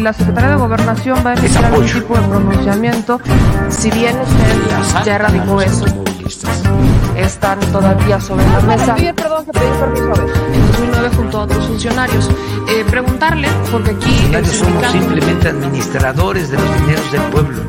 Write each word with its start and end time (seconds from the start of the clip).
la 0.00 0.12
Secretaría 0.12 0.50
de 0.50 0.56
Gobernación 0.56 1.18
va 1.24 1.30
a 1.30 1.34
emitir 1.34 1.58
algún 1.58 1.86
tipo 1.86 2.14
de 2.14 2.22
pronunciamiento, 2.22 3.20
si 3.68 3.90
bien 3.90 4.16
usted 4.18 5.04
ya 5.04 5.16
erradicó 5.16 5.60
eso, 5.60 5.84
están 7.16 7.60
todavía 7.72 8.20
sobre 8.20 8.46
la 8.46 8.60
mesa. 8.60 8.94
perdón, 9.14 9.44
se 9.44 9.52
pidió 9.52 9.80
permiso 9.80 10.12
a 10.12 10.24
ver. 10.24 10.36
En 10.54 10.66
2009 10.66 11.10
junto 11.16 11.38
a 11.38 11.42
otros 11.42 11.66
funcionarios. 11.66 12.30
Eh, 12.68 12.84
preguntarle, 12.88 13.48
porque 13.70 13.90
aquí... 13.90 14.30
Somos 14.44 14.86
simplemente 14.92 15.48
administradores 15.48 16.50
de 16.50 16.58
los 16.58 16.80
dineros 16.80 17.12
del 17.12 17.22
pueblo. 17.22 17.59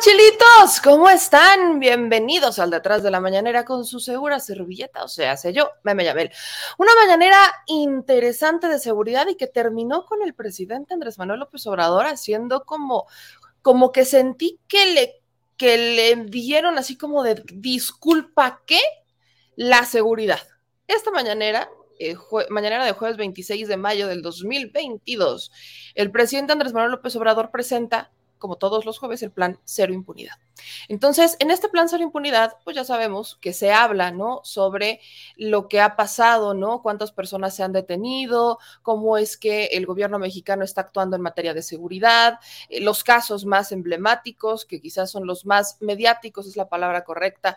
Chilitos. 0.00 0.80
¿Cómo 0.82 1.10
están? 1.10 1.78
Bienvenidos 1.78 2.58
al 2.58 2.70
Detrás 2.70 3.02
de 3.02 3.10
la 3.10 3.20
Mañanera 3.20 3.66
con 3.66 3.84
su 3.84 4.00
segura 4.00 4.40
servilleta, 4.40 5.04
o 5.04 5.08
sea, 5.08 5.36
sé 5.36 5.52
yo, 5.52 5.68
Meme 5.82 6.04
Yabel. 6.04 6.30
Una 6.78 6.92
mañanera 6.94 7.38
interesante 7.66 8.68
de 8.68 8.78
seguridad 8.78 9.26
y 9.28 9.36
que 9.36 9.46
terminó 9.46 10.06
con 10.06 10.22
el 10.22 10.32
presidente 10.32 10.94
Andrés 10.94 11.18
Manuel 11.18 11.40
López 11.40 11.66
Obrador 11.66 12.06
haciendo 12.06 12.64
como, 12.64 13.08
como 13.60 13.92
que 13.92 14.06
sentí 14.06 14.58
que 14.68 14.86
le, 14.94 15.22
que 15.58 15.76
le 15.76 16.16
dieron 16.24 16.78
así 16.78 16.96
como 16.96 17.22
de 17.22 17.42
disculpa 17.52 18.62
que 18.66 18.80
la 19.54 19.84
seguridad. 19.84 20.40
Esta 20.86 21.10
mañanera 21.10 21.68
eh, 21.98 22.16
mañanera 22.48 22.86
de 22.86 22.92
jueves 22.92 23.18
26 23.18 23.68
de 23.68 23.76
mayo 23.76 24.06
del 24.08 24.22
2022, 24.22 25.52
el 25.94 26.10
presidente 26.10 26.54
Andrés 26.54 26.72
Manuel 26.72 26.92
López 26.92 27.14
Obrador 27.16 27.50
presenta 27.50 28.10
como 28.40 28.56
todos 28.56 28.84
los 28.84 28.98
jueves, 28.98 29.22
el 29.22 29.30
plan 29.30 29.60
cero 29.64 29.92
impunidad. 29.92 30.34
Entonces, 30.88 31.36
en 31.38 31.50
este 31.52 31.68
plan 31.68 31.88
cero 31.88 32.02
impunidad, 32.02 32.56
pues 32.64 32.74
ya 32.74 32.84
sabemos 32.84 33.38
que 33.40 33.52
se 33.52 33.72
habla, 33.72 34.10
¿no? 34.10 34.40
Sobre 34.42 35.00
lo 35.36 35.68
que 35.68 35.80
ha 35.80 35.94
pasado, 35.94 36.54
¿no? 36.54 36.82
Cuántas 36.82 37.12
personas 37.12 37.54
se 37.54 37.62
han 37.62 37.72
detenido, 37.72 38.58
cómo 38.82 39.16
es 39.16 39.36
que 39.36 39.66
el 39.66 39.86
gobierno 39.86 40.18
mexicano 40.18 40.64
está 40.64 40.80
actuando 40.80 41.16
en 41.16 41.22
materia 41.22 41.54
de 41.54 41.62
seguridad, 41.62 42.40
eh, 42.68 42.80
los 42.80 43.04
casos 43.04 43.44
más 43.44 43.70
emblemáticos, 43.70 44.64
que 44.64 44.80
quizás 44.80 45.10
son 45.10 45.26
los 45.26 45.46
más 45.46 45.76
mediáticos, 45.80 46.46
es 46.46 46.56
la 46.56 46.68
palabra 46.68 47.04
correcta, 47.04 47.56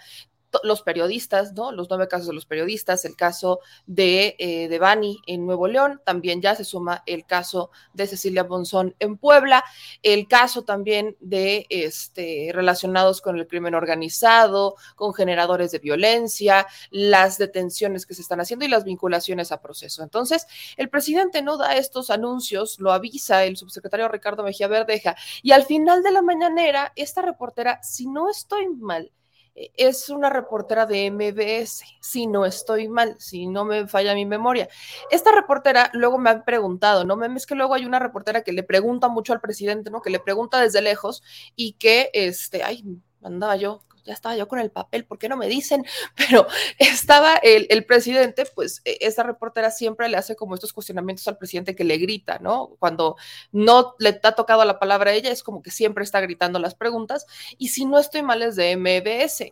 los 0.64 0.82
periodistas, 0.84 1.54
¿no? 1.54 1.72
Los 1.72 1.90
nueve 1.90 2.08
casos 2.08 2.28
de 2.28 2.34
los 2.34 2.46
periodistas, 2.46 3.06
el 3.06 3.16
caso 3.16 3.60
de, 3.86 4.36
eh, 4.40 4.68
de 4.68 4.80
Bani 4.80 5.20
en 5.26 5.46
Nuevo 5.46 5.68
León, 5.68 6.02
también 6.06 6.42
ya 6.42 6.56
se 6.56 6.64
suma 6.64 7.04
el 7.06 7.26
caso 7.26 7.72
de 7.94 8.08
Cecilia 8.08 8.44
Bonzón 8.44 8.96
en 9.00 9.18
Puebla, 9.18 9.64
el 10.02 10.28
caso 10.28 10.64
también 10.64 11.18
de 11.20 11.66
este, 11.70 12.52
relacionados 12.54 13.22
con 13.22 13.38
el 13.38 13.48
crimen 13.48 13.76
organizado, 13.76 14.76
con 14.96 15.14
generadores 15.14 15.72
de 15.72 15.80
violencia, 15.80 16.68
las 16.92 17.38
detenciones 17.38 18.06
que 18.06 18.14
se 18.14 18.22
están 18.22 18.40
haciendo 18.40 18.66
y 18.66 18.70
las 18.70 18.84
vinculaciones 18.84 19.52
a 19.52 19.62
proceso. 19.62 20.04
Entonces, 20.04 20.48
el 20.78 20.90
presidente 20.90 21.42
no 21.42 21.58
da 21.58 21.76
estos 21.78 22.10
anuncios, 22.10 22.80
lo 22.80 22.92
avisa 22.92 23.44
el 23.44 23.58
subsecretario 23.58 24.08
Ricardo 24.08 24.44
Mejía 24.44 24.68
Verdeja, 24.68 25.16
y 25.42 25.52
al 25.52 25.66
final 25.66 26.04
de 26.04 26.12
la 26.12 26.22
mañanera, 26.22 26.94
esta 26.96 27.22
reportera, 27.22 27.82
si 27.84 28.08
no 28.08 28.30
estoy 28.30 28.68
mal, 28.70 29.12
es 29.56 30.10
una 30.10 30.30
reportera 30.30 30.86
de 30.86 31.12
MBS, 31.12 31.84
si 32.02 32.28
no 32.28 32.46
estoy 32.46 32.90
mal, 32.90 33.16
si 33.20 33.48
no 33.48 33.66
me 33.66 33.88
falla 33.88 34.16
mi 34.16 34.26
memoria. 34.26 34.68
Esta 35.12 35.32
reportera 35.32 35.90
luego 35.94 36.18
me 36.18 36.30
ha 36.30 36.44
preguntado, 36.44 37.06
¿no? 37.06 37.24
Es 37.24 37.46
que 37.46 37.56
luego 37.56 37.74
hay 37.74 37.86
una 37.86 38.00
reportera 38.00 38.42
que 38.42 38.52
le 38.52 38.64
pregunta 38.64 39.08
mucho 39.10 39.34
al 39.34 39.42
presidente, 39.42 39.92
¿no? 39.92 40.02
Que 40.02 40.10
le 40.10 40.20
pregunta 40.20 40.60
desde 40.60 40.82
lejos 40.82 41.24
y 41.56 41.74
que, 41.74 42.10
este, 42.14 42.64
ay, 42.64 42.84
andaba 43.22 43.56
yo 43.56 43.84
ya 44.04 44.14
estaba 44.14 44.36
yo 44.36 44.48
con 44.48 44.60
el 44.60 44.72
papel, 44.72 45.06
¿por 45.06 45.18
qué 45.18 45.30
no 45.30 45.38
me 45.38 45.48
dicen? 45.48 45.86
Pero 46.16 46.48
estaba 46.78 47.36
el, 47.36 47.86
presidente, 47.86 48.46
pues 48.54 48.82
e, 48.86 48.98
esta 49.02 49.24
reportera 49.24 49.72
siempre 49.72 50.10
le 50.10 50.18
hace 50.18 50.36
como 50.36 50.56
estos 50.56 50.74
cuestionamientos 50.74 51.28
al 51.28 51.38
presidente 51.38 51.76
que 51.76 51.84
le 51.84 51.98
grita, 51.98 52.40
¿no? 52.40 52.76
Cuando 52.80 53.16
no 53.52 53.96
le 54.00 54.20
ha 54.24 54.32
tocado 54.34 54.64
la 54.66 54.80
palabra 54.80 55.12
a 55.12 55.14
ella, 55.14 55.32
es 55.32 55.44
como 55.44 55.62
que 55.62 55.72
siempre 55.72 56.04
está 56.04 56.22
gritando 56.22 56.60
las 56.60 56.76
preguntas. 56.76 57.26
Y 57.58 57.70
si 57.70 57.86
no 57.86 58.00
estoy 58.00 58.24
mal, 58.24 58.42
es 58.42 58.56
de 58.56 58.76
MBS 58.78 59.52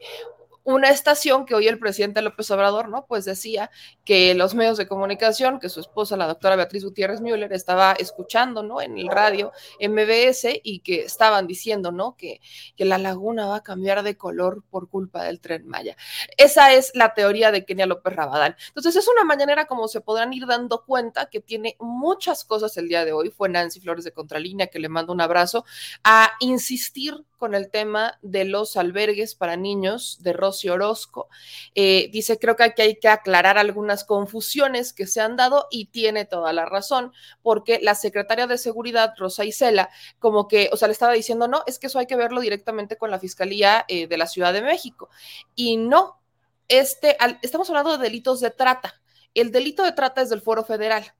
una 0.63 0.89
estación 0.89 1.45
que 1.45 1.55
hoy 1.55 1.67
el 1.67 1.79
presidente 1.79 2.21
López 2.21 2.49
Obrador, 2.51 2.89
¿no? 2.89 3.05
Pues 3.05 3.25
decía 3.25 3.71
que 4.05 4.33
los 4.35 4.53
medios 4.53 4.77
de 4.77 4.87
comunicación, 4.87 5.59
que 5.59 5.69
su 5.69 5.79
esposa, 5.79 6.17
la 6.17 6.27
doctora 6.27 6.55
Beatriz 6.55 6.83
Gutiérrez 6.83 7.21
Müller, 7.21 7.51
estaba 7.53 7.93
escuchando, 7.93 8.63
¿no? 8.63 8.81
En 8.81 8.97
el 8.97 9.07
radio 9.07 9.51
MBS 9.79 10.47
y 10.63 10.79
que 10.79 11.01
estaban 11.01 11.47
diciendo, 11.47 11.91
¿no? 11.91 12.15
Que, 12.15 12.41
que 12.75 12.85
la 12.85 12.97
laguna 12.97 13.47
va 13.47 13.57
a 13.57 13.63
cambiar 13.63 14.03
de 14.03 14.17
color 14.17 14.63
por 14.69 14.89
culpa 14.89 15.23
del 15.23 15.39
tren 15.39 15.67
Maya. 15.67 15.95
Esa 16.37 16.73
es 16.73 16.91
la 16.95 17.13
teoría 17.13 17.51
de 17.51 17.65
Kenia 17.65 17.85
López 17.85 18.13
Rabadán. 18.13 18.55
Entonces 18.67 18.95
es 18.95 19.07
una 19.07 19.23
mañanera 19.23 19.65
como 19.65 19.87
se 19.87 20.01
podrán 20.01 20.33
ir 20.33 20.45
dando 20.45 20.85
cuenta 20.85 21.29
que 21.29 21.41
tiene 21.41 21.75
muchas 21.79 22.45
cosas 22.45 22.77
el 22.77 22.87
día 22.87 23.05
de 23.05 23.13
hoy. 23.13 23.29
Fue 23.29 23.49
Nancy 23.49 23.79
Flores 23.79 24.05
de 24.05 24.11
Contralínea, 24.11 24.67
que 24.67 24.79
le 24.79 24.89
mando 24.89 25.13
un 25.13 25.21
abrazo, 25.21 25.65
a 26.03 26.31
insistir 26.39 27.25
con 27.41 27.55
el 27.55 27.71
tema 27.71 28.19
de 28.21 28.45
los 28.45 28.77
albergues 28.77 29.33
para 29.33 29.57
niños 29.57 30.19
de 30.21 30.31
Rocío 30.31 30.75
Orozco. 30.75 31.27
Eh, 31.73 32.07
dice, 32.13 32.37
creo 32.37 32.55
que 32.55 32.65
aquí 32.65 32.83
hay 32.83 32.99
que 32.99 33.07
aclarar 33.07 33.57
algunas 33.57 34.03
confusiones 34.03 34.93
que 34.93 35.07
se 35.07 35.21
han 35.21 35.37
dado 35.37 35.65
y 35.71 35.87
tiene 35.87 36.25
toda 36.25 36.53
la 36.53 36.65
razón, 36.65 37.13
porque 37.41 37.79
la 37.81 37.95
secretaria 37.95 38.45
de 38.45 38.59
Seguridad, 38.59 39.15
Rosa 39.17 39.43
Isela, 39.43 39.89
como 40.19 40.47
que, 40.47 40.69
o 40.71 40.77
sea, 40.77 40.87
le 40.87 40.91
estaba 40.91 41.13
diciendo, 41.13 41.47
no, 41.47 41.63
es 41.65 41.79
que 41.79 41.87
eso 41.87 41.97
hay 41.97 42.05
que 42.05 42.15
verlo 42.15 42.41
directamente 42.41 42.95
con 42.95 43.09
la 43.09 43.17
Fiscalía 43.17 43.85
eh, 43.87 44.05
de 44.05 44.17
la 44.17 44.27
Ciudad 44.27 44.53
de 44.53 44.61
México. 44.61 45.09
Y 45.55 45.77
no, 45.77 46.21
este, 46.67 47.17
estamos 47.41 47.67
hablando 47.71 47.97
de 47.97 48.03
delitos 48.03 48.39
de 48.39 48.51
trata. 48.51 49.01
El 49.33 49.51
delito 49.51 49.83
de 49.83 49.93
trata 49.93 50.21
es 50.21 50.29
del 50.29 50.41
Foro 50.41 50.63
Federal 50.63 51.11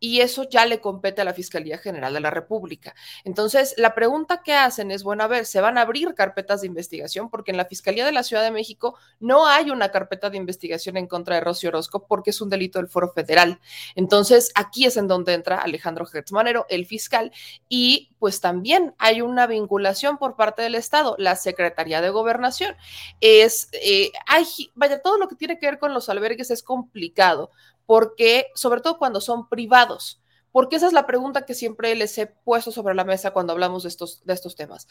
y 0.00 0.22
eso 0.22 0.48
ya 0.48 0.64
le 0.64 0.80
compete 0.80 1.20
a 1.20 1.24
la 1.24 1.34
Fiscalía 1.34 1.78
General 1.78 2.12
de 2.12 2.20
la 2.20 2.30
República. 2.30 2.94
Entonces, 3.24 3.74
la 3.76 3.94
pregunta 3.94 4.42
que 4.42 4.54
hacen 4.54 4.90
es, 4.90 5.02
bueno, 5.02 5.22
a 5.22 5.26
ver, 5.28 5.44
¿se 5.44 5.60
van 5.60 5.76
a 5.76 5.82
abrir 5.82 6.14
carpetas 6.14 6.62
de 6.62 6.66
investigación? 6.66 7.28
Porque 7.28 7.50
en 7.50 7.58
la 7.58 7.66
Fiscalía 7.66 8.06
de 8.06 8.12
la 8.12 8.22
Ciudad 8.22 8.42
de 8.42 8.50
México 8.50 8.96
no 9.20 9.46
hay 9.46 9.70
una 9.70 9.90
carpeta 9.90 10.30
de 10.30 10.38
investigación 10.38 10.96
en 10.96 11.06
contra 11.06 11.34
de 11.34 11.42
Rocío 11.42 11.68
Orozco 11.68 12.06
porque 12.06 12.30
es 12.30 12.40
un 12.40 12.48
delito 12.48 12.78
del 12.78 12.88
foro 12.88 13.12
federal. 13.12 13.60
Entonces, 13.94 14.50
aquí 14.54 14.86
es 14.86 14.96
en 14.96 15.06
donde 15.06 15.34
entra 15.34 15.58
Alejandro 15.58 16.06
Gertzmanero, 16.06 16.64
el 16.70 16.86
fiscal, 16.86 17.30
y 17.68 18.10
pues 18.18 18.40
también 18.40 18.94
hay 18.98 19.20
una 19.20 19.46
vinculación 19.46 20.16
por 20.16 20.34
parte 20.34 20.62
del 20.62 20.76
Estado, 20.76 21.14
la 21.18 21.36
Secretaría 21.36 22.00
de 22.00 22.08
Gobernación. 22.08 22.74
Es, 23.20 23.68
eh, 23.72 24.12
hay, 24.26 24.46
vaya, 24.74 25.02
todo 25.02 25.18
lo 25.18 25.28
que 25.28 25.36
tiene 25.36 25.58
que 25.58 25.66
ver 25.66 25.78
con 25.78 25.92
los 25.92 26.08
albergues 26.08 26.50
es 26.50 26.62
complicado 26.62 27.50
porque, 27.90 28.46
sobre 28.54 28.82
todo 28.82 28.98
cuando 28.98 29.20
son 29.20 29.48
privados, 29.48 30.22
porque 30.52 30.76
esa 30.76 30.86
es 30.86 30.92
la 30.92 31.08
pregunta 31.08 31.44
que 31.44 31.54
siempre 31.54 31.92
les 31.96 32.16
he 32.18 32.28
puesto 32.28 32.70
sobre 32.70 32.94
la 32.94 33.02
mesa 33.02 33.32
cuando 33.32 33.52
hablamos 33.52 33.82
de 33.82 33.88
estos, 33.88 34.24
de 34.24 34.32
estos 34.32 34.54
temas 34.54 34.86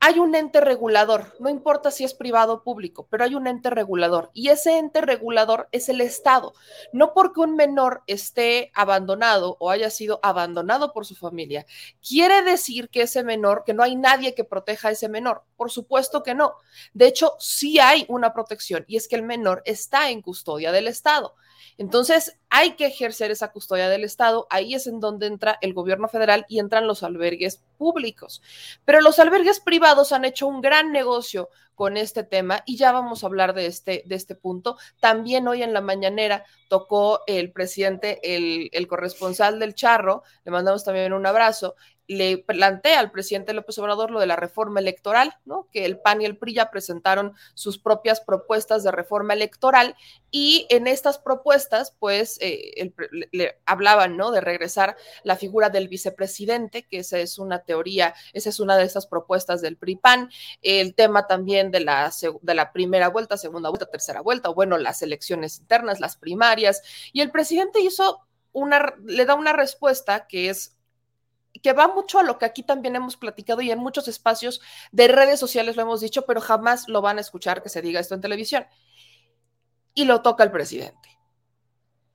hay 0.00 0.20
un 0.20 0.34
ente 0.34 0.60
regulador, 0.60 1.34
no 1.40 1.48
importa 1.48 1.90
si 1.90 2.04
es 2.04 2.14
privado 2.14 2.54
o 2.54 2.62
público, 2.62 3.08
pero 3.10 3.24
hay 3.24 3.34
un 3.34 3.48
ente 3.48 3.68
regulador 3.68 4.30
y 4.32 4.48
ese 4.48 4.78
ente 4.78 5.00
regulador 5.00 5.68
es 5.72 5.88
el 5.88 6.00
Estado. 6.00 6.54
No 6.92 7.12
porque 7.14 7.40
un 7.40 7.56
menor 7.56 8.02
esté 8.06 8.70
abandonado 8.74 9.56
o 9.58 9.70
haya 9.70 9.90
sido 9.90 10.20
abandonado 10.22 10.92
por 10.92 11.04
su 11.04 11.16
familia, 11.16 11.66
quiere 12.06 12.42
decir 12.42 12.90
que 12.90 13.02
ese 13.02 13.24
menor, 13.24 13.64
que 13.66 13.74
no 13.74 13.82
hay 13.82 13.96
nadie 13.96 14.34
que 14.34 14.44
proteja 14.44 14.88
a 14.88 14.92
ese 14.92 15.08
menor. 15.08 15.42
Por 15.56 15.70
supuesto 15.70 16.22
que 16.22 16.34
no. 16.34 16.54
De 16.94 17.08
hecho, 17.08 17.34
sí 17.40 17.80
hay 17.80 18.06
una 18.08 18.32
protección 18.32 18.84
y 18.86 18.96
es 18.96 19.08
que 19.08 19.16
el 19.16 19.24
menor 19.24 19.62
está 19.64 20.10
en 20.10 20.22
custodia 20.22 20.70
del 20.70 20.86
Estado. 20.86 21.34
Entonces, 21.78 22.36
hay 22.50 22.72
que 22.76 22.86
ejercer 22.86 23.30
esa 23.30 23.52
custodia 23.52 23.88
del 23.88 24.04
Estado. 24.04 24.46
Ahí 24.50 24.74
es 24.74 24.86
en 24.86 25.00
donde 25.00 25.26
entra 25.26 25.58
el 25.60 25.74
gobierno 25.74 26.08
federal 26.08 26.46
y 26.48 26.58
entran 26.58 26.86
los 26.86 27.02
albergues 27.02 27.62
públicos. 27.76 28.42
Pero 28.84 29.00
los 29.00 29.18
albergues 29.18 29.60
privados 29.60 30.12
han 30.12 30.24
hecho 30.24 30.46
un 30.46 30.60
gran 30.60 30.92
negocio 30.92 31.48
con 31.74 31.96
este 31.96 32.24
tema 32.24 32.64
y 32.66 32.76
ya 32.76 32.90
vamos 32.90 33.22
a 33.22 33.28
hablar 33.28 33.54
de 33.54 33.66
este, 33.66 34.02
de 34.04 34.16
este 34.16 34.34
punto. 34.34 34.76
También 34.98 35.46
hoy 35.46 35.62
en 35.62 35.72
la 35.72 35.80
mañanera 35.80 36.44
tocó 36.68 37.20
el 37.28 37.52
presidente, 37.52 38.18
el, 38.34 38.68
el 38.72 38.88
corresponsal 38.88 39.60
del 39.60 39.74
Charro, 39.74 40.24
le 40.44 40.50
mandamos 40.50 40.84
también 40.84 41.12
un 41.12 41.24
abrazo, 41.24 41.76
le 42.08 42.38
plantea 42.38 42.98
al 42.98 43.10
presidente 43.10 43.52
López 43.52 43.78
Obrador 43.78 44.10
lo 44.10 44.18
de 44.18 44.26
la 44.26 44.34
reforma 44.34 44.80
electoral, 44.80 45.36
¿no? 45.44 45.68
Que 45.70 45.84
el 45.84 46.00
PAN 46.00 46.22
y 46.22 46.24
el 46.24 46.38
PRI 46.38 46.54
ya 46.54 46.70
presentaron 46.70 47.34
sus 47.52 47.78
propias 47.78 48.22
propuestas 48.22 48.82
de 48.82 48.90
reforma 48.90 49.34
electoral 49.34 49.94
y 50.30 50.66
en 50.70 50.86
estas 50.86 51.18
propuestas, 51.18 51.94
pues, 51.98 52.37
eh, 52.40 52.92
le, 53.32 53.60
hablaban, 53.66 54.16
¿no? 54.16 54.30
De 54.30 54.40
regresar 54.40 54.96
la 55.24 55.36
figura 55.36 55.70
del 55.70 55.88
vicepresidente, 55.88 56.86
que 56.86 56.98
esa 56.98 57.18
es 57.18 57.38
una 57.38 57.60
teoría, 57.60 58.14
esa 58.32 58.48
es 58.48 58.60
una 58.60 58.76
de 58.76 58.84
esas 58.84 59.06
propuestas 59.06 59.60
del 59.60 59.76
PRI-PAN, 59.76 60.30
el 60.62 60.94
tema 60.94 61.26
también 61.26 61.70
de 61.70 61.80
la, 61.80 62.12
de 62.42 62.54
la 62.54 62.72
primera 62.72 63.08
vuelta, 63.08 63.36
segunda 63.36 63.68
vuelta, 63.68 63.86
tercera 63.86 64.20
vuelta, 64.20 64.48
bueno, 64.50 64.78
las 64.78 65.02
elecciones 65.02 65.58
internas, 65.58 66.00
las 66.00 66.16
primarias, 66.16 66.82
y 67.12 67.20
el 67.20 67.30
presidente 67.30 67.80
hizo 67.80 68.26
una, 68.52 68.94
le 69.04 69.24
da 69.24 69.34
una 69.34 69.52
respuesta 69.52 70.26
que 70.26 70.50
es 70.50 70.74
que 71.62 71.72
va 71.72 71.88
mucho 71.88 72.18
a 72.18 72.22
lo 72.22 72.38
que 72.38 72.44
aquí 72.44 72.62
también 72.62 72.94
hemos 72.96 73.16
platicado 73.16 73.60
y 73.62 73.70
en 73.70 73.78
muchos 73.78 74.06
espacios 74.06 74.60
de 74.92 75.08
redes 75.08 75.40
sociales 75.40 75.76
lo 75.76 75.82
hemos 75.82 76.00
dicho, 76.00 76.24
pero 76.26 76.40
jamás 76.40 76.88
lo 76.88 77.00
van 77.00 77.18
a 77.18 77.20
escuchar 77.20 77.62
que 77.62 77.68
se 77.68 77.82
diga 77.82 78.00
esto 78.00 78.14
en 78.14 78.20
televisión. 78.20 78.66
Y 79.94 80.04
lo 80.04 80.22
toca 80.22 80.44
el 80.44 80.52
presidente 80.52 81.07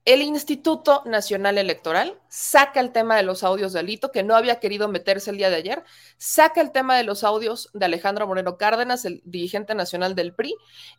el 0.05 0.21
Instituto 0.21 1.01
Nacional 1.05 1.57
Electoral 1.57 2.19
saca 2.27 2.81
el 2.81 2.91
tema 2.91 3.15
de 3.15 3.23
los 3.23 3.44
audios 3.44 3.71
de 3.71 3.79
Alito, 3.79 4.11
que 4.11 4.23
no 4.23 4.35
había 4.35 4.59
querido 4.59 4.89
meterse 4.89 5.31
el 5.31 5.38
día 5.38 5.50
de 5.50 5.55
ayer, 5.55 5.83
saca 6.17 6.59
el 6.59 6.71
tema 6.71 6.97
de 6.97 7.03
los 7.03 7.23
audios 7.23 7.69
de 7.73 7.85
Alejandro 7.85 8.27
Moreno 8.27 8.57
Cárdenas, 8.57 9.05
el 9.05 9.21
dirigente 9.23 9.75
nacional 9.75 10.13
del 10.13 10.35
PRI, 10.35 10.55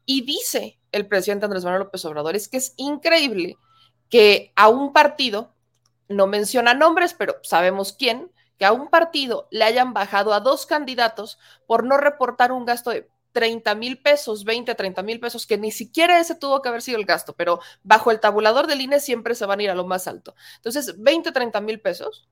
y 0.06 0.24
dice 0.24 0.78
el 0.90 1.06
presidente 1.06 1.44
Andrés 1.44 1.64
Manuel 1.64 1.82
López 1.82 2.04
Obrador, 2.06 2.34
es 2.34 2.48
que 2.48 2.56
es 2.56 2.72
increíble 2.76 3.56
que 4.08 4.52
a 4.56 4.68
un 4.68 4.92
partido, 4.92 5.54
no 6.08 6.26
menciona 6.26 6.74
nombres, 6.74 7.14
pero 7.14 7.36
sabemos 7.42 7.92
quién, 7.92 8.30
que 8.58 8.64
a 8.64 8.72
un 8.72 8.88
partido 8.88 9.48
le 9.50 9.64
hayan 9.64 9.92
bajado 9.92 10.32
a 10.32 10.40
dos 10.40 10.64
candidatos 10.64 11.38
por 11.66 11.84
no 11.84 11.96
reportar 11.96 12.52
un 12.52 12.64
gasto 12.64 12.90
de 12.90 13.08
30 13.34 13.74
mil 13.74 14.00
pesos, 14.00 14.44
20, 14.44 14.74
30 14.74 15.02
mil 15.02 15.18
pesos, 15.18 15.44
que 15.46 15.58
ni 15.58 15.72
siquiera 15.72 16.20
ese 16.20 16.36
tuvo 16.36 16.62
que 16.62 16.68
haber 16.68 16.82
sido 16.82 16.98
el 16.98 17.04
gasto, 17.04 17.34
pero 17.34 17.58
bajo 17.82 18.12
el 18.12 18.20
tabulador 18.20 18.68
del 18.68 18.80
INE 18.80 19.00
siempre 19.00 19.34
se 19.34 19.44
van 19.44 19.58
a 19.58 19.62
ir 19.64 19.70
a 19.70 19.74
lo 19.74 19.84
más 19.84 20.06
alto. 20.06 20.36
Entonces, 20.56 20.94
20, 21.02 21.32
30 21.32 21.60
mil 21.60 21.80
pesos. 21.80 22.28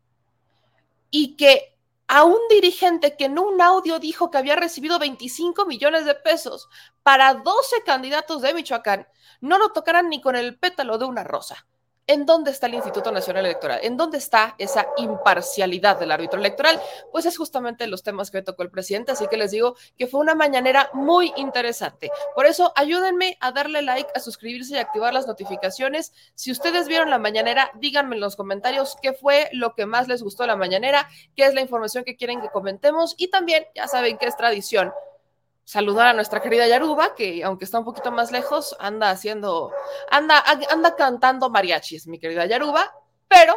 Y 1.11 1.37
que 1.37 1.77
a 2.07 2.25
un 2.25 2.39
dirigente 2.49 3.17
que 3.17 3.25
en 3.25 3.39
un 3.39 3.61
audio 3.61 3.99
dijo 3.99 4.31
que 4.31 4.39
había 4.39 4.55
recibido 4.55 4.99
25 5.01 5.67
millones 5.67 6.05
de 6.05 6.15
pesos 6.15 6.69
para 7.03 7.35
12 7.35 7.83
candidatos 7.85 8.41
de 8.41 8.55
Michoacán, 8.55 9.09
no 9.41 9.59
lo 9.59 9.73
tocaran 9.73 10.09
ni 10.09 10.21
con 10.21 10.37
el 10.37 10.57
pétalo 10.57 10.99
de 10.99 11.05
una 11.05 11.25
rosa. 11.25 11.67
¿En 12.09 12.27
dónde 12.27 12.51
está 12.51 12.67
el 12.67 12.75
Instituto 12.75 13.13
Nacional 13.13 13.47
Electoral? 13.47 13.79
¿En 13.83 13.97
dónde 13.97 14.19
está 14.19 14.57
esa 14.59 14.89
imparcialidad 14.97 16.01
del 16.01 16.11
árbitro 16.11 16.41
electoral? 16.41 16.81
Pues 17.13 17.27
es 17.27 17.39
justamente 17.39 17.87
los 17.87 18.03
temas 18.03 18.33
que 18.33 18.43
tocó 18.43 18.65
el 18.65 18.71
presidente, 18.71 19.13
así 19.13 19.29
que 19.29 19.37
les 19.37 19.53
digo 19.53 19.77
que 19.97 20.09
fue 20.09 20.19
una 20.19 20.35
mañanera 20.35 20.91
muy 20.95 21.33
interesante. 21.37 22.11
Por 22.35 22.47
eso, 22.47 22.73
ayúdenme 22.75 23.37
a 23.41 23.53
darle 23.53 23.83
like, 23.83 24.11
a 24.17 24.21
suscribirse 24.21 24.75
y 24.75 24.79
activar 24.79 25.15
las 25.15 25.29
notificaciones. 25.29 26.13
Si 26.35 26.51
ustedes 26.51 26.89
vieron 26.89 27.09
la 27.09 27.21
mañanera, 27.21 27.71
díganme 27.75 28.17
en 28.17 28.21
los 28.21 28.35
comentarios 28.35 28.97
qué 29.01 29.13
fue 29.13 29.49
lo 29.53 29.75
que 29.75 29.87
más 29.87 30.09
les 30.09 30.25
gustó 30.25 30.45
la 30.45 30.57
mañanera, 30.57 31.09
qué 31.37 31.47
es 31.47 31.55
la 31.55 31.61
información 31.61 32.03
que 32.03 32.17
quieren 32.17 32.41
que 32.41 32.51
comentemos 32.51 33.15
y 33.17 33.29
también, 33.29 33.65
ya 33.77 33.87
saben 33.87 34.19
que 34.19 34.27
es 34.27 34.37
tradición 34.37 34.93
saludar 35.65 36.09
a 36.09 36.13
nuestra 36.13 36.41
querida 36.41 36.67
Yaruba, 36.67 37.15
que 37.15 37.43
aunque 37.45 37.65
está 37.65 37.79
un 37.79 37.85
poquito 37.85 38.11
más 38.11 38.33
lejos, 38.33 38.77
anda 38.79 39.11
haciendo, 39.11 39.73
anda, 40.11 40.43
anda 40.71 40.97
cantando 40.97 41.51
mariachis, 41.51 42.07
mi 42.07 42.19
querida 42.19 42.47
Yaruba, 42.47 42.95
pero 43.29 43.57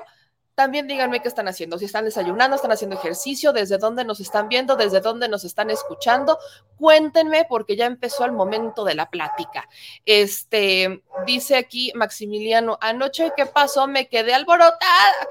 también 0.56 0.88
díganme 0.88 1.22
qué 1.22 1.28
están 1.28 1.50
haciendo, 1.50 1.78
si 1.78 1.84
están 1.84 2.06
desayunando, 2.06 2.56
están 2.56 2.72
haciendo 2.72 2.96
ejercicio, 2.96 3.52
desde 3.52 3.78
dónde 3.78 4.06
nos 4.06 4.22
están 4.22 4.48
viendo, 4.48 4.78
desde 4.78 5.02
dónde 5.02 5.28
nos 5.28 5.44
están 5.44 5.70
escuchando. 5.70 6.40
Cuéntenme 6.78 7.46
porque 7.50 7.76
ya 7.76 7.86
empezó 7.86 8.24
el 8.24 8.32
momento 8.32 8.86
de 8.86 8.96
la 8.96 9.10
plática. 9.10 9.68
Este, 10.06 11.04
dice 11.26 11.58
aquí 11.58 11.92
Maximiliano, 11.94 12.78
anoche 12.80 13.34
qué 13.36 13.46
pasó, 13.46 13.86
me 13.88 14.08
quedé 14.08 14.34
alborotada 14.34 15.28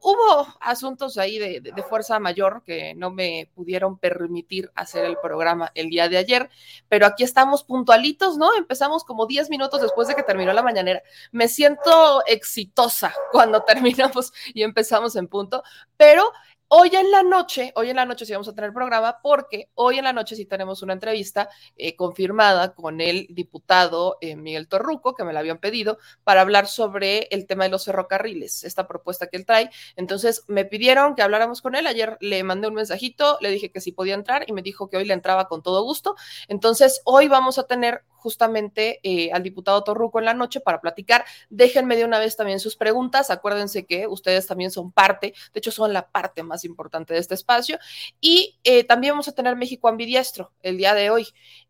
hubo 0.00 0.46
asuntos 0.60 1.18
ahí 1.18 1.38
de, 1.38 1.72
fuerza 1.88 2.18
mayor 2.18 2.62
que 2.64 2.94
no 2.94 3.10
me 3.10 3.50
pudieron 3.54 3.98
permitir 3.98 4.70
hacer 4.74 5.04
el 5.04 5.16
programa 5.22 5.70
el 5.74 5.88
día 5.88 6.08
de 6.08 6.18
ayer, 6.18 6.50
pero 6.88 7.06
aquí 7.06 7.24
estamos 7.24 7.64
puntualitos, 7.64 8.36
¿no? 8.36 8.54
Empezamos 8.56 9.04
como 9.04 9.26
10 9.26 9.48
minutos 9.48 9.80
después 9.80 10.08
de 10.08 10.14
que 10.14 10.22
terminó 10.22 10.52
la 10.52 10.62
mañanera. 10.62 11.02
Me 11.32 11.48
siento 11.48 12.22
exitosa 12.26 13.14
cuando 13.32 13.62
terminamos 13.66 14.32
y 14.54 14.62
empezamos 14.62 15.16
en 15.16 15.28
punto, 15.28 15.62
pero 15.96 16.32
Hoy 16.70 16.90
en 16.92 17.10
la 17.10 17.22
noche, 17.22 17.72
hoy 17.76 17.88
en 17.88 17.96
la 17.96 18.04
noche 18.04 18.26
sí 18.26 18.32
vamos 18.32 18.48
a 18.48 18.54
tener 18.54 18.74
programa 18.74 19.20
porque 19.22 19.70
hoy 19.72 19.96
en 19.96 20.04
la 20.04 20.12
noche 20.12 20.36
sí 20.36 20.44
tenemos 20.44 20.82
una 20.82 20.92
entrevista 20.92 21.48
eh, 21.76 21.96
confirmada 21.96 22.74
con 22.74 23.00
el 23.00 23.26
diputado 23.30 24.18
eh, 24.20 24.36
Miguel 24.36 24.68
Torruco, 24.68 25.14
que 25.14 25.24
me 25.24 25.32
la 25.32 25.40
habían 25.40 25.56
pedido, 25.60 25.96
para 26.24 26.42
hablar 26.42 26.66
sobre 26.66 27.26
el 27.30 27.46
tema 27.46 27.64
de 27.64 27.70
los 27.70 27.86
ferrocarriles, 27.86 28.64
esta 28.64 28.86
propuesta 28.86 29.28
que 29.28 29.38
él 29.38 29.46
trae. 29.46 29.70
Entonces 29.96 30.44
me 30.46 30.66
pidieron 30.66 31.14
que 31.14 31.22
habláramos 31.22 31.62
con 31.62 31.74
él. 31.74 31.86
Ayer 31.86 32.18
le 32.20 32.44
mandé 32.44 32.68
un 32.68 32.74
mensajito, 32.74 33.38
le 33.40 33.50
dije 33.50 33.70
que 33.70 33.80
sí 33.80 33.92
podía 33.92 34.12
entrar 34.12 34.44
y 34.46 34.52
me 34.52 34.60
dijo 34.60 34.90
que 34.90 34.98
hoy 34.98 35.06
le 35.06 35.14
entraba 35.14 35.48
con 35.48 35.62
todo 35.62 35.82
gusto. 35.84 36.16
Entonces 36.48 37.00
hoy 37.06 37.28
vamos 37.28 37.58
a 37.58 37.66
tener 37.66 38.04
justamente 38.18 39.00
eh, 39.02 39.30
al 39.32 39.42
diputado 39.42 39.82
Torruco 39.84 40.18
en 40.18 40.26
la 40.26 40.34
noche 40.34 40.60
para 40.60 40.80
platicar. 40.80 41.24
Déjenme 41.48 41.96
de 41.96 42.04
una 42.04 42.18
vez 42.18 42.36
también 42.36 42.60
sus 42.60 42.76
preguntas. 42.76 43.30
Acuérdense 43.30 43.86
que 43.86 44.06
ustedes 44.06 44.46
también 44.46 44.70
son 44.70 44.92
parte, 44.92 45.34
de 45.54 45.58
hecho 45.58 45.70
son 45.70 45.92
la 45.92 46.08
parte 46.10 46.42
más 46.42 46.57
importante 46.64 47.14
de 47.14 47.20
este 47.20 47.34
espacio. 47.34 47.78
Y 48.20 48.58
eh, 48.64 48.84
también 48.84 49.12
vamos 49.12 49.28
a 49.28 49.32
tener 49.32 49.56
México 49.56 49.88
ambidiestro 49.88 50.52
el 50.62 50.76
día 50.76 50.94
de 50.94 51.10
hoy. 51.10 51.28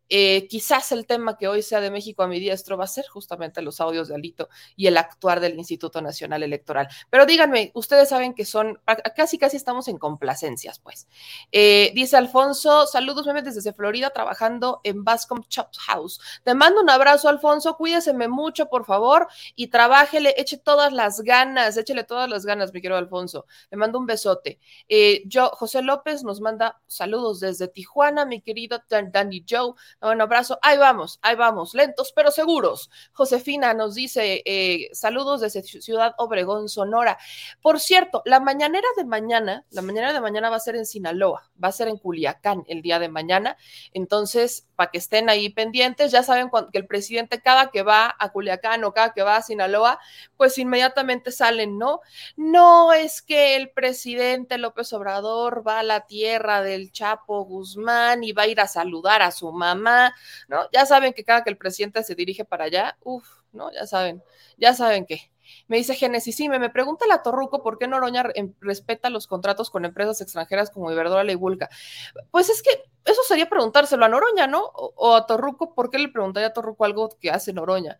Eh, 0.09 0.47
quizás 0.47 0.91
el 0.91 1.05
tema 1.05 1.37
que 1.37 1.47
hoy 1.47 1.61
sea 1.61 1.81
de 1.81 1.91
México 1.91 2.23
a 2.23 2.27
mi 2.27 2.39
diestro 2.39 2.77
va 2.77 2.85
a 2.85 2.87
ser 2.87 3.07
justamente 3.07 3.61
los 3.61 3.79
audios 3.79 4.07
de 4.07 4.15
Alito 4.15 4.49
y 4.75 4.87
el 4.87 4.97
actuar 4.97 5.39
del 5.39 5.57
Instituto 5.57 6.01
Nacional 6.01 6.43
Electoral. 6.43 6.87
Pero 7.09 7.25
díganme, 7.25 7.71
ustedes 7.75 8.09
saben 8.09 8.33
que 8.33 8.45
son, 8.45 8.79
casi 9.15 9.37
casi 9.37 9.57
estamos 9.57 9.87
en 9.87 9.97
complacencias, 9.97 10.79
pues. 10.79 11.07
Eh, 11.51 11.91
dice 11.93 12.17
Alfonso, 12.17 12.87
saludos 12.87 13.25
memes 13.25 13.55
desde 13.55 13.73
Florida 13.73 14.09
trabajando 14.09 14.81
en 14.83 15.03
Bascom 15.03 15.43
Chops 15.47 15.77
House. 15.79 16.19
Te 16.43 16.53
mando 16.55 16.81
un 16.81 16.89
abrazo, 16.89 17.29
Alfonso, 17.29 17.77
cuídeseme 17.77 18.27
mucho, 18.27 18.67
por 18.67 18.85
favor, 18.85 19.27
y 19.55 19.67
trabájele, 19.67 20.33
eche 20.37 20.57
todas 20.57 20.91
las 20.93 21.21
ganas, 21.21 21.77
échele 21.77 22.03
todas 22.03 22.29
las 22.29 22.45
ganas, 22.45 22.73
mi 22.73 22.81
querido 22.81 22.97
Alfonso. 22.97 23.45
Le 23.69 23.77
mando 23.77 23.99
un 23.99 24.05
besote. 24.05 24.59
Eh, 24.87 25.23
yo, 25.25 25.49
José 25.53 25.81
López 25.81 26.23
nos 26.23 26.41
manda 26.41 26.79
saludos 26.87 27.39
desde 27.39 27.67
Tijuana, 27.67 28.25
mi 28.25 28.41
querido 28.41 28.81
Danny 28.89 29.45
Joe. 29.47 29.73
Un 30.01 30.21
abrazo. 30.21 30.57
Ahí 30.61 30.77
vamos, 30.77 31.19
ahí 31.21 31.35
vamos, 31.35 31.73
lentos 31.73 32.13
pero 32.15 32.31
seguros. 32.31 32.89
Josefina 33.11 33.73
nos 33.73 33.95
dice 33.95 34.41
eh, 34.45 34.89
saludos 34.93 35.41
desde 35.41 35.61
Ciudad 35.61 36.15
Obregón, 36.17 36.69
Sonora. 36.69 37.17
Por 37.61 37.81
cierto, 37.81 38.21
la 38.23 38.39
mañanera 38.39 38.87
de 38.95 39.03
mañana, 39.03 39.65
la 39.71 39.81
mañana 39.81 40.13
de 40.13 40.21
mañana 40.21 40.49
va 40.49 40.55
a 40.55 40.61
ser 40.61 40.77
en 40.77 40.85
Sinaloa, 40.85 41.49
va 41.61 41.67
a 41.67 41.73
ser 41.73 41.89
en 41.89 41.97
Culiacán 41.97 42.63
el 42.67 42.81
día 42.81 42.97
de 42.99 43.09
mañana. 43.09 43.57
Entonces, 43.93 44.65
para 44.77 44.89
que 44.89 44.99
estén 44.99 45.29
ahí 45.29 45.49
pendientes, 45.49 46.13
ya 46.13 46.23
saben 46.23 46.49
que 46.71 46.77
el 46.77 46.87
presidente 46.87 47.41
cada 47.41 47.69
que 47.69 47.83
va 47.83 48.15
a 48.17 48.29
Culiacán 48.29 48.85
o 48.85 48.93
cada 48.93 49.11
que 49.11 49.23
va 49.23 49.35
a 49.35 49.41
Sinaloa, 49.41 49.99
pues 50.37 50.57
inmediatamente 50.57 51.33
salen, 51.33 51.77
¿no? 51.77 51.99
No 52.37 52.93
es 52.93 53.21
que 53.21 53.57
el 53.57 53.69
presidente 53.69 54.57
López 54.57 54.93
Obrador 54.93 55.67
va 55.67 55.79
a 55.79 55.83
la 55.83 56.05
tierra 56.05 56.61
del 56.61 56.93
Chapo 56.93 57.43
Guzmán 57.43 58.23
y 58.23 58.31
va 58.31 58.43
a 58.43 58.47
ir 58.47 58.61
a 58.61 58.67
saludar 58.67 59.21
a 59.21 59.31
su 59.31 59.51
mamá 59.51 59.88
¿no? 60.47 60.67
Ya 60.71 60.85
saben 60.85 61.13
que 61.13 61.23
cada 61.23 61.43
que 61.43 61.49
el 61.49 61.57
presidente 61.57 62.03
se 62.03 62.15
dirige 62.15 62.45
para 62.45 62.65
allá, 62.65 62.97
uff, 63.01 63.27
¿no? 63.51 63.71
Ya 63.71 63.85
saben, 63.87 64.23
ya 64.57 64.73
saben 64.73 65.05
qué. 65.05 65.31
Me 65.67 65.77
dice 65.77 65.95
Génesis, 65.95 66.35
sí, 66.35 66.49
me, 66.49 66.69
pregunta 66.69 67.05
la 67.07 67.23
Torruco 67.23 67.63
por 67.63 67.77
qué 67.77 67.87
Noroña 67.87 68.23
respeta 68.59 69.09
los 69.09 69.27
contratos 69.27 69.69
con 69.69 69.85
empresas 69.85 70.21
extranjeras 70.21 70.69
como 70.69 70.91
Iberdrola 70.91 71.31
y 71.31 71.35
Vulca. 71.35 71.69
Pues 72.31 72.49
es 72.49 72.61
que 72.61 72.69
eso 73.05 73.21
sería 73.27 73.49
preguntárselo 73.49 74.05
a 74.05 74.09
Noroña, 74.09 74.47
¿no? 74.47 74.65
O, 74.73 75.15
a 75.15 75.25
Torruco, 75.25 75.73
¿por 75.73 75.89
qué 75.89 75.99
le 75.99 76.09
preguntaría 76.09 76.49
a 76.49 76.53
Torruco 76.53 76.85
algo 76.85 77.09
que 77.19 77.31
hace 77.31 77.53
Noroña? 77.53 77.99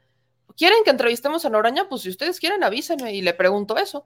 ¿Quieren 0.55 0.83
que 0.83 0.89
entrevistemos 0.91 1.45
a 1.45 1.49
Noroña? 1.49 1.87
Pues 1.89 2.01
si 2.01 2.09
ustedes 2.09 2.39
quieren, 2.39 2.63
avísenme 2.63 3.13
y 3.13 3.21
le 3.21 3.33
pregunto 3.33 3.77
eso. 3.77 4.05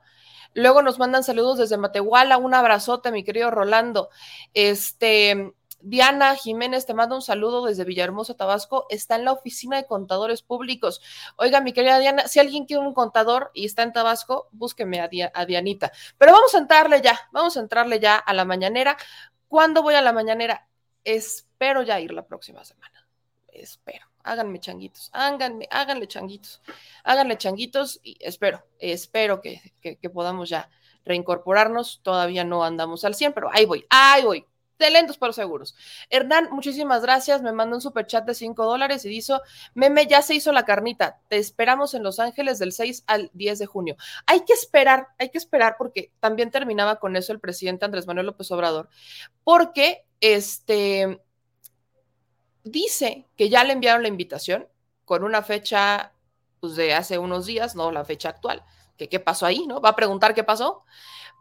Luego 0.54 0.84
nos 0.84 1.00
mandan 1.00 1.24
saludos 1.24 1.58
desde 1.58 1.78
Matehuala, 1.78 2.38
un 2.38 2.54
abrazote, 2.54 3.12
mi 3.12 3.24
querido 3.24 3.50
Rolando. 3.50 4.10
Este, 4.54 5.54
Diana 5.86 6.34
Jiménez, 6.38 6.86
te 6.86 6.94
mando 6.94 7.16
un 7.16 7.22
saludo 7.22 7.66
desde 7.66 7.84
Villahermosa, 7.84 8.36
Tabasco. 8.36 8.86
Está 8.90 9.18
en 9.18 9.26
la 9.26 9.34
oficina 9.34 9.76
de 9.76 9.86
contadores 9.86 10.42
públicos. 10.42 11.02
Oiga, 11.36 11.60
mi 11.60 11.74
querida 11.74 12.00
Diana, 12.00 12.26
si 12.30 12.40
alguien 12.40 12.66
quiere 12.66 12.82
un 12.82 12.94
contador 12.94 13.52
y 13.54 13.66
está 13.66 13.84
en 13.84 13.92
Tabasco, 13.92 14.48
búsqueme 14.54 15.02
a, 15.02 15.10
a 15.34 15.46
Dianita. 15.46 15.92
Pero 16.18 16.32
vamos 16.32 16.56
a 16.56 16.60
entrarle 16.60 17.02
ya, 17.02 17.20
vamos 17.34 17.58
a 17.58 17.60
entrarle 17.60 18.00
ya 18.00 18.16
a 18.16 18.34
la 18.34 18.46
mañanera. 18.46 18.96
¿Cuándo 19.50 19.84
voy 19.84 19.96
a 19.96 20.02
la 20.02 20.14
mañanera? 20.14 20.70
Espero 21.04 21.84
ya 21.84 22.00
ir 22.00 22.14
la 22.14 22.26
próxima 22.26 22.64
semana. 22.64 23.06
Espero. 23.50 24.08
Háganme 24.24 24.62
changuitos, 24.62 25.10
háganme, 25.12 25.68
háganle 25.70 26.08
changuitos, 26.08 26.62
háganle 27.04 27.38
changuitos 27.38 28.00
y 28.04 28.16
espero, 28.22 28.66
espero 28.80 29.42
que, 29.42 29.74
que 29.82 30.10
podamos 30.10 30.48
ya 30.48 30.70
reincorporarnos. 31.04 32.00
Todavía 32.04 32.46
no 32.46 32.64
andamos 32.64 33.04
al 33.04 33.16
100, 33.16 33.34
pero 33.34 33.50
ahí 33.52 33.66
voy, 33.66 33.86
ahí 33.90 34.24
voy 34.24 34.48
de 34.80 34.90
lentos 34.90 35.18
pero 35.18 35.34
seguros. 35.34 35.76
Hernán, 36.10 36.50
muchísimas 36.52 37.02
gracias. 37.02 37.42
Me 37.42 37.52
mandó 37.52 37.76
un 37.76 37.82
super 37.82 38.06
chat 38.06 38.26
de 38.26 38.34
5 38.34 38.66
dólares 38.66 39.06
y 39.06 39.10
dijo: 39.10 39.40
Meme, 39.74 40.08
ya 40.08 40.22
se 40.22 40.36
hizo 40.36 40.52
la 40.52 40.66
carnita. 40.66 41.20
Te 41.30 41.38
esperamos 41.38 41.94
en 41.94 42.04
Los 42.04 42.20
Ángeles 42.20 42.60
del 42.60 42.72
6 42.72 43.04
al 43.08 43.30
10 43.34 43.60
de 43.60 43.66
junio. 43.66 43.96
Hay 44.26 44.46
que 44.46 44.54
esperar, 44.54 45.08
hay 45.18 45.30
que 45.30 45.38
esperar 45.38 45.76
porque 45.78 46.12
también 46.20 46.52
terminaba 46.52 47.00
con 47.00 47.16
eso 47.16 47.34
el 47.34 47.40
presidente 47.40 47.86
Andrés 47.86 48.08
Manuel 48.08 48.28
López 48.28 48.52
Obrador, 48.52 48.90
porque 49.44 50.06
este 50.20 51.22
dice 52.64 53.28
que 53.36 53.50
ya 53.50 53.64
le 53.64 53.74
enviaron 53.74 54.04
la 54.04 54.08
invitación 54.08 54.68
con 55.06 55.24
una 55.24 55.42
fecha 55.44 56.14
pues, 56.60 56.76
de 56.76 56.94
hace 56.94 57.18
unos 57.18 57.46
días, 57.46 57.76
no 57.76 57.92
la 57.92 58.06
fecha 58.06 58.30
actual. 58.30 58.64
Que 58.98 59.10
qué 59.10 59.20
pasó 59.20 59.46
ahí, 59.46 59.66
¿no? 59.68 59.82
Va 59.82 59.90
a 59.90 59.96
preguntar 59.96 60.34
qué 60.34 60.44
pasó 60.44 60.86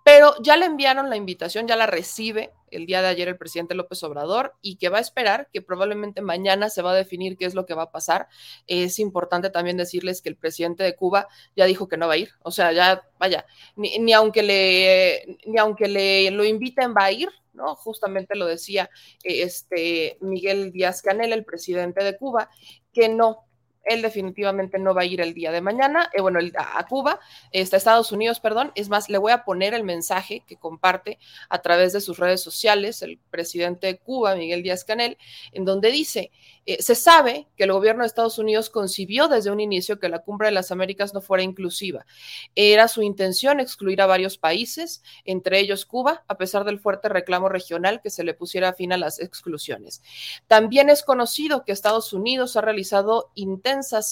pero 0.05 0.35
ya 0.43 0.57
le 0.57 0.67
enviaron 0.67 1.11
la 1.11 1.17
invitación, 1.17 1.69
ya 1.69 1.77
la 1.77 1.87
recibe 1.87 2.53
el 2.71 2.87
día 2.87 3.03
de 3.03 3.09
ayer 3.09 3.29
el 3.29 3.37
presidente 3.37 3.75
López 3.75 4.03
Obrador 4.03 4.55
y 4.63 4.77
que 4.77 4.89
va 4.89 4.99
a 4.99 5.03
esperar 5.03 5.49
que 5.53 5.63
probablemente 5.63 6.23
mañana 6.23 6.71
se 6.71 6.83
va 6.83 6.93
a 6.93 6.95
definir 6.95 7.37
qué 7.37 7.45
es 7.45 7.55
lo 7.55 7.67
que 7.67 7.75
va 7.75 7.85
a 7.85 7.93
pasar. 7.93 8.29
Es 8.67 8.99
importante 8.99 9.51
también 9.51 9.77
decirles 9.77 10.23
que 10.23 10.29
el 10.29 10.37
presidente 10.37 10.83
de 10.83 10.97
Cuba 10.97 11.29
ya 11.55 11.67
dijo 11.67 11.89
que 11.89 11.97
no 11.97 12.09
va 12.09 12.15
a 12.15 12.19
ir, 12.19 12.31
o 12.43 12.51
sea, 12.51 12.73
ya 12.73 13.03
vaya, 13.19 13.47
ni, 13.77 14.13
aunque 14.13 14.43
le 14.43 15.39
ni 15.47 15.59
aunque 15.59 15.87
le 15.89 16.31
lo 16.31 16.45
inviten 16.45 16.95
va 16.95 17.05
a 17.05 17.13
ir, 17.13 17.29
¿no? 17.53 17.77
Justamente 17.77 18.35
lo 18.35 18.47
decía 18.47 18.91
este 19.23 20.17
Miguel 20.21 20.73
Díaz 20.73 21.03
Canel, 21.03 21.33
el 21.33 21.45
presidente 21.45 22.03
de 22.03 22.17
Cuba, 22.17 22.51
que 22.93 23.09
no, 23.09 23.45
él 23.85 24.03
definitivamente 24.03 24.79
no 24.79 24.95
va 24.95 25.03
a 25.03 25.05
ir 25.05 25.21
el 25.21 25.35
día 25.35 25.51
de 25.53 25.61
mañana, 25.61 26.11
eh, 26.13 26.21
bueno, 26.21 26.39
a 26.57 26.87
Cuba, 26.87 27.21
está 27.51 27.77
Estados 27.77 28.13
Unidos, 28.13 28.41
perdón. 28.41 28.73
Es 28.75 28.89
más, 28.89 29.09
le 29.09 29.19
voy 29.19 29.33
a 29.33 29.45
poner 29.45 29.75
el 29.75 29.85
mensaje 29.85 30.45
que 30.47 30.57
comparte 30.57 31.19
a 31.49 31.61
través 31.61 31.93
de 31.93 32.01
sus 32.01 32.19
redes 32.19 32.41
sociales 32.41 33.03
el 33.03 33.19
presidente 33.31 33.87
de 33.87 33.99
Cuba, 33.99 34.35
Miguel 34.35 34.63
Díaz 34.63 34.85
Canel, 34.85 35.19
en 35.53 35.65
donde 35.65 35.91
dice, 35.91 36.31
eh, 36.65 36.81
se 36.81 36.95
sabe 36.95 37.49
que 37.57 37.65
el 37.65 37.73
gobierno 37.73 38.03
de 38.03 38.07
Estados 38.07 38.39
Unidos 38.39 38.71
concibió 38.71 39.27
desde 39.27 39.51
un 39.51 39.59
inicio 39.59 39.99
que 39.99 40.09
la 40.09 40.21
cumbre 40.21 40.47
de 40.47 40.53
las 40.53 40.71
Américas 40.71 41.13
no 41.13 41.21
fuera 41.21 41.43
inclusiva. 41.43 42.07
Era 42.55 42.87
su 42.87 43.03
intención 43.03 43.59
excluir 43.59 44.01
a 44.01 44.07
varios 44.07 44.39
países, 44.39 45.03
entre 45.25 45.59
ellos 45.59 45.85
Cuba, 45.87 46.25
a 46.29 46.37
pesar 46.37 46.65
del 46.65 46.79
fuerte 46.79 47.09
reclamo 47.09 47.49
regional 47.49 48.01
que 48.01 48.11
se 48.11 48.23
le 48.23 48.35
pusiera 48.35 48.75
fin 48.75 48.93
a 48.93 48.97
las 48.97 49.19
exclusiones. 49.19 50.03
También 50.47 50.89
es 50.89 51.03
conocido 51.03 51.65
que 51.65 51.73
Estados 51.73 52.13
Unidos 52.13 52.57
ha 52.57 52.61
realizado 52.61 53.33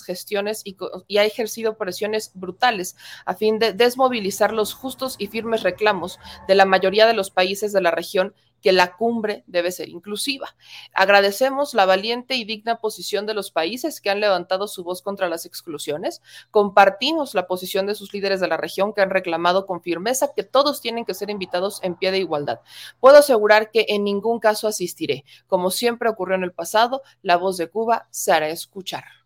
gestiones 0.05 0.63
y, 0.65 0.77
y 1.07 1.19
ha 1.19 1.25
ejercido 1.25 1.77
presiones 1.77 2.33
brutales 2.35 2.97
a 3.27 3.35
fin 3.35 3.59
de 3.59 3.73
desmovilizar 3.73 4.53
los 4.53 4.75
justos 4.75 5.17
y 5.19 5.27
firmes 5.27 5.63
reclamos 5.63 6.19
de 6.49 6.55
la 6.55 6.65
mayoría 6.65 7.07
de 7.07 7.15
los 7.15 7.31
países 7.31 7.73
de 7.73 7.81
la 7.81 7.91
región 7.91 8.35
que 8.61 8.73
la 8.73 8.97
cumbre 8.97 9.45
debe 9.47 9.73
ser 9.73 9.89
inclusiva. 9.89 10.55
Agradecemos 10.93 11.75
la 11.75 11.87
valiente 11.87 12.35
y 12.35 12.45
digna 12.45 12.77
posición 12.81 13.27
de 13.27 13.35
los 13.35 13.51
países 13.51 14.01
que 14.01 14.11
han 14.11 14.21
levantado 14.21 14.69
su 14.69 14.85
voz 14.85 15.03
contra 15.03 15.29
las 15.29 15.47
exclusiones. 15.47 16.23
Compartimos 16.51 17.35
la 17.35 17.47
posición 17.47 17.87
de 17.87 17.95
sus 17.95 18.13
líderes 18.13 18.41
de 18.41 18.49
la 18.49 18.57
región 18.57 18.93
que 18.93 19.01
han 19.01 19.11
reclamado 19.11 19.67
con 19.67 19.83
firmeza 19.83 20.33
que 20.35 20.45
todos 20.45 20.81
tienen 20.81 21.05
que 21.05 21.15
ser 21.15 21.31
invitados 21.31 21.81
en 21.83 21.95
pie 21.95 22.11
de 22.11 22.19
igualdad. 22.19 22.61
Puedo 23.01 23.17
asegurar 23.17 23.71
que 23.71 23.87
en 23.89 24.05
ningún 24.05 24.41
caso 24.41 24.69
asistiré. 24.69 25.25
Como 25.47 25.71
siempre 25.71 26.09
ocurrió 26.09 26.37
en 26.37 26.45
el 26.45 26.53
pasado, 26.53 27.03
la 27.23 27.37
voz 27.37 27.57
de 27.57 27.69
Cuba 27.69 28.09
se 28.11 28.33
hará 28.33 28.49
escuchar. 28.49 29.20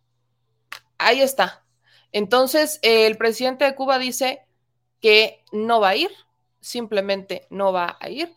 Ahí 1.05 1.21
está. 1.21 1.65
Entonces, 2.11 2.79
el 2.81 3.17
presidente 3.17 3.65
de 3.65 3.75
Cuba 3.75 3.99
dice 3.99 4.45
que 5.01 5.43
no 5.51 5.79
va 5.79 5.89
a 5.89 5.95
ir, 5.95 6.11
simplemente 6.59 7.47
no 7.49 7.71
va 7.71 7.97
a 7.99 8.09
ir 8.09 8.33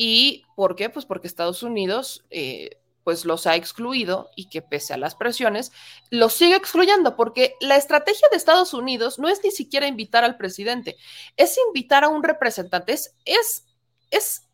¿Y 0.00 0.44
por 0.54 0.76
qué? 0.76 0.90
Pues 0.90 1.06
porque 1.06 1.26
Estados 1.26 1.64
Unidos 1.64 2.24
eh, 2.30 2.80
pues 3.02 3.24
los 3.24 3.48
ha 3.48 3.56
excluido 3.56 4.30
y 4.36 4.48
que 4.48 4.62
pese 4.62 4.94
a 4.94 4.96
las 4.96 5.16
presiones, 5.16 5.72
los 6.08 6.34
sigue 6.34 6.54
excluyendo, 6.54 7.16
porque 7.16 7.56
la 7.60 7.74
estrategia 7.74 8.28
de 8.30 8.36
Estados 8.36 8.74
Unidos 8.74 9.18
no 9.18 9.28
es 9.28 9.40
ni 9.42 9.50
siquiera 9.50 9.88
invitar 9.88 10.22
al 10.22 10.36
presidente, 10.36 10.96
es 11.36 11.58
invitar 11.66 12.04
a 12.04 12.08
un 12.10 12.22
representante, 12.22 12.92
es, 12.92 13.16
es, 13.24 13.66
es, 14.12 14.44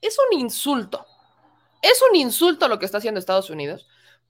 es 0.00 0.16
un 0.30 0.38
insulto, 0.38 1.04
es 1.82 2.00
un 2.10 2.16
insulto 2.16 2.66
lo 2.66 2.78
que 2.78 2.86
está 2.86 2.96
haciendo 2.96 3.20
Estados 3.20 3.50
Unidos, 3.50 3.86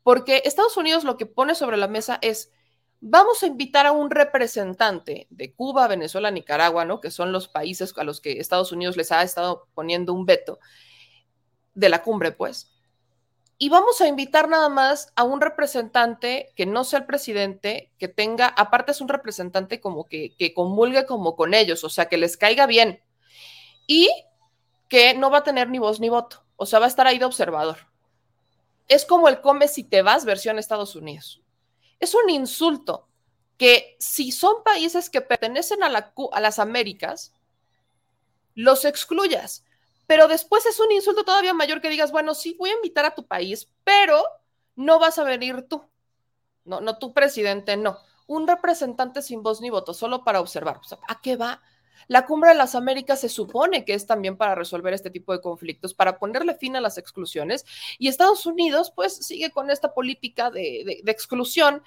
porque 0.07 0.43
Estados 0.45 0.77
Unidos 0.77 1.03
lo 1.03 1.17
que 1.17 1.27
pone 1.27 1.57
sobre 1.57 1.77
la 1.77 1.89
mesa 1.89 2.21
es, 2.23 2.53
vamos 3.01 3.43
a 3.43 3.49
invitar 3.49 3.87
a 3.87 3.91
un 3.91 4.09
representante 4.09 5.27
de 5.31 5.53
Cuba, 5.53 5.89
Venezuela, 5.89 6.31
Nicaragua, 6.31 6.85
¿no? 6.85 7.01
Que 7.01 7.11
son 7.11 7.33
los 7.33 7.49
países 7.49 7.93
a 7.97 8.05
los 8.05 8.21
que 8.21 8.39
Estados 8.39 8.71
Unidos 8.71 8.97
les 8.97 9.11
ha 9.11 9.25
estado 9.25 9.67
poniendo 9.75 10.13
un 10.13 10.25
veto 10.25 10.61
de 11.75 11.89
la 11.89 12.05
cumbre, 12.05 12.31
pues. 12.31 12.71
Y 13.59 13.69
vamos 13.69 14.01
a 14.01 14.07
invitar 14.07 14.49
nada 14.49 14.69
más 14.69 15.13
a 15.17 15.25
un 15.25 15.41
representante 15.41 16.53
que 16.55 16.67
no 16.67 16.85
sea 16.85 17.01
el 17.01 17.07
presidente, 17.07 17.91
que 17.99 18.07
tenga, 18.07 18.47
aparte 18.47 18.93
es 18.93 19.01
un 19.01 19.09
representante 19.09 19.81
como 19.81 20.05
que, 20.05 20.37
que 20.37 20.55
comulgue 20.55 21.05
como 21.05 21.35
con 21.35 21.53
ellos, 21.53 21.83
o 21.83 21.89
sea, 21.89 22.07
que 22.07 22.17
les 22.17 22.37
caiga 22.37 22.69
bien. 22.69 23.03
Y 23.89 24.09
que 24.89 25.15
no 25.15 25.33
va 25.33 25.39
a 25.39 25.43
tener 25.43 25.69
ni 25.69 25.81
voz 25.81 25.99
ni 25.99 26.11
voto, 26.11 26.45
o 26.55 26.65
sea, 26.65 26.79
va 26.79 26.85
a 26.85 26.91
estar 26.91 27.09
ahí 27.09 27.19
de 27.19 27.25
observador. 27.25 27.79
Es 28.88 29.05
como 29.05 29.28
el 29.28 29.40
come 29.40 29.69
si 29.69 29.85
te 29.85 30.02
vas 30.02 30.25
versión 30.25 30.59
Estados 30.59 30.95
Unidos. 30.97 31.43
Es 31.99 32.14
un 32.14 32.31
insulto 32.31 33.09
que 33.57 33.97
si 33.99 34.33
son 34.33 34.62
países 34.64 35.11
que 35.11 35.21
pertenecen 35.21 35.83
a, 35.83 35.88
las 35.88 36.59
Américas, 36.59 37.33
los 38.55 38.85
excluyas. 38.85 39.64
Pero 40.07 40.28
después 40.28 40.66
es 40.66 40.78
un 40.78 40.93
insulto 40.93 41.25
todavía 41.25 41.55
mayor 41.55 41.81
que 41.81 41.90
digas, 41.90 42.12
bueno, 42.12 42.35
sí, 42.35 42.55
voy 42.59 42.71
a 42.71 42.75
invitar 42.75 43.05
a 43.05 43.14
tu 43.14 43.26
país, 43.26 43.69
pero 43.83 44.23
no 44.76 44.99
vas 44.99 45.19
a 45.19 45.25
venir 45.25 45.66
tú. 45.69 45.83
No, 46.64 46.81
no, 46.81 46.99
tu 46.99 47.12
presidente, 47.12 47.76
no. 47.76 47.99
Un 48.26 48.47
representante 48.47 49.23
sin 49.23 49.43
voz 49.43 49.61
ni 49.61 49.71
voto, 49.71 49.95
solo 49.95 50.23
para 50.23 50.40
observar. 50.40 50.81
¿A 51.09 51.21
qué 51.21 51.37
va? 51.37 51.62
La 52.09 52.26
cumbre 52.26 52.50
de 52.50 52.57
las 52.57 52.75
Américas 52.75 53.21
se 53.21 53.29
supone 53.29 53.85
que 53.85 53.95
es 53.95 54.07
también 54.07 54.37
para 54.37 54.55
resolver 54.55 54.93
este 54.95 55.11
tipo 55.11 55.33
de 55.33 55.41
conflictos, 55.41 55.95
para 55.95 56.19
ponerle 56.19 56.55
fin 56.55 56.76
a 56.76 56.81
las 56.81 56.99
exclusiones. 56.99 57.65
Y 57.99 58.09
Estados 58.09 58.47
Unidos, 58.47 58.93
pues, 58.95 59.17
sigue 59.17 59.50
con 59.50 59.71
esta 59.71 59.95
política 59.95 60.50
de, 60.50 61.03
exclusión 61.07 61.83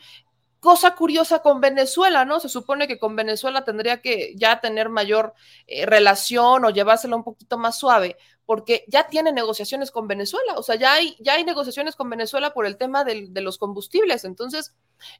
cosa 0.59 0.93
curiosa 0.93 1.39
con 1.39 1.61
Venezuela, 1.61 2.25
¿no? 2.25 2.41
Se 2.41 2.49
supone 2.49 2.85
que 2.87 2.99
con 2.99 3.15
Venezuela 3.15 3.63
tendría 3.63 4.01
que 4.01 4.33
ya 4.35 4.59
tener 4.59 4.89
mayor 4.89 5.33
eh, 5.67 5.85
relación 5.85 6.65
o 6.65 6.69
llevársela 6.69 7.15
un 7.15 7.23
poquito 7.23 7.57
más 7.57 7.79
suave, 7.79 8.17
porque 8.49 8.83
ya 8.87 9.07
tiene 9.07 9.31
negociaciones 9.31 9.91
con 9.91 10.07
Venezuela, 10.07 10.55
o 10.57 10.63
sea, 10.63 10.73
ya 10.73 10.93
hay, 10.93 11.15
ya 11.19 11.33
hay 11.33 11.43
negociaciones 11.43 11.95
con 11.95 12.09
Venezuela 12.09 12.51
por 12.51 12.65
el 12.65 12.77
tema 12.77 13.03
de 13.03 13.41
los 13.41 13.59
combustibles. 13.59 14.25
Entonces, 14.25 14.73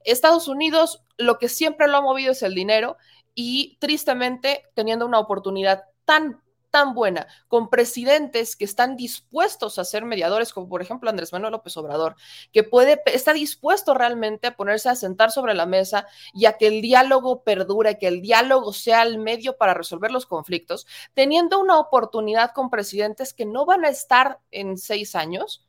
Estados 0.04 0.48
Unidos 0.48 1.04
lo 1.16 1.38
que 1.38 1.48
siempre 1.48 1.88
lo 1.88 1.98
ha 1.98 2.02
movido 2.02 2.32
es 2.32 2.42
el 2.42 2.56
dinero 2.56 2.98
y 3.36 3.78
tristemente 3.80 4.64
teniendo 4.74 5.06
una 5.06 5.20
oportunidad 5.20 5.84
tan 6.06 6.42
tan 6.70 6.94
buena, 6.94 7.28
con 7.48 7.70
presidentes 7.70 8.56
que 8.56 8.66
están 8.66 8.96
dispuestos 8.96 9.80
a 9.80 9.86
ser 9.86 10.06
mediadores, 10.06 10.54
como 10.54 10.70
por 10.70 10.82
ejemplo 10.82 11.10
Andrés 11.10 11.34
Manuel 11.34 11.52
López 11.52 11.76
Obrador, 11.78 12.16
que 12.52 12.64
puede, 12.64 13.02
está 13.06 13.34
dispuesto 13.34 13.94
realmente 13.94 14.48
a 14.48 14.56
ponerse 14.56 14.90
a 14.90 14.96
sentar 14.96 15.32
sobre 15.32 15.54
la 15.54 15.66
mesa 15.66 16.08
y 16.34 16.46
a 16.46 16.54
que 16.54 16.68
el 16.68 16.82
diálogo 16.82 17.44
perdure, 17.44 17.98
que 17.98 18.08
el 18.08 18.22
diálogo 18.22 18.74
sea 18.74 19.04
el 19.04 19.18
medio 19.18 19.58
para 19.58 19.74
resolver 19.74 20.12
los 20.12 20.26
conflictos, 20.26 20.88
teniendo 21.14 21.60
una 21.60 21.80
oportunidad 21.80 22.52
con 22.52 22.70
presidentes 22.70 23.34
que 23.34 23.46
no 23.46 23.66
van 23.66 23.86
a 23.86 23.90
estar 23.90 24.40
en 24.52 24.78
seis 24.78 25.16
años, 25.16 25.66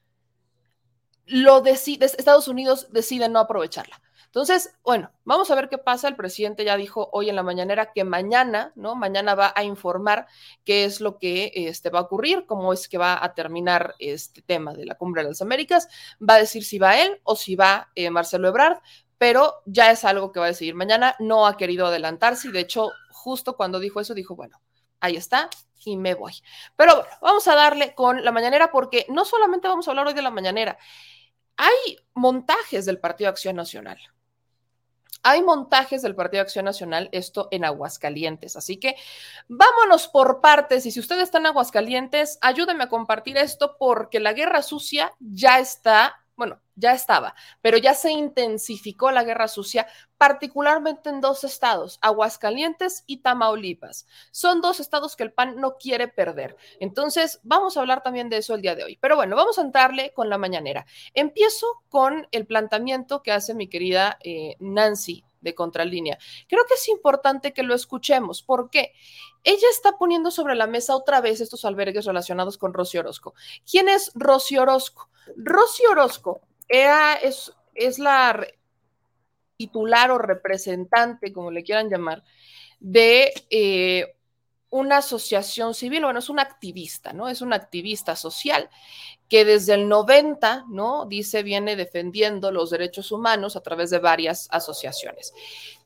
lo 1.26 1.60
decide, 1.60 2.06
Estados 2.06 2.48
Unidos 2.48 2.88
decide 2.90 3.28
no 3.28 3.38
aprovecharla. 3.38 4.00
Entonces, 4.30 4.72
bueno, 4.84 5.10
vamos 5.24 5.50
a 5.50 5.56
ver 5.56 5.68
qué 5.68 5.76
pasa. 5.76 6.06
El 6.06 6.14
presidente 6.14 6.64
ya 6.64 6.76
dijo 6.76 7.10
hoy 7.12 7.28
en 7.28 7.34
la 7.34 7.42
mañanera 7.42 7.92
que 7.92 8.04
mañana, 8.04 8.72
¿no? 8.76 8.94
Mañana 8.94 9.34
va 9.34 9.52
a 9.56 9.64
informar 9.64 10.28
qué 10.64 10.84
es 10.84 11.00
lo 11.00 11.18
que 11.18 11.50
este, 11.52 11.90
va 11.90 11.98
a 11.98 12.02
ocurrir, 12.02 12.46
cómo 12.46 12.72
es 12.72 12.88
que 12.88 12.96
va 12.96 13.22
a 13.22 13.34
terminar 13.34 13.96
este 13.98 14.40
tema 14.42 14.72
de 14.72 14.86
la 14.86 14.94
Cumbre 14.94 15.24
de 15.24 15.30
las 15.30 15.42
Américas. 15.42 15.88
Va 16.22 16.34
a 16.34 16.38
decir 16.38 16.62
si 16.62 16.78
va 16.78 16.96
él 17.00 17.20
o 17.24 17.34
si 17.34 17.56
va 17.56 17.90
eh, 17.96 18.08
Marcelo 18.10 18.46
Ebrard, 18.46 18.78
pero 19.18 19.62
ya 19.66 19.90
es 19.90 20.04
algo 20.04 20.30
que 20.30 20.38
va 20.38 20.46
a 20.46 20.50
decidir 20.50 20.76
mañana. 20.76 21.16
No 21.18 21.48
ha 21.48 21.56
querido 21.56 21.86
adelantarse 21.86 22.48
y 22.48 22.52
de 22.52 22.60
hecho, 22.60 22.92
justo 23.10 23.56
cuando 23.56 23.80
dijo 23.80 24.00
eso, 24.00 24.14
dijo, 24.14 24.36
bueno, 24.36 24.62
ahí 25.00 25.16
está, 25.16 25.50
y 25.84 25.96
me 25.96 26.14
voy. 26.14 26.34
Pero 26.76 26.94
bueno, 26.94 27.10
vamos 27.20 27.48
a 27.48 27.56
darle 27.56 27.96
con 27.96 28.24
la 28.24 28.30
mañanera 28.30 28.70
porque 28.70 29.06
no 29.08 29.24
solamente 29.24 29.66
vamos 29.66 29.88
a 29.88 29.90
hablar 29.90 30.06
hoy 30.06 30.14
de 30.14 30.22
la 30.22 30.30
mañanera, 30.30 30.78
hay 31.56 31.98
montajes 32.14 32.86
del 32.86 33.00
Partido 33.00 33.28
Acción 33.28 33.56
Nacional. 33.56 33.98
Hay 35.22 35.42
montajes 35.42 36.02
del 36.02 36.14
Partido 36.14 36.42
Acción 36.42 36.64
Nacional, 36.64 37.08
esto 37.12 37.48
en 37.50 37.64
Aguascalientes. 37.64 38.56
Así 38.56 38.78
que 38.78 38.96
vámonos 39.48 40.08
por 40.08 40.40
partes. 40.40 40.86
Y 40.86 40.90
si 40.90 41.00
usted 41.00 41.20
está 41.20 41.38
en 41.38 41.46
Aguascalientes, 41.46 42.38
ayúdeme 42.40 42.84
a 42.84 42.88
compartir 42.88 43.36
esto 43.36 43.76
porque 43.78 44.20
la 44.20 44.32
guerra 44.32 44.62
sucia 44.62 45.12
ya 45.18 45.58
está 45.58 46.19
ya 46.80 46.92
estaba, 46.92 47.34
pero 47.60 47.78
ya 47.78 47.94
se 47.94 48.10
intensificó 48.10 49.10
la 49.10 49.22
guerra 49.22 49.46
sucia, 49.48 49.86
particularmente 50.18 51.10
en 51.10 51.20
dos 51.20 51.44
estados, 51.44 51.98
Aguascalientes 52.02 53.04
y 53.06 53.18
Tamaulipas. 53.18 54.06
Son 54.30 54.60
dos 54.60 54.80
estados 54.80 55.16
que 55.16 55.22
el 55.22 55.32
PAN 55.32 55.56
no 55.56 55.76
quiere 55.76 56.08
perder. 56.08 56.56
Entonces, 56.80 57.40
vamos 57.42 57.76
a 57.76 57.80
hablar 57.80 58.02
también 58.02 58.28
de 58.28 58.38
eso 58.38 58.54
el 58.54 58.62
día 58.62 58.74
de 58.74 58.84
hoy. 58.84 58.98
Pero 59.00 59.16
bueno, 59.16 59.36
vamos 59.36 59.58
a 59.58 59.62
entrarle 59.62 60.12
con 60.12 60.28
la 60.28 60.38
mañanera. 60.38 60.86
Empiezo 61.14 61.66
con 61.88 62.26
el 62.32 62.46
planteamiento 62.46 63.22
que 63.22 63.32
hace 63.32 63.54
mi 63.54 63.68
querida 63.68 64.18
eh, 64.22 64.56
Nancy 64.58 65.24
de 65.40 65.54
Contralínea. 65.54 66.18
Creo 66.48 66.64
que 66.66 66.74
es 66.74 66.88
importante 66.88 67.52
que 67.52 67.62
lo 67.62 67.74
escuchemos. 67.74 68.42
¿Por 68.42 68.70
qué? 68.70 68.92
Ella 69.42 69.68
está 69.70 69.96
poniendo 69.96 70.30
sobre 70.30 70.54
la 70.54 70.66
mesa 70.66 70.94
otra 70.94 71.20
vez 71.20 71.40
estos 71.40 71.64
albergues 71.64 72.04
relacionados 72.04 72.58
con 72.58 72.74
Rosy 72.74 72.98
Orozco. 72.98 73.34
¿Quién 73.68 73.88
es 73.88 74.10
Rosy 74.14 74.58
Orozco? 74.58 75.08
Rosy 75.36 75.84
Orozco 75.86 76.42
era, 76.70 77.14
es, 77.14 77.52
es 77.74 77.98
la 77.98 78.46
titular 79.56 80.10
o 80.10 80.18
representante, 80.18 81.32
como 81.32 81.50
le 81.50 81.62
quieran 81.62 81.90
llamar, 81.90 82.24
de 82.78 83.30
eh, 83.50 84.14
una 84.70 84.98
asociación 84.98 85.74
civil, 85.74 86.04
bueno, 86.04 86.20
es 86.20 86.30
una 86.30 86.42
activista, 86.42 87.12
¿no? 87.12 87.28
Es 87.28 87.42
una 87.42 87.56
activista 87.56 88.14
social 88.14 88.70
que 89.28 89.44
desde 89.44 89.74
el 89.74 89.88
90, 89.88 90.64
¿no? 90.68 91.06
Dice, 91.06 91.42
viene 91.42 91.76
defendiendo 91.76 92.52
los 92.52 92.70
derechos 92.70 93.12
humanos 93.12 93.56
a 93.56 93.62
través 93.62 93.90
de 93.90 93.98
varias 93.98 94.48
asociaciones. 94.50 95.34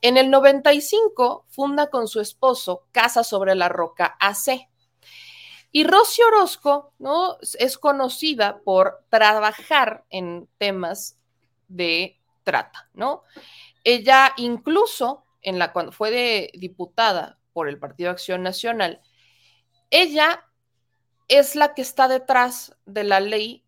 En 0.02 0.18
el 0.18 0.30
95 0.30 1.46
funda 1.48 1.88
con 1.88 2.06
su 2.06 2.20
esposo 2.20 2.84
Casa 2.92 3.24
sobre 3.24 3.54
la 3.54 3.68
Roca 3.68 4.16
AC. 4.20 4.68
Y 5.76 5.82
Rosy 5.82 6.22
Orozco, 6.22 6.94
¿no? 7.00 7.36
Es 7.58 7.78
conocida 7.78 8.60
por 8.60 9.02
trabajar 9.08 10.04
en 10.08 10.48
temas 10.56 11.18
de 11.66 12.20
trata, 12.44 12.88
¿no? 12.94 13.24
Ella 13.82 14.34
incluso 14.36 15.24
en 15.42 15.58
la 15.58 15.72
cuando 15.72 15.90
fue 15.90 16.12
de 16.12 16.52
diputada 16.54 17.40
por 17.52 17.68
el 17.68 17.80
Partido 17.80 18.12
Acción 18.12 18.44
Nacional, 18.44 19.00
ella 19.90 20.44
es 21.26 21.56
la 21.56 21.74
que 21.74 21.82
está 21.82 22.06
detrás 22.06 22.76
de 22.86 23.02
la 23.02 23.18
ley 23.18 23.63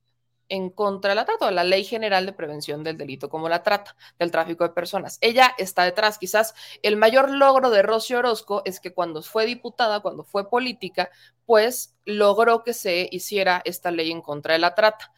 en 0.48 0.70
contra 0.70 1.10
de 1.10 1.14
la 1.16 1.24
trata, 1.24 1.50
la 1.50 1.64
ley 1.64 1.84
general 1.84 2.26
de 2.26 2.32
prevención 2.32 2.84
del 2.84 2.96
delito 2.96 3.28
como 3.28 3.48
la 3.48 3.62
trata, 3.62 3.96
del 4.18 4.30
tráfico 4.30 4.64
de 4.64 4.70
personas. 4.70 5.18
Ella 5.20 5.54
está 5.58 5.84
detrás. 5.84 6.18
Quizás 6.18 6.54
el 6.82 6.96
mayor 6.96 7.30
logro 7.30 7.70
de 7.70 7.82
Rosy 7.82 8.14
Orozco 8.14 8.62
es 8.64 8.80
que 8.80 8.92
cuando 8.92 9.22
fue 9.22 9.46
diputada, 9.46 10.00
cuando 10.00 10.24
fue 10.24 10.48
política, 10.48 11.10
pues 11.44 11.96
logró 12.04 12.62
que 12.64 12.74
se 12.74 13.08
hiciera 13.10 13.62
esta 13.64 13.90
ley 13.90 14.10
en 14.10 14.22
contra 14.22 14.54
de 14.54 14.60
la 14.60 14.74
trata. 14.74 15.12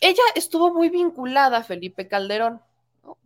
Ella 0.00 0.22
estuvo 0.34 0.74
muy 0.74 0.88
vinculada 0.88 1.58
a 1.58 1.64
Felipe 1.64 2.08
Calderón. 2.08 2.60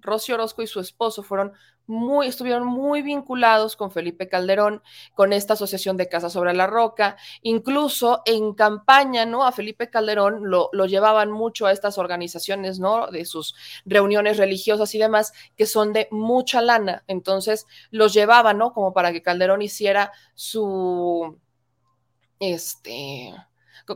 Rosy 0.01 0.33
Orozco 0.33 0.63
y 0.63 0.67
su 0.67 0.81
esposo 0.81 1.23
fueron 1.23 1.53
muy, 1.87 2.27
estuvieron 2.27 2.67
muy 2.67 3.03
vinculados 3.03 3.77
con 3.77 3.91
Felipe 3.91 4.29
Calderón, 4.29 4.83
con 5.15 5.33
esta 5.33 5.55
asociación 5.55 5.97
de 5.97 6.09
Casa 6.09 6.31
sobre 6.31 6.53
la 6.55 6.67
Roca, 6.67 7.17
incluso 7.43 8.23
en 8.25 8.55
campaña, 8.55 9.25
¿no? 9.25 9.45
A 9.45 9.53
Felipe 9.53 9.89
Calderón 9.89 10.51
lo, 10.51 10.69
lo, 10.73 10.87
llevaban 10.87 11.31
mucho 11.31 11.67
a 11.67 11.73
estas 11.73 11.99
organizaciones, 11.99 12.81
¿no? 12.81 13.09
De 13.09 13.25
sus 13.25 13.55
reuniones 13.85 14.37
religiosas 14.37 14.95
y 14.95 14.99
demás, 14.99 15.33
que 15.57 15.67
son 15.67 15.93
de 15.93 16.09
mucha 16.11 16.61
lana. 16.61 17.05
Entonces 17.07 17.67
los 17.91 18.13
llevaban, 18.13 18.59
¿no? 18.59 18.73
Como 18.73 18.93
para 18.93 19.13
que 19.13 19.23
Calderón 19.23 19.63
hiciera 19.63 20.13
su, 20.35 21.39
este, 22.41 23.33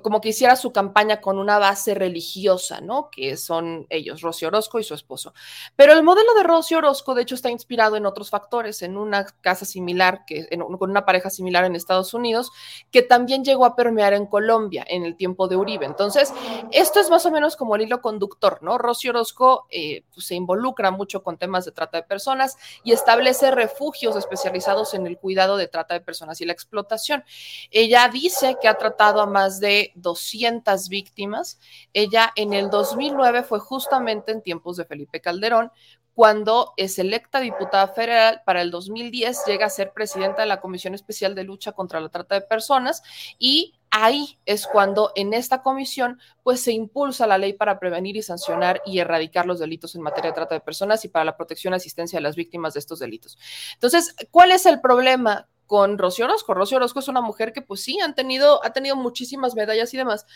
como 0.02 0.20
que 0.20 0.30
hiciera 0.30 0.56
su 0.56 0.72
campaña 0.72 1.20
con 1.20 1.38
una 1.38 1.58
base 1.58 1.94
religiosa, 1.94 2.80
¿no? 2.80 3.10
Que 3.10 3.36
son 3.36 3.86
ellos, 3.90 4.20
Rocío 4.20 4.48
Orozco 4.48 4.78
y 4.78 4.84
su 4.84 4.94
esposo. 4.94 5.34
Pero 5.76 5.92
el 5.92 6.02
modelo 6.02 6.34
de 6.34 6.42
Rocío 6.42 6.78
Orozco, 6.78 7.14
de 7.14 7.22
hecho, 7.22 7.34
está 7.34 7.50
inspirado 7.50 7.96
en 7.96 8.06
otros 8.06 8.30
factores, 8.30 8.82
en 8.82 8.96
una 8.96 9.24
casa 9.40 9.64
similar, 9.64 10.24
que, 10.26 10.48
con 10.78 10.90
una 10.90 11.04
pareja 11.04 11.30
similar 11.30 11.64
en 11.64 11.76
Estados 11.76 12.14
Unidos, 12.14 12.50
que 12.90 13.02
también 13.02 13.44
llegó 13.44 13.64
a 13.64 13.76
permear 13.76 14.12
en 14.12 14.26
Colombia 14.26 14.84
en 14.88 15.04
el 15.04 15.16
tiempo 15.16 15.48
de 15.48 15.56
Uribe. 15.56 15.86
Entonces, 15.86 16.32
esto 16.70 17.00
es 17.00 17.10
más 17.10 17.26
o 17.26 17.30
menos 17.30 17.56
como 17.56 17.76
el 17.76 17.82
hilo 17.82 18.00
conductor, 18.00 18.58
¿no? 18.62 18.78
Rocío 18.78 19.10
Orozco 19.10 19.66
eh, 19.70 20.04
pues, 20.14 20.26
se 20.26 20.34
involucra 20.34 20.90
mucho 20.90 21.22
con 21.22 21.38
temas 21.38 21.64
de 21.64 21.72
trata 21.72 21.98
de 21.98 22.02
personas 22.04 22.56
y 22.84 22.92
establece 22.92 23.50
refugios 23.50 24.16
especializados 24.16 24.94
en 24.94 25.06
el 25.06 25.18
cuidado 25.18 25.56
de 25.56 25.68
trata 25.68 25.94
de 25.94 26.00
personas 26.00 26.40
y 26.40 26.44
la 26.44 26.52
explotación. 26.52 27.24
Ella 27.70 28.08
dice 28.12 28.56
que 28.60 28.68
ha 28.68 28.74
tratado 28.74 29.20
a 29.20 29.26
más 29.26 29.60
de 29.60 29.69
200 29.94 30.88
víctimas. 30.88 31.58
Ella 31.92 32.32
en 32.36 32.52
el 32.52 32.70
2009 32.70 33.42
fue 33.42 33.60
justamente 33.60 34.32
en 34.32 34.42
tiempos 34.42 34.76
de 34.76 34.84
Felipe 34.84 35.20
Calderón, 35.20 35.70
cuando 36.14 36.74
es 36.76 36.98
electa 36.98 37.40
diputada 37.40 37.88
federal 37.88 38.42
para 38.44 38.60
el 38.60 38.70
2010, 38.70 39.44
llega 39.46 39.64
a 39.64 39.70
ser 39.70 39.92
presidenta 39.92 40.42
de 40.42 40.48
la 40.48 40.60
Comisión 40.60 40.94
Especial 40.94 41.34
de 41.34 41.44
Lucha 41.44 41.72
contra 41.72 41.98
la 41.98 42.10
Trata 42.10 42.34
de 42.34 42.42
Personas 42.42 43.02
y 43.38 43.74
ahí 43.90 44.38
es 44.44 44.66
cuando 44.66 45.12
en 45.14 45.32
esta 45.32 45.62
comisión 45.62 46.18
pues 46.42 46.60
se 46.60 46.72
impulsa 46.72 47.26
la 47.26 47.38
ley 47.38 47.54
para 47.54 47.78
prevenir 47.78 48.16
y 48.16 48.22
sancionar 48.22 48.82
y 48.84 48.98
erradicar 48.98 49.46
los 49.46 49.60
delitos 49.60 49.94
en 49.94 50.02
materia 50.02 50.30
de 50.30 50.34
trata 50.34 50.54
de 50.54 50.60
personas 50.60 51.04
y 51.04 51.08
para 51.08 51.24
la 51.24 51.36
protección 51.36 51.72
y 51.72 51.76
asistencia 51.76 52.18
de 52.18 52.22
las 52.22 52.36
víctimas 52.36 52.74
de 52.74 52.80
estos 52.80 52.98
delitos. 52.98 53.38
Entonces, 53.74 54.14
¿cuál 54.30 54.52
es 54.52 54.66
el 54.66 54.80
problema 54.80 55.48
con 55.70 55.98
Rocío 55.98 56.24
Orozco. 56.24 56.52
Rocío 56.52 56.78
Orozco 56.78 56.98
es 56.98 57.06
una 57.06 57.20
mujer 57.20 57.52
que 57.52 57.62
pues 57.62 57.84
sí, 57.84 58.00
han 58.00 58.16
tenido, 58.16 58.60
ha 58.64 58.72
tenido 58.72 58.96
muchísimas 58.96 59.54
medallas 59.54 59.94
y 59.94 59.96
demás, 59.96 60.26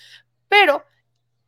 pero 0.46 0.84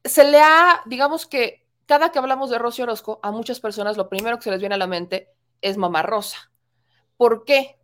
se 0.02 0.28
le 0.28 0.40
ha, 0.40 0.82
digamos 0.86 1.24
que 1.24 1.64
cada 1.86 2.10
que 2.10 2.18
hablamos 2.18 2.50
de 2.50 2.58
Rocío 2.58 2.82
Orozco, 2.82 3.20
a 3.22 3.30
muchas 3.30 3.60
personas 3.60 3.96
lo 3.96 4.08
primero 4.08 4.38
que 4.38 4.42
se 4.42 4.50
les 4.50 4.58
viene 4.58 4.74
a 4.74 4.78
la 4.78 4.88
mente 4.88 5.32
es 5.60 5.76
Mamá 5.76 6.02
Rosa. 6.02 6.50
¿Por 7.16 7.44
qué? 7.44 7.78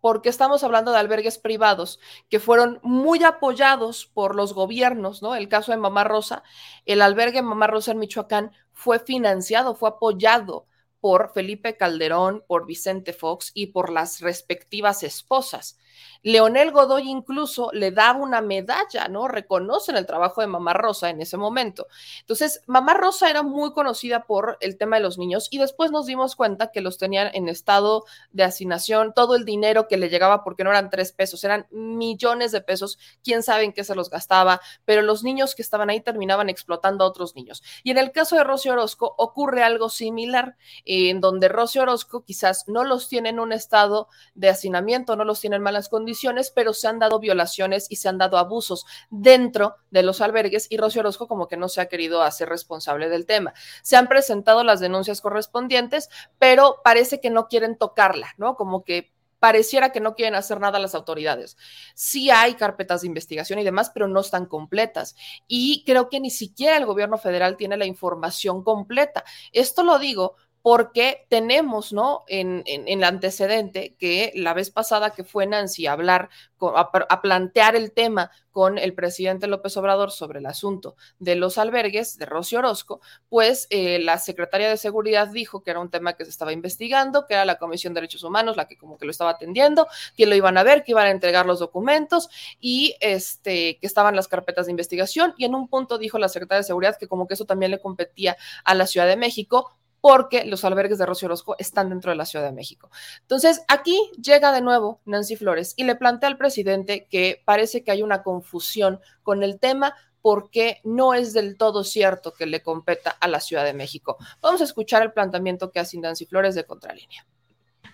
Porque 0.00 0.30
estamos 0.30 0.64
hablando 0.64 0.90
de 0.90 0.98
albergues 0.98 1.38
privados 1.38 2.00
que 2.28 2.40
fueron 2.40 2.80
muy 2.82 3.22
apoyados 3.22 4.06
por 4.06 4.34
los 4.34 4.52
gobiernos, 4.52 5.22
¿no? 5.22 5.36
El 5.36 5.48
caso 5.48 5.70
de 5.70 5.78
Mamá 5.78 6.02
Rosa, 6.02 6.42
el 6.86 7.00
albergue 7.00 7.40
Mamá 7.40 7.68
Rosa 7.68 7.92
en 7.92 8.00
Michoacán 8.00 8.50
fue 8.72 8.98
financiado, 8.98 9.76
fue 9.76 9.90
apoyado 9.90 10.66
por 11.04 11.34
Felipe 11.34 11.76
Calderón, 11.76 12.42
por 12.46 12.64
Vicente 12.64 13.12
Fox 13.12 13.50
y 13.52 13.66
por 13.66 13.92
las 13.92 14.22
respectivas 14.22 15.02
esposas. 15.02 15.78
Leonel 16.22 16.70
Godoy 16.72 17.08
incluso 17.08 17.70
le 17.72 17.90
daba 17.90 18.18
una 18.18 18.40
medalla, 18.40 19.08
¿no? 19.08 19.28
Reconocen 19.28 19.96
el 19.96 20.06
trabajo 20.06 20.40
de 20.40 20.46
Mamá 20.46 20.72
Rosa 20.72 21.10
en 21.10 21.20
ese 21.20 21.36
momento. 21.36 21.86
Entonces, 22.20 22.62
Mamá 22.66 22.94
Rosa 22.94 23.28
era 23.28 23.42
muy 23.42 23.72
conocida 23.72 24.24
por 24.24 24.56
el 24.60 24.78
tema 24.78 24.96
de 24.96 25.02
los 25.02 25.18
niños 25.18 25.48
y 25.50 25.58
después 25.58 25.90
nos 25.90 26.06
dimos 26.06 26.36
cuenta 26.36 26.70
que 26.72 26.80
los 26.80 26.98
tenían 26.98 27.30
en 27.34 27.48
estado 27.48 28.04
de 28.30 28.44
asignación, 28.44 29.12
todo 29.14 29.34
el 29.34 29.44
dinero 29.44 29.88
que 29.88 29.96
le 29.96 30.08
llegaba, 30.08 30.44
porque 30.44 30.64
no 30.64 30.70
eran 30.70 30.90
tres 30.90 31.12
pesos, 31.12 31.44
eran 31.44 31.66
millones 31.70 32.52
de 32.52 32.60
pesos, 32.60 32.98
quién 33.22 33.42
sabe 33.42 33.64
en 33.64 33.72
qué 33.72 33.84
se 33.84 33.94
los 33.94 34.10
gastaba, 34.10 34.60
pero 34.84 35.02
los 35.02 35.22
niños 35.22 35.54
que 35.54 35.62
estaban 35.62 35.90
ahí 35.90 36.00
terminaban 36.00 36.48
explotando 36.48 37.04
a 37.04 37.08
otros 37.08 37.34
niños. 37.34 37.62
Y 37.82 37.90
en 37.90 37.98
el 37.98 38.12
caso 38.12 38.36
de 38.36 38.44
Rocío 38.44 38.72
Orozco 38.72 39.14
ocurre 39.18 39.62
algo 39.62 39.88
similar, 39.88 40.56
en 40.84 41.20
donde 41.20 41.48
Rocío 41.48 41.82
Orozco 41.82 42.24
quizás 42.24 42.64
no 42.68 42.84
los 42.84 43.08
tiene 43.08 43.30
en 43.30 43.40
un 43.40 43.52
estado 43.52 44.08
de 44.34 44.48
hacinamiento, 44.48 45.16
no 45.16 45.24
los 45.24 45.40
tiene 45.40 45.56
en 45.56 45.62
malas 45.62 45.83
condiciones, 45.88 46.50
pero 46.50 46.72
se 46.72 46.88
han 46.88 46.98
dado 46.98 47.18
violaciones 47.18 47.86
y 47.90 47.96
se 47.96 48.08
han 48.08 48.18
dado 48.18 48.38
abusos 48.38 48.86
dentro 49.10 49.76
de 49.90 50.02
los 50.02 50.20
albergues 50.20 50.66
y 50.70 50.76
Rocío 50.76 51.00
Orozco 51.00 51.28
como 51.28 51.48
que 51.48 51.56
no 51.56 51.68
se 51.68 51.80
ha 51.80 51.86
querido 51.86 52.22
hacer 52.22 52.48
responsable 52.48 53.08
del 53.08 53.26
tema. 53.26 53.54
Se 53.82 53.96
han 53.96 54.08
presentado 54.08 54.64
las 54.64 54.80
denuncias 54.80 55.20
correspondientes, 55.20 56.08
pero 56.38 56.80
parece 56.84 57.20
que 57.20 57.30
no 57.30 57.48
quieren 57.48 57.76
tocarla, 57.76 58.34
¿no? 58.38 58.56
Como 58.56 58.84
que 58.84 59.14
pareciera 59.44 59.92
que 59.92 60.00
no 60.00 60.14
quieren 60.14 60.36
hacer 60.36 60.58
nada 60.58 60.78
las 60.78 60.94
autoridades. 60.94 61.58
Sí 61.94 62.30
hay 62.30 62.54
carpetas 62.54 63.02
de 63.02 63.08
investigación 63.08 63.58
y 63.58 63.64
demás, 63.64 63.90
pero 63.92 64.08
no 64.08 64.20
están 64.20 64.46
completas. 64.46 65.16
Y 65.46 65.84
creo 65.84 66.08
que 66.08 66.18
ni 66.18 66.30
siquiera 66.30 66.78
el 66.78 66.86
gobierno 66.86 67.18
federal 67.18 67.58
tiene 67.58 67.76
la 67.76 67.84
información 67.84 68.64
completa. 68.64 69.22
Esto 69.52 69.82
lo 69.82 69.98
digo 69.98 70.36
porque 70.64 71.26
tenemos, 71.28 71.92
¿no? 71.92 72.24
En, 72.26 72.62
el 72.64 73.04
antecedente 73.04 73.96
que 73.98 74.32
la 74.34 74.54
vez 74.54 74.70
pasada 74.70 75.10
que 75.10 75.22
fue 75.22 75.46
Nancy 75.46 75.86
a 75.86 75.92
hablar, 75.92 76.30
a, 76.58 77.20
plantear 77.20 77.76
el 77.76 77.92
tema 77.92 78.30
con 78.50 78.78
el 78.78 78.94
presidente 78.94 79.46
López 79.46 79.76
Obrador 79.76 80.10
sobre 80.10 80.38
el 80.38 80.46
asunto 80.46 80.96
de 81.18 81.36
los 81.36 81.58
albergues 81.58 82.16
de 82.16 82.24
Rocío 82.24 82.60
Orozco, 82.60 83.02
pues 83.28 83.66
eh, 83.68 83.98
la 83.98 84.16
secretaria 84.16 84.70
de 84.70 84.78
Seguridad 84.78 85.28
dijo 85.28 85.62
que 85.62 85.70
era 85.70 85.80
un 85.80 85.90
tema 85.90 86.14
que 86.14 86.24
se 86.24 86.30
estaba 86.30 86.54
investigando, 86.54 87.26
que 87.26 87.34
era 87.34 87.44
la 87.44 87.58
Comisión 87.58 87.92
de 87.92 88.00
Derechos 88.00 88.22
Humanos 88.22 88.56
la 88.56 88.66
que 88.66 88.78
como 88.78 88.96
que 88.96 89.04
lo 89.04 89.10
estaba 89.10 89.32
atendiendo, 89.32 89.86
que 90.16 90.24
lo 90.24 90.34
iban 90.34 90.56
a 90.56 90.62
ver, 90.62 90.82
que 90.82 90.92
iban 90.92 91.08
a 91.08 91.10
entregar 91.10 91.44
los 91.44 91.58
documentos 91.58 92.30
y 92.58 92.96
este, 93.00 93.76
que 93.78 93.86
estaban 93.86 94.16
las 94.16 94.28
carpetas 94.28 94.64
de 94.64 94.72
investigación. 94.72 95.34
Y 95.36 95.44
en 95.44 95.54
un 95.54 95.68
punto 95.68 95.98
dijo 95.98 96.18
la 96.18 96.30
secretaria 96.30 96.60
de 96.60 96.66
Seguridad 96.66 96.96
que 96.98 97.06
como 97.06 97.26
que 97.26 97.34
eso 97.34 97.44
también 97.44 97.70
le 97.70 97.82
competía 97.82 98.38
a 98.64 98.74
la 98.74 98.86
Ciudad 98.86 99.06
de 99.06 99.18
México 99.18 99.70
porque 100.04 100.44
los 100.44 100.66
albergues 100.66 100.98
de 100.98 101.06
Rocío 101.06 101.28
Orozco 101.28 101.56
están 101.58 101.88
dentro 101.88 102.10
de 102.10 102.16
la 102.18 102.26
Ciudad 102.26 102.44
de 102.44 102.52
México. 102.52 102.90
Entonces, 103.22 103.64
aquí 103.68 103.98
llega 104.22 104.52
de 104.52 104.60
nuevo 104.60 105.00
Nancy 105.06 105.34
Flores 105.34 105.72
y 105.78 105.84
le 105.84 105.96
plantea 105.96 106.28
al 106.28 106.36
presidente 106.36 107.06
que 107.08 107.42
parece 107.46 107.82
que 107.82 107.90
hay 107.90 108.02
una 108.02 108.22
confusión 108.22 109.00
con 109.22 109.42
el 109.42 109.58
tema 109.58 109.94
porque 110.20 110.82
no 110.84 111.14
es 111.14 111.32
del 111.32 111.56
todo 111.56 111.84
cierto 111.84 112.34
que 112.34 112.44
le 112.44 112.62
competa 112.62 113.16
a 113.18 113.28
la 113.28 113.40
Ciudad 113.40 113.64
de 113.64 113.72
México. 113.72 114.18
Vamos 114.42 114.60
a 114.60 114.64
escuchar 114.64 115.00
el 115.00 115.12
planteamiento 115.12 115.70
que 115.70 115.80
hace 115.80 115.98
Nancy 115.98 116.26
Flores 116.26 116.54
de 116.54 116.66
Contralínea. 116.66 117.26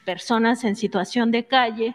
Personas 0.05 0.65
en 0.65 0.75
situación 0.75 1.31
de 1.31 1.47
calle 1.47 1.95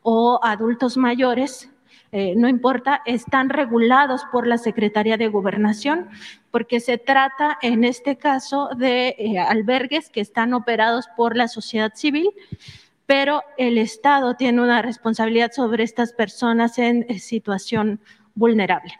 o 0.00 0.38
adultos 0.44 0.96
mayores 0.96 1.70
eh, 2.12 2.34
no 2.36 2.48
importa, 2.48 3.02
están 3.04 3.50
regulados 3.50 4.22
por 4.32 4.46
la 4.46 4.58
Secretaría 4.58 5.16
de 5.16 5.28
Gobernación, 5.28 6.08
porque 6.56 6.80
se 6.80 6.96
trata 6.96 7.58
en 7.60 7.84
este 7.84 8.16
caso 8.16 8.70
de 8.78 9.14
eh, 9.18 9.38
albergues 9.38 10.08
que 10.08 10.22
están 10.22 10.54
operados 10.54 11.06
por 11.14 11.36
la 11.36 11.48
sociedad 11.48 11.92
civil, 11.94 12.30
pero 13.04 13.42
el 13.58 13.76
Estado 13.76 14.36
tiene 14.36 14.62
una 14.62 14.80
responsabilidad 14.80 15.52
sobre 15.52 15.84
estas 15.84 16.14
personas 16.14 16.78
en 16.78 17.04
eh, 17.10 17.18
situación 17.18 18.00
vulnerable. 18.34 18.94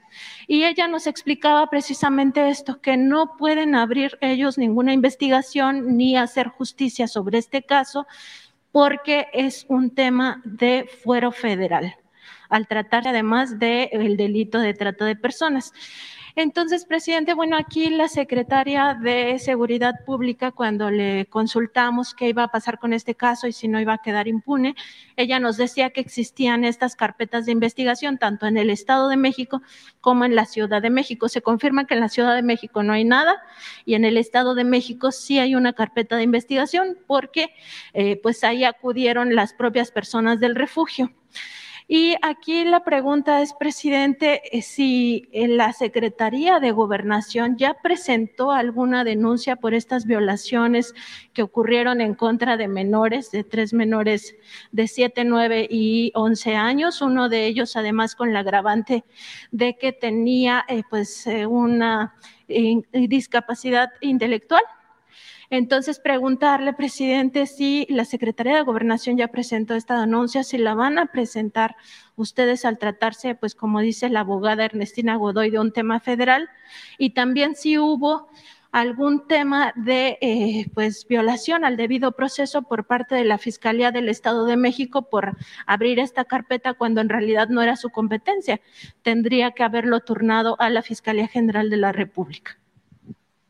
Y 0.47 0.65
ella 0.65 0.87
nos 0.87 1.07
explicaba 1.07 1.67
precisamente 1.71 2.51
esto, 2.51 2.83
que 2.83 2.99
no 2.99 3.39
pueden 3.39 3.75
abrir 3.75 4.19
ellos 4.21 4.59
ninguna 4.59 4.93
investigación 4.93 5.97
ni 5.97 6.15
hacer 6.15 6.49
justicia 6.49 7.09
sobre 7.09 7.39
este 7.39 7.63
caso 7.63 8.07
porque 8.71 9.29
es 9.33 9.65
un 9.71 9.95
tema 9.95 10.43
de 10.45 10.91
fuero 11.03 11.33
federal, 11.33 11.97
al 12.51 12.69
tratarse 12.69 13.09
además 13.09 13.59
del 13.59 14.19
delito 14.19 14.59
de 14.59 14.75
trata 14.75 15.07
de 15.07 15.17
personas. 15.17 15.73
Entonces, 16.39 16.85
presidente, 16.85 17.33
bueno, 17.33 17.57
aquí 17.57 17.89
la 17.89 18.09
secretaria 18.09 18.93
de 18.93 19.39
Seguridad 19.39 20.05
Pública, 20.05 20.53
cuando 20.53 20.91
le 20.91 21.25
consultamos 21.31 22.13
qué 22.13 22.29
iba 22.29 22.43
a 22.43 22.49
pasar 22.49 22.79
con 22.79 22.93
este 22.93 23.15
caso 23.15 23.47
y 23.47 23.53
si 23.53 23.69
no 23.69 23.81
iba 23.81 23.95
a 23.95 24.03
quedar 24.03 24.29
impune, 24.29 24.75
ella 25.17 25.41
nos 25.41 25.57
decía 25.57 25.89
que 25.89 26.03
existían 26.03 26.65
estas 26.65 26.95
carpetas 26.95 27.47
de 27.47 27.53
investigación 27.53 28.19
tanto 28.19 28.47
en 28.47 28.59
el 28.59 28.69
Estado 28.69 29.09
de 29.09 29.17
México 29.17 29.63
como 30.03 30.27
en 30.27 30.35
la 30.35 30.45
Ciudad 30.45 30.83
de 30.83 30.91
México. 30.91 31.31
Se 31.31 31.41
confirma 31.41 31.87
que 31.87 31.95
en 31.95 32.01
la 32.01 32.11
Ciudad 32.11 32.35
de 32.35 32.43
México 32.43 32.83
no 32.83 32.93
hay 32.93 33.05
nada 33.05 33.43
y 33.87 33.95
en 33.95 34.05
el 34.05 34.19
Estado 34.19 34.55
de 34.55 34.65
México 34.65 35.13
sí 35.13 35.39
hay 35.39 35.55
una 35.55 35.73
carpeta 35.73 36.17
de 36.17 36.25
investigación 36.25 36.99
porque 37.07 37.55
eh, 37.95 38.21
pues 38.23 38.45
ahí 38.45 38.65
acudieron 38.65 39.35
las 39.35 39.55
propias 39.55 39.91
personas 39.91 40.39
del 40.39 40.55
refugio. 40.55 41.15
Y 41.89 42.17
aquí 42.21 42.65
la 42.65 42.83
pregunta 42.83 43.43
es, 43.43 43.55
presidente, 43.55 44.43
eh, 44.51 44.63
si 44.63 45.29
la 45.33 45.73
Secretaría 45.73 46.59
de 46.59 46.73
Gobernación 46.73 47.57
ya 47.59 47.75
presentó 47.81 48.51
alguna 48.51 49.05
denuncia 49.05 49.55
por 49.55 49.73
estas 49.73 50.05
violaciones 50.05 50.95
que 51.33 51.43
ocurrieron 51.43 52.01
en 52.01 52.15
contra 52.15 52.57
de 52.57 52.67
menores, 52.67 53.31
de 53.31 53.45
tres 53.45 53.73
menores 53.73 54.35
de 54.73 54.89
7, 54.89 55.25
9 55.25 55.69
y 55.71 56.11
11 56.17 56.57
años, 56.57 57.03
uno 57.03 57.29
de 57.29 57.47
ellos 57.47 57.77
además 57.77 58.17
con 58.17 58.33
la 58.33 58.41
agravante 58.41 59.05
de 59.53 59.77
que 59.77 59.93
tenía 59.93 60.65
eh, 60.69 60.83
pues 60.91 61.25
eh, 61.29 61.47
una 61.47 62.15
discapacidad 62.49 63.91
intelectual. 64.01 64.63
Entonces, 65.51 66.01
preguntarle, 66.01 66.73
presidente, 66.73 67.47
si 67.47 67.87
la 67.89 68.05
Secretaría 68.05 68.57
de 68.57 68.63
Gobernación 68.63 69.17
ya 69.17 69.29
presentó 69.29 69.75
esta 69.75 70.01
denuncia, 70.01 70.43
si 70.43 70.59
la 70.59 70.75
van 70.75 70.99
a 70.99 71.07
presentar 71.07 71.77
ustedes 72.17 72.65
al 72.65 72.79
tratarse, 72.79 73.35
pues 73.35 73.55
como 73.55 73.81
dice 73.81 74.09
la 74.09 74.21
abogada 74.21 74.65
Ernestina 74.65 75.17
Godoy, 75.17 75.51
de 75.51 75.61
un 75.61 75.73
tema 75.73 76.01
federal, 76.01 76.49
y 76.99 77.11
también 77.11 77.55
si 77.55 77.79
hubo 77.79 78.29
algún 78.73 79.27
tema 79.27 79.73
de 79.75 80.19
eh, 80.21 80.67
pues 80.75 81.07
violación 81.07 81.65
al 81.65 81.79
debido 81.79 82.13
proceso 82.13 82.61
por 82.63 82.87
parte 82.87 83.15
de 83.15 83.25
la 83.25 83.39
Fiscalía 83.39 83.91
del 83.91 84.11
Estado 84.11 84.45
de 84.45 84.59
México 84.59 85.09
por 85.09 85.37
abrir 85.67 85.99
esta 85.99 86.27
carpeta 86.27 86.75
cuando 86.75 87.01
en 87.01 87.09
realidad 87.09 87.49
no 87.49 87.63
era 87.63 87.77
su 87.77 87.89
competencia. 87.89 88.61
Tendría 89.03 89.53
que 89.53 89.63
haberlo 89.63 90.01
turnado 90.01 90.61
a 90.61 90.69
la 90.69 90.83
Fiscalía 90.83 91.27
General 91.27 91.71
de 91.71 91.77
la 91.79 91.93
República. 91.93 92.59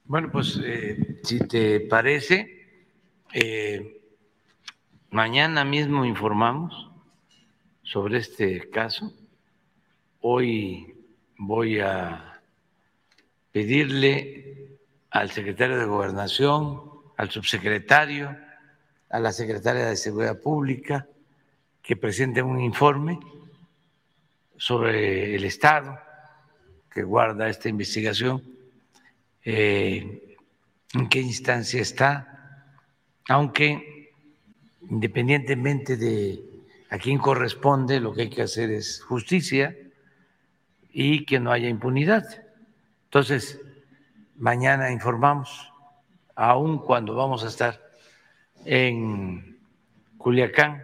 Bueno, 0.09 0.31
pues 0.31 0.61
eh, 0.63 1.19
si 1.25 1.41
te 1.41 1.81
parece, 1.81 2.95
eh, 3.33 4.01
mañana 5.11 5.65
mismo 5.65 6.05
informamos 6.05 6.93
sobre 7.83 8.19
este 8.19 8.71
caso. 8.71 9.13
Hoy 10.21 10.95
voy 11.39 11.81
a 11.81 12.41
pedirle 13.51 14.79
al 15.11 15.33
secretario 15.33 15.77
de 15.77 15.87
Gobernación, 15.87 16.83
al 17.17 17.31
subsecretario, 17.31 18.37
a 19.11 19.19
la 19.19 19.33
secretaria 19.33 19.87
de 19.87 19.97
Seguridad 19.97 20.41
Pública, 20.41 21.09
que 21.83 21.97
presente 21.97 22.43
un 22.43 22.61
informe 22.61 23.19
sobre 24.57 25.35
el 25.35 25.43
estado 25.43 25.99
que 26.93 27.03
guarda 27.03 27.49
esta 27.49 27.69
investigación 27.69 28.56
eh, 29.49 30.37
en 30.93 31.09
qué 31.09 31.21
instancia 31.21 31.81
está, 31.81 32.75
aunque 33.29 34.11
independientemente 34.91 35.97
de 35.97 36.43
a 36.91 36.99
quién 36.99 37.19
corresponde, 37.19 38.01
lo 38.01 38.13
que 38.13 38.23
hay 38.23 38.29
que 38.29 38.43
hacer 38.43 38.71
es 38.71 39.01
justicia 39.03 39.77
y 40.91 41.25
que 41.25 41.39
no 41.39 41.53
haya 41.53 41.69
impunidad. 41.69 42.25
Entonces, 43.05 43.61
mañana 44.35 44.91
informamos, 44.91 45.73
aun 46.35 46.79
cuando 46.79 47.15
vamos 47.15 47.45
a 47.45 47.49
estar 47.49 47.81
en 48.65 49.61
Culiacán, 50.19 50.83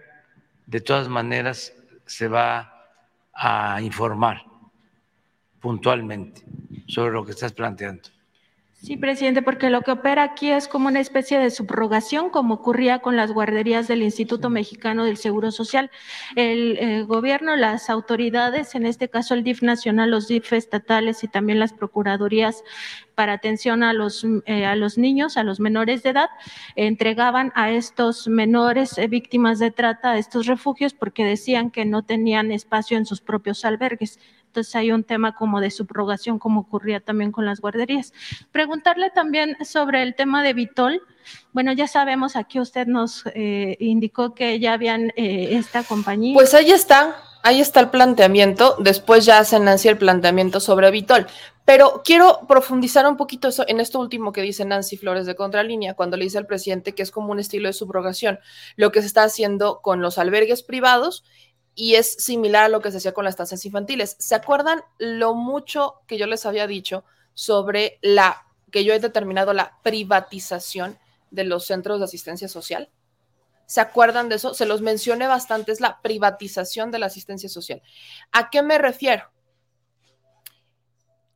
de 0.66 0.80
todas 0.80 1.08
maneras 1.08 1.74
se 2.06 2.28
va 2.28 2.86
a 3.34 3.80
informar 3.82 4.44
puntualmente 5.58 6.42
sobre 6.86 7.12
lo 7.12 7.24
que 7.24 7.32
estás 7.32 7.52
planteando. 7.52 8.21
Sí, 8.82 8.96
presidente, 8.96 9.42
porque 9.42 9.70
lo 9.70 9.82
que 9.82 9.92
opera 9.92 10.24
aquí 10.24 10.50
es 10.50 10.66
como 10.66 10.88
una 10.88 10.98
especie 10.98 11.38
de 11.38 11.52
subrogación, 11.52 12.30
como 12.30 12.54
ocurría 12.54 12.98
con 12.98 13.14
las 13.14 13.30
guarderías 13.30 13.86
del 13.86 14.02
Instituto 14.02 14.50
Mexicano 14.50 15.04
del 15.04 15.18
Seguro 15.18 15.52
Social. 15.52 15.88
El 16.34 16.76
eh, 16.78 17.02
gobierno, 17.04 17.54
las 17.54 17.90
autoridades, 17.90 18.74
en 18.74 18.84
este 18.84 19.08
caso 19.08 19.34
el 19.34 19.44
DIF 19.44 19.62
nacional, 19.62 20.10
los 20.10 20.26
DIF 20.26 20.52
estatales 20.54 21.22
y 21.22 21.28
también 21.28 21.60
las 21.60 21.72
procuradurías 21.72 22.64
para 23.14 23.34
atención 23.34 23.84
a 23.84 23.92
los, 23.92 24.26
eh, 24.46 24.66
a 24.66 24.74
los 24.74 24.98
niños, 24.98 25.36
a 25.36 25.44
los 25.44 25.60
menores 25.60 26.02
de 26.02 26.10
edad, 26.10 26.30
entregaban 26.74 27.52
a 27.54 27.70
estos 27.70 28.26
menores 28.26 28.98
eh, 28.98 29.06
víctimas 29.06 29.60
de 29.60 29.70
trata 29.70 30.10
a 30.10 30.18
estos 30.18 30.46
refugios 30.46 30.92
porque 30.92 31.24
decían 31.24 31.70
que 31.70 31.84
no 31.84 32.02
tenían 32.02 32.50
espacio 32.50 32.98
en 32.98 33.06
sus 33.06 33.20
propios 33.20 33.64
albergues. 33.64 34.18
Entonces 34.52 34.76
hay 34.76 34.92
un 34.92 35.02
tema 35.02 35.34
como 35.34 35.62
de 35.62 35.70
subrogación, 35.70 36.38
como 36.38 36.60
ocurría 36.60 37.00
también 37.00 37.32
con 37.32 37.46
las 37.46 37.62
guarderías. 37.62 38.12
Preguntarle 38.50 39.08
también 39.08 39.56
sobre 39.64 40.02
el 40.02 40.14
tema 40.14 40.42
de 40.42 40.52
Vitol. 40.52 41.00
Bueno, 41.54 41.72
ya 41.72 41.86
sabemos, 41.86 42.36
aquí 42.36 42.60
usted 42.60 42.86
nos 42.86 43.24
eh, 43.34 43.78
indicó 43.80 44.34
que 44.34 44.60
ya 44.60 44.74
habían 44.74 45.10
eh, 45.16 45.56
esta 45.56 45.84
compañía. 45.84 46.34
Pues 46.34 46.52
ahí 46.52 46.70
está, 46.70 47.16
ahí 47.42 47.62
está 47.62 47.80
el 47.80 47.88
planteamiento. 47.88 48.76
Después 48.78 49.24
ya 49.24 49.38
hace 49.38 49.58
Nancy 49.58 49.88
el 49.88 49.96
planteamiento 49.96 50.60
sobre 50.60 50.90
Vitol. 50.90 51.26
Pero 51.64 52.02
quiero 52.04 52.40
profundizar 52.46 53.06
un 53.06 53.16
poquito 53.16 53.48
eso, 53.48 53.64
en 53.66 53.80
esto 53.80 54.00
último 54.00 54.32
que 54.32 54.42
dice 54.42 54.66
Nancy 54.66 54.98
Flores 54.98 55.24
de 55.24 55.34
Contralínea, 55.34 55.94
cuando 55.94 56.18
le 56.18 56.24
dice 56.24 56.36
al 56.36 56.46
presidente 56.46 56.94
que 56.94 57.02
es 57.02 57.10
como 57.10 57.32
un 57.32 57.40
estilo 57.40 57.68
de 57.68 57.72
subrogación, 57.72 58.38
lo 58.76 58.92
que 58.92 59.00
se 59.00 59.06
está 59.06 59.22
haciendo 59.22 59.80
con 59.80 60.02
los 60.02 60.18
albergues 60.18 60.62
privados 60.62 61.24
y 61.74 61.94
es 61.94 62.12
similar 62.12 62.64
a 62.64 62.68
lo 62.68 62.80
que 62.80 62.90
se 62.90 62.98
hacía 62.98 63.14
con 63.14 63.24
las 63.24 63.32
estancias 63.32 63.64
infantiles. 63.64 64.16
¿Se 64.18 64.34
acuerdan 64.34 64.82
lo 64.98 65.34
mucho 65.34 66.00
que 66.06 66.18
yo 66.18 66.26
les 66.26 66.44
había 66.44 66.66
dicho 66.66 67.04
sobre 67.34 67.98
la 68.02 68.46
que 68.70 68.84
yo 68.84 68.92
he 68.92 69.00
determinado 69.00 69.52
la 69.52 69.78
privatización 69.82 70.98
de 71.30 71.44
los 71.44 71.66
centros 71.66 71.98
de 71.98 72.04
asistencia 72.04 72.48
social? 72.48 72.90
¿Se 73.66 73.80
acuerdan 73.80 74.28
de 74.28 74.34
eso? 74.34 74.52
Se 74.52 74.66
los 74.66 74.82
mencioné 74.82 75.26
bastante, 75.26 75.72
es 75.72 75.80
la 75.80 76.02
privatización 76.02 76.90
de 76.90 76.98
la 76.98 77.06
asistencia 77.06 77.48
social. 77.48 77.82
¿A 78.30 78.50
qué 78.50 78.62
me 78.62 78.76
refiero? 78.76 79.30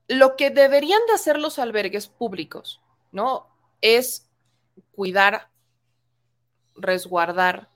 Lo 0.08 0.36
que 0.36 0.50
deberían 0.50 1.00
de 1.08 1.14
hacer 1.14 1.38
los 1.38 1.58
albergues 1.58 2.08
públicos, 2.08 2.82
¿no? 3.10 3.48
Es 3.80 4.28
cuidar, 4.92 5.48
resguardar, 6.74 7.70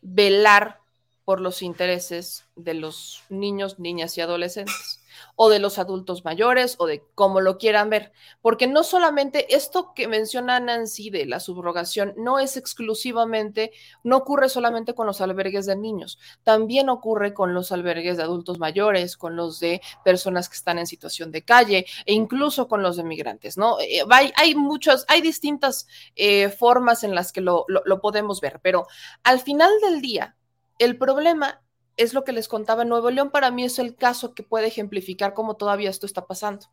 velar 0.00 0.79
por 1.24 1.40
los 1.40 1.62
intereses 1.62 2.46
de 2.56 2.74
los 2.74 3.22
niños, 3.28 3.78
niñas 3.78 4.16
y 4.18 4.20
adolescentes 4.20 5.00
o 5.36 5.48
de 5.48 5.58
los 5.58 5.78
adultos 5.78 6.24
mayores 6.24 6.76
o 6.78 6.86
de 6.86 7.02
cómo 7.14 7.40
lo 7.40 7.58
quieran 7.58 7.90
ver, 7.90 8.12
porque 8.40 8.66
no 8.66 8.82
solamente 8.82 9.54
esto 9.54 9.92
que 9.94 10.08
menciona 10.08 10.60
Nancy 10.60 11.10
de 11.10 11.26
la 11.26 11.40
subrogación 11.40 12.14
no 12.16 12.38
es 12.38 12.56
exclusivamente, 12.56 13.72
no 14.02 14.18
ocurre 14.18 14.48
solamente 14.48 14.94
con 14.94 15.06
los 15.06 15.20
albergues 15.20 15.66
de 15.66 15.76
niños, 15.76 16.18
también 16.42 16.88
ocurre 16.88 17.34
con 17.34 17.54
los 17.54 17.72
albergues 17.72 18.16
de 18.16 18.22
adultos 18.22 18.58
mayores, 18.58 19.16
con 19.16 19.36
los 19.36 19.60
de 19.60 19.80
personas 20.04 20.48
que 20.48 20.56
están 20.56 20.78
en 20.78 20.86
situación 20.86 21.30
de 21.32 21.42
calle 21.42 21.86
e 22.06 22.14
incluso 22.14 22.68
con 22.68 22.82
los 22.82 22.96
de 22.96 23.04
migrantes, 23.04 23.56
¿no? 23.56 23.80
Eh, 23.80 24.02
hay, 24.10 24.32
hay 24.36 24.54
muchos, 24.54 25.04
hay 25.08 25.20
distintas 25.20 25.86
eh, 26.16 26.50
formas 26.50 27.04
en 27.04 27.14
las 27.14 27.32
que 27.32 27.40
lo 27.40 27.66
podemos 28.02 28.40
ver, 28.40 28.60
pero 28.62 28.86
al 29.22 29.40
final 29.40 29.70
del 29.82 30.00
día, 30.00 30.36
el 30.80 30.98
problema 30.98 31.62
es 31.96 32.14
lo 32.14 32.24
que 32.24 32.32
les 32.32 32.48
contaba. 32.48 32.84
Nuevo 32.84 33.10
León 33.10 33.30
para 33.30 33.50
mí 33.50 33.64
es 33.64 33.78
el 33.78 33.94
caso 33.94 34.34
que 34.34 34.42
puede 34.42 34.66
ejemplificar 34.66 35.34
cómo 35.34 35.56
todavía 35.56 35.90
esto 35.90 36.06
está 36.06 36.26
pasando. 36.26 36.66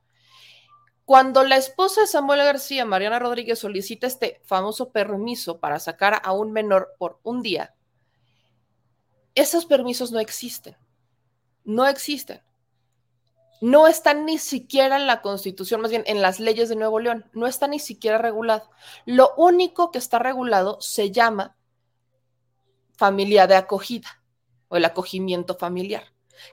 Cuando 1.03 1.43
la 1.43 1.57
esposa 1.57 2.01
de 2.01 2.07
Samuel 2.07 2.39
García, 2.39 2.85
Mariana 2.85 3.19
Rodríguez, 3.19 3.59
solicita 3.59 4.07
este 4.07 4.41
famoso 4.45 4.91
permiso 4.91 5.59
para 5.59 5.79
sacar 5.79 6.21
a 6.23 6.31
un 6.31 6.53
menor 6.53 6.95
por 6.97 7.19
un 7.23 7.41
día, 7.41 7.75
esos 9.35 9.65
permisos 9.65 10.11
no 10.11 10.19
existen. 10.19 10.77
No 11.65 11.85
existen. 11.85 12.41
No 13.59 13.87
están 13.87 14.25
ni 14.25 14.37
siquiera 14.37 14.95
en 14.95 15.07
la 15.07 15.21
constitución, 15.21 15.81
más 15.81 15.91
bien 15.91 16.03
en 16.07 16.21
las 16.21 16.39
leyes 16.39 16.69
de 16.69 16.77
Nuevo 16.77 16.99
León. 16.99 17.25
No 17.33 17.45
está 17.45 17.67
ni 17.67 17.79
siquiera 17.79 18.17
regulado. 18.17 18.69
Lo 19.05 19.33
único 19.35 19.91
que 19.91 19.97
está 19.97 20.19
regulado 20.19 20.79
se 20.79 21.11
llama 21.11 21.56
familia 22.97 23.47
de 23.47 23.55
acogida 23.55 24.21
o 24.67 24.75
el 24.75 24.85
acogimiento 24.85 25.55
familiar. 25.55 26.03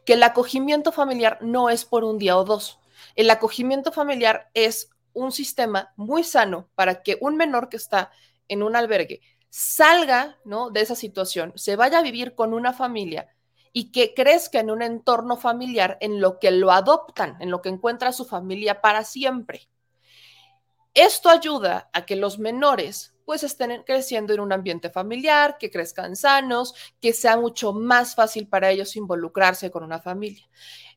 Que 0.05 0.15
el 0.15 0.23
acogimiento 0.23 0.93
familiar 0.93 1.39
no 1.41 1.69
es 1.71 1.85
por 1.85 2.05
un 2.05 2.19
día 2.19 2.39
o 2.39 2.45
dos. 2.45 2.79
El 3.17 3.31
acogimiento 3.31 3.93
familiar 3.93 4.51
es 4.55 4.91
un 5.13 5.33
sistema 5.33 5.93
muy 5.97 6.25
sano 6.25 6.69
para 6.75 7.03
que 7.03 7.19
un 7.21 7.37
menor 7.37 7.69
que 7.69 7.77
está 7.77 8.11
en 8.49 8.63
un 8.63 8.77
albergue 8.77 9.21
salga 9.49 10.37
¿no? 10.45 10.71
de 10.71 10.81
esa 10.81 10.97
situación, 10.97 11.53
se 11.55 11.77
vaya 11.77 11.99
a 11.99 12.03
vivir 12.03 12.35
con 12.35 12.53
una 12.55 12.73
familia 12.73 13.29
y 13.73 13.93
que 13.93 14.13
crezca 14.13 14.59
en 14.59 14.71
un 14.71 14.83
entorno 14.83 15.37
familiar 15.37 15.97
en 16.01 16.21
lo 16.21 16.41
que 16.41 16.51
lo 16.51 16.73
adoptan, 16.73 17.37
en 17.41 17.51
lo 17.51 17.63
que 17.63 17.69
encuentra 17.69 18.13
su 18.13 18.25
familia 18.25 18.81
para 18.81 19.05
siempre. 19.05 19.69
Esto 20.93 21.29
ayuda 21.29 21.89
a 21.93 22.05
que 22.05 22.17
los 22.17 22.39
menores 22.39 23.14
pues 23.25 23.43
estén 23.43 23.83
creciendo 23.85 24.33
en 24.35 24.41
un 24.41 24.53
ambiente 24.53 24.91
familiar, 24.91 25.57
que 25.59 25.71
crezcan 25.71 26.17
sanos, 26.17 26.75
que 27.01 27.13
sea 27.13 27.37
mucho 27.37 27.73
más 27.73 28.15
fácil 28.15 28.49
para 28.49 28.71
ellos 28.71 28.97
involucrarse 28.97 29.71
con 29.71 29.83
una 29.83 30.01
familia. 30.01 30.49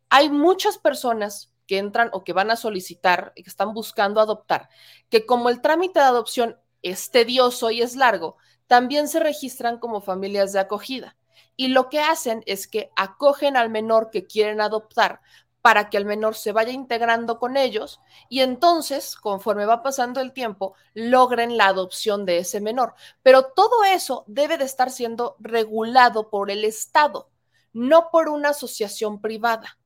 Hay 0.09 0.29
muchas 0.29 0.77
personas 0.77 1.51
que 1.65 1.77
entran 1.77 2.09
o 2.13 2.23
que 2.23 2.33
van 2.33 2.49
a 2.49 2.55
solicitar 2.55 3.33
que 3.35 3.41
están 3.41 3.73
buscando 3.73 4.21
adoptar, 4.21 4.69
que 5.09 5.25
como 5.25 5.49
el 5.49 5.61
trámite 5.61 5.99
de 5.99 6.05
adopción 6.05 6.57
es 6.81 7.11
tedioso 7.11 7.71
y 7.71 7.81
es 7.81 7.95
largo, 7.95 8.37
también 8.67 9.07
se 9.07 9.19
registran 9.19 9.79
como 9.79 10.01
familias 10.01 10.53
de 10.53 10.59
acogida. 10.59 11.17
Y 11.55 11.69
lo 11.69 11.89
que 11.89 11.99
hacen 11.99 12.43
es 12.45 12.67
que 12.67 12.91
acogen 12.95 13.57
al 13.57 13.69
menor 13.69 14.11
que 14.11 14.27
quieren 14.27 14.61
adoptar 14.61 15.21
para 15.67 15.89
que 15.89 15.97
el 15.97 16.05
menor 16.05 16.35
se 16.35 16.53
vaya 16.53 16.71
integrando 16.71 17.39
con 17.39 17.57
ellos 17.57 17.99
y 18.29 18.39
entonces, 18.39 19.17
conforme 19.17 19.65
va 19.65 19.83
pasando 19.83 20.21
el 20.21 20.31
tiempo, 20.31 20.75
logren 20.93 21.57
la 21.57 21.65
adopción 21.65 22.23
de 22.25 22.37
ese 22.37 22.61
menor. 22.61 22.95
Pero 23.21 23.47
todo 23.47 23.83
eso 23.83 24.23
debe 24.27 24.57
de 24.57 24.63
estar 24.63 24.91
siendo 24.91 25.35
regulado 25.39 26.29
por 26.29 26.51
el 26.51 26.63
Estado, 26.63 27.29
no 27.73 28.11
por 28.11 28.29
una 28.29 28.51
asociación 28.51 29.19
privada. 29.19 29.77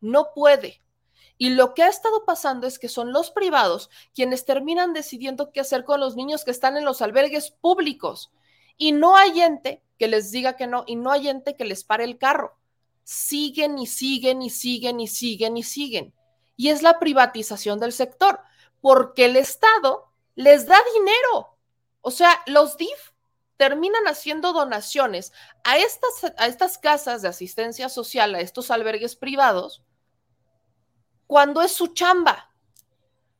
No 0.00 0.32
puede. 0.34 0.82
Y 1.38 1.50
lo 1.50 1.74
que 1.74 1.84
ha 1.84 1.88
estado 1.88 2.24
pasando 2.24 2.66
es 2.66 2.80
que 2.80 2.88
son 2.88 3.12
los 3.12 3.30
privados 3.30 3.88
quienes 4.12 4.44
terminan 4.44 4.92
decidiendo 4.92 5.52
qué 5.52 5.60
hacer 5.60 5.84
con 5.84 6.00
los 6.00 6.16
niños 6.16 6.44
que 6.44 6.50
están 6.50 6.76
en 6.76 6.84
los 6.84 7.02
albergues 7.02 7.52
públicos. 7.52 8.32
Y 8.76 8.90
no 8.90 9.14
hay 9.14 9.32
gente 9.34 9.80
que 9.96 10.08
les 10.08 10.32
diga 10.32 10.56
que 10.56 10.66
no, 10.66 10.82
y 10.88 10.96
no 10.96 11.12
hay 11.12 11.22
gente 11.22 11.54
que 11.54 11.66
les 11.66 11.84
pare 11.84 12.02
el 12.02 12.18
carro 12.18 12.56
siguen 13.10 13.76
y 13.76 13.88
siguen 13.88 14.40
y 14.40 14.50
siguen 14.50 15.00
y 15.00 15.08
siguen 15.08 15.56
y 15.56 15.64
siguen. 15.64 16.14
Y 16.54 16.68
es 16.68 16.82
la 16.82 17.00
privatización 17.00 17.80
del 17.80 17.92
sector, 17.92 18.38
porque 18.80 19.24
el 19.24 19.36
Estado 19.36 20.12
les 20.36 20.66
da 20.68 20.78
dinero. 20.94 21.58
O 22.02 22.12
sea, 22.12 22.40
los 22.46 22.76
DIF 22.76 23.10
terminan 23.56 24.06
haciendo 24.06 24.52
donaciones 24.52 25.32
a 25.64 25.76
estas, 25.76 26.32
a 26.38 26.46
estas 26.46 26.78
casas 26.78 27.20
de 27.22 27.26
asistencia 27.28 27.88
social, 27.88 28.32
a 28.36 28.40
estos 28.40 28.70
albergues 28.70 29.16
privados, 29.16 29.82
cuando 31.26 31.62
es 31.62 31.72
su 31.72 31.88
chamba. 31.88 32.54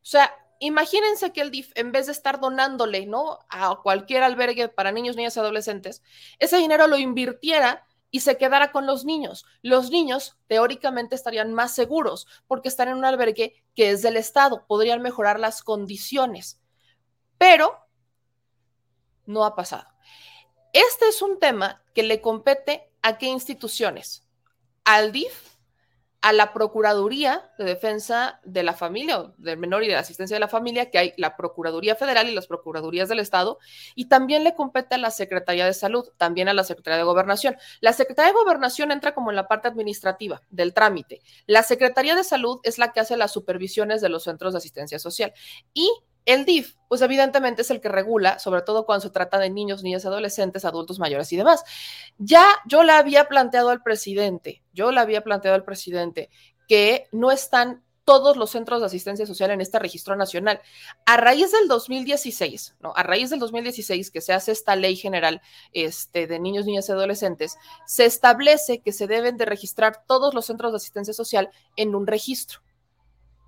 O 0.01 0.05
sea, 0.05 0.35
imagínense 0.59 1.31
que 1.31 1.39
el 1.39 1.49
DIF, 1.49 1.71
en 1.75 1.93
vez 1.93 2.07
de 2.07 2.11
estar 2.11 2.41
donándole, 2.41 3.05
¿no? 3.05 3.39
A 3.47 3.79
cualquier 3.81 4.23
albergue 4.23 4.67
para 4.67 4.91
niños, 4.91 5.15
niñas 5.15 5.37
y 5.37 5.39
adolescentes, 5.39 6.03
ese 6.39 6.57
dinero 6.57 6.87
lo 6.87 6.97
invirtiera 6.97 7.87
y 8.11 8.19
se 8.19 8.37
quedara 8.37 8.71
con 8.71 8.85
los 8.85 9.05
niños. 9.05 9.45
Los 9.61 9.89
niños 9.89 10.37
teóricamente 10.47 11.15
estarían 11.15 11.53
más 11.53 11.73
seguros 11.73 12.27
porque 12.45 12.67
están 12.67 12.89
en 12.89 12.97
un 12.97 13.05
albergue 13.05 13.63
que 13.73 13.89
es 13.89 14.01
del 14.01 14.17
Estado, 14.17 14.65
podrían 14.67 15.01
mejorar 15.01 15.39
las 15.39 15.63
condiciones, 15.63 16.59
pero 17.37 17.79
no 19.25 19.45
ha 19.45 19.55
pasado. 19.55 19.87
Este 20.73 21.07
es 21.07 21.21
un 21.21 21.39
tema 21.39 21.81
que 21.93 22.03
le 22.03 22.21
compete 22.21 22.91
a 23.01 23.17
qué 23.17 23.27
instituciones? 23.27 24.27
Al 24.83 25.11
DIF, 25.11 25.50
a 26.21 26.33
la 26.33 26.53
Procuraduría 26.53 27.51
de 27.57 27.65
Defensa 27.65 28.39
de 28.43 28.61
la 28.61 28.73
Familia 28.73 29.33
del 29.37 29.57
Menor 29.57 29.83
y 29.83 29.87
de 29.87 29.93
la 29.93 29.99
Asistencia 29.99 30.35
de 30.35 30.39
la 30.39 30.47
Familia, 30.47 30.91
que 30.91 30.99
hay 30.99 31.13
la 31.17 31.35
Procuraduría 31.35 31.95
Federal 31.95 32.29
y 32.29 32.35
las 32.35 32.47
Procuradurías 32.47 33.09
del 33.09 33.19
Estado, 33.19 33.57
y 33.95 34.05
también 34.05 34.43
le 34.43 34.53
compete 34.53 34.95
a 34.95 34.97
la 34.99 35.09
Secretaría 35.09 35.65
de 35.65 35.73
Salud, 35.73 36.07
también 36.17 36.47
a 36.47 36.53
la 36.53 36.63
Secretaría 36.63 36.97
de 36.97 37.03
Gobernación. 37.03 37.57
La 37.79 37.93
Secretaría 37.93 38.31
de 38.33 38.39
Gobernación 38.39 38.91
entra 38.91 39.15
como 39.15 39.31
en 39.31 39.35
la 39.35 39.47
parte 39.47 39.67
administrativa 39.67 40.41
del 40.49 40.73
trámite. 40.73 41.21
La 41.47 41.63
Secretaría 41.63 42.15
de 42.15 42.23
Salud 42.23 42.59
es 42.63 42.77
la 42.77 42.93
que 42.93 42.99
hace 42.99 43.17
las 43.17 43.31
supervisiones 43.31 44.01
de 44.01 44.09
los 44.09 44.23
centros 44.23 44.53
de 44.53 44.59
asistencia 44.59 44.99
social 44.99 45.33
y 45.73 45.89
el 46.25 46.45
DIF, 46.45 46.75
pues 46.87 47.01
evidentemente 47.01 47.61
es 47.61 47.71
el 47.71 47.81
que 47.81 47.89
regula, 47.89 48.39
sobre 48.39 48.61
todo 48.61 48.85
cuando 48.85 49.01
se 49.01 49.09
trata 49.09 49.39
de 49.39 49.49
niños, 49.49 49.83
niñas, 49.83 50.05
adolescentes, 50.05 50.65
adultos 50.65 50.99
mayores 50.99 51.31
y 51.33 51.37
demás. 51.37 51.63
Ya 52.17 52.45
yo 52.65 52.83
le 52.83 52.91
había 52.91 53.25
planteado 53.27 53.69
al 53.69 53.81
presidente, 53.81 54.63
yo 54.73 54.91
le 54.91 54.99
había 54.99 55.23
planteado 55.23 55.55
al 55.55 55.63
presidente 55.63 56.29
que 56.67 57.07
no 57.11 57.31
están 57.31 57.83
todos 58.03 58.35
los 58.35 58.49
centros 58.49 58.81
de 58.81 58.87
asistencia 58.87 59.25
social 59.25 59.51
en 59.51 59.61
este 59.61 59.79
registro 59.79 60.15
nacional. 60.15 60.59
A 61.05 61.17
raíz 61.17 61.51
del 61.51 61.67
2016, 61.67 62.75
¿no? 62.81 62.93
A 62.95 63.03
raíz 63.03 63.29
del 63.29 63.39
2016 63.39 64.11
que 64.11 64.21
se 64.21 64.33
hace 64.33 64.51
esta 64.51 64.75
ley 64.75 64.95
general 64.95 65.41
este, 65.71 66.27
de 66.27 66.39
niños, 66.39 66.65
niñas 66.65 66.89
y 66.89 66.91
adolescentes, 66.91 67.57
se 67.85 68.05
establece 68.05 68.79
que 68.79 68.91
se 68.91 69.07
deben 69.07 69.37
de 69.37 69.45
registrar 69.45 70.03
todos 70.07 70.33
los 70.33 70.45
centros 70.45 70.71
de 70.71 70.77
asistencia 70.77 71.13
social 71.13 71.51
en 71.75 71.95
un 71.95 72.07
registro. 72.07 72.59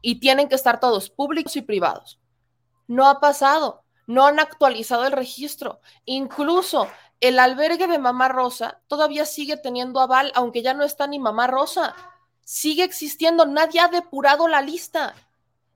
Y 0.01 0.19
tienen 0.19 0.49
que 0.49 0.55
estar 0.55 0.79
todos 0.79 1.09
públicos 1.09 1.55
y 1.55 1.61
privados. 1.61 2.19
No 2.87 3.07
ha 3.07 3.19
pasado, 3.19 3.83
no 4.07 4.25
han 4.25 4.39
actualizado 4.39 5.05
el 5.05 5.11
registro. 5.11 5.79
Incluso 6.05 6.87
el 7.19 7.39
albergue 7.39 7.87
de 7.87 7.99
Mamá 7.99 8.27
Rosa 8.27 8.81
todavía 8.87 9.25
sigue 9.25 9.57
teniendo 9.57 10.01
aval, 10.01 10.31
aunque 10.35 10.61
ya 10.61 10.73
no 10.73 10.83
está 10.83 11.07
ni 11.07 11.19
Mamá 11.19 11.47
Rosa. 11.47 11.95
Sigue 12.43 12.83
existiendo, 12.83 13.45
nadie 13.45 13.79
ha 13.79 13.87
depurado 13.87 14.47
la 14.47 14.61
lista. 14.61 15.15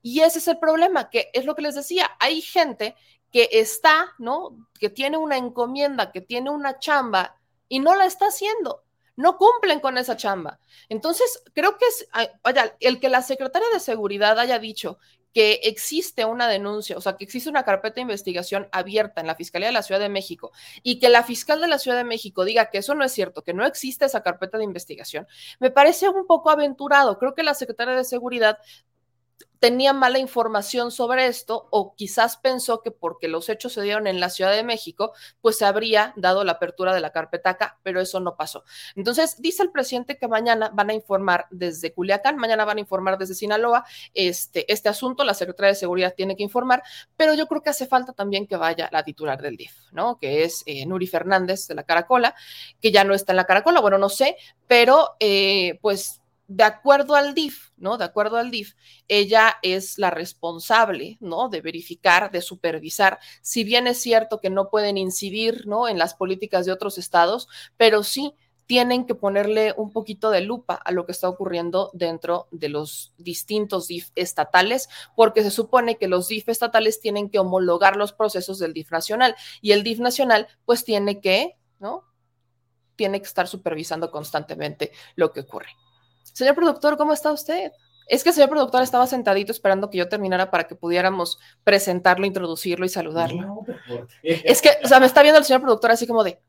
Y 0.02 0.22
ese 0.22 0.40
es 0.40 0.48
el 0.48 0.60
problema, 0.60 1.10
que 1.10 1.30
es 1.34 1.46
lo 1.46 1.56
que 1.56 1.62
les 1.62 1.76
decía, 1.76 2.10
hay 2.20 2.42
gente 2.42 2.96
que 3.32 3.50
está, 3.52 4.14
¿no? 4.18 4.58
Que 4.80 4.90
tiene 4.90 5.18
una 5.18 5.38
encomienda, 5.38 6.12
que 6.12 6.22
tiene 6.22 6.50
una 6.50 6.80
chamba 6.80 7.38
y 7.68 7.80
no 7.80 7.96
la 7.96 8.06
está 8.06 8.28
haciendo. 8.28 8.84
No 9.16 9.38
cumplen 9.38 9.80
con 9.80 9.98
esa 9.98 10.16
chamba. 10.16 10.60
Entonces, 10.90 11.42
creo 11.54 11.78
que 11.78 11.86
es, 11.86 12.08
vaya, 12.44 12.76
el 12.80 13.00
que 13.00 13.10
la 13.10 13.22
secretaria 13.22 13.68
de 13.74 13.80
Seguridad 13.80 14.38
haya 14.38 14.60
dicho 14.60 15.00
que 15.38 15.60
existe 15.66 16.26
una 16.26 16.48
denuncia, 16.48 16.98
o 16.98 17.02
sea, 17.02 17.16
que 17.16 17.24
existe 17.24 17.48
una 17.48 17.62
carpeta 17.62 17.94
de 17.94 18.02
investigación 18.02 18.68
abierta 18.72 19.22
en 19.22 19.28
la 19.28 19.36
Fiscalía 19.36 19.68
de 19.68 19.72
la 19.72 19.84
Ciudad 19.84 20.02
de 20.02 20.10
México 20.10 20.52
y 20.82 20.98
que 20.98 21.10
la 21.10 21.22
fiscal 21.22 21.62
de 21.62 21.68
la 21.68 21.78
Ciudad 21.78 21.96
de 21.96 22.04
México 22.04 22.44
diga 22.44 22.72
que 22.72 22.80
eso 22.80 22.96
no 22.96 23.06
es 23.06 23.12
cierto, 23.12 23.44
que 23.44 23.54
no 23.54 23.64
existe 23.64 24.06
esa 24.06 24.24
carpeta 24.24 24.58
de 24.58 24.64
investigación, 24.64 25.28
me 25.60 25.70
parece 25.70 26.10
un 26.10 26.26
poco 26.26 26.50
aventurado. 26.50 27.20
Creo 27.20 27.36
que 27.36 27.44
la 27.44 27.54
secretaria 27.54 27.94
de 27.94 28.04
Seguridad 28.04 28.58
tenía 29.60 29.94
mala 29.94 30.20
información 30.20 30.92
sobre 30.92 31.28
esto 31.28 31.68
o 31.72 31.96
quizás 31.96 32.38
pensó 32.38 32.82
que 32.82 32.92
porque 32.92 33.28
los 33.28 33.50
hechos 33.50 33.74
se 33.74 33.82
dieron 33.82 34.08
en 34.08 34.20
la 34.20 34.30
Ciudad 34.30 34.52
de 34.52 34.64
México, 34.64 35.14
pues 35.42 35.58
se 35.58 35.66
habría 35.66 36.14
dado 36.16 36.44
la 36.44 36.54
apertura 36.54 36.94
de 36.94 37.02
la 37.02 37.12
carpetaca, 37.12 37.80
pero 37.84 38.02
eso 38.02 38.20
no 38.20 38.36
pasó. 38.36 38.64
Entonces, 38.96 39.42
dice 39.42 39.64
el 39.64 39.72
presidente 39.72 40.18
que 40.18 40.28
mañana 40.28 40.70
van 40.74 40.90
a 40.90 40.94
informar 40.94 41.48
desde 41.52 41.94
Culiacán, 41.94 42.38
mañana 42.38 42.66
van 42.66 42.78
a 42.78 42.82
informar 42.82 43.18
desde 43.18 43.36
Sinaloa 43.36 43.86
este, 44.14 44.72
este 44.72 44.90
asunto, 44.90 45.24
la 45.24 45.34
Secretaría 45.34 45.70
de 45.70 45.76
Seguridad 45.76 46.14
tiene 46.16 46.36
que 46.36 46.44
informar, 46.44 46.84
pero 47.16 47.34
yo 47.34 47.48
creo 47.48 47.62
que 47.62 47.70
hace 47.70 47.86
falta 47.86 48.14
también 48.14 48.48
que 48.48 48.56
vaya 48.56 48.90
la 48.92 49.04
titular 49.04 49.42
del 49.42 49.58
DIF, 49.58 49.74
¿no? 49.92 50.18
Que 50.18 50.44
es 50.44 50.64
eh, 50.66 50.86
Nuri 50.86 51.08
Fernández 51.08 51.68
de 51.68 51.76
la 51.76 51.84
Caracola, 51.84 52.36
que 52.82 52.92
ya 52.92 53.04
no 53.04 53.14
está 53.14 53.32
en 53.32 53.38
la 53.38 53.46
Caracola, 53.46 53.80
bueno, 53.80 53.98
no 53.98 54.10
sé, 54.10 54.38
pero 54.68 55.16
eh, 55.20 55.80
pues 55.82 56.22
de 56.48 56.64
acuerdo 56.64 57.16
al 57.16 57.34
DIF, 57.34 57.72
¿no? 57.76 57.98
De 57.98 58.06
acuerdo 58.06 58.38
al 58.38 58.52
DIF, 58.52 58.76
ella 59.08 59.58
es 59.62 59.98
la 59.98 60.10
responsable, 60.10 61.18
¿no? 61.20 61.50
De 61.50 61.62
verificar, 61.62 62.32
de 62.32 62.42
supervisar. 62.42 63.20
Si 63.42 63.64
bien 63.64 63.86
es 63.88 64.02
cierto 64.02 64.40
que 64.40 64.50
no 64.50 64.70
pueden 64.70 64.98
incidir, 64.98 65.68
¿no? 65.68 65.88
En 65.88 65.98
las 65.98 66.16
políticas 66.16 66.66
de 66.66 66.72
otros 66.72 66.98
estados, 66.98 67.50
pero 67.76 68.04
sí 68.04 68.34
tienen 68.66 69.06
que 69.06 69.16
ponerle 69.16 69.74
un 69.78 69.92
poquito 69.92 70.30
de 70.30 70.42
lupa 70.42 70.76
a 70.76 70.92
lo 70.92 71.06
que 71.06 71.14
está 71.14 71.30
ocurriendo 71.30 71.90
dentro 71.94 72.48
de 72.52 72.70
los 72.70 73.14
distintos 73.18 73.88
DIF 73.88 74.12
estatales, 74.16 74.90
porque 75.16 75.42
se 75.42 75.52
supone 75.52 75.98
que 75.98 76.08
los 76.08 76.28
DIF 76.28 76.50
estatales 76.50 77.00
tienen 77.00 77.30
que 77.30 77.40
homologar 77.40 77.96
los 77.96 78.14
procesos 78.14 78.60
del 78.60 78.74
DIF 78.74 78.92
nacional 78.92 79.36
y 79.62 79.72
el 79.72 79.84
DIF 79.84 80.00
nacional 80.00 80.48
pues 80.66 80.84
tiene 80.84 81.22
que, 81.22 81.58
¿no? 81.80 82.04
Tiene 82.98 83.22
que 83.22 83.28
estar 83.28 83.48
supervisando 83.48 84.12
constantemente 84.12 84.92
lo 85.16 85.32
que 85.32 85.42
ocurre. 85.42 85.70
Señor 86.38 86.54
productor, 86.54 86.98
¿cómo 86.98 87.14
está 87.14 87.32
usted? 87.32 87.72
Es 88.08 88.22
que 88.22 88.30
el 88.30 88.36
señor 88.36 88.52
productor 88.52 88.84
estaba 88.84 89.08
sentadito 89.08 89.52
esperando 89.52 89.90
que 89.90 89.98
yo 89.98 90.08
terminara 90.08 90.52
para 90.52 90.68
que 90.68 90.76
pudiéramos 90.76 91.40
presentarlo, 91.64 92.28
introducirlo 92.28 92.86
y 92.86 92.90
saludarlo. 92.90 93.66
es 94.22 94.62
que, 94.62 94.70
o 94.84 94.88
sea, 94.88 95.00
me 95.00 95.08
está 95.08 95.24
viendo 95.24 95.40
el 95.40 95.46
señor 95.46 95.62
productor 95.62 95.90
así 95.90 96.06
como 96.06 96.24
de, 96.24 96.40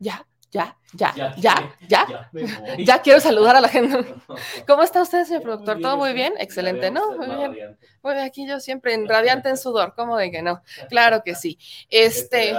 ya, 0.00 0.26
ya, 0.50 0.76
ya, 0.92 1.14
ya, 1.14 1.34
ya, 1.38 1.78
ya, 1.88 2.30
ya, 2.78 3.00
quiero 3.00 3.20
saludar 3.20 3.54
a 3.54 3.60
la 3.60 3.68
gente. 3.68 4.12
¿Cómo 4.66 4.82
está 4.82 5.02
usted, 5.02 5.24
señor 5.24 5.42
productor? 5.42 5.80
¿Todo 5.80 5.96
muy 5.98 6.12
bien? 6.12 6.34
Excelente, 6.40 6.90
¿no? 6.90 7.12
Muy 7.12 7.28
bien. 7.28 7.78
Muy 8.02 8.14
aquí 8.14 8.44
yo 8.44 8.58
siempre 8.58 8.92
en 8.92 9.06
radiante 9.08 9.50
en 9.50 9.56
sudor, 9.56 9.94
¿cómo 9.94 10.16
de 10.16 10.32
que 10.32 10.42
no? 10.42 10.64
Claro 10.88 11.22
que 11.24 11.36
sí. 11.36 11.60
Este, 11.90 12.52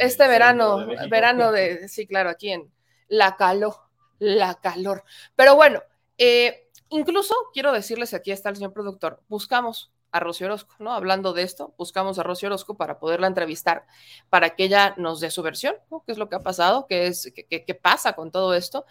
este 0.00 0.26
verano, 0.26 0.88
verano 1.08 1.52
de, 1.52 1.86
sí, 1.88 2.04
claro, 2.08 2.30
aquí 2.30 2.50
en 2.50 2.68
La 3.06 3.36
Calo 3.36 3.84
la 4.24 4.54
calor. 4.54 5.04
Pero 5.36 5.54
bueno, 5.54 5.82
eh, 6.18 6.68
incluso 6.88 7.34
quiero 7.52 7.72
decirles, 7.72 8.14
aquí 8.14 8.32
está 8.32 8.48
el 8.48 8.56
señor 8.56 8.72
productor, 8.72 9.22
buscamos 9.28 9.92
a 10.14 10.20
Rocío 10.20 10.46
Orozco, 10.46 10.76
¿no? 10.78 10.92
Hablando 10.92 11.32
de 11.32 11.42
esto, 11.42 11.74
buscamos 11.76 12.20
a 12.20 12.22
Rocío 12.22 12.46
Orozco 12.46 12.76
para 12.76 13.00
poderla 13.00 13.26
entrevistar, 13.26 13.84
para 14.30 14.54
que 14.54 14.62
ella 14.66 14.94
nos 14.96 15.18
dé 15.18 15.28
su 15.28 15.42
versión, 15.42 15.74
¿no? 15.90 16.04
¿Qué 16.06 16.12
es 16.12 16.18
lo 16.18 16.28
que 16.28 16.36
ha 16.36 16.40
pasado? 16.40 16.86
¿Qué, 16.86 17.08
es, 17.08 17.32
qué, 17.34 17.74
pasa 17.74 18.12
con 18.12 18.30
todo 18.30 18.54
esto? 18.54 18.86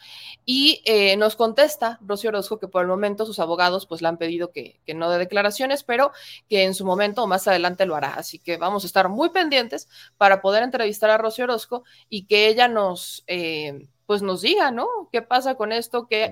Y 0.45 0.81
eh, 0.83 1.15
nos 1.15 1.37
contesta 1.37 1.97
Rocío 2.01 2.29
Orozco 2.29 2.59
que 2.59 2.67
por 2.67 2.81
el 2.81 2.89
momento 2.89 3.25
sus 3.25 3.39
abogados 3.39 3.85
pues 3.85 4.01
le 4.01 4.09
han 4.09 4.17
pedido 4.17 4.51
que, 4.51 4.81
que 4.85 4.93
no 4.95 5.09
dé 5.09 5.17
declaraciones, 5.17 5.83
pero 5.83 6.11
que 6.49 6.63
en 6.65 6.73
su 6.73 6.83
momento 6.83 7.23
o 7.23 7.27
más 7.27 7.47
adelante 7.47 7.85
lo 7.85 7.95
hará. 7.95 8.15
Así 8.15 8.37
que 8.37 8.57
vamos 8.57 8.83
a 8.83 8.87
estar 8.87 9.07
muy 9.07 9.29
pendientes 9.29 9.87
para 10.17 10.41
poder 10.41 10.61
entrevistar 10.61 11.09
a 11.09 11.17
Rocío 11.17 11.45
Orozco 11.45 11.85
y 12.09 12.25
que 12.25 12.49
ella 12.49 12.67
nos, 12.67 13.23
eh, 13.27 13.87
pues 14.13 14.21
nos 14.21 14.43
diga, 14.43 14.69
¿no? 14.69 15.10
¿Qué 15.12 15.23
pasa 15.23 15.56
con 15.56 15.71
esto? 15.71 16.06
¿Qué, 16.08 16.32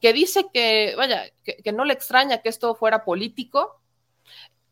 que 0.00 0.12
dice 0.12 0.46
que, 0.52 0.94
vaya, 0.96 1.22
que, 1.44 1.70
no 1.70 1.84
le 1.84 1.92
extraña 1.92 2.38
que 2.38 2.48
esto 2.48 2.74
fuera 2.74 3.04
político, 3.04 3.79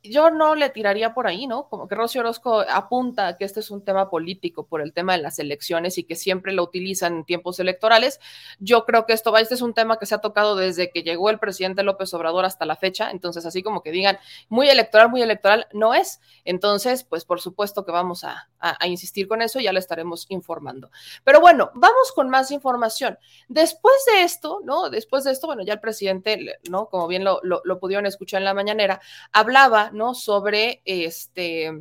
yo 0.02 0.30
no 0.30 0.54
le 0.54 0.70
tiraría 0.70 1.12
por 1.12 1.26
ahí, 1.26 1.46
¿no? 1.46 1.68
Como 1.68 1.88
que 1.88 1.94
Rocío 1.94 2.20
Orozco 2.20 2.61
apunta 2.61 3.37
que 3.37 3.44
este 3.44 3.61
es 3.61 3.70
un 3.70 3.84
tema 3.84 4.08
político 4.11 4.64
por 4.64 4.80
el 4.80 4.92
tema 4.92 5.16
de 5.16 5.22
las 5.22 5.38
elecciones 5.38 5.98
y 5.98 6.04
que 6.04 6.14
siempre 6.14 6.52
lo 6.52 6.62
utilizan 6.62 7.16
en 7.16 7.24
tiempos 7.24 7.58
electorales. 7.58 8.20
Yo 8.61 8.84
creo 8.84 9.06
que 9.06 9.12
esto, 9.12 9.37
este 9.37 9.54
es 9.54 9.62
un 9.62 9.74
tema 9.74 9.98
que 9.98 10.06
se 10.06 10.14
ha 10.14 10.18
tocado 10.18 10.56
desde 10.56 10.90
que 10.90 11.02
llegó 11.02 11.30
el 11.30 11.38
presidente 11.38 11.82
López 11.82 12.14
Obrador 12.14 12.44
hasta 12.44 12.64
la 12.64 12.76
fecha, 12.76 13.11
entonces 13.11 13.44
así 13.44 13.62
como 13.62 13.82
que 13.82 13.90
digan 13.90 14.18
muy 14.48 14.68
electoral, 14.68 15.08
muy 15.08 15.22
electoral, 15.22 15.66
no 15.72 15.94
es. 15.94 16.20
Entonces, 16.44 17.04
pues 17.04 17.24
por 17.24 17.40
supuesto 17.40 17.84
que 17.84 17.92
vamos 17.92 18.24
a, 18.24 18.48
insistir 18.87 19.28
con 19.28 19.42
eso, 19.42 19.61
ya 19.61 19.72
le 19.72 19.78
estaremos 19.78 20.26
informando. 20.30 20.90
Pero 21.24 21.40
bueno, 21.40 21.70
vamos 21.74 22.12
con 22.14 22.28
más 22.28 22.50
información. 22.50 23.18
Después 23.48 23.96
de 24.06 24.22
esto, 24.22 24.61
¿no? 24.64 24.90
Después 24.90 25.24
de 25.24 25.32
esto, 25.32 25.46
bueno, 25.46 25.62
ya 25.62 25.74
el 25.74 25.80
presidente, 25.80 26.58
¿no? 26.68 26.87
Como 26.87 27.06
bien 27.06 27.24
lo, 27.24 27.40
lo, 27.42 27.61
lo 27.64 27.78
pudieron 27.78 28.06
escuchar 28.06 28.38
en 28.40 28.44
la 28.44 28.54
mañanera, 28.54 29.00
hablaba 29.32 29.88
¿no? 29.92 30.14
Sobre 30.14 30.83
este 30.85 31.72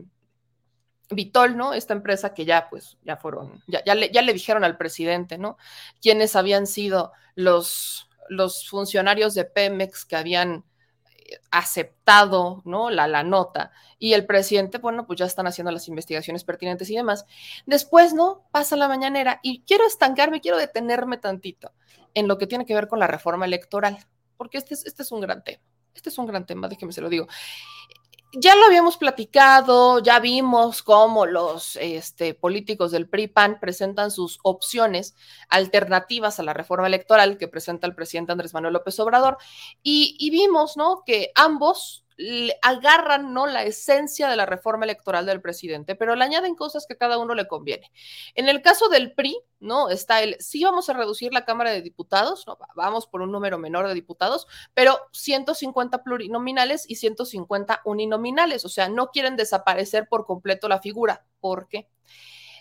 Vitol, 1.09 1.55
¿no? 1.55 1.73
Esta 1.73 1.93
empresa 1.93 2.33
que 2.33 2.45
ya, 2.45 2.69
pues, 2.69 2.97
ya 3.03 3.15
fueron, 3.17 3.63
ya, 3.67 3.95
le, 3.95 4.33
dijeron 4.33 4.63
al 4.63 4.77
presidente, 4.77 5.37
¿no? 5.37 5.57
Quiénes 6.01 6.35
habían 6.35 6.67
sido 6.67 7.13
los, 7.35 8.09
funcionarios 8.69 9.33
de 9.33 9.45
Pemex 9.45 10.03
que 10.03 10.17
habían 10.17 10.65
eh, 11.15 11.39
aceptado, 11.49 12.61
¿no? 12.65 12.89
La, 12.89 13.23
nota. 13.23 13.71
Y 13.99 14.13
el 14.13 14.25
presidente, 14.25 14.79
bueno, 14.79 15.07
pues 15.07 15.19
ya 15.19 15.25
están 15.25 15.47
haciendo 15.47 15.71
las 15.71 15.87
investigaciones 15.87 16.43
pertinentes 16.43 16.89
y 16.89 16.95
demás. 16.95 17.25
Después, 17.65 18.13
¿no? 18.13 18.45
Pasa 18.51 18.75
la 18.75 18.89
mañanera 18.89 19.39
y 19.41 19.63
quiero 19.63 19.87
estancarme, 19.87 20.41
quiero 20.41 20.57
detenerme 20.57 21.17
tantito 21.17 21.71
en 22.15 22.27
lo 22.27 22.37
que 22.37 22.47
tiene 22.47 22.65
que 22.65 22.73
ver 22.73 22.89
con 22.89 22.99
la 22.99 23.07
reforma 23.07 23.45
electoral, 23.45 23.97
porque 24.35 24.57
este 24.57 24.73
es, 24.73 24.85
este 24.85 25.03
es 25.03 25.11
un 25.13 25.21
gran 25.21 25.41
tema. 25.43 25.63
Este 25.93 26.09
es 26.09 26.17
un 26.17 26.27
gran 26.27 26.45
tema, 26.45 26.67
déjeme 26.67 26.91
se 26.91 27.01
lo 27.01 27.09
digo 27.09 27.27
ya 28.33 28.55
lo 28.55 28.65
habíamos 28.65 28.97
platicado, 28.97 29.99
ya 29.99 30.19
vimos 30.19 30.83
cómo 30.83 31.25
los 31.25 31.75
este, 31.77 32.33
políticos 32.33 32.91
del 32.91 33.07
PRI-PAN 33.09 33.59
presentan 33.59 34.11
sus 34.11 34.39
opciones 34.43 35.15
alternativas 35.49 36.39
a 36.39 36.43
la 36.43 36.53
reforma 36.53 36.87
electoral 36.87 37.37
que 37.37 37.47
presenta 37.47 37.87
el 37.87 37.95
presidente 37.95 38.31
Andrés 38.31 38.53
Manuel 38.53 38.73
López 38.73 38.99
Obrador 38.99 39.37
y, 39.81 40.15
y 40.19 40.29
vimos, 40.29 40.77
¿no? 40.77 41.03
Que 41.05 41.31
ambos 41.35 42.06
agarran 42.63 43.33
¿no? 43.33 43.45
la 43.45 43.63
esencia 43.63 44.27
de 44.27 44.35
la 44.35 44.45
reforma 44.45 44.85
electoral 44.85 45.25
del 45.25 45.41
presidente, 45.41 45.95
pero 45.95 46.15
le 46.15 46.23
añaden 46.23 46.55
cosas 46.55 46.85
que 46.87 46.93
a 46.93 46.97
cada 46.97 47.17
uno 47.17 47.35
le 47.35 47.47
conviene. 47.47 47.91
En 48.33 48.49
el 48.49 48.61
caso 48.61 48.89
del 48.89 49.13
PRI, 49.13 49.37
¿no? 49.59 49.89
Está 49.89 50.21
el, 50.21 50.35
sí 50.39 50.63
vamos 50.63 50.89
a 50.89 50.93
reducir 50.93 51.31
la 51.31 51.45
Cámara 51.45 51.71
de 51.71 51.81
Diputados, 51.81 52.45
vamos 52.75 53.07
por 53.07 53.21
un 53.21 53.31
número 53.31 53.57
menor 53.59 53.87
de 53.87 53.93
diputados, 53.93 54.47
pero 54.73 54.99
150 55.11 56.03
plurinominales 56.03 56.89
y 56.89 56.95
150 56.95 57.81
uninominales, 57.85 58.65
o 58.65 58.69
sea, 58.69 58.89
no 58.89 59.11
quieren 59.11 59.35
desaparecer 59.35 60.07
por 60.07 60.25
completo 60.25 60.67
la 60.67 60.79
figura. 60.79 61.25
¿Por 61.39 61.67
qué? 61.67 61.87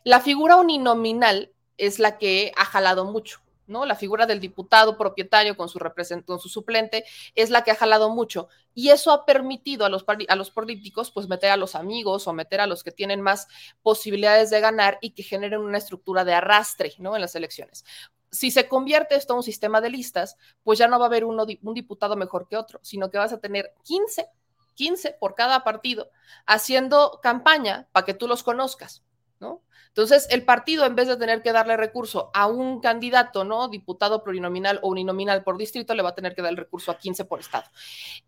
La 0.05 0.21
figura 0.21 0.57
uninominal 0.57 1.53
es 1.79 1.99
la 1.99 2.19
que 2.19 2.53
ha 2.57 2.65
jalado 2.65 3.05
mucho. 3.07 3.41
¿No? 3.67 3.85
La 3.85 3.95
figura 3.95 4.27
del 4.27 4.41
diputado 4.41 4.97
propietario 4.97 5.57
con 5.57 5.69
su, 5.69 5.79
con 6.25 6.41
su 6.41 6.49
suplente 6.49 7.05
es 7.35 7.51
la 7.51 7.63
que 7.63 7.71
ha 7.71 7.77
jalado 7.77 8.11
mucho 8.11 8.49
y 8.75 8.91
eso 8.91 9.13
ha 9.13 9.25
permitido 9.25 9.85
a 9.85 9.89
los, 9.89 10.05
a 10.29 10.37
los 10.37 10.51
políticos 10.51 11.11
pues 11.11 11.29
meter 11.29 11.51
a 11.51 11.57
los 11.57 11.75
amigos 11.75 12.27
o 12.29 12.33
meter 12.33 12.61
a 12.61 12.67
los 12.67 12.85
que 12.85 12.93
tienen 12.93 13.21
más 13.21 13.49
posibilidades 13.83 14.51
de 14.51 14.61
ganar 14.61 14.99
y 15.01 15.11
que 15.11 15.23
generen 15.23 15.61
una 15.61 15.79
estructura 15.79 16.25
de 16.25 16.35
arrastre, 16.35 16.93
¿no? 16.99 17.15
En 17.15 17.23
las 17.23 17.35
elecciones. 17.35 17.85
Si 18.31 18.51
se 18.51 18.69
convierte 18.69 19.15
esto 19.15 19.33
en 19.33 19.39
un 19.39 19.43
sistema 19.43 19.81
de 19.81 19.91
listas, 19.91 20.37
pues 20.63 20.79
ya 20.79 20.89
no 20.89 20.99
va 20.99 21.07
a 21.07 21.09
haber 21.09 21.25
uno, 21.25 21.47
un 21.63 21.75
diputado 21.75 22.17
mejor 22.17 22.49
que 22.49 22.57
otro, 22.57 22.81
sino 22.83 23.11
que 23.11 23.19
vas 23.19 23.33
a 23.33 23.41
tener 23.41 23.73
15, 23.85 24.29
15 24.75 25.17
por 25.19 25.35
cada 25.35 25.65
partido 25.65 26.11
haciendo 26.45 27.21
campaña 27.23 27.89
para 27.93 28.05
que 28.05 28.15
tú 28.15 28.29
los 28.29 28.43
conozcas, 28.43 29.03
¿no? 29.41 29.63
Entonces, 29.97 30.27
el 30.29 30.45
partido, 30.45 30.85
en 30.85 30.95
vez 30.95 31.09
de 31.09 31.17
tener 31.17 31.41
que 31.41 31.53
darle 31.53 31.75
recurso 31.75 32.31
a 32.35 32.49
un 32.49 32.81
candidato, 32.83 33.45
¿no? 33.45 33.69
Diputado 33.69 34.23
plurinominal 34.23 34.79
o 34.83 34.91
uninominal 34.91 35.43
por 35.43 35.57
distrito, 35.57 35.95
le 35.95 36.03
va 36.03 36.11
a 36.11 36.15
tener 36.15 36.35
que 36.35 36.43
dar 36.43 36.51
el 36.51 36.59
recurso 36.59 36.91
a 36.91 36.99
15 36.99 37.25
por 37.25 37.41
estado. 37.41 37.65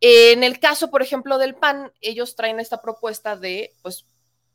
En 0.00 0.44
el 0.44 0.60
caso, 0.60 0.90
por 0.90 1.02
ejemplo, 1.02 1.36
del 1.36 1.56
PAN, 1.56 1.92
ellos 2.00 2.36
traen 2.36 2.58
esta 2.58 2.80
propuesta 2.80 3.36
de, 3.36 3.74
pues, 3.82 4.06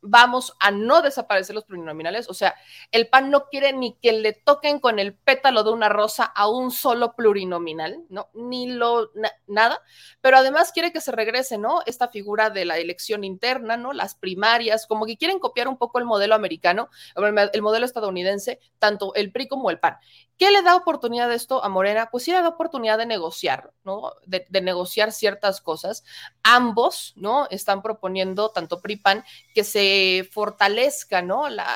vamos 0.04 0.54
a 0.60 0.70
no 0.70 1.02
desaparecer 1.02 1.54
los 1.54 1.64
plurinominales. 1.64 2.28
O 2.28 2.34
sea, 2.34 2.54
el 2.92 3.08
PAN 3.08 3.30
no 3.30 3.46
quiere 3.46 3.72
ni 3.72 3.94
que 3.94 4.12
le 4.12 4.32
toquen 4.32 4.78
con 4.78 4.98
el 4.98 5.14
pétalo 5.14 5.64
de 5.64 5.70
una 5.70 5.88
rosa 5.88 6.24
a 6.24 6.48
un 6.48 6.70
solo 6.70 7.14
plurinominal, 7.16 8.04
¿no? 8.10 8.28
Ni 8.34 8.70
lo, 8.70 9.10
nada. 9.46 9.80
Pero 10.20 10.36
además 10.36 10.72
quiere 10.72 10.92
que 10.92 11.00
se 11.00 11.12
regrese, 11.12 11.58
¿no? 11.58 11.80
Esta 11.86 12.08
figura 12.08 12.50
de 12.50 12.64
la 12.64 12.78
elección 12.78 13.24
interna, 13.24 13.76
¿no? 13.76 13.92
Las 13.92 14.14
primarias, 14.14 14.86
como 14.86 15.06
que 15.06 15.16
quieren 15.16 15.38
copiar 15.38 15.68
un 15.68 15.78
poco 15.78 15.98
el 15.98 16.04
modelo 16.04 16.34
americano, 16.34 16.90
el 17.16 17.62
modelo 17.62 17.86
estadounidense, 17.86 18.60
tanto 18.78 19.14
el 19.14 19.32
PRI 19.32 19.48
como 19.48 19.70
el 19.70 19.80
PAN. 19.80 19.96
¿Qué 20.36 20.50
le 20.50 20.62
da 20.62 20.74
oportunidad 20.76 21.28
de 21.28 21.36
esto 21.36 21.62
a 21.62 21.68
Morena? 21.68 22.08
Pues 22.10 22.24
sí 22.24 22.32
le 22.32 22.40
da 22.40 22.48
oportunidad 22.48 22.98
de 22.98 23.06
negociar, 23.06 23.72
¿no? 23.84 24.12
De, 24.26 24.44
negociar 24.62 25.12
ciertas 25.12 25.60
cosas. 25.60 26.04
Ambos, 26.42 27.12
¿no? 27.16 27.46
Están 27.50 27.82
proponiendo, 27.82 28.50
tanto 28.50 28.80
PRIPAN, 28.80 29.24
que 29.54 29.62
se 29.62 30.28
fortalezca, 30.32 31.22
¿no? 31.22 31.48
La, 31.48 31.66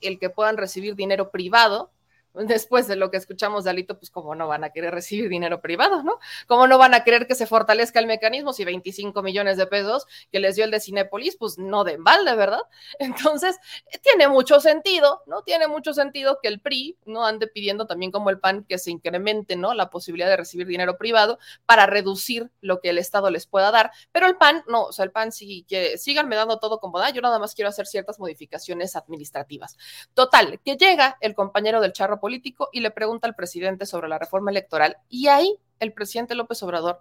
el 0.00 0.18
que 0.18 0.30
puedan 0.30 0.56
recibir 0.56 0.94
dinero 0.94 1.30
privado, 1.30 1.92
después 2.34 2.86
de 2.86 2.96
lo 2.96 3.10
que 3.10 3.16
escuchamos 3.16 3.64
de 3.64 3.70
Alito, 3.70 3.98
pues 3.98 4.10
cómo 4.10 4.34
no 4.34 4.48
van 4.48 4.64
a 4.64 4.70
querer 4.70 4.94
recibir 4.94 5.28
dinero 5.28 5.60
privado, 5.60 6.02
¿no? 6.02 6.18
¿Cómo 6.46 6.66
no 6.66 6.78
van 6.78 6.94
a 6.94 7.04
querer 7.04 7.26
que 7.26 7.34
se 7.34 7.46
fortalezca 7.46 7.98
el 7.98 8.06
mecanismo 8.06 8.52
si 8.52 8.64
25 8.64 9.22
millones 9.22 9.56
de 9.56 9.66
pesos 9.66 10.06
que 10.30 10.40
les 10.40 10.56
dio 10.56 10.64
el 10.64 10.70
de 10.70 10.80
Cinépolis, 10.80 11.36
pues 11.36 11.58
no 11.58 11.84
den 11.84 12.04
balde, 12.04 12.34
¿verdad? 12.34 12.62
Entonces, 12.98 13.58
tiene 14.02 14.28
mucho 14.28 14.60
sentido, 14.60 15.22
¿no? 15.26 15.42
Tiene 15.42 15.68
mucho 15.68 15.92
sentido 15.92 16.38
que 16.42 16.48
el 16.48 16.60
PRI, 16.60 16.96
¿no? 17.06 17.26
Ande 17.26 17.46
pidiendo 17.46 17.86
también 17.86 18.12
como 18.12 18.30
el 18.30 18.38
PAN 18.38 18.64
que 18.68 18.78
se 18.78 18.90
incremente, 18.90 19.56
¿no? 19.56 19.74
La 19.74 19.90
posibilidad 19.90 20.28
de 20.28 20.36
recibir 20.36 20.66
dinero 20.66 20.96
privado 20.96 21.38
para 21.66 21.86
reducir 21.86 22.50
lo 22.60 22.80
que 22.80 22.90
el 22.90 22.98
Estado 22.98 23.30
les 23.30 23.46
pueda 23.46 23.70
dar, 23.70 23.90
pero 24.12 24.26
el 24.26 24.36
PAN, 24.36 24.62
no, 24.68 24.84
o 24.84 24.92
sea, 24.92 25.04
el 25.04 25.12
PAN 25.12 25.32
sí 25.32 25.64
que 25.68 25.98
síganme 25.98 26.36
dando 26.36 26.58
todo 26.58 26.78
como 26.78 26.98
da, 26.98 27.10
yo 27.10 27.22
nada 27.22 27.38
más 27.38 27.54
quiero 27.54 27.68
hacer 27.68 27.86
ciertas 27.86 28.18
modificaciones 28.18 28.96
administrativas. 28.96 29.76
Total, 30.14 30.60
que 30.64 30.76
llega 30.76 31.16
el 31.20 31.34
compañero 31.34 31.80
del 31.80 31.92
charro 31.92 32.19
político 32.20 32.68
y 32.72 32.80
le 32.80 32.90
pregunta 32.90 33.26
al 33.26 33.34
presidente 33.34 33.86
sobre 33.86 34.08
la 34.08 34.18
reforma 34.18 34.50
electoral 34.50 34.96
y 35.08 35.28
ahí 35.28 35.56
el 35.78 35.92
presidente 35.92 36.34
López 36.34 36.62
Obrador 36.62 37.00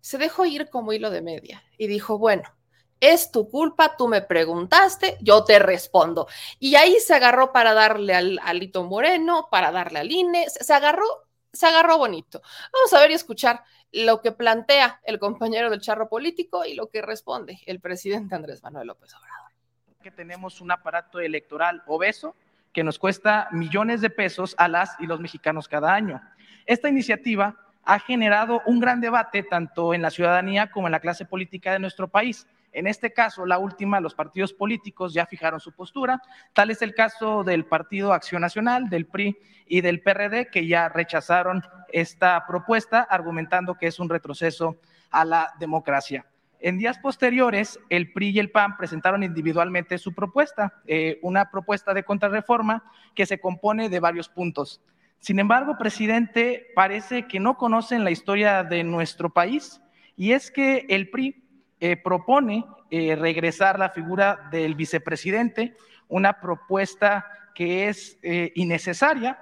se 0.00 0.18
dejó 0.18 0.44
ir 0.44 0.68
como 0.68 0.92
hilo 0.92 1.10
de 1.10 1.22
media 1.22 1.62
y 1.78 1.86
dijo, 1.86 2.18
bueno, 2.18 2.44
es 3.00 3.30
tu 3.30 3.48
culpa, 3.48 3.96
tú 3.96 4.08
me 4.08 4.22
preguntaste, 4.22 5.18
yo 5.20 5.44
te 5.44 5.58
respondo. 5.58 6.26
Y 6.58 6.74
ahí 6.76 7.00
se 7.00 7.14
agarró 7.14 7.52
para 7.52 7.74
darle 7.74 8.14
al 8.14 8.38
Alito 8.42 8.84
Moreno, 8.84 9.48
para 9.50 9.72
darle 9.72 10.00
al 10.00 10.10
INE, 10.10 10.48
se, 10.48 10.72
agarró, 10.72 11.06
se 11.52 11.66
agarró 11.66 11.98
bonito. 11.98 12.40
Vamos 12.72 12.92
a 12.92 13.00
ver 13.00 13.10
y 13.10 13.14
escuchar 13.14 13.62
lo 13.92 14.20
que 14.20 14.32
plantea 14.32 15.00
el 15.04 15.18
compañero 15.18 15.70
del 15.70 15.80
charro 15.80 16.08
político 16.08 16.64
y 16.64 16.74
lo 16.74 16.88
que 16.88 17.02
responde 17.02 17.60
el 17.66 17.80
presidente 17.80 18.34
Andrés 18.34 18.62
Manuel 18.62 18.88
López 18.88 19.14
Obrador. 19.14 19.52
Que 20.02 20.10
tenemos 20.10 20.60
un 20.60 20.70
aparato 20.70 21.20
electoral 21.20 21.82
obeso 21.86 22.34
que 22.74 22.84
nos 22.84 22.98
cuesta 22.98 23.48
millones 23.52 24.02
de 24.02 24.10
pesos 24.10 24.54
a 24.58 24.68
las 24.68 24.96
y 24.98 25.06
los 25.06 25.20
mexicanos 25.20 25.68
cada 25.68 25.94
año. 25.94 26.20
Esta 26.66 26.88
iniciativa 26.88 27.56
ha 27.84 27.98
generado 28.00 28.60
un 28.66 28.80
gran 28.80 29.00
debate 29.00 29.42
tanto 29.42 29.94
en 29.94 30.02
la 30.02 30.10
ciudadanía 30.10 30.70
como 30.70 30.88
en 30.88 30.92
la 30.92 31.00
clase 31.00 31.24
política 31.24 31.72
de 31.72 31.78
nuestro 31.78 32.08
país. 32.08 32.46
En 32.72 32.88
este 32.88 33.12
caso, 33.12 33.46
la 33.46 33.58
última, 33.58 34.00
los 34.00 34.14
partidos 34.14 34.52
políticos 34.52 35.14
ya 35.14 35.26
fijaron 35.26 35.60
su 35.60 35.72
postura. 35.72 36.20
Tal 36.52 36.70
es 36.70 36.82
el 36.82 36.94
caso 36.94 37.44
del 37.44 37.64
Partido 37.64 38.12
Acción 38.12 38.42
Nacional, 38.42 38.88
del 38.88 39.06
PRI 39.06 39.38
y 39.66 39.80
del 39.80 40.02
PRD, 40.02 40.50
que 40.50 40.66
ya 40.66 40.88
rechazaron 40.88 41.62
esta 41.92 42.44
propuesta, 42.46 43.02
argumentando 43.02 43.76
que 43.76 43.86
es 43.86 44.00
un 44.00 44.08
retroceso 44.08 44.80
a 45.10 45.24
la 45.24 45.54
democracia. 45.60 46.26
En 46.64 46.78
días 46.78 46.98
posteriores, 46.98 47.78
el 47.90 48.10
PRI 48.10 48.30
y 48.30 48.38
el 48.38 48.50
PAN 48.50 48.78
presentaron 48.78 49.22
individualmente 49.22 49.98
su 49.98 50.14
propuesta, 50.14 50.80
eh, 50.86 51.18
una 51.20 51.50
propuesta 51.50 51.92
de 51.92 52.04
contrarreforma 52.04 52.90
que 53.14 53.26
se 53.26 53.38
compone 53.38 53.90
de 53.90 54.00
varios 54.00 54.30
puntos. 54.30 54.80
Sin 55.18 55.38
embargo, 55.38 55.76
presidente, 55.76 56.68
parece 56.74 57.26
que 57.26 57.38
no 57.38 57.58
conocen 57.58 58.02
la 58.02 58.10
historia 58.10 58.64
de 58.64 58.82
nuestro 58.82 59.28
país 59.28 59.82
y 60.16 60.32
es 60.32 60.50
que 60.50 60.86
el 60.88 61.10
PRI 61.10 61.44
eh, 61.80 61.98
propone 61.98 62.64
eh, 62.90 63.14
regresar 63.14 63.78
la 63.78 63.90
figura 63.90 64.48
del 64.50 64.74
vicepresidente, 64.74 65.76
una 66.08 66.40
propuesta 66.40 67.26
que 67.54 67.88
es 67.88 68.18
innecesaria. 68.54 69.38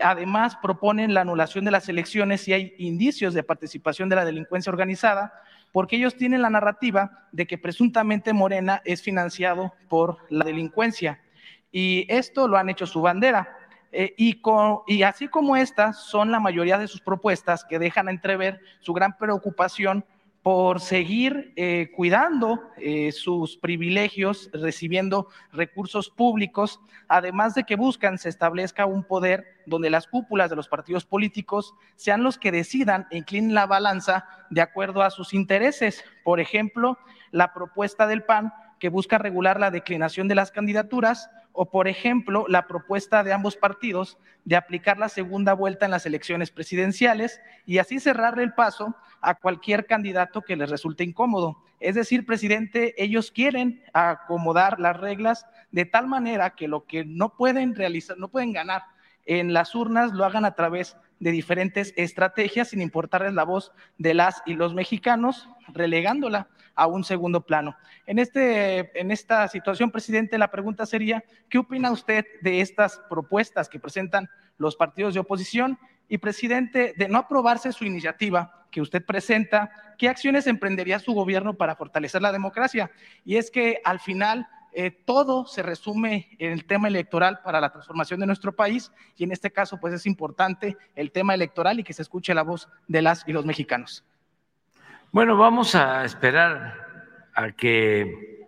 además, 0.00 0.56
proponen 0.56 1.14
la 1.14 1.20
anulación 1.20 1.64
de 1.64 1.70
las 1.70 1.88
elecciones 1.88 2.40
si 2.40 2.52
hay 2.52 2.74
indicios 2.78 3.32
de 3.32 3.44
participación 3.44 4.08
de 4.08 4.16
la 4.16 4.24
delincuencia 4.24 4.70
organizada, 4.70 5.32
porque 5.72 5.96
ellos 5.96 6.16
tienen 6.16 6.42
la 6.42 6.50
narrativa 6.50 7.26
de 7.32 7.46
que 7.46 7.58
presuntamente 7.58 8.32
Morena 8.32 8.82
es 8.84 9.02
financiado 9.02 9.72
por 9.88 10.18
la 10.28 10.44
delincuencia. 10.44 11.20
Y 11.72 12.06
esto 12.08 12.46
lo 12.46 12.58
han 12.58 12.68
hecho 12.68 12.86
su 12.86 13.00
bandera. 13.00 13.56
y, 13.92 14.40
y, 14.86 15.02
así 15.02 15.28
como 15.28 15.56
estas 15.56 16.04
son 16.04 16.30
la 16.30 16.40
mayoría 16.40 16.78
de 16.78 16.88
sus 16.88 17.00
propuestas 17.00 17.64
que 17.64 17.78
dejan 17.78 18.08
entrever 18.08 18.60
su 18.80 18.92
gran 18.92 19.16
preocupación 19.18 20.04
por 20.42 20.80
seguir 20.80 21.52
eh, 21.54 21.92
cuidando 21.94 22.60
eh, 22.76 23.12
sus 23.12 23.56
privilegios, 23.56 24.50
recibiendo 24.52 25.28
recursos 25.52 26.10
públicos, 26.10 26.80
además 27.06 27.54
de 27.54 27.62
que 27.62 27.76
buscan 27.76 28.18
se 28.18 28.28
establezca 28.28 28.86
un 28.86 29.04
poder 29.04 29.44
donde 29.66 29.88
las 29.88 30.08
cúpulas 30.08 30.50
de 30.50 30.56
los 30.56 30.68
partidos 30.68 31.04
políticos 31.04 31.74
sean 31.94 32.24
los 32.24 32.38
que 32.38 32.50
decidan 32.50 33.06
e 33.12 33.18
inclinen 33.18 33.54
la 33.54 33.66
balanza 33.66 34.26
de 34.50 34.60
acuerdo 34.60 35.02
a 35.02 35.10
sus 35.10 35.32
intereses. 35.32 36.04
Por 36.24 36.40
ejemplo, 36.40 36.98
la 37.30 37.52
propuesta 37.52 38.08
del 38.08 38.24
PAN 38.24 38.52
que 38.80 38.88
busca 38.88 39.18
regular 39.18 39.60
la 39.60 39.70
declinación 39.70 40.26
de 40.26 40.34
las 40.34 40.50
candidaturas 40.50 41.30
o, 41.52 41.70
por 41.70 41.88
ejemplo, 41.88 42.46
la 42.48 42.66
propuesta 42.66 43.22
de 43.22 43.32
ambos 43.32 43.56
partidos 43.56 44.18
de 44.44 44.56
aplicar 44.56 44.98
la 44.98 45.08
segunda 45.08 45.52
vuelta 45.52 45.84
en 45.84 45.90
las 45.90 46.06
elecciones 46.06 46.50
presidenciales 46.50 47.40
y 47.66 47.78
así 47.78 48.00
cerrarle 48.00 48.42
el 48.42 48.54
paso 48.54 48.96
a 49.20 49.34
cualquier 49.34 49.86
candidato 49.86 50.42
que 50.42 50.56
les 50.56 50.70
resulte 50.70 51.04
incómodo. 51.04 51.62
Es 51.78 51.94
decir, 51.94 52.26
presidente, 52.26 52.94
ellos 53.02 53.30
quieren 53.30 53.82
acomodar 53.92 54.80
las 54.80 54.96
reglas 54.96 55.46
de 55.70 55.84
tal 55.84 56.06
manera 56.06 56.50
que 56.50 56.68
lo 56.68 56.84
que 56.84 57.04
no 57.04 57.36
pueden 57.36 57.74
realizar, 57.74 58.18
no 58.18 58.28
pueden 58.28 58.52
ganar 58.52 58.82
en 59.24 59.52
las 59.52 59.74
urnas, 59.74 60.12
lo 60.12 60.24
hagan 60.24 60.44
a 60.44 60.54
través 60.54 60.96
de 61.20 61.30
diferentes 61.30 61.94
estrategias 61.96 62.68
sin 62.68 62.80
importarles 62.80 63.34
la 63.34 63.44
voz 63.44 63.72
de 63.98 64.14
las 64.14 64.42
y 64.44 64.54
los 64.54 64.74
mexicanos, 64.74 65.48
relegándola 65.68 66.48
a 66.74 66.86
un 66.86 67.04
segundo 67.04 67.44
plano. 67.44 67.76
En, 68.06 68.18
este, 68.18 68.98
en 68.98 69.10
esta 69.10 69.48
situación, 69.48 69.90
presidente, 69.90 70.38
la 70.38 70.50
pregunta 70.50 70.86
sería, 70.86 71.24
¿qué 71.48 71.58
opina 71.58 71.90
usted 71.90 72.24
de 72.40 72.60
estas 72.60 73.00
propuestas 73.08 73.68
que 73.68 73.80
presentan 73.80 74.28
los 74.58 74.76
partidos 74.76 75.14
de 75.14 75.20
oposición? 75.20 75.78
Y, 76.08 76.18
presidente, 76.18 76.94
de 76.96 77.08
no 77.08 77.18
aprobarse 77.18 77.72
su 77.72 77.84
iniciativa 77.84 78.66
que 78.70 78.80
usted 78.80 79.04
presenta, 79.04 79.70
¿qué 79.98 80.08
acciones 80.08 80.46
emprendería 80.46 80.98
su 80.98 81.12
gobierno 81.12 81.54
para 81.54 81.76
fortalecer 81.76 82.22
la 82.22 82.32
democracia? 82.32 82.90
Y 83.24 83.36
es 83.36 83.50
que 83.50 83.80
al 83.84 84.00
final 84.00 84.48
eh, 84.74 84.90
todo 84.90 85.46
se 85.46 85.62
resume 85.62 86.30
en 86.38 86.52
el 86.52 86.64
tema 86.64 86.88
electoral 86.88 87.40
para 87.44 87.60
la 87.60 87.70
transformación 87.70 88.18
de 88.20 88.26
nuestro 88.26 88.56
país 88.56 88.90
y 89.16 89.24
en 89.24 89.32
este 89.32 89.50
caso 89.50 89.78
pues 89.78 89.92
es 89.92 90.06
importante 90.06 90.78
el 90.96 91.12
tema 91.12 91.34
electoral 91.34 91.78
y 91.78 91.84
que 91.84 91.92
se 91.92 92.00
escuche 92.00 92.32
la 92.32 92.42
voz 92.42 92.70
de 92.88 93.02
las 93.02 93.24
y 93.28 93.32
los 93.32 93.44
mexicanos. 93.44 94.02
Bueno, 95.12 95.36
vamos 95.36 95.74
a 95.74 96.06
esperar 96.06 96.74
a 97.34 97.52
que 97.52 98.46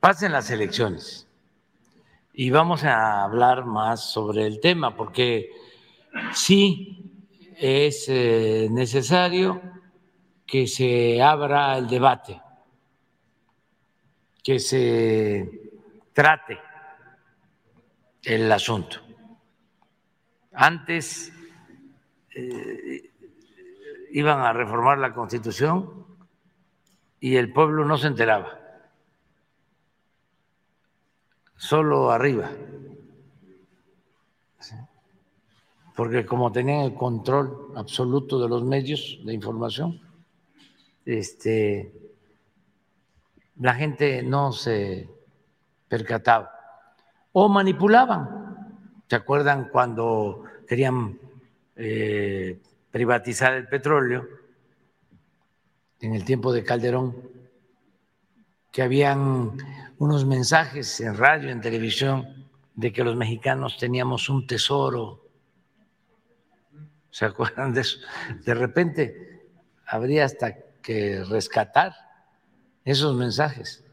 pasen 0.00 0.32
las 0.32 0.50
elecciones 0.50 1.28
y 2.32 2.48
vamos 2.48 2.82
a 2.82 3.24
hablar 3.24 3.66
más 3.66 4.10
sobre 4.10 4.46
el 4.46 4.58
tema 4.58 4.96
porque 4.96 5.50
sí 6.32 7.12
es 7.58 8.06
eh, 8.08 8.68
necesario 8.70 9.60
que 10.46 10.66
se 10.66 11.20
abra 11.20 11.76
el 11.76 11.86
debate 11.88 12.40
que 14.42 14.58
se 14.60 15.46
trate 16.14 16.58
el 18.22 18.50
asunto. 18.50 18.96
Antes 20.54 21.30
eh, 22.34 23.07
iban 24.12 24.40
a 24.40 24.52
reformar 24.52 24.98
la 24.98 25.14
constitución 25.14 26.06
y 27.20 27.36
el 27.36 27.52
pueblo 27.52 27.84
no 27.84 27.98
se 27.98 28.06
enteraba, 28.06 28.58
solo 31.56 32.10
arriba, 32.10 32.50
porque 35.96 36.24
como 36.24 36.52
tenían 36.52 36.82
el 36.82 36.94
control 36.94 37.72
absoluto 37.74 38.40
de 38.40 38.48
los 38.48 38.62
medios 38.62 39.18
de 39.24 39.34
información, 39.34 40.00
este, 41.04 41.92
la 43.56 43.74
gente 43.74 44.22
no 44.22 44.52
se 44.52 45.08
percataba. 45.88 46.52
O 47.32 47.48
manipulaban. 47.48 48.76
¿Se 49.08 49.16
acuerdan 49.16 49.70
cuando 49.70 50.44
querían 50.68 51.18
eh, 51.74 52.60
privatizar 52.98 53.54
el 53.54 53.68
petróleo 53.68 54.26
en 56.00 56.16
el 56.16 56.24
tiempo 56.24 56.52
de 56.52 56.64
Calderón? 56.64 57.14
Que 58.72 58.82
habían 58.82 59.52
unos 59.98 60.26
mensajes 60.26 61.00
en 61.00 61.16
radio, 61.16 61.50
en 61.50 61.60
televisión, 61.60 62.48
de 62.74 62.92
que 62.92 63.04
los 63.04 63.14
mexicanos 63.14 63.78
teníamos 63.78 64.28
un 64.28 64.48
tesoro. 64.48 65.30
¿Se 67.10 67.24
acuerdan 67.24 67.72
de 67.72 67.82
eso? 67.82 68.00
De 68.44 68.54
repente 68.54 69.46
habría 69.86 70.24
hasta 70.24 70.56
que 70.82 71.22
rescatar 71.22 71.94
esos 72.84 73.14
mensajes. 73.14 73.84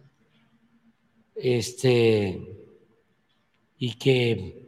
Este, 1.35 2.41
y 3.77 3.93
que 3.99 4.64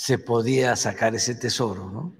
se 0.00 0.16
podía 0.16 0.76
sacar 0.76 1.14
ese 1.14 1.34
tesoro, 1.34 1.90
¿no? 1.90 2.14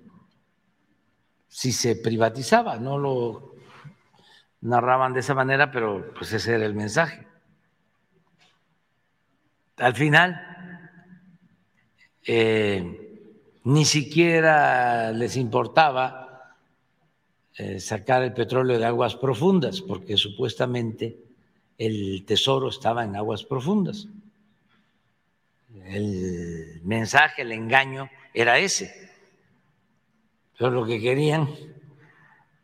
Si 1.48 1.72
se 1.72 1.96
privatizaba, 1.96 2.76
no 2.76 2.98
lo 2.98 3.54
narraban 4.60 5.14
de 5.14 5.20
esa 5.20 5.34
manera, 5.34 5.72
pero 5.72 6.12
pues 6.12 6.30
ese 6.34 6.56
era 6.56 6.66
el 6.66 6.74
mensaje. 6.74 7.26
Al 9.78 9.94
final, 9.94 10.38
eh, 12.26 13.16
ni 13.64 13.86
siquiera 13.86 15.10
les 15.12 15.36
importaba 15.36 16.58
eh, 17.56 17.80
sacar 17.80 18.22
el 18.22 18.34
petróleo 18.34 18.78
de 18.78 18.84
aguas 18.84 19.16
profundas, 19.16 19.80
porque 19.80 20.18
supuestamente 20.18 21.18
el 21.78 22.26
tesoro 22.26 22.68
estaba 22.68 23.04
en 23.04 23.16
aguas 23.16 23.42
profundas. 23.42 24.06
El 25.84 26.80
mensaje, 26.84 27.42
el 27.42 27.52
engaño 27.52 28.08
era 28.34 28.58
ese. 28.58 29.10
Pero 30.58 30.70
lo 30.70 30.86
que 30.86 31.00
querían 31.00 31.48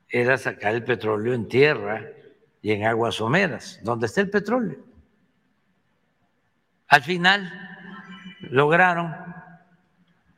era 0.08 0.38
sacar 0.38 0.74
el 0.74 0.84
petróleo 0.84 1.34
en 1.34 1.48
tierra 1.48 2.04
y 2.62 2.72
en 2.72 2.84
aguas 2.84 3.16
someras, 3.16 3.80
donde 3.82 4.06
está 4.06 4.20
el 4.20 4.30
petróleo. 4.30 4.84
Al 6.88 7.02
final 7.02 7.50
lograron 8.42 9.14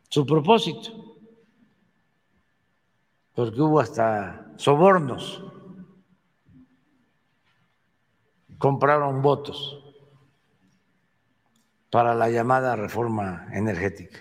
su 0.08 0.24
propósito 0.24 0.92
porque 3.34 3.60
hubo 3.60 3.78
hasta 3.80 4.52
sobornos, 4.56 5.44
compraron 8.58 9.22
votos 9.22 9.87
para 11.90 12.14
la 12.14 12.30
llamada 12.30 12.76
reforma 12.76 13.48
energética. 13.52 14.18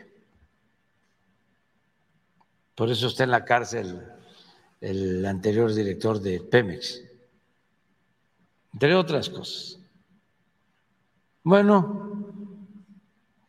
Por 2.76 2.92
eso 2.92 3.08
está 3.08 3.24
en 3.24 3.32
la 3.32 3.44
cárcel 3.44 4.04
el 4.80 5.26
anterior 5.26 5.74
director 5.74 6.22
de 6.22 6.40
Pemex, 6.40 7.02
entre 8.74 8.94
otras 8.94 9.30
cosas. 9.30 9.80
Bueno, 11.44 12.08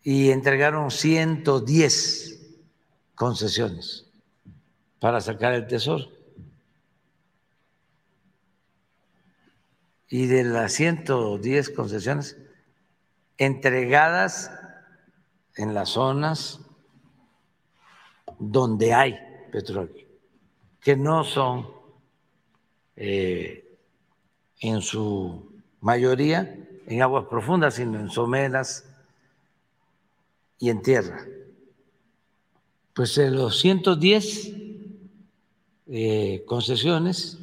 y 0.02 0.30
entregaron 0.30 0.90
110 0.90 2.40
concesiones 3.14 4.06
para 4.98 5.20
sacar 5.20 5.52
el 5.52 5.66
tesoro. 5.66 6.10
Y 10.08 10.26
de 10.26 10.44
las 10.44 10.72
110 10.72 11.70
concesiones 11.70 12.38
entregadas 13.39 14.51
en 15.57 15.72
las 15.72 15.91
zonas 15.91 16.61
donde 18.39 18.93
hay 18.93 19.18
petróleo, 19.51 20.07
que 20.80 20.97
no 20.97 21.24
son 21.24 21.68
eh, 22.97 23.76
en 24.61 24.82
su 24.82 25.51
mayoría 25.80 26.55
en 26.86 27.03
aguas 27.03 27.26
profundas, 27.26 27.74
sino 27.74 28.01
en 28.01 28.11
someras 28.11 28.84
y 30.59 30.70
en 30.70 30.82
tierra. 30.82 31.24
Pues 32.95 33.16
los 33.18 33.61
110 33.61 34.53
eh, 35.86 36.45
concesiones 36.47 37.39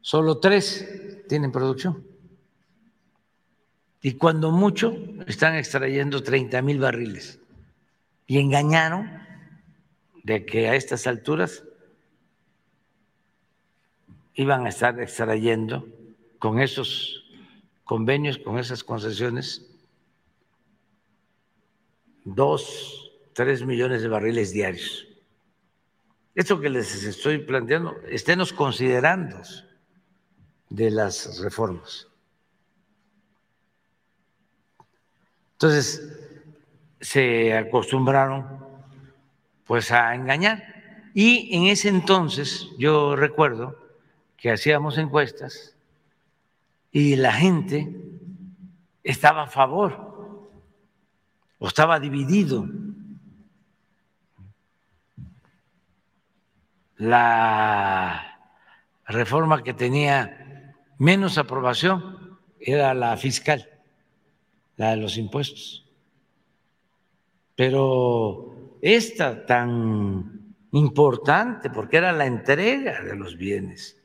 solo 0.00 0.38
tres 0.38 1.24
tienen 1.28 1.52
producción. 1.52 2.11
Y 4.02 4.14
cuando 4.14 4.50
mucho 4.50 4.98
están 5.28 5.54
extrayendo 5.54 6.24
30 6.24 6.60
mil 6.60 6.80
barriles. 6.80 7.38
Y 8.26 8.38
engañaron 8.38 9.22
de 10.24 10.44
que 10.44 10.68
a 10.68 10.74
estas 10.74 11.06
alturas 11.06 11.64
iban 14.34 14.66
a 14.66 14.70
estar 14.70 15.00
extrayendo 15.00 15.86
con 16.40 16.58
esos 16.58 17.24
convenios, 17.84 18.38
con 18.38 18.58
esas 18.58 18.82
concesiones, 18.82 19.70
dos, 22.24 23.12
tres 23.34 23.64
millones 23.64 24.02
de 24.02 24.08
barriles 24.08 24.52
diarios. 24.52 25.06
Esto 26.34 26.58
que 26.58 26.70
les 26.70 27.04
estoy 27.04 27.38
planteando, 27.38 27.94
esténos 28.08 28.52
considerando 28.52 29.40
de 30.70 30.90
las 30.90 31.38
reformas. 31.40 32.08
Entonces, 35.62 36.02
se 37.00 37.56
acostumbraron 37.56 38.66
pues 39.64 39.92
a 39.92 40.12
engañar. 40.12 40.60
Y 41.14 41.56
en 41.56 41.66
ese 41.66 41.88
entonces 41.88 42.66
yo 42.78 43.14
recuerdo 43.14 43.78
que 44.36 44.50
hacíamos 44.50 44.98
encuestas 44.98 45.76
y 46.90 47.14
la 47.14 47.32
gente 47.32 47.96
estaba 49.04 49.44
a 49.44 49.46
favor 49.46 50.50
o 51.60 51.68
estaba 51.68 52.00
dividido. 52.00 52.66
La 56.96 58.36
reforma 59.06 59.62
que 59.62 59.74
tenía 59.74 60.74
menos 60.98 61.38
aprobación 61.38 62.36
era 62.58 62.94
la 62.94 63.16
fiscal, 63.16 63.71
la 64.76 64.90
de 64.90 64.96
los 64.96 65.16
impuestos. 65.16 65.84
Pero 67.54 68.78
esta 68.80 69.44
tan 69.46 70.54
importante, 70.72 71.70
porque 71.70 71.98
era 71.98 72.12
la 72.12 72.26
entrega 72.26 73.02
de 73.02 73.16
los 73.16 73.36
bienes 73.36 73.98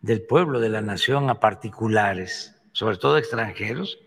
del 0.00 0.22
pueblo, 0.22 0.60
de 0.60 0.68
la 0.68 0.80
nación 0.80 1.28
a 1.28 1.40
particulares, 1.40 2.54
sobre 2.72 2.96
todo 2.96 3.18
extranjeros, 3.18 3.98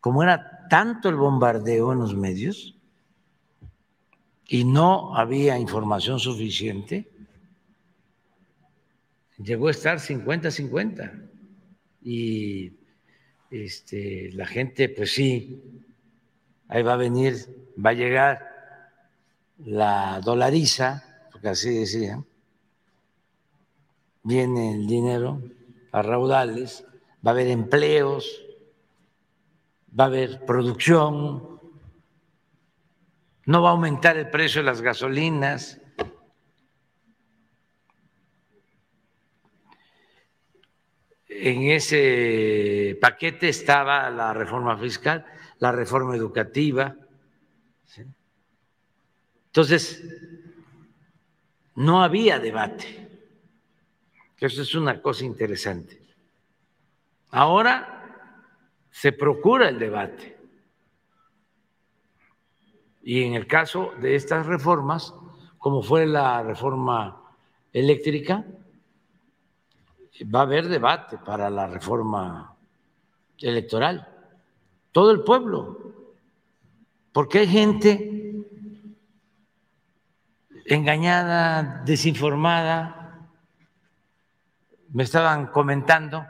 como 0.00 0.22
era 0.22 0.66
tanto 0.68 1.08
el 1.08 1.16
bombardeo 1.16 1.92
en 1.92 1.98
los 1.98 2.14
medios 2.14 2.76
y 4.46 4.64
no 4.64 5.16
había 5.16 5.58
información 5.58 6.18
suficiente, 6.18 7.10
llegó 9.38 9.68
a 9.68 9.72
estar 9.72 9.98
50-50. 9.98 11.28
Y 12.02 12.72
este, 13.54 14.30
la 14.32 14.46
gente, 14.46 14.88
pues 14.88 15.14
sí, 15.14 15.62
ahí 16.66 16.82
va 16.82 16.94
a 16.94 16.96
venir, 16.96 17.36
va 17.84 17.90
a 17.90 17.94
llegar 17.94 18.54
la 19.58 20.20
dolariza, 20.24 21.28
porque 21.30 21.48
así 21.48 21.78
decían, 21.78 22.26
viene 24.24 24.72
el 24.72 24.86
dinero 24.86 25.40
a 25.92 26.02
raudales, 26.02 26.84
va 27.24 27.30
a 27.30 27.34
haber 27.34 27.48
empleos, 27.48 28.44
va 29.98 30.04
a 30.04 30.06
haber 30.08 30.44
producción, 30.44 31.60
no 33.46 33.62
va 33.62 33.68
a 33.68 33.72
aumentar 33.72 34.16
el 34.16 34.30
precio 34.30 34.62
de 34.62 34.66
las 34.66 34.80
gasolinas. 34.80 35.80
En 41.36 41.62
ese 41.64 42.96
paquete 43.00 43.48
estaba 43.48 44.08
la 44.10 44.32
reforma 44.32 44.78
fiscal, 44.78 45.26
la 45.58 45.72
reforma 45.72 46.14
educativa. 46.14 46.94
Entonces, 49.46 50.02
no 51.74 52.02
había 52.02 52.38
debate. 52.38 53.08
Eso 54.38 54.62
es 54.62 54.74
una 54.74 55.02
cosa 55.02 55.24
interesante. 55.24 56.00
Ahora 57.30 58.30
se 58.90 59.10
procura 59.10 59.68
el 59.68 59.78
debate. 59.78 60.38
Y 63.02 63.24
en 63.24 63.34
el 63.34 63.46
caso 63.48 63.92
de 64.00 64.14
estas 64.14 64.46
reformas, 64.46 65.14
como 65.58 65.82
fue 65.82 66.06
la 66.06 66.42
reforma 66.42 67.22
eléctrica, 67.72 68.44
va 70.22 70.40
a 70.40 70.42
haber 70.42 70.68
debate 70.68 71.18
para 71.18 71.50
la 71.50 71.66
reforma 71.66 72.54
electoral. 73.38 74.08
Todo 74.92 75.10
el 75.10 75.22
pueblo. 75.22 75.92
Porque 77.12 77.40
hay 77.40 77.48
gente 77.48 78.24
engañada, 80.66 81.82
desinformada, 81.84 83.28
me 84.90 85.02
estaban 85.02 85.48
comentando 85.48 86.26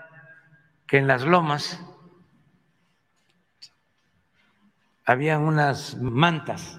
que 0.87 0.99
en 0.99 1.07
las 1.07 1.22
lomas 1.22 1.80
habían 5.05 5.43
unas 5.43 5.97
mantas, 6.01 6.78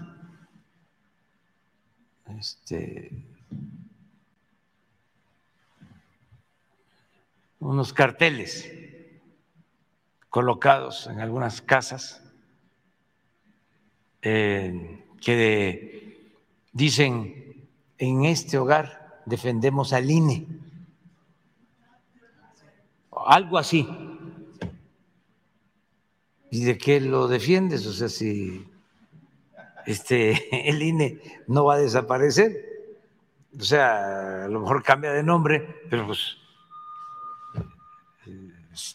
este, 2.37 3.24
unos 7.59 7.93
carteles 7.93 8.71
colocados 10.29 11.07
en 11.07 11.19
algunas 11.19 11.61
casas 11.61 12.23
eh, 14.21 15.03
que 15.21 16.29
dicen, 16.73 17.67
en 17.97 18.25
este 18.25 18.57
hogar 18.57 19.21
defendemos 19.25 19.93
al 19.93 20.09
INE 20.09 20.47
algo 23.25 23.57
así. 23.57 23.87
¿Y 26.51 26.63
de 26.63 26.77
qué 26.77 27.01
lo 27.01 27.27
defiendes? 27.27 27.85
O 27.85 27.93
sea, 27.93 28.07
si 28.07 28.65
este, 29.85 30.49
el 30.69 30.81
INE 30.81 31.19
no 31.47 31.65
va 31.65 31.75
a 31.75 31.79
desaparecer, 31.79 32.53
o 33.57 33.63
sea, 33.63 34.45
a 34.45 34.47
lo 34.47 34.61
mejor 34.61 34.83
cambia 34.83 35.11
de 35.11 35.23
nombre, 35.23 35.83
pero 35.89 36.07
pues 36.07 36.37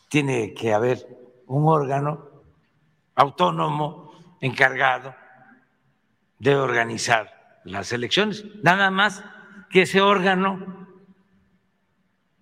tiene 0.09 0.55
que 0.55 0.73
haber 0.73 1.07
un 1.47 1.67
órgano 1.69 2.29
autónomo 3.15 4.13
encargado 4.41 5.15
de 6.39 6.57
organizar 6.57 7.61
las 7.65 7.93
elecciones. 7.93 8.45
Nada 8.63 8.91
más 8.91 9.25
que 9.71 9.83
ese 9.83 10.01
órgano 10.01 10.89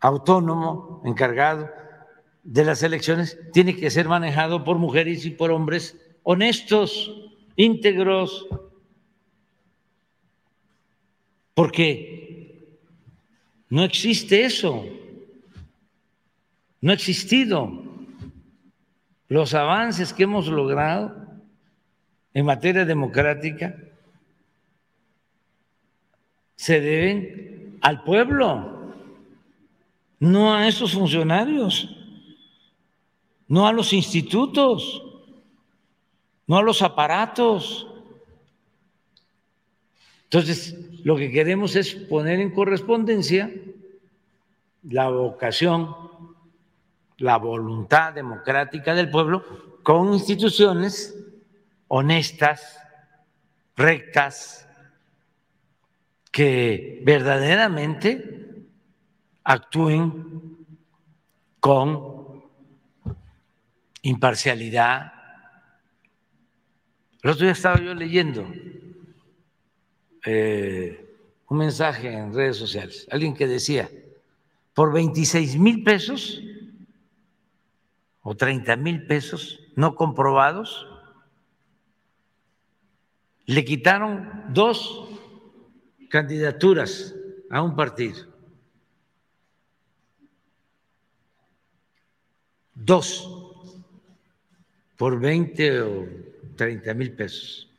autónomo 0.01 1.03
encargado 1.05 1.71
de 2.43 2.65
las 2.65 2.83
elecciones 2.83 3.39
tiene 3.53 3.77
que 3.77 3.91
ser 3.91 4.09
manejado 4.09 4.65
por 4.65 4.79
mujeres 4.79 5.27
y 5.27 5.31
por 5.31 5.51
hombres 5.51 5.97
honestos, 6.23 7.13
íntegros, 7.57 8.47
porque 11.55 12.79
no 13.69 13.83
existe 13.83 14.45
eso, 14.45 14.85
no 16.81 16.91
ha 16.91 16.95
existido. 16.95 17.71
Los 19.29 19.55
avances 19.55 20.13
que 20.13 20.23
hemos 20.23 20.47
logrado 20.49 21.15
en 22.33 22.47
materia 22.47 22.85
democrática 22.85 23.77
se 26.57 26.81
deben 26.81 27.79
al 27.83 28.03
pueblo, 28.05 28.95
no 30.19 30.55
a 30.55 30.67
esos 30.67 30.93
funcionarios 30.93 31.99
no 33.49 33.67
a 33.67 33.73
los 33.73 33.93
institutos, 33.93 35.03
no 36.47 36.59
a 36.59 36.63
los 36.63 36.83
aparatos. 36.83 37.87
Entonces, 40.25 40.77
lo 41.03 41.17
que 41.17 41.31
queremos 41.31 41.75
es 41.75 41.95
poner 41.95 42.41
en 42.41 42.51
correspondencia 42.51 43.51
la 44.83 45.09
vocación, 45.09 45.97
la 47.19 47.37
voluntad 47.37 48.13
democrática 48.13 48.95
del 48.95 49.11
pueblo 49.11 49.79
con 49.83 50.13
instituciones 50.13 51.17
honestas, 51.89 52.79
rectas, 53.77 54.69
que 56.31 57.03
verdaderamente 57.05 58.67
actúen 59.43 60.67
con 61.59 62.45
imparcialidad. 64.03 65.13
El 67.23 67.31
otro 67.31 67.45
día 67.45 67.53
estaba 67.53 67.81
yo 67.81 67.95
leyendo 67.95 68.47
eh, 70.25 71.17
un 71.49 71.59
mensaje 71.59 72.13
en 72.13 72.33
redes 72.33 72.57
sociales, 72.57 73.09
alguien 73.11 73.35
que 73.35 73.47
decía, 73.47 73.91
por 74.75 74.93
26 74.93 75.59
mil 75.59 75.83
pesos 75.83 76.41
o 78.29 78.37
30 78.37 78.77
mil 78.77 79.07
pesos 79.07 79.59
no 79.75 79.95
comprobados, 79.95 80.87
le 83.47 83.65
quitaron 83.65 84.45
dos 84.53 85.09
candidaturas 86.11 87.15
a 87.49 87.63
un 87.63 87.75
partido. 87.75 88.27
Dos 92.75 93.25
por 94.99 95.19
20 95.19 95.81
o 95.81 96.07
30 96.55 96.93
mil 96.93 97.13
pesos. 97.13 97.73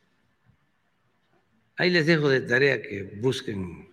Ahí 1.76 1.90
les 1.90 2.06
dejo 2.06 2.28
de 2.28 2.40
tarea 2.40 2.82
que 2.82 3.04
busquen 3.22 3.88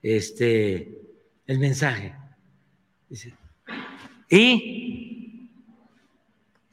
este, 0.00 1.02
el 1.46 1.58
mensaje. 1.58 2.14
Y 4.30 5.15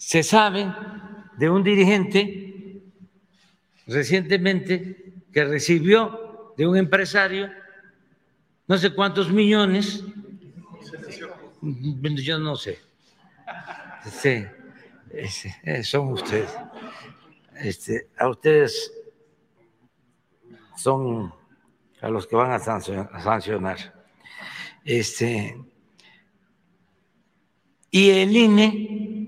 se 0.05 0.21
sabe 0.21 0.69
de 1.37 1.49
un 1.49 1.63
dirigente 1.63 2.83
recientemente 3.87 5.13
que 5.31 5.45
recibió 5.45 6.53
de 6.57 6.67
un 6.67 6.75
empresario 6.75 7.49
no 8.67 8.77
sé 8.77 8.93
cuántos 8.93 9.31
millones, 9.31 10.03
yo 11.61 12.39
no 12.39 12.55
sé, 12.55 12.79
sí, 14.09 14.45
eh, 15.63 15.83
son 15.83 16.13
ustedes, 16.13 16.49
este, 17.55 18.09
a 18.17 18.27
ustedes 18.27 18.91
son 20.75 21.33
a 22.01 22.09
los 22.09 22.27
que 22.27 22.35
van 22.35 22.51
a 22.51 22.59
sancionar. 22.59 24.03
Este, 24.83 25.57
y 27.89 28.09
el 28.09 28.35
INE 28.35 29.22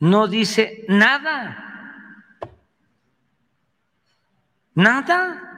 no 0.00 0.28
dice 0.28 0.84
nada, 0.88 1.64
nada, 4.74 5.48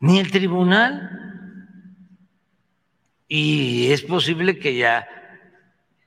ni 0.00 0.18
el 0.18 0.30
tribunal. 0.30 1.14
Y 3.30 3.92
es 3.92 4.02
posible 4.02 4.58
que 4.58 4.74
ya 4.74 5.06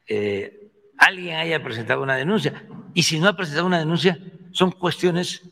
eh, 0.08 0.72
alguien 0.98 1.36
haya 1.36 1.62
presentado 1.64 2.02
una 2.02 2.16
denuncia. 2.16 2.66
Y 2.96 3.04
si 3.04 3.20
no 3.20 3.28
ha 3.28 3.38
presentado 3.38 3.68
una 3.68 3.78
denuncia, 3.80 4.18
son 4.52 4.72
cuestiones 4.72 5.44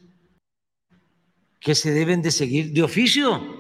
que 1.60 1.76
se 1.76 1.92
deben 1.92 2.22
de 2.22 2.32
seguir 2.32 2.72
de 2.72 2.82
oficio. 2.82 3.60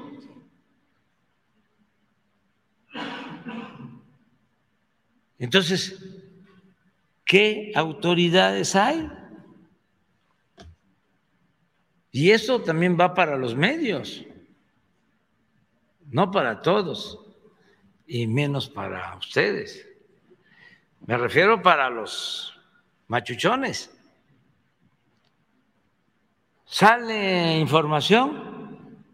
Entonces, 5.37 6.18
¿qué 7.29 7.71
autoridades 7.75 8.75
hay? 8.75 9.07
Y 12.11 12.31
eso 12.31 12.59
también 12.59 12.97
va 12.99 13.13
para 13.13 13.37
los 13.37 13.53
medios, 13.53 14.25
no 16.07 16.31
para 16.31 16.59
todos, 16.63 17.19
y 18.07 18.25
menos 18.25 18.67
para 18.67 19.15
ustedes. 19.15 19.87
Me 21.05 21.15
refiero 21.17 21.61
para 21.61 21.87
los 21.91 22.59
machuchones. 23.07 23.95
Sale 26.65 27.59
información 27.59 29.05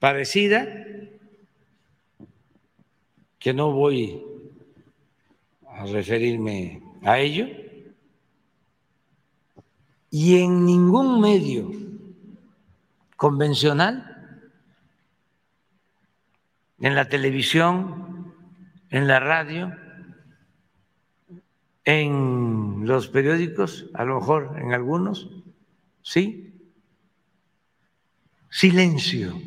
parecida, 0.00 0.66
que 3.38 3.54
no 3.54 3.70
voy 3.70 4.33
a 5.74 5.86
referirme 5.86 6.82
a 7.02 7.18
ello, 7.18 7.46
y 10.10 10.38
en 10.38 10.64
ningún 10.64 11.20
medio 11.20 11.70
convencional, 13.16 14.10
en 16.78 16.94
la 16.94 17.08
televisión, 17.08 18.34
en 18.90 19.08
la 19.08 19.20
radio, 19.20 19.76
en 21.84 22.86
los 22.86 23.08
periódicos, 23.08 23.86
a 23.94 24.04
lo 24.04 24.20
mejor 24.20 24.56
en 24.58 24.72
algunos, 24.72 25.28
¿Sí? 26.04 26.52
Silencio. 28.50 29.40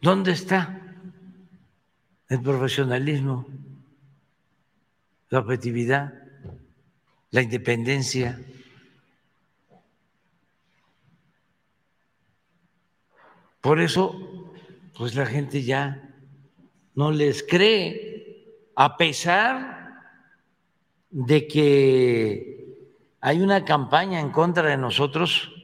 ¿Dónde 0.00 0.30
está 0.30 0.80
el 2.28 2.40
profesionalismo, 2.40 3.46
la 5.28 5.40
objetividad, 5.40 6.14
la 7.30 7.42
independencia? 7.42 8.40
Por 13.60 13.80
eso, 13.80 14.52
pues 14.96 15.16
la 15.16 15.26
gente 15.26 15.64
ya 15.64 16.14
no 16.94 17.10
les 17.10 17.42
cree, 17.42 18.44
a 18.76 18.96
pesar 18.96 20.04
de 21.10 21.48
que 21.48 22.76
hay 23.20 23.40
una 23.40 23.64
campaña 23.64 24.20
en 24.20 24.30
contra 24.30 24.70
de 24.70 24.76
nosotros 24.76 25.57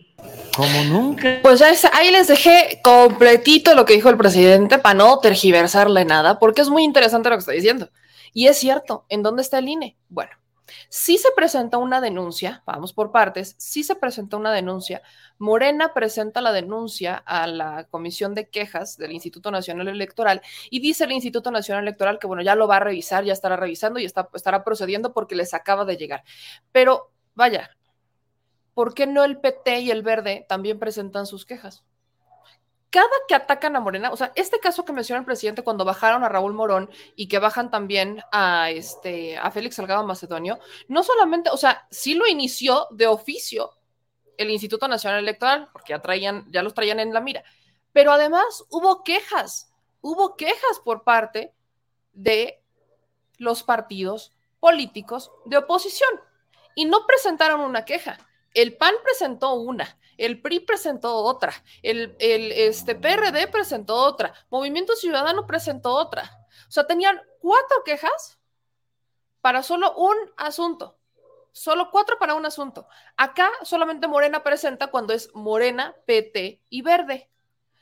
como 0.57 0.85
nunca. 0.85 1.41
Pues 1.43 1.63
ahí 1.63 2.11
les 2.11 2.29
dejé 2.29 2.81
completito 2.83 3.75
lo 3.75 3.85
que 3.85 3.95
dijo 3.95 4.11
el 4.11 4.17
presidente 4.17 4.79
para 4.79 4.95
no 4.95 5.19
tergiversarle 5.19 6.05
nada, 6.05 6.39
porque 6.39 6.63
es 6.63 6.69
muy 6.69 6.85
interesante 6.85 7.29
lo 7.29 7.37
que 7.37 7.41
está 7.41 7.53
diciendo. 7.53 7.91
Y 8.33 8.49
es 8.49 8.59
cierto, 8.59 9.07
¿en 9.09 9.23
dónde 9.23 9.43
está 9.43 9.59
el 9.59 9.69
INE? 9.69 9.97
Bueno, 10.09 10.33
si 10.89 11.19
se 11.19 11.31
presenta 11.37 11.79
una 11.79 12.01
denuncia, 12.01 12.63
vamos 12.67 12.93
por 12.93 13.13
partes, 13.13 13.55
si 13.59 13.85
se 13.85 13.95
presenta 13.97 14.37
una 14.37 14.53
denuncia, 14.53 15.03
Morena 15.39 15.93
presenta 15.93 16.41
la 16.41 16.53
denuncia 16.53 17.17
a 17.17 17.47
la 17.47 17.85
Comisión 17.85 18.35
de 18.35 18.49
Quejas 18.49 18.97
del 18.97 19.13
Instituto 19.13 19.51
Nacional 19.51 19.89
Electoral 19.89 20.41
y 20.71 20.81
dice 20.81 21.05
el 21.05 21.13
Instituto 21.13 21.51
Nacional 21.51 21.85
Electoral 21.85 22.19
que, 22.19 22.27
bueno, 22.27 22.43
ya 22.43 22.55
lo 22.55 22.69
va 22.69 22.77
a 22.77 22.81
revisar, 22.81 23.25
ya 23.25 23.33
estará 23.33 23.57
revisando 23.57 23.99
y 23.99 24.05
está, 24.05 24.29
estará 24.35 24.65
procediendo 24.65 25.13
porque 25.13 25.35
les 25.35 25.53
acaba 25.55 25.85
de 25.85 25.97
llegar. 25.97 26.25
Pero, 26.73 27.11
vaya, 27.35 27.71
¿por 28.75 28.95
qué 28.95 29.07
no 29.07 29.25
el 29.25 29.39
PT 29.39 29.81
y 29.81 29.91
el 29.91 30.03
Verde 30.03 30.45
también 30.49 30.79
presentan 30.79 31.27
sus 31.27 31.47
quejas? 31.47 31.85
cada 32.95 33.09
que 33.27 33.35
atacan 33.35 33.75
a 33.75 33.81
Morena, 33.81 34.13
o 34.13 34.17
sea, 34.17 34.31
este 34.37 34.61
caso 34.61 34.85
que 34.85 34.93
menciona 34.93 35.19
el 35.19 35.27
presidente 35.27 35.65
cuando 35.65 35.85
bajaron 35.85 36.23
a 36.23 36.29
Raúl 36.29 36.53
Morón 36.53 36.89
y 37.17 37.27
que 37.27 37.41
bajan 37.41 37.69
también 37.69 38.23
a, 38.31 38.71
este, 38.71 39.37
a 39.37 39.51
Félix 39.51 39.75
Salgado 39.75 40.07
Macedonio, 40.07 40.61
no 40.87 41.03
solamente, 41.03 41.51
o 41.51 41.57
sea, 41.57 41.89
sí 41.91 42.15
lo 42.15 42.25
inició 42.29 42.87
de 42.93 43.09
oficio 43.09 43.73
el 44.37 44.49
Instituto 44.49 44.87
Nacional 44.87 45.19
Electoral, 45.19 45.69
porque 45.73 45.91
ya, 45.91 46.01
traían, 46.01 46.47
ya 46.53 46.63
los 46.63 46.73
traían 46.73 47.01
en 47.01 47.13
la 47.13 47.21
mira, 47.21 47.43
pero 47.93 48.13
además 48.13 48.65
hubo 48.71 49.03
quejas, 49.03 49.73
hubo 50.01 50.37
quejas 50.37 50.79
por 50.85 51.03
parte 51.03 51.53
de 52.13 52.63
los 53.39 53.65
partidos 53.65 54.31
políticos 54.61 55.33
de 55.47 55.57
oposición 55.57 56.11
y 56.77 56.85
no 56.85 57.07
presentaron 57.09 57.61
una 57.61 57.85
queja. 57.85 58.19
El 58.55 58.77
PAN 58.77 58.95
presentó 59.03 59.55
una, 59.55 59.99
el 60.17 60.41
PRI 60.41 60.61
presentó 60.61 61.17
otra, 61.17 61.53
el, 61.83 62.17
este, 62.21 62.95
PRD 62.95 63.49
presentó 63.49 63.97
otra, 63.97 64.33
Movimiento 64.49 64.95
Ciudadano 64.95 65.47
presentó 65.47 65.93
otra. 65.95 66.47
O 66.69 66.71
sea, 66.71 66.87
tenían 66.87 67.21
cuatro 67.41 67.83
quejas 67.85 68.39
para 69.41 69.63
solo 69.63 69.95
un 69.97 70.17
asunto. 70.37 70.99
Solo 71.53 71.91
cuatro 71.93 72.19
para 72.19 72.35
un 72.35 72.47
asunto. 72.47 72.89
Acá 73.17 73.49
solamente 73.63 74.09
Morena 74.09 74.43
presenta 74.43 74.89
cuando 74.89 75.13
es 75.13 75.33
Morena, 75.35 75.95
PT 76.05 76.61
y 76.69 76.83
Verde. 76.83 77.31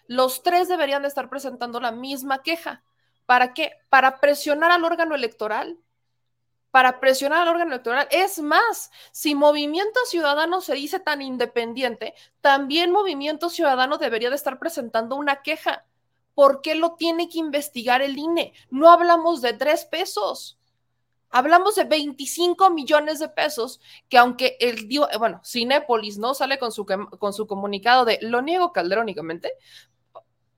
Los 0.07 0.43
tres 0.43 0.69
deberían 0.69 1.03
de 1.03 1.09
estar 1.09 1.31
presentando 1.31 1.81
la 1.81 1.91
misma 1.91 2.43
queja. 2.43 2.83
¿Para 3.25 3.55
qué? 3.55 3.73
Para 3.89 4.21
presionar 4.21 4.71
al 4.73 4.85
órgano 4.85 5.15
electoral 5.15 5.79
para 6.73 7.01
presionar 7.01 7.43
al 7.43 7.49
órgano 7.49 7.71
electoral. 7.71 8.09
Es 8.11 8.41
más, 8.41 8.91
si 9.13 9.35
Movimiento 9.37 10.01
Ciudadano 10.07 10.63
se 10.63 10.75
dice 10.75 10.99
tan 10.99 11.21
independiente, 11.21 12.15
también 12.41 12.91
Movimiento 12.91 13.51
Ciudadano 13.51 13.99
debería 13.99 14.31
de 14.31 14.37
estar 14.37 14.59
presentando 14.59 15.15
una 15.17 15.43
queja. 15.43 15.85
¿Por 16.35 16.63
qué 16.63 16.75
lo 16.75 16.95
tiene 16.95 17.29
que 17.29 17.39
investigar 17.39 18.01
el 18.01 18.17
INE? 18.17 18.55
No 18.71 18.91
hablamos 18.91 19.43
de 19.43 19.53
tres 19.53 19.85
pesos. 19.85 20.59
Hablamos 21.29 21.75
de 21.75 21.85
25 21.85 22.71
millones 22.71 23.19
de 23.19 23.29
pesos 23.29 23.81
que 24.09 24.17
aunque 24.17 24.57
el 24.59 24.89
bueno, 25.19 25.43
Cinépolis 25.45 26.17
no 26.17 26.33
sale 26.33 26.59
con 26.59 26.73
su, 26.73 26.87
con 26.87 27.35
su 27.35 27.47
comunicado 27.47 28.07
de 28.07 28.19
lo 28.23 28.41
niego 28.41 28.73
calderónicamente, 28.73 29.53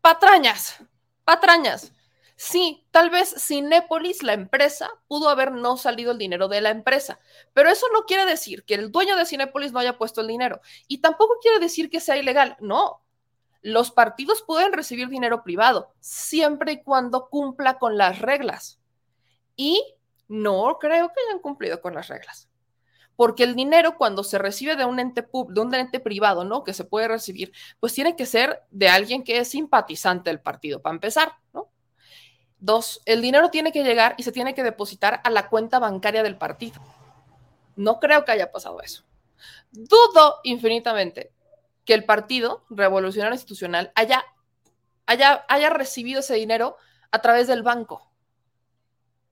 patrañas, 0.00 0.76
patrañas. 1.24 1.93
Sí, 2.36 2.84
tal 2.90 3.10
vez 3.10 3.34
Cinépolis, 3.38 4.22
la 4.24 4.32
empresa, 4.32 4.90
pudo 5.06 5.28
haber 5.28 5.52
no 5.52 5.76
salido 5.76 6.12
el 6.12 6.18
dinero 6.18 6.48
de 6.48 6.60
la 6.60 6.70
empresa, 6.70 7.20
pero 7.52 7.70
eso 7.70 7.86
no 7.92 8.06
quiere 8.06 8.26
decir 8.26 8.64
que 8.64 8.74
el 8.74 8.90
dueño 8.90 9.16
de 9.16 9.24
Cinépolis 9.24 9.72
no 9.72 9.78
haya 9.78 9.98
puesto 9.98 10.20
el 10.20 10.26
dinero 10.26 10.60
y 10.88 10.98
tampoco 10.98 11.38
quiere 11.40 11.60
decir 11.60 11.90
que 11.90 12.00
sea 12.00 12.16
ilegal. 12.16 12.56
No, 12.60 13.02
los 13.62 13.92
partidos 13.92 14.42
pueden 14.42 14.72
recibir 14.72 15.08
dinero 15.08 15.44
privado 15.44 15.94
siempre 16.00 16.72
y 16.72 16.82
cuando 16.82 17.28
cumpla 17.28 17.78
con 17.78 17.96
las 17.96 18.18
reglas. 18.20 18.80
Y 19.56 19.82
no 20.26 20.78
creo 20.80 21.08
que 21.08 21.20
hayan 21.28 21.40
cumplido 21.40 21.80
con 21.80 21.94
las 21.94 22.08
reglas. 22.08 22.48
Porque 23.16 23.44
el 23.44 23.54
dinero 23.54 23.96
cuando 23.96 24.24
se 24.24 24.38
recibe 24.38 24.74
de 24.74 24.84
un 24.84 24.98
ente 24.98 26.00
privado, 26.00 26.44
¿no? 26.44 26.64
Que 26.64 26.74
se 26.74 26.84
puede 26.84 27.06
recibir, 27.06 27.52
pues 27.78 27.94
tiene 27.94 28.16
que 28.16 28.26
ser 28.26 28.62
de 28.70 28.88
alguien 28.88 29.22
que 29.22 29.38
es 29.38 29.48
simpatizante 29.48 30.30
del 30.30 30.40
partido, 30.40 30.82
para 30.82 30.94
empezar, 30.96 31.34
¿no? 31.52 31.70
Dos, 32.64 33.02
el 33.04 33.20
dinero 33.20 33.50
tiene 33.50 33.72
que 33.72 33.84
llegar 33.84 34.14
y 34.16 34.22
se 34.22 34.32
tiene 34.32 34.54
que 34.54 34.62
depositar 34.62 35.20
a 35.22 35.28
la 35.28 35.50
cuenta 35.50 35.78
bancaria 35.78 36.22
del 36.22 36.38
partido. 36.38 36.80
No 37.76 38.00
creo 38.00 38.24
que 38.24 38.32
haya 38.32 38.50
pasado 38.50 38.80
eso. 38.80 39.04
Dudo 39.70 40.40
infinitamente 40.44 41.30
que 41.84 41.92
el 41.92 42.06
Partido 42.06 42.64
Revolucionario 42.70 43.34
Institucional 43.34 43.92
haya, 43.94 44.24
haya, 45.04 45.44
haya 45.46 45.68
recibido 45.68 46.20
ese 46.20 46.36
dinero 46.36 46.78
a 47.10 47.18
través 47.18 47.48
del 47.48 47.62
banco. 47.62 48.10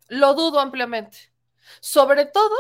Lo 0.09 0.35
dudo 0.35 0.61
ampliamente. 0.61 1.33
Sobre 1.81 2.27
todo, 2.27 2.55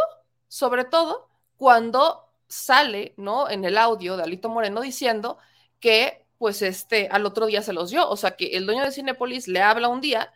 sobre 0.48 0.86
todo 0.86 1.28
cuando 1.58 2.30
sale, 2.48 3.12
¿no? 3.18 3.50
En 3.50 3.66
el 3.66 3.76
audio 3.76 4.16
de 4.16 4.22
Alito 4.22 4.48
Moreno 4.48 4.80
diciendo 4.80 5.36
que, 5.80 6.24
pues, 6.38 6.62
este, 6.62 7.08
al 7.10 7.26
otro 7.26 7.44
día 7.44 7.60
se 7.60 7.74
los 7.74 7.90
dio. 7.90 8.08
O 8.08 8.16
sea, 8.16 8.36
que 8.36 8.56
el 8.56 8.64
dueño 8.64 8.84
de 8.84 8.92
Cinepolis 8.92 9.48
le 9.48 9.60
habla 9.60 9.88
un 9.88 10.00
día 10.00 10.32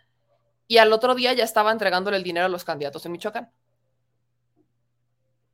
y 0.68 0.78
al 0.78 0.92
otro 0.92 1.14
día 1.14 1.32
ya 1.32 1.44
estaba 1.44 1.72
entregándole 1.72 2.16
el 2.16 2.22
dinero 2.22 2.46
a 2.46 2.50
los 2.50 2.64
candidatos 2.64 3.04
en 3.06 3.12
Michoacán. 3.12 3.52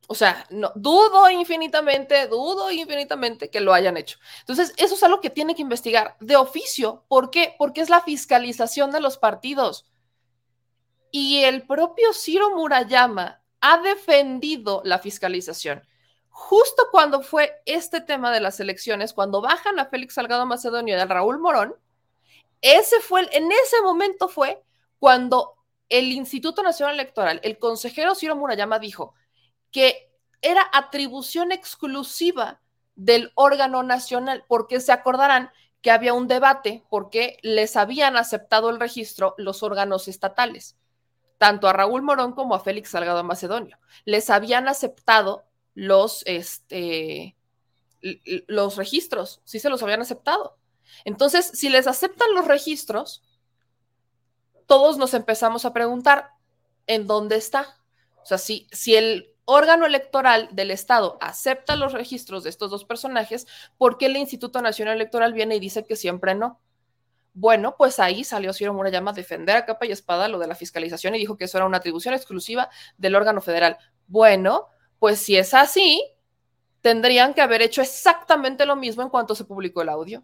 O 0.07 0.15
sea, 0.15 0.45
no, 0.49 0.71
dudo 0.75 1.29
infinitamente, 1.29 2.27
dudo 2.27 2.69
infinitamente 2.71 3.49
que 3.49 3.61
lo 3.61 3.73
hayan 3.73 3.95
hecho. 3.95 4.19
Entonces, 4.41 4.73
eso 4.77 4.95
es 4.95 5.03
algo 5.03 5.21
que 5.21 5.29
tiene 5.29 5.55
que 5.55 5.61
investigar 5.61 6.17
de 6.19 6.35
oficio. 6.35 7.05
¿Por 7.07 7.29
qué? 7.29 7.55
Porque 7.57 7.81
es 7.81 7.89
la 7.89 8.01
fiscalización 8.01 8.91
de 8.91 8.99
los 8.99 9.17
partidos. 9.17 9.85
Y 11.09 11.43
el 11.43 11.65
propio 11.65 12.11
Ciro 12.13 12.55
Murayama 12.55 13.41
ha 13.61 13.77
defendido 13.81 14.81
la 14.83 14.99
fiscalización. 14.99 15.87
Justo 16.29 16.87
cuando 16.91 17.21
fue 17.21 17.61
este 17.65 18.01
tema 18.01 18.31
de 18.31 18.41
las 18.41 18.59
elecciones, 18.59 19.13
cuando 19.13 19.41
bajan 19.41 19.79
a 19.79 19.85
Félix 19.85 20.15
Salgado 20.15 20.45
Macedonio 20.45 20.97
y 20.97 20.99
a 20.99 21.05
Raúl 21.05 21.39
Morón, 21.39 21.75
ese 22.61 22.99
fue, 22.99 23.21
en 23.31 23.51
ese 23.51 23.81
momento 23.83 24.27
fue 24.27 24.63
cuando 25.03 25.55
el 25.89 26.13
Instituto 26.13 26.63
Nacional 26.63 26.95
Electoral, 26.95 27.41
el 27.43 27.57
consejero 27.57 28.15
Ciro 28.15 28.37
Murayama 28.37 28.79
dijo 28.79 29.15
que 29.69 30.09
era 30.41 30.65
atribución 30.71 31.51
exclusiva 31.51 32.61
del 32.95 33.33
órgano 33.35 33.83
nacional, 33.83 34.45
porque 34.47 34.79
se 34.79 34.93
acordarán 34.93 35.51
que 35.81 35.91
había 35.91 36.13
un 36.13 36.29
debate 36.29 36.85
porque 36.89 37.37
les 37.41 37.75
habían 37.75 38.15
aceptado 38.15 38.69
el 38.69 38.79
registro 38.79 39.35
los 39.37 39.61
órganos 39.61 40.07
estatales, 40.07 40.77
tanto 41.37 41.67
a 41.67 41.73
Raúl 41.73 42.01
Morón 42.01 42.31
como 42.31 42.55
a 42.55 42.61
Félix 42.61 42.91
Salgado 42.91 43.25
Macedonio. 43.25 43.77
Les 44.05 44.29
habían 44.29 44.69
aceptado 44.69 45.43
los, 45.73 46.23
este, 46.27 47.35
los 48.47 48.77
registros, 48.77 49.41
sí 49.43 49.59
se 49.59 49.69
los 49.69 49.83
habían 49.83 49.99
aceptado. 49.99 50.55
Entonces, 51.03 51.51
si 51.53 51.67
les 51.67 51.87
aceptan 51.87 52.33
los 52.33 52.47
registros, 52.47 53.21
todos 54.65 54.97
nos 54.97 55.13
empezamos 55.13 55.65
a 55.65 55.73
preguntar, 55.73 56.31
¿en 56.87 57.07
dónde 57.07 57.35
está? 57.35 57.77
O 58.21 58.25
sea, 58.25 58.37
si, 58.37 58.67
el 58.87 59.29
órgano 59.45 59.85
electoral 59.85 60.49
del 60.51 60.71
Estado 60.71 61.17
acepta 61.19 61.75
los 61.75 61.91
registros 61.91 62.43
de 62.43 62.49
estos 62.49 62.71
dos 62.71 62.85
personajes, 62.85 63.47
¿por 63.77 63.97
qué 63.97 64.05
el 64.05 64.17
Instituto 64.17 64.61
Nacional 64.61 64.95
Electoral 64.95 65.33
viene 65.33 65.55
y 65.55 65.59
dice 65.59 65.85
que 65.85 65.95
siempre 65.95 66.35
no? 66.35 66.59
Bueno, 67.33 67.75
pues 67.77 67.99
ahí 67.99 68.23
salió 68.23 68.53
Ciro 68.53 68.73
Murayama 68.73 69.11
a 69.11 69.13
defender 69.13 69.55
a 69.57 69.65
capa 69.65 69.85
y 69.85 69.91
espada 69.91 70.27
lo 70.27 70.37
de 70.37 70.47
la 70.47 70.55
fiscalización 70.55 71.15
y 71.15 71.19
dijo 71.19 71.35
que 71.35 71.45
eso 71.45 71.57
era 71.57 71.65
una 71.65 71.77
atribución 71.77 72.13
exclusiva 72.13 72.69
del 72.97 73.15
órgano 73.15 73.41
federal. 73.41 73.77
Bueno, 74.07 74.67
pues 74.99 75.19
si 75.19 75.35
es 75.35 75.53
así, 75.53 76.03
tendrían 76.81 77.33
que 77.33 77.41
haber 77.41 77.61
hecho 77.61 77.81
exactamente 77.81 78.65
lo 78.65 78.75
mismo 78.75 79.01
en 79.01 79.09
cuanto 79.09 79.35
se 79.35 79.45
publicó 79.45 79.81
el 79.81 79.89
audio. 79.89 80.23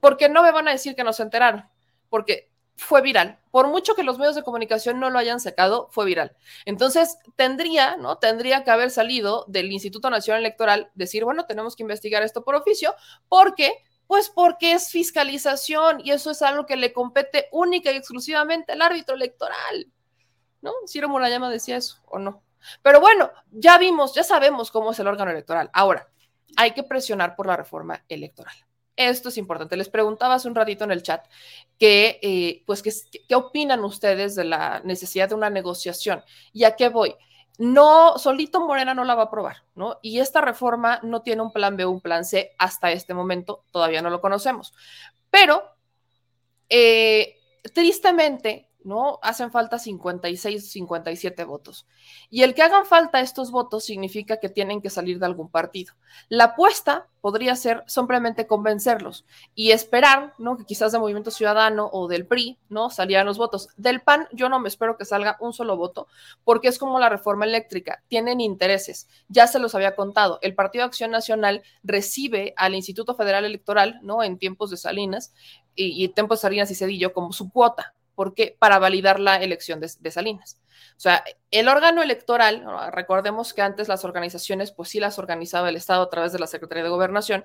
Porque 0.00 0.28
no 0.28 0.42
me 0.42 0.50
van 0.50 0.68
a 0.68 0.72
decir 0.72 0.96
que 0.96 1.04
no 1.04 1.12
se 1.12 1.22
enteraron, 1.22 1.64
porque 2.08 2.50
fue 2.76 3.02
viral. 3.02 3.38
Por 3.50 3.68
mucho 3.68 3.94
que 3.94 4.02
los 4.02 4.18
medios 4.18 4.34
de 4.34 4.42
comunicación 4.42 5.00
no 5.00 5.10
lo 5.10 5.18
hayan 5.18 5.40
sacado, 5.40 5.88
fue 5.90 6.04
viral. 6.04 6.36
Entonces, 6.64 7.18
tendría, 7.34 7.96
¿no? 7.96 8.18
Tendría 8.18 8.64
que 8.64 8.70
haber 8.70 8.90
salido 8.90 9.44
del 9.48 9.72
Instituto 9.72 10.10
Nacional 10.10 10.42
Electoral 10.42 10.90
decir, 10.94 11.24
bueno, 11.24 11.46
tenemos 11.46 11.74
que 11.74 11.82
investigar 11.82 12.22
esto 12.22 12.44
por 12.44 12.54
oficio, 12.54 12.94
porque 13.28 13.72
pues 14.06 14.28
porque 14.28 14.72
es 14.72 14.90
fiscalización 14.90 16.00
y 16.04 16.12
eso 16.12 16.30
es 16.30 16.40
algo 16.42 16.64
que 16.64 16.76
le 16.76 16.92
compete 16.92 17.48
única 17.50 17.90
y 17.90 17.96
exclusivamente 17.96 18.72
al 18.72 18.82
árbitro 18.82 19.16
electoral. 19.16 19.90
¿No? 20.60 20.72
Ciro 20.86 21.08
Murayama 21.08 21.50
decía 21.50 21.76
eso, 21.76 21.98
¿o 22.06 22.18
no? 22.18 22.42
Pero 22.82 23.00
bueno, 23.00 23.30
ya 23.50 23.78
vimos, 23.78 24.14
ya 24.14 24.24
sabemos 24.24 24.70
cómo 24.70 24.92
es 24.92 24.98
el 24.98 25.06
órgano 25.06 25.30
electoral. 25.30 25.70
Ahora, 25.72 26.08
hay 26.56 26.72
que 26.72 26.82
presionar 26.82 27.36
por 27.36 27.46
la 27.46 27.56
reforma 27.56 28.04
electoral. 28.08 28.54
Esto 28.96 29.28
es 29.28 29.38
importante. 29.38 29.76
Les 29.76 29.88
preguntaba 29.88 30.34
hace 30.34 30.48
un 30.48 30.54
ratito 30.54 30.84
en 30.84 30.90
el 30.90 31.02
chat 31.02 31.24
que, 31.78 32.18
eh, 32.22 32.62
pues, 32.66 32.82
¿qué 32.82 33.34
opinan 33.34 33.84
ustedes 33.84 34.34
de 34.34 34.44
la 34.44 34.80
necesidad 34.84 35.28
de 35.28 35.34
una 35.34 35.50
negociación? 35.50 36.24
¿Y 36.52 36.64
a 36.64 36.76
qué 36.76 36.88
voy? 36.88 37.14
No, 37.58 38.18
solito 38.18 38.60
Morena 38.66 38.94
no 38.94 39.04
la 39.04 39.14
va 39.14 39.22
a 39.22 39.26
aprobar, 39.26 39.64
¿no? 39.74 39.98
Y 40.02 40.18
esta 40.20 40.40
reforma 40.40 41.00
no 41.02 41.22
tiene 41.22 41.42
un 41.42 41.52
plan 41.52 41.76
B 41.76 41.86
un 41.86 42.00
plan 42.00 42.24
C 42.24 42.54
hasta 42.58 42.92
este 42.92 43.14
momento, 43.14 43.64
todavía 43.70 44.02
no 44.02 44.10
lo 44.10 44.20
conocemos. 44.20 44.74
Pero, 45.30 45.62
eh, 46.68 47.38
tristemente, 47.74 48.68
¿no? 48.86 49.18
Hacen 49.20 49.50
falta 49.50 49.80
56, 49.80 50.70
57 50.70 51.44
votos. 51.44 51.86
Y 52.30 52.44
el 52.44 52.54
que 52.54 52.62
hagan 52.62 52.86
falta 52.86 53.20
estos 53.20 53.50
votos 53.50 53.84
significa 53.84 54.38
que 54.38 54.48
tienen 54.48 54.80
que 54.80 54.90
salir 54.90 55.18
de 55.18 55.26
algún 55.26 55.50
partido. 55.50 55.94
La 56.28 56.44
apuesta 56.44 57.08
podría 57.20 57.56
ser 57.56 57.82
simplemente 57.88 58.46
convencerlos 58.46 59.26
y 59.56 59.72
esperar, 59.72 60.34
¿no? 60.38 60.56
Que 60.56 60.64
quizás 60.64 60.92
de 60.92 61.00
Movimiento 61.00 61.32
Ciudadano 61.32 61.90
o 61.92 62.06
del 62.06 62.28
PRI, 62.28 62.60
¿no? 62.68 62.88
Salieran 62.88 63.26
los 63.26 63.38
votos. 63.38 63.70
Del 63.76 64.02
PAN, 64.02 64.28
yo 64.32 64.48
no 64.48 64.60
me 64.60 64.68
espero 64.68 64.96
que 64.96 65.04
salga 65.04 65.36
un 65.40 65.52
solo 65.52 65.76
voto, 65.76 66.06
porque 66.44 66.68
es 66.68 66.78
como 66.78 67.00
la 67.00 67.08
reforma 67.08 67.44
eléctrica, 67.44 68.04
tienen 68.06 68.40
intereses. 68.40 69.08
Ya 69.26 69.48
se 69.48 69.58
los 69.58 69.74
había 69.74 69.96
contado. 69.96 70.38
El 70.42 70.54
Partido 70.54 70.84
Acción 70.84 71.10
Nacional 71.10 71.64
recibe 71.82 72.54
al 72.56 72.76
Instituto 72.76 73.16
Federal 73.16 73.44
Electoral, 73.44 73.98
¿no? 74.02 74.22
En 74.22 74.38
tiempos 74.38 74.70
de 74.70 74.76
Salinas 74.76 75.34
y, 75.74 76.04
y 76.04 76.06
tiempos 76.10 76.38
de 76.38 76.42
Salinas 76.42 76.70
y 76.70 76.76
Cedillo 76.76 77.12
como 77.12 77.32
su 77.32 77.50
cuota 77.50 77.95
porque 78.16 78.56
para 78.58 78.80
validar 78.80 79.20
la 79.20 79.36
elección 79.36 79.78
de, 79.78 80.10
Salinas. 80.10 80.58
O 80.96 81.00
sea, 81.00 81.22
el 81.52 81.68
órgano 81.68 82.02
electoral, 82.02 82.64
recordemos 82.90 83.54
que 83.54 83.62
antes 83.62 83.86
las 83.86 84.04
organizaciones, 84.04 84.72
pues 84.72 84.88
sí 84.88 84.98
las 84.98 85.20
organizaba 85.20 85.68
el 85.68 85.76
Estado 85.76 86.02
a 86.02 86.10
través 86.10 86.32
de 86.32 86.40
la 86.40 86.48
Secretaría 86.48 86.82
de 86.82 86.90
Gobernación 86.90 87.44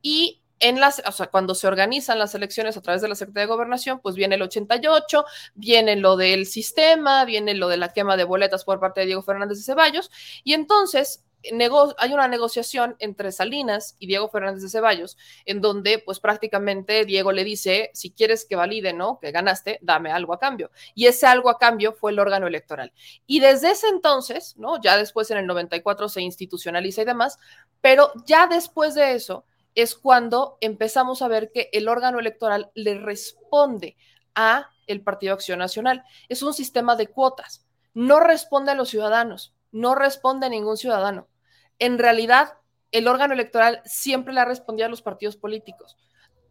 y 0.00 0.40
en 0.60 0.78
las, 0.78 1.02
o 1.04 1.10
sea, 1.10 1.26
cuando 1.26 1.56
se 1.56 1.66
organizan 1.66 2.20
las 2.20 2.36
elecciones 2.36 2.76
a 2.76 2.80
través 2.80 3.02
de 3.02 3.08
la 3.08 3.16
Secretaría 3.16 3.48
de 3.48 3.52
Gobernación, 3.52 3.98
pues 3.98 4.14
viene 4.14 4.36
el 4.36 4.42
88, 4.42 5.24
viene 5.56 5.96
lo 5.96 6.16
del 6.16 6.46
sistema, 6.46 7.24
viene 7.24 7.54
lo 7.54 7.66
de 7.66 7.78
la 7.78 7.92
quema 7.92 8.16
de 8.16 8.22
boletas 8.22 8.64
por 8.64 8.78
parte 8.78 9.00
de 9.00 9.06
Diego 9.06 9.22
Fernández 9.22 9.58
de 9.58 9.64
Ceballos, 9.64 10.12
y 10.44 10.52
entonces 10.54 11.24
hay 11.98 12.12
una 12.12 12.28
negociación 12.28 12.96
entre 12.98 13.32
Salinas 13.32 13.96
y 13.98 14.06
Diego 14.06 14.28
Fernández 14.28 14.62
de 14.62 14.68
Ceballos, 14.68 15.16
en 15.44 15.60
donde 15.60 15.98
pues 15.98 16.20
prácticamente 16.20 17.04
Diego 17.04 17.32
le 17.32 17.44
dice, 17.44 17.90
si 17.94 18.10
quieres 18.10 18.44
que 18.44 18.56
valide, 18.56 18.92
¿no? 18.92 19.18
Que 19.20 19.32
ganaste, 19.32 19.78
dame 19.82 20.12
algo 20.12 20.32
a 20.34 20.38
cambio. 20.38 20.70
Y 20.94 21.06
ese 21.06 21.26
algo 21.26 21.50
a 21.50 21.58
cambio 21.58 21.92
fue 21.92 22.12
el 22.12 22.18
órgano 22.18 22.46
electoral. 22.46 22.92
Y 23.26 23.40
desde 23.40 23.72
ese 23.72 23.88
entonces, 23.88 24.56
¿no? 24.56 24.80
Ya 24.80 24.96
después 24.96 25.30
en 25.30 25.38
el 25.38 25.46
94 25.46 26.08
se 26.08 26.22
institucionaliza 26.22 27.02
y 27.02 27.06
demás, 27.06 27.38
pero 27.80 28.12
ya 28.26 28.46
después 28.46 28.94
de 28.94 29.14
eso 29.14 29.44
es 29.74 29.94
cuando 29.94 30.58
empezamos 30.60 31.22
a 31.22 31.28
ver 31.28 31.50
que 31.50 31.70
el 31.72 31.88
órgano 31.88 32.20
electoral 32.20 32.70
le 32.74 32.98
responde 32.98 33.96
a 34.34 34.70
el 34.86 35.02
Partido 35.02 35.34
Acción 35.34 35.58
Nacional. 35.58 36.04
Es 36.28 36.42
un 36.42 36.54
sistema 36.54 36.96
de 36.96 37.08
cuotas. 37.08 37.64
No 37.94 38.20
responde 38.20 38.72
a 38.72 38.74
los 38.74 38.88
ciudadanos, 38.88 39.54
no 39.70 39.94
responde 39.94 40.46
a 40.46 40.50
ningún 40.50 40.76
ciudadano 40.76 41.28
en 41.82 41.98
realidad 41.98 42.58
el 42.92 43.08
órgano 43.08 43.34
electoral 43.34 43.82
siempre 43.84 44.32
le 44.32 44.38
ha 44.38 44.44
respondido 44.44 44.86
a 44.86 44.88
los 44.88 45.02
partidos 45.02 45.36
políticos. 45.36 45.96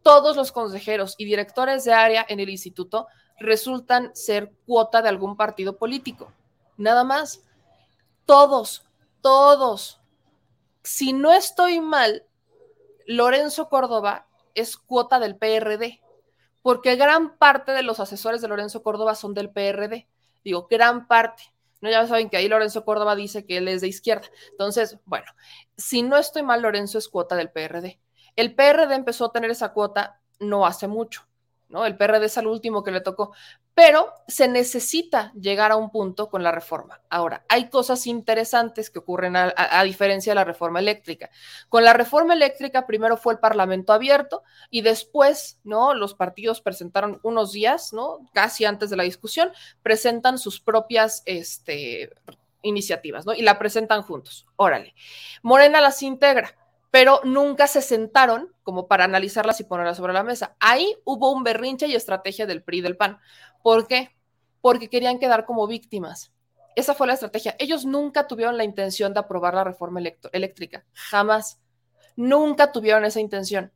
Todos 0.02 0.36
los 0.36 0.52
consejeros 0.52 1.14
y 1.16 1.24
directores 1.24 1.84
de 1.84 1.94
área 1.94 2.26
en 2.28 2.38
el 2.38 2.50
instituto 2.50 3.06
resultan 3.38 4.14
ser 4.14 4.52
cuota 4.66 5.00
de 5.00 5.08
algún 5.08 5.38
partido 5.38 5.78
político. 5.78 6.30
Nada 6.76 7.02
más. 7.02 7.42
Todos, 8.26 8.84
todos. 9.22 10.02
Si 10.82 11.14
no 11.14 11.32
estoy 11.32 11.80
mal, 11.80 12.26
Lorenzo 13.06 13.70
Córdoba 13.70 14.26
es 14.54 14.76
cuota 14.76 15.18
del 15.18 15.36
PRD, 15.36 16.02
porque 16.60 16.96
gran 16.96 17.38
parte 17.38 17.72
de 17.72 17.82
los 17.82 18.00
asesores 18.00 18.42
de 18.42 18.48
Lorenzo 18.48 18.82
Córdoba 18.82 19.14
son 19.14 19.32
del 19.32 19.48
PRD. 19.48 20.06
Digo, 20.44 20.66
gran 20.68 21.06
parte. 21.08 21.44
No, 21.82 21.90
ya 21.90 22.06
saben 22.06 22.30
que 22.30 22.38
ahí 22.38 22.48
Lorenzo 22.48 22.84
Córdoba 22.84 23.14
dice 23.16 23.44
que 23.44 23.58
él 23.58 23.68
es 23.68 23.82
de 23.82 23.88
izquierda. 23.88 24.28
Entonces, 24.52 24.98
bueno, 25.04 25.26
si 25.76 26.02
no 26.02 26.16
estoy 26.16 26.42
mal, 26.42 26.62
Lorenzo 26.62 26.96
es 26.96 27.08
cuota 27.08 27.36
del 27.36 27.50
PRD. 27.50 28.00
El 28.36 28.54
PRD 28.54 28.94
empezó 28.94 29.26
a 29.26 29.32
tener 29.32 29.50
esa 29.50 29.72
cuota 29.72 30.20
no 30.38 30.64
hace 30.64 30.88
mucho. 30.88 31.26
¿no? 31.68 31.84
El 31.84 31.96
PRD 31.96 32.26
es 32.26 32.36
el 32.36 32.46
último 32.46 32.84
que 32.84 32.92
le 32.92 33.00
tocó, 33.00 33.34
pero 33.74 34.12
se 34.28 34.48
necesita 34.48 35.32
llegar 35.32 35.72
a 35.72 35.76
un 35.76 35.90
punto 35.90 36.28
con 36.28 36.42
la 36.42 36.52
reforma. 36.52 37.00
Ahora, 37.08 37.44
hay 37.48 37.70
cosas 37.70 38.06
interesantes 38.06 38.90
que 38.90 38.98
ocurren 38.98 39.34
a, 39.36 39.82
diferencia 39.84 40.32
de 40.32 40.34
la 40.34 40.44
reforma 40.44 40.78
eléctrica. 40.78 41.30
Con 41.68 41.84
la 41.84 41.92
reforma 41.92 42.34
eléctrica 42.34 42.86
primero 42.86 43.16
fue 43.16 43.32
el 43.32 43.38
Parlamento 43.38 43.92
abierto 43.92 44.42
y 44.70 44.82
después, 44.82 45.58
¿no? 45.64 45.94
Los 45.94 46.14
partidos 46.14 46.60
presentaron 46.60 47.18
unos 47.22 47.52
días, 47.52 47.92
¿no? 47.92 48.28
Casi 48.34 48.64
antes 48.64 48.90
de 48.90 48.96
la 48.96 49.04
discusión, 49.04 49.50
presentan 49.82 50.38
sus 50.38 50.60
propias, 50.60 51.22
este, 51.24 52.10
iniciativas, 52.62 53.24
¿no? 53.24 53.32
Y 53.32 53.42
la 53.42 53.58
presentan 53.58 54.02
juntos. 54.02 54.46
Órale. 54.56 54.94
Morena 55.42 55.80
las 55.80 56.02
integra 56.02 56.54
pero 56.92 57.22
nunca 57.24 57.68
se 57.68 57.80
sentaron 57.80 58.54
como 58.62 58.86
para 58.86 59.04
analizarlas 59.04 59.58
y 59.58 59.64
ponerlas 59.64 59.96
sobre 59.96 60.12
la 60.12 60.22
mesa. 60.22 60.56
Ahí 60.60 60.94
hubo 61.04 61.32
un 61.32 61.42
berrinche 61.42 61.86
y 61.86 61.94
estrategia 61.94 62.44
del 62.44 62.62
PRI 62.62 62.82
del 62.82 62.98
PAN. 62.98 63.18
¿Por 63.62 63.86
qué? 63.86 64.14
Porque 64.60 64.90
querían 64.90 65.18
quedar 65.18 65.46
como 65.46 65.66
víctimas. 65.66 66.34
Esa 66.76 66.92
fue 66.92 67.06
la 67.06 67.14
estrategia. 67.14 67.56
Ellos 67.58 67.86
nunca 67.86 68.26
tuvieron 68.26 68.58
la 68.58 68.64
intención 68.64 69.14
de 69.14 69.20
aprobar 69.20 69.54
la 69.54 69.64
reforma 69.64 70.02
eléctrica. 70.32 70.84
Jamás. 70.92 71.62
Nunca 72.14 72.72
tuvieron 72.72 73.06
esa 73.06 73.20
intención. 73.20 73.72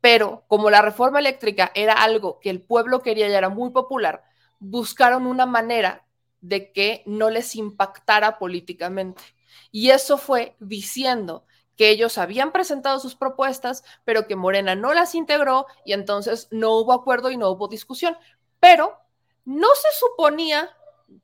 Pero 0.00 0.44
como 0.48 0.70
la 0.70 0.80
reforma 0.80 1.18
eléctrica 1.18 1.72
era 1.74 1.92
algo 1.92 2.40
que 2.40 2.48
el 2.48 2.62
pueblo 2.62 3.02
quería 3.02 3.28
y 3.28 3.34
era 3.34 3.50
muy 3.50 3.68
popular, 3.68 4.24
buscaron 4.60 5.26
una 5.26 5.44
manera 5.44 6.06
de 6.40 6.72
que 6.72 7.02
no 7.04 7.28
les 7.28 7.54
impactara 7.54 8.38
políticamente. 8.38 9.22
Y 9.70 9.90
eso 9.90 10.16
fue 10.16 10.56
diciendo 10.58 11.44
que 11.76 11.90
ellos 11.90 12.18
habían 12.18 12.52
presentado 12.52 12.98
sus 13.00 13.16
propuestas, 13.16 13.84
pero 14.04 14.26
que 14.26 14.36
Morena 14.36 14.74
no 14.74 14.94
las 14.94 15.14
integró 15.14 15.66
y 15.84 15.92
entonces 15.92 16.48
no 16.50 16.76
hubo 16.76 16.92
acuerdo 16.92 17.30
y 17.30 17.36
no 17.36 17.50
hubo 17.50 17.68
discusión. 17.68 18.16
Pero 18.60 18.98
no 19.44 19.68
se 19.74 19.88
suponía, 19.98 20.70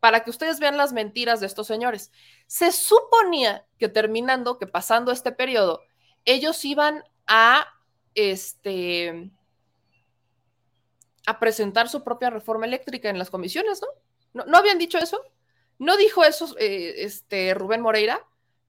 para 0.01 0.25
que 0.25 0.31
ustedes 0.31 0.61
vean 0.61 0.77
las 0.77 0.93
mentiras 0.93 1.41
de 1.41 1.47
estos 1.47 1.67
señores, 1.67 2.13
se 2.47 2.73
suponía 2.73 3.67
que 3.79 3.89
terminando, 3.89 4.59
que 4.59 4.67
pasando 4.67 5.13
este 5.13 5.33
periodo, 5.33 5.83
ellos 6.25 6.65
iban 6.65 7.05
a, 7.27 7.67
este, 8.15 9.31
a 11.27 11.39
presentar 11.39 11.89
su 11.89 12.03
propia 12.03 12.31
reforma 12.31 12.67
eléctrica 12.67 13.09
en 13.09 13.19
las 13.19 13.31
comisiones, 13.31 13.81
¿no? 13.81 14.45
¿No, 14.47 14.59
habían 14.59 14.79
dicho 14.79 14.99
eso? 14.99 15.21
¿No 15.79 15.97
dijo 15.97 16.25
eso 16.25 16.55
eh, 16.59 16.95
este, 16.99 17.55
Rubén 17.55 17.81
Moreira? 17.81 18.25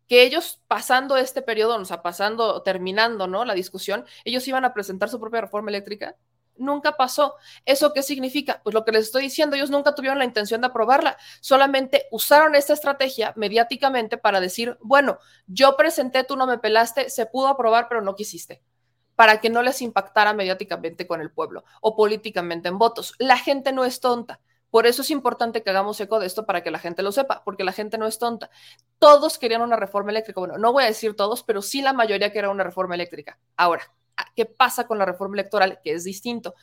Que 0.08 0.24
ellos 0.24 0.62
pasando 0.68 1.18
este 1.18 1.42
periodo, 1.42 1.78
o 1.78 1.86
sea, 1.86 2.02
pasando, 2.02 2.62
terminando, 2.64 3.28
¿no? 3.28 3.46
La 3.46 3.54
discusión, 3.54 4.06
ellos 4.26 4.48
iban 4.48 4.66
a 4.66 4.74
presentar 4.74 5.10
su 5.10 5.20
propia 5.20 5.42
reforma 5.42 5.70
eléctrica. 5.70 6.18
Nunca 6.58 6.98
pasó. 6.98 7.36
¿Eso 7.66 7.94
qué 7.94 8.04
significa? 8.04 8.62
Pues 8.64 8.74
lo 8.74 8.84
que 8.86 8.92
les 8.92 9.06
estoy 9.06 9.24
diciendo, 9.24 9.56
ellos 9.56 9.70
nunca 9.70 9.96
tuvieron 9.96 10.20
la 10.20 10.26
intención 10.26 10.62
de 10.62 10.68
aprobarla, 10.68 11.18
solamente 11.40 12.08
usaron 12.12 12.56
esta 12.56 12.74
estrategia 12.74 13.34
mediáticamente 13.36 14.18
para 14.18 14.40
decir, 14.40 14.78
bueno, 14.82 15.18
yo 15.48 15.76
presenté, 15.78 16.24
tú 16.24 16.36
no 16.36 16.46
me 16.46 16.60
pelaste, 16.60 17.10
se 17.10 17.26
pudo 17.26 17.48
aprobar, 17.48 17.88
pero 17.90 18.02
no 18.02 18.16
quisiste 18.16 18.62
para 19.22 19.40
que 19.40 19.52
no 19.52 19.62
les 19.62 19.84
impactara 19.84 20.34
mediáticamente 20.34 21.06
con 21.06 21.22
el 21.22 21.32
pueblo 21.32 21.64
o 21.80 21.96
políticamente 21.96 22.70
en 22.70 22.80
votos. 22.80 23.14
La 23.20 23.38
gente 23.38 23.72
no 23.72 23.86
es 23.86 24.00
tonta. 24.00 24.40
Por 24.72 24.88
eso 24.88 25.04
es 25.04 25.12
importante 25.12 25.62
que 25.62 25.70
hagamos 25.70 26.00
eco 26.00 26.20
de 26.20 26.26
esto 26.26 26.46
para 26.46 26.64
que 26.64 26.72
la 26.72 26.80
gente 26.80 27.04
lo 27.04 27.12
sepa, 27.12 27.44
porque 27.44 27.64
la 27.64 27.74
gente 27.74 27.98
no 27.98 28.08
es 28.08 28.18
tonta. 28.18 28.50
Todos 28.98 29.38
querían 29.38 29.62
una 29.62 29.76
reforma 29.76 30.12
eléctrica. 30.12 30.40
Bueno, 30.40 30.58
no 30.58 30.72
voy 30.74 30.84
a 30.84 30.88
decir 30.88 31.16
todos, 31.16 31.44
pero 31.44 31.62
sí 31.62 31.82
la 31.82 31.94
mayoría 31.94 32.32
quería 32.32 32.50
una 32.50 32.64
reforma 32.64 32.96
eléctrica. 32.96 33.38
Ahora, 33.58 33.84
¿qué 34.36 34.46
pasa 34.46 34.88
con 34.88 34.98
la 34.98 35.06
reforma 35.06 35.36
electoral? 35.36 35.80
Que 35.84 35.94
es 35.94 36.06
distinto. 36.06 36.56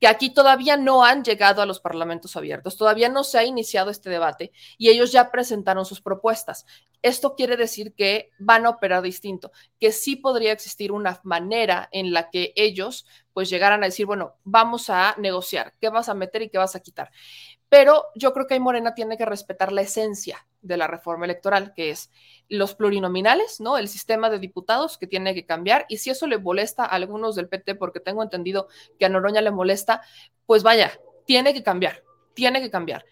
Que 0.00 0.08
aquí 0.08 0.34
todavía 0.34 0.76
no 0.76 1.04
han 1.04 1.24
llegado 1.24 1.62
a 1.62 1.66
los 1.66 1.80
parlamentos 1.80 2.36
abiertos, 2.36 2.76
todavía 2.76 3.08
no 3.08 3.24
se 3.24 3.38
ha 3.38 3.44
iniciado 3.44 3.90
este 3.90 4.10
debate 4.10 4.52
y 4.76 4.90
ellos 4.90 5.12
ya 5.12 5.30
presentaron 5.30 5.86
sus 5.86 6.02
propuestas. 6.02 6.66
Esto 7.00 7.34
quiere 7.36 7.56
decir 7.56 7.94
que 7.94 8.30
van 8.38 8.66
a 8.66 8.70
operar 8.70 9.02
distinto, 9.02 9.52
que 9.78 9.92
sí 9.92 10.16
podría 10.16 10.52
existir 10.52 10.90
una 10.90 11.20
manera 11.22 11.88
en 11.92 12.12
la 12.12 12.28
que 12.30 12.52
ellos 12.56 13.06
pues 13.32 13.50
llegaran 13.50 13.82
a 13.82 13.86
decir, 13.86 14.06
bueno, 14.06 14.36
vamos 14.42 14.90
a 14.90 15.14
negociar, 15.18 15.74
qué 15.80 15.90
vas 15.90 16.08
a 16.08 16.14
meter 16.14 16.42
y 16.42 16.50
qué 16.50 16.58
vas 16.58 16.74
a 16.74 16.80
quitar. 16.80 17.10
Pero 17.74 18.06
yo 18.14 18.32
creo 18.32 18.46
que 18.46 18.54
ahí 18.54 18.60
Morena 18.60 18.94
tiene 18.94 19.16
que 19.16 19.24
respetar 19.24 19.72
la 19.72 19.80
esencia 19.80 20.46
de 20.62 20.76
la 20.76 20.86
reforma 20.86 21.24
electoral, 21.24 21.72
que 21.74 21.90
es 21.90 22.08
los 22.48 22.76
plurinominales, 22.76 23.58
¿no? 23.58 23.78
El 23.78 23.88
sistema 23.88 24.30
de 24.30 24.38
diputados 24.38 24.96
que 24.96 25.08
tiene 25.08 25.34
que 25.34 25.44
cambiar. 25.44 25.84
Y 25.88 25.96
si 25.96 26.10
eso 26.10 26.28
le 26.28 26.38
molesta 26.38 26.84
a 26.84 26.90
algunos 26.90 27.34
del 27.34 27.48
PT, 27.48 27.74
porque 27.74 27.98
tengo 27.98 28.22
entendido 28.22 28.68
que 28.96 29.06
a 29.06 29.08
Noroña 29.08 29.40
le 29.40 29.50
molesta, 29.50 30.02
pues 30.46 30.62
vaya, 30.62 30.92
tiene 31.26 31.52
que 31.52 31.64
cambiar, 31.64 32.04
tiene 32.32 32.62
que 32.62 32.70
cambiar. 32.70 33.06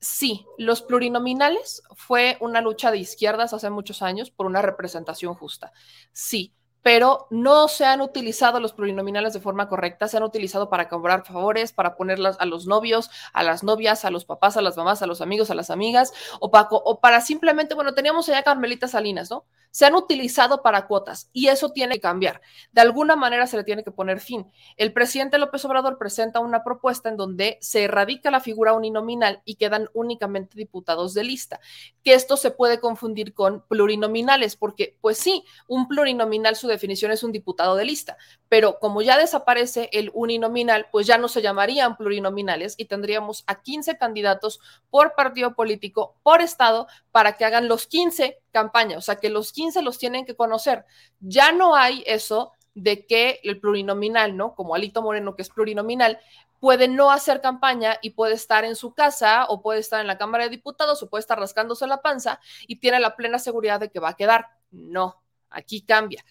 Sí, 0.00 0.44
los 0.58 0.82
plurinominales 0.82 1.82
fue 1.96 2.36
una 2.42 2.60
lucha 2.60 2.90
de 2.90 2.98
izquierdas 2.98 3.54
hace 3.54 3.70
muchos 3.70 4.02
años 4.02 4.30
por 4.30 4.44
una 4.44 4.60
representación 4.60 5.32
justa. 5.32 5.72
Sí, 6.12 6.52
pero 6.84 7.26
no 7.30 7.66
se 7.66 7.86
han 7.86 8.02
utilizado 8.02 8.60
los 8.60 8.74
plurinominales 8.74 9.32
de 9.32 9.40
forma 9.40 9.70
correcta, 9.70 10.06
se 10.06 10.18
han 10.18 10.22
utilizado 10.22 10.68
para 10.68 10.90
cobrar 10.90 11.24
favores, 11.24 11.72
para 11.72 11.96
ponerlas 11.96 12.36
a 12.40 12.44
los 12.44 12.66
novios, 12.66 13.08
a 13.32 13.42
las 13.42 13.64
novias, 13.64 14.04
a 14.04 14.10
los 14.10 14.26
papás, 14.26 14.58
a 14.58 14.60
las 14.60 14.76
mamás, 14.76 15.00
a 15.00 15.06
los 15.06 15.22
amigos, 15.22 15.50
a 15.50 15.54
las 15.54 15.70
amigas, 15.70 16.12
o 16.40 16.50
para, 16.50 16.68
o 16.70 17.00
para 17.00 17.22
simplemente, 17.22 17.74
bueno, 17.74 17.94
teníamos 17.94 18.28
allá 18.28 18.42
Carmelita 18.42 18.86
Salinas, 18.86 19.30
¿no? 19.30 19.46
Se 19.70 19.86
han 19.86 19.96
utilizado 19.96 20.62
para 20.62 20.86
cuotas 20.86 21.30
y 21.32 21.48
eso 21.48 21.70
tiene 21.70 21.94
que 21.94 22.02
cambiar. 22.02 22.42
De 22.70 22.82
alguna 22.82 23.16
manera 23.16 23.48
se 23.48 23.56
le 23.56 23.64
tiene 23.64 23.82
que 23.82 23.90
poner 23.90 24.20
fin. 24.20 24.46
El 24.76 24.92
presidente 24.92 25.38
López 25.38 25.64
Obrador 25.64 25.98
presenta 25.98 26.38
una 26.38 26.62
propuesta 26.62 27.08
en 27.08 27.16
donde 27.16 27.58
se 27.60 27.84
erradica 27.84 28.30
la 28.30 28.38
figura 28.38 28.72
uninominal 28.74 29.42
y 29.44 29.56
quedan 29.56 29.88
únicamente 29.92 30.56
diputados 30.56 31.12
de 31.12 31.24
lista, 31.24 31.58
que 32.04 32.14
esto 32.14 32.36
se 32.36 32.52
puede 32.52 32.78
confundir 32.78 33.34
con 33.34 33.64
plurinominales, 33.66 34.54
porque 34.54 34.96
pues 35.00 35.18
sí, 35.18 35.44
un 35.66 35.88
plurinominal 35.88 36.54
su 36.54 36.68
definición 36.74 37.10
es 37.12 37.22
un 37.22 37.32
diputado 37.32 37.76
de 37.76 37.84
lista, 37.84 38.16
pero 38.48 38.78
como 38.78 39.02
ya 39.02 39.18
desaparece 39.18 39.88
el 39.92 40.10
uninominal, 40.14 40.86
pues 40.92 41.06
ya 41.06 41.18
no 41.18 41.28
se 41.28 41.42
llamarían 41.42 41.96
plurinominales 41.96 42.74
y 42.76 42.84
tendríamos 42.84 43.44
a 43.46 43.62
15 43.62 43.96
candidatos 43.96 44.60
por 44.90 45.14
partido 45.14 45.54
político, 45.54 46.16
por 46.22 46.40
estado, 46.40 46.86
para 47.10 47.36
que 47.36 47.44
hagan 47.44 47.68
los 47.68 47.86
15 47.86 48.42
campañas, 48.50 48.98
o 48.98 49.02
sea 49.02 49.16
que 49.16 49.30
los 49.30 49.52
15 49.52 49.82
los 49.82 49.98
tienen 49.98 50.26
que 50.26 50.36
conocer. 50.36 50.84
Ya 51.20 51.52
no 51.52 51.74
hay 51.74 52.04
eso 52.06 52.52
de 52.74 53.06
que 53.06 53.40
el 53.44 53.60
plurinominal, 53.60 54.36
¿no? 54.36 54.54
Como 54.54 54.74
Alito 54.74 55.00
Moreno, 55.00 55.36
que 55.36 55.42
es 55.42 55.48
plurinominal, 55.48 56.18
puede 56.64 56.88
no 56.88 57.10
hacer 57.10 57.40
campaña 57.40 57.98
y 58.00 58.10
puede 58.10 58.34
estar 58.34 58.64
en 58.64 58.74
su 58.74 58.94
casa 58.94 59.44
o 59.50 59.60
puede 59.60 59.80
estar 59.80 60.00
en 60.00 60.06
la 60.06 60.16
Cámara 60.16 60.44
de 60.44 60.50
Diputados 60.50 61.02
o 61.02 61.10
puede 61.10 61.20
estar 61.20 61.38
rascándose 61.38 61.86
la 61.86 62.00
panza 62.00 62.40
y 62.66 62.76
tiene 62.76 63.00
la 63.00 63.16
plena 63.16 63.38
seguridad 63.38 63.80
de 63.80 63.90
que 63.90 64.00
va 64.00 64.10
a 64.10 64.16
quedar. 64.16 64.48
No, 64.70 65.22
aquí 65.50 65.82
cambia. 65.82 66.24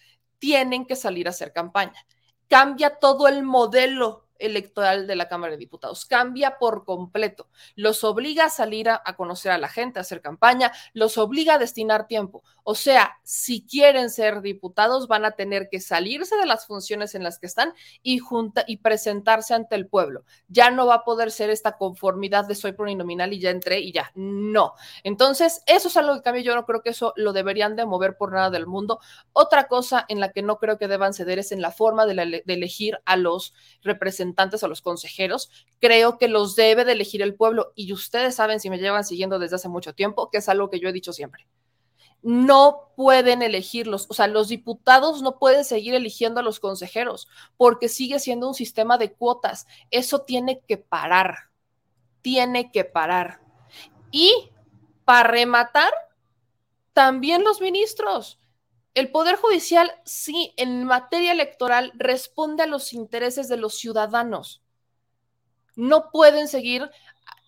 Tienen 0.44 0.84
que 0.84 0.94
salir 0.94 1.26
a 1.26 1.30
hacer 1.30 1.54
campaña. 1.54 2.04
Cambia 2.48 2.98
todo 2.98 3.28
el 3.28 3.44
modelo 3.44 4.26
electoral 4.38 5.06
de 5.06 5.16
la 5.16 5.26
Cámara 5.26 5.52
de 5.52 5.56
Diputados. 5.56 6.04
Cambia 6.04 6.58
por 6.58 6.84
completo. 6.84 7.48
Los 7.76 8.04
obliga 8.04 8.44
a 8.44 8.50
salir 8.50 8.90
a, 8.90 9.02
conocer 9.16 9.52
a 9.52 9.56
la 9.56 9.68
gente, 9.68 9.98
a 9.98 10.02
hacer 10.02 10.20
campaña, 10.20 10.70
los 10.92 11.16
obliga 11.16 11.54
a 11.54 11.58
destinar 11.58 12.06
tiempo. 12.06 12.44
O 12.66 12.74
sea, 12.74 13.18
si 13.22 13.66
quieren 13.66 14.08
ser 14.08 14.40
diputados, 14.40 15.06
van 15.06 15.26
a 15.26 15.32
tener 15.32 15.68
que 15.68 15.80
salirse 15.80 16.34
de 16.36 16.46
las 16.46 16.66
funciones 16.66 17.14
en 17.14 17.22
las 17.22 17.38
que 17.38 17.46
están 17.46 17.74
y, 18.02 18.18
junta, 18.18 18.64
y 18.66 18.78
presentarse 18.78 19.52
ante 19.52 19.74
el 19.74 19.86
pueblo. 19.86 20.24
Ya 20.48 20.70
no 20.70 20.86
va 20.86 20.94
a 20.96 21.04
poder 21.04 21.30
ser 21.30 21.50
esta 21.50 21.76
conformidad 21.76 22.46
de 22.46 22.54
soy 22.54 22.72
plurinominal 22.72 23.34
y 23.34 23.38
ya 23.38 23.50
entré 23.50 23.80
y 23.80 23.92
ya. 23.92 24.10
No. 24.14 24.72
Entonces, 25.02 25.62
eso 25.66 25.88
es 25.88 25.96
algo 25.98 26.14
que 26.14 26.22
cambia. 26.22 26.42
Yo 26.42 26.54
no 26.54 26.64
creo 26.64 26.82
que 26.82 26.90
eso 26.90 27.12
lo 27.16 27.34
deberían 27.34 27.76
de 27.76 27.84
mover 27.84 28.16
por 28.16 28.32
nada 28.32 28.48
del 28.48 28.66
mundo. 28.66 28.98
Otra 29.34 29.68
cosa 29.68 30.06
en 30.08 30.18
la 30.20 30.32
que 30.32 30.42
no 30.42 30.58
creo 30.58 30.78
que 30.78 30.88
deban 30.88 31.12
ceder 31.12 31.38
es 31.38 31.52
en 31.52 31.60
la 31.60 31.70
forma 31.70 32.06
de 32.06 32.42
elegir 32.46 32.98
a 33.04 33.18
los 33.18 33.52
representantes 33.82 34.62
o 34.62 34.68
los 34.68 34.80
consejeros, 34.80 35.50
creo 35.80 36.16
que 36.16 36.28
los 36.28 36.56
debe 36.56 36.86
de 36.86 36.92
elegir 36.92 37.20
el 37.20 37.34
pueblo. 37.34 37.72
Y 37.74 37.92
ustedes 37.92 38.36
saben, 38.36 38.58
si 38.58 38.70
me 38.70 38.78
llevan 38.78 39.04
siguiendo 39.04 39.38
desde 39.38 39.56
hace 39.56 39.68
mucho 39.68 39.94
tiempo, 39.94 40.30
que 40.30 40.38
es 40.38 40.48
algo 40.48 40.70
que 40.70 40.80
yo 40.80 40.88
he 40.88 40.92
dicho 40.92 41.12
siempre. 41.12 41.46
No 42.24 42.90
pueden 42.96 43.42
elegirlos, 43.42 44.06
o 44.08 44.14
sea, 44.14 44.28
los 44.28 44.48
diputados 44.48 45.20
no 45.20 45.38
pueden 45.38 45.62
seguir 45.62 45.94
eligiendo 45.94 46.40
a 46.40 46.42
los 46.42 46.58
consejeros 46.58 47.28
porque 47.58 47.90
sigue 47.90 48.18
siendo 48.18 48.48
un 48.48 48.54
sistema 48.54 48.96
de 48.96 49.12
cuotas. 49.12 49.66
Eso 49.90 50.22
tiene 50.22 50.60
que 50.66 50.78
parar, 50.78 51.50
tiene 52.22 52.72
que 52.72 52.84
parar. 52.84 53.40
Y 54.10 54.50
para 55.04 55.28
rematar, 55.28 55.92
también 56.94 57.44
los 57.44 57.60
ministros. 57.60 58.40
El 58.94 59.10
Poder 59.10 59.36
Judicial, 59.36 59.92
sí, 60.04 60.54
en 60.56 60.84
materia 60.84 61.32
electoral 61.32 61.92
responde 61.96 62.62
a 62.62 62.66
los 62.66 62.94
intereses 62.94 63.48
de 63.48 63.58
los 63.58 63.74
ciudadanos. 63.74 64.62
No 65.76 66.10
pueden 66.10 66.48
seguir 66.48 66.90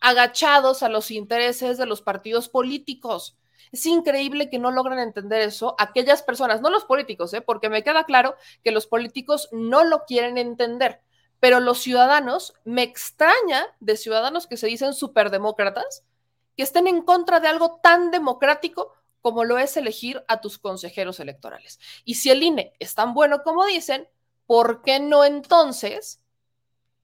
agachados 0.01 0.83
a 0.83 0.89
los 0.89 1.11
intereses 1.11 1.79
de 1.79 1.87
los 1.87 2.03
partidos 2.03 2.49
políticos. 2.49 3.39
Es 3.73 3.87
increíble 3.87 4.51
que 4.51 4.59
no 4.59 4.71
logren 4.71 4.99
entender 4.99 5.43
eso 5.43 5.75
aquellas 5.79 6.23
personas, 6.23 6.61
no 6.61 6.71
los 6.71 6.85
políticos, 6.85 7.33
¿eh? 7.35 7.41
porque 7.41 7.69
me 7.69 7.83
queda 7.83 8.05
claro 8.05 8.37
que 8.63 8.71
los 8.71 8.87
políticos 8.87 9.49
no 9.53 9.85
lo 9.85 10.05
quieren 10.05 10.39
entender, 10.39 11.01
pero 11.41 11.61
los 11.61 11.79
ciudadanos, 11.79 12.55
me 12.65 12.83
extraña 12.83 13.67
de 13.81 13.97
ciudadanos 13.97 14.47
que 14.47 14.57
se 14.57 14.67
dicen 14.67 14.95
superdemócratas, 14.95 16.05
que 16.57 16.63
estén 16.63 16.87
en 16.87 17.03
contra 17.03 17.41
de 17.41 17.49
algo 17.49 17.81
tan 17.83 18.11
democrático 18.11 18.93
como 19.21 19.45
lo 19.45 19.59
es 19.59 19.77
elegir 19.77 20.25
a 20.29 20.41
tus 20.41 20.59
consejeros 20.59 21.21
electorales. 21.21 21.81
Y 22.05 22.15
si 22.15 22.31
el 22.31 22.43
INE 22.43 22.75
es 22.79 22.95
tan 22.95 23.13
bueno 23.13 23.43
como 23.43 23.67
dicen, 23.67 24.09
¿por 24.47 24.83
qué 24.83 25.01
no 25.01 25.25
entonces 25.25 26.23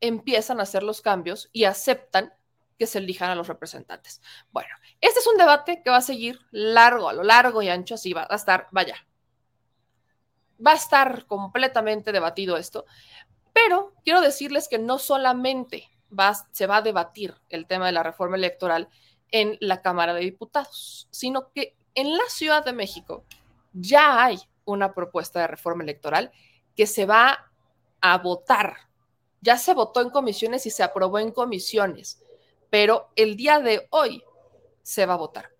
empiezan 0.00 0.60
a 0.60 0.64
hacer 0.64 0.82
los 0.82 1.00
cambios 1.00 1.50
y 1.52 1.64
aceptan 1.64 2.32
que 2.82 2.88
se 2.88 2.98
elijan 2.98 3.30
a 3.30 3.36
los 3.36 3.46
representantes? 3.46 4.20
Bueno, 4.50 4.74
este 5.00 5.20
es 5.20 5.26
un 5.28 5.36
debate 5.36 5.82
que 5.84 5.90
va 5.90 5.98
a 5.98 6.02
seguir 6.02 6.40
largo, 6.50 7.08
a 7.08 7.12
lo 7.12 7.22
largo 7.22 7.62
y 7.62 7.68
ancho, 7.68 7.94
así 7.94 8.12
va 8.12 8.26
a 8.28 8.34
estar, 8.34 8.66
vaya, 8.72 8.96
va 10.66 10.72
a 10.72 10.74
estar 10.74 11.26
completamente 11.26 12.10
debatido 12.10 12.56
esto, 12.56 12.84
pero 13.52 13.94
quiero 14.04 14.20
decirles 14.20 14.66
que 14.66 14.80
no 14.80 14.98
solamente 14.98 15.88
se 16.50 16.66
va 16.66 16.78
a 16.78 16.82
debatir 16.82 17.36
el 17.50 17.68
tema 17.68 17.86
de 17.86 17.92
la 17.92 18.02
reforma 18.02 18.36
electoral 18.36 18.88
en 19.30 19.56
la 19.60 19.80
Cámara 19.80 20.12
de 20.12 20.22
Diputados, 20.22 21.06
sino 21.12 21.52
que 21.52 21.76
en 21.94 22.16
la 22.16 22.24
Ciudad 22.30 22.64
de 22.64 22.72
México 22.72 23.24
ya 23.72 24.24
hay 24.24 24.40
una 24.64 24.92
propuesta 24.92 25.38
de 25.38 25.46
reforma 25.46 25.84
electoral 25.84 26.32
que 26.74 26.88
se 26.88 27.06
va 27.06 27.48
a 28.00 28.18
votar. 28.18 28.76
Ya 29.40 29.56
se 29.56 29.72
votó 29.72 30.00
en 30.00 30.10
comisiones 30.10 30.66
y 30.66 30.70
se 30.70 30.82
aprobó 30.82 31.20
en 31.20 31.30
comisiones, 31.30 32.20
pero 32.72 33.10
el 33.16 33.36
día 33.36 33.60
de 33.60 33.86
hoy 33.90 34.24
se 34.80 35.04
va 35.04 35.12
a 35.12 35.18
votar. 35.18 35.50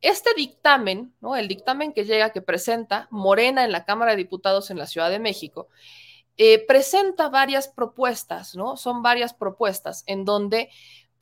Este 0.00 0.32
dictamen, 0.34 1.12
¿no? 1.20 1.34
el 1.34 1.48
dictamen 1.48 1.92
que 1.92 2.04
llega, 2.04 2.30
que 2.30 2.40
presenta 2.40 3.08
Morena 3.10 3.64
en 3.64 3.72
la 3.72 3.84
Cámara 3.84 4.12
de 4.12 4.18
Diputados 4.18 4.70
en 4.70 4.78
la 4.78 4.86
Ciudad 4.86 5.10
de 5.10 5.18
México, 5.18 5.66
eh, 6.36 6.64
presenta 6.64 7.28
varias 7.30 7.66
propuestas, 7.66 8.54
¿no? 8.54 8.76
Son 8.76 9.02
varias 9.02 9.34
propuestas 9.34 10.04
en 10.06 10.24
donde 10.24 10.70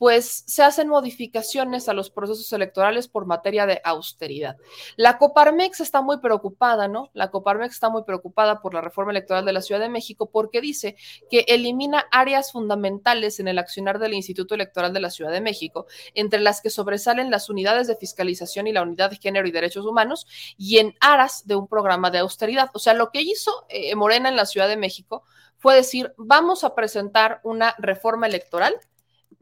pues 0.01 0.45
se 0.47 0.63
hacen 0.63 0.89
modificaciones 0.89 1.87
a 1.91 1.93
los 1.93 2.09
procesos 2.09 2.51
electorales 2.55 3.07
por 3.07 3.27
materia 3.27 3.67
de 3.67 3.83
austeridad. 3.85 4.57
La 4.97 5.19
Coparmex 5.19 5.81
está 5.81 6.01
muy 6.01 6.21
preocupada, 6.21 6.89
¿no? 6.89 7.11
La 7.13 7.31
Coparmex 7.31 7.75
está 7.75 7.91
muy 7.91 8.05
preocupada 8.05 8.63
por 8.63 8.73
la 8.73 8.81
reforma 8.81 9.13
electoral 9.13 9.45
de 9.45 9.53
la 9.53 9.61
Ciudad 9.61 9.79
de 9.79 9.91
México 9.91 10.31
porque 10.33 10.63
dice 10.63 10.97
que 11.31 11.45
elimina 11.49 12.07
áreas 12.13 12.51
fundamentales 12.51 13.41
en 13.41 13.49
el 13.49 13.59
accionar 13.59 13.99
del 13.99 14.15
Instituto 14.15 14.55
Electoral 14.55 14.95
de 14.95 15.01
la 15.01 15.11
Ciudad 15.11 15.33
de 15.33 15.43
México, 15.43 15.85
entre 16.15 16.41
las 16.41 16.63
que 16.63 16.71
sobresalen 16.71 17.31
las 17.31 17.51
unidades 17.51 17.87
de 17.87 17.95
fiscalización 17.95 18.69
y 18.69 18.73
la 18.73 18.81
unidad 18.81 19.11
de 19.11 19.19
género 19.19 19.47
y 19.47 19.53
derechos 19.53 19.85
humanos, 19.85 20.27
y 20.57 20.79
en 20.79 20.95
aras 21.01 21.47
de 21.47 21.57
un 21.57 21.69
programa 21.69 22.11
de 22.11 22.21
austeridad. 22.21 22.71
O 22.73 22.79
sea, 22.79 22.95
lo 22.95 23.11
que 23.11 23.21
hizo 23.21 23.67
eh, 23.69 23.95
Morena 23.97 24.31
en 24.31 24.37
la 24.37 24.47
Ciudad 24.47 24.69
de 24.69 24.79
México 24.79 25.25
fue 25.59 25.75
decir, 25.75 26.15
vamos 26.17 26.65
a 26.65 26.75
presentar 26.75 27.43
una 27.45 27.75
reforma 27.77 28.27
electoral 28.27 28.81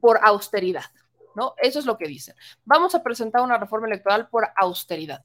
por 0.01 0.21
austeridad, 0.23 0.85
¿no? 1.35 1.55
Eso 1.59 1.79
es 1.79 1.87
lo 1.87 1.97
que 1.97 2.07
dicen. 2.07 2.35
Vamos 2.65 2.95
a 2.95 3.03
presentar 3.03 3.43
una 3.43 3.59
reforma 3.59 3.87
electoral 3.87 4.29
por 4.29 4.49
austeridad. 4.57 5.25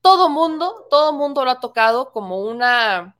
Todo 0.00 0.28
mundo, 0.28 0.86
todo 0.90 1.12
mundo 1.12 1.44
lo 1.44 1.50
ha 1.50 1.60
tocado 1.60 2.10
como 2.12 2.40
una, 2.40 3.16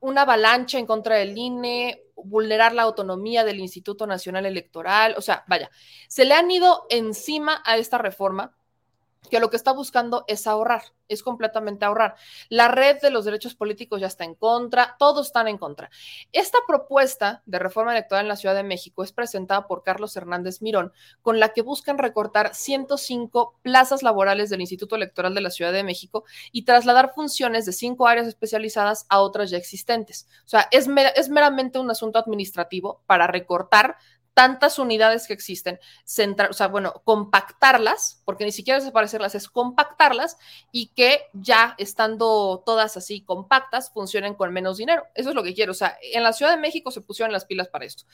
una 0.00 0.22
avalancha 0.22 0.78
en 0.78 0.86
contra 0.86 1.16
del 1.16 1.36
INE, 1.36 2.04
vulnerar 2.16 2.72
la 2.72 2.82
autonomía 2.82 3.44
del 3.44 3.60
Instituto 3.60 4.06
Nacional 4.06 4.46
Electoral, 4.46 5.14
o 5.16 5.20
sea, 5.20 5.44
vaya, 5.46 5.70
se 6.08 6.24
le 6.24 6.34
han 6.34 6.50
ido 6.50 6.86
encima 6.88 7.62
a 7.64 7.76
esta 7.76 7.98
reforma 7.98 8.56
que 9.30 9.40
lo 9.40 9.50
que 9.50 9.56
está 9.56 9.72
buscando 9.72 10.24
es 10.28 10.46
ahorrar, 10.46 10.82
es 11.08 11.22
completamente 11.22 11.84
ahorrar. 11.84 12.14
La 12.48 12.68
red 12.68 13.00
de 13.00 13.10
los 13.10 13.24
derechos 13.24 13.54
políticos 13.54 14.00
ya 14.00 14.06
está 14.06 14.24
en 14.24 14.34
contra, 14.34 14.96
todos 14.98 15.26
están 15.26 15.48
en 15.48 15.58
contra. 15.58 15.90
Esta 16.32 16.58
propuesta 16.66 17.42
de 17.46 17.58
reforma 17.58 17.92
electoral 17.92 18.24
en 18.24 18.28
la 18.28 18.36
Ciudad 18.36 18.54
de 18.54 18.62
México 18.62 19.02
es 19.02 19.12
presentada 19.12 19.66
por 19.66 19.82
Carlos 19.82 20.16
Hernández 20.16 20.62
Mirón, 20.62 20.92
con 21.22 21.40
la 21.40 21.50
que 21.50 21.62
buscan 21.62 21.98
recortar 21.98 22.54
105 22.54 23.58
plazas 23.62 24.02
laborales 24.02 24.50
del 24.50 24.60
Instituto 24.60 24.96
Electoral 24.96 25.34
de 25.34 25.40
la 25.40 25.50
Ciudad 25.50 25.72
de 25.72 25.84
México 25.84 26.24
y 26.52 26.64
trasladar 26.64 27.12
funciones 27.14 27.66
de 27.66 27.72
cinco 27.72 28.06
áreas 28.06 28.26
especializadas 28.26 29.06
a 29.08 29.20
otras 29.20 29.50
ya 29.50 29.56
existentes. 29.56 30.26
O 30.44 30.48
sea, 30.48 30.68
es, 30.70 30.88
es 31.16 31.28
meramente 31.28 31.78
un 31.78 31.90
asunto 31.90 32.18
administrativo 32.18 33.02
para 33.06 33.26
recortar 33.26 33.96
tantas 34.34 34.80
unidades 34.80 35.26
que 35.28 35.32
existen, 35.32 35.78
centrar, 36.04 36.50
o 36.50 36.52
sea, 36.52 36.66
bueno, 36.66 37.00
compactarlas, 37.04 38.20
porque 38.24 38.44
ni 38.44 38.52
siquiera 38.52 38.80
desaparecerlas, 38.80 39.36
es 39.36 39.48
compactarlas 39.48 40.36
y 40.72 40.88
que 40.88 41.22
ya 41.32 41.76
estando 41.78 42.62
todas 42.66 42.96
así 42.96 43.22
compactas, 43.22 43.92
funcionen 43.92 44.34
con 44.34 44.52
menos 44.52 44.76
dinero. 44.76 45.04
Eso 45.14 45.30
es 45.30 45.34
lo 45.36 45.44
que 45.44 45.54
quiero. 45.54 45.70
O 45.70 45.74
sea, 45.74 45.96
en 46.02 46.24
la 46.24 46.32
Ciudad 46.32 46.50
de 46.50 46.60
México 46.60 46.90
se 46.90 47.00
pusieron 47.00 47.32
las 47.32 47.44
pilas 47.44 47.68
para 47.68 47.84
esto. 47.84 48.04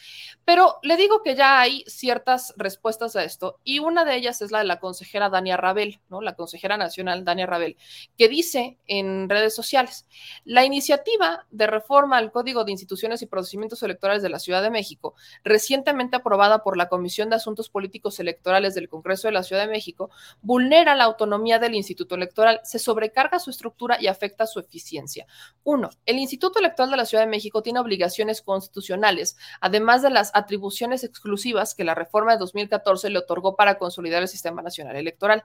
Pero 0.45 0.77
le 0.83 0.97
digo 0.99 1.23
que 1.23 1.35
ya 1.35 1.59
hay 1.59 1.85
ciertas 1.87 2.53
respuestas 2.57 3.17
a 3.17 3.25
esto 3.25 3.59
y 3.65 3.79
una 3.79 4.05
de 4.05 4.15
ellas 4.15 4.43
es 4.43 4.51
la 4.51 4.59
de 4.59 4.67
la 4.67 4.79
consejera 4.79 5.31
Dania 5.31 5.57
Rabel, 5.57 6.01
¿no? 6.11 6.21
La 6.21 6.35
consejera 6.35 6.77
nacional 6.77 7.25
Dania 7.25 7.47
Rabel, 7.47 7.79
que 8.19 8.29
dice 8.29 8.79
en 8.87 9.31
redes 9.31 9.55
sociales, 9.55 10.07
la 10.45 10.65
iniciativa 10.65 11.47
de 11.51 11.67
reforma 11.67 12.19
al 12.19 12.31
Código 12.31 12.65
de 12.65 12.73
Instituciones 12.73 13.23
y 13.23 13.27
Procedimientos 13.27 13.83
Electorales 13.83 14.23
de 14.23 14.29
la 14.29 14.39
Ciudad 14.39 14.63
de 14.63 14.71
México 14.71 15.15
recientemente 15.45 16.10
aprobada 16.17 16.63
por 16.63 16.77
la 16.77 16.89
Comisión 16.89 17.31
de 17.31 17.37
Asuntos 17.37 17.69
Políticos 17.69 18.21
Electorales 18.21 18.75
del 18.75 18.89
Congreso 18.89 19.29
de 19.29 19.33
la 19.33 19.43
Ciudad 19.43 19.63
de 19.63 19.71
México, 19.71 20.11
vulnera 20.43 20.95
la 20.95 21.05
autonomía 21.05 21.59
del 21.59 21.75
Instituto 21.75 22.15
Electoral, 22.15 22.61
se 22.65 22.79
sobrecarga 22.79 23.39
su 23.39 23.51
estructura 23.51 23.99
y 24.01 24.07
afecta 24.07 24.47
su 24.47 24.61
eficiencia. 24.61 25.27
Uno, 25.65 25.91
el 26.07 26.19
Instituto 26.19 26.59
Electoral 26.59 26.91
de 26.91 26.97
la 26.97 27.07
Ciudad 27.07 27.25
de 27.25 27.31
México 27.31 27.63
tiene 27.63 27.81
obligaciones 27.81 28.43
constitucionales, 28.43 29.37
además 29.61 30.03
de 30.03 30.11
las 30.11 30.31
atribuciones 30.35 31.05
exclusivas 31.05 31.75
que 31.75 31.85
la 31.85 31.95
reforma 31.95 32.33
de 32.33 32.39
2014 32.39 33.11
le 33.11 33.19
otorgó 33.19 33.57
para 33.57 33.79
consolidar 33.79 34.23
el 34.23 34.29
Sistema 34.29 34.63
Nacional 34.63 34.97
Electoral. 34.97 35.45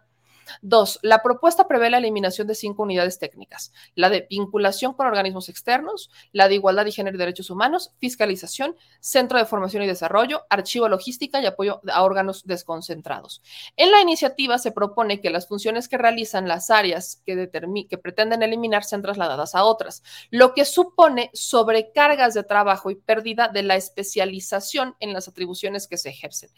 Dos, 0.61 0.99
la 1.01 1.21
propuesta 1.21 1.67
prevé 1.67 1.89
la 1.89 1.97
eliminación 1.97 2.47
de 2.47 2.55
cinco 2.55 2.83
unidades 2.83 3.19
técnicas, 3.19 3.71
la 3.95 4.09
de 4.09 4.27
vinculación 4.29 4.93
con 4.93 5.07
organismos 5.07 5.49
externos, 5.49 6.09
la 6.31 6.47
de 6.47 6.55
igualdad 6.55 6.85
y 6.85 6.91
género 6.91 7.15
y 7.15 7.19
derechos 7.19 7.49
humanos, 7.49 7.91
fiscalización, 7.99 8.75
centro 8.99 9.37
de 9.37 9.45
formación 9.45 9.83
y 9.83 9.87
desarrollo, 9.87 10.43
archivo 10.49 10.87
logística 10.87 11.41
y 11.41 11.45
apoyo 11.45 11.81
a 11.91 12.03
órganos 12.03 12.45
desconcentrados. 12.45 13.41
En 13.77 13.91
la 13.91 14.01
iniciativa 14.01 14.57
se 14.57 14.71
propone 14.71 15.21
que 15.21 15.29
las 15.29 15.47
funciones 15.47 15.87
que 15.87 15.97
realizan 15.97 16.47
las 16.47 16.69
áreas 16.69 17.21
que, 17.25 17.49
que 17.89 17.97
pretenden 17.97 18.43
eliminar 18.43 18.83
sean 18.83 19.01
trasladadas 19.01 19.55
a 19.55 19.63
otras, 19.63 20.03
lo 20.29 20.53
que 20.53 20.65
supone 20.65 21.29
sobrecargas 21.33 22.33
de 22.33 22.43
trabajo 22.43 22.91
y 22.91 22.95
pérdida 22.95 23.47
de 23.47 23.63
la 23.63 23.75
especialización 23.75 24.95
en 24.99 25.13
las 25.13 25.27
atribuciones 25.27 25.87
que 25.87 25.97
se 25.97 26.09
ejercen. 26.09 26.49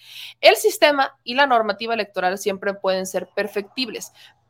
El 0.41 0.55
sistema 0.55 1.17
y 1.23 1.35
la 1.35 1.45
normativa 1.45 1.93
electoral 1.93 2.37
siempre 2.37 2.73
pueden 2.73 3.05
ser 3.05 3.29
perfectos 3.35 3.76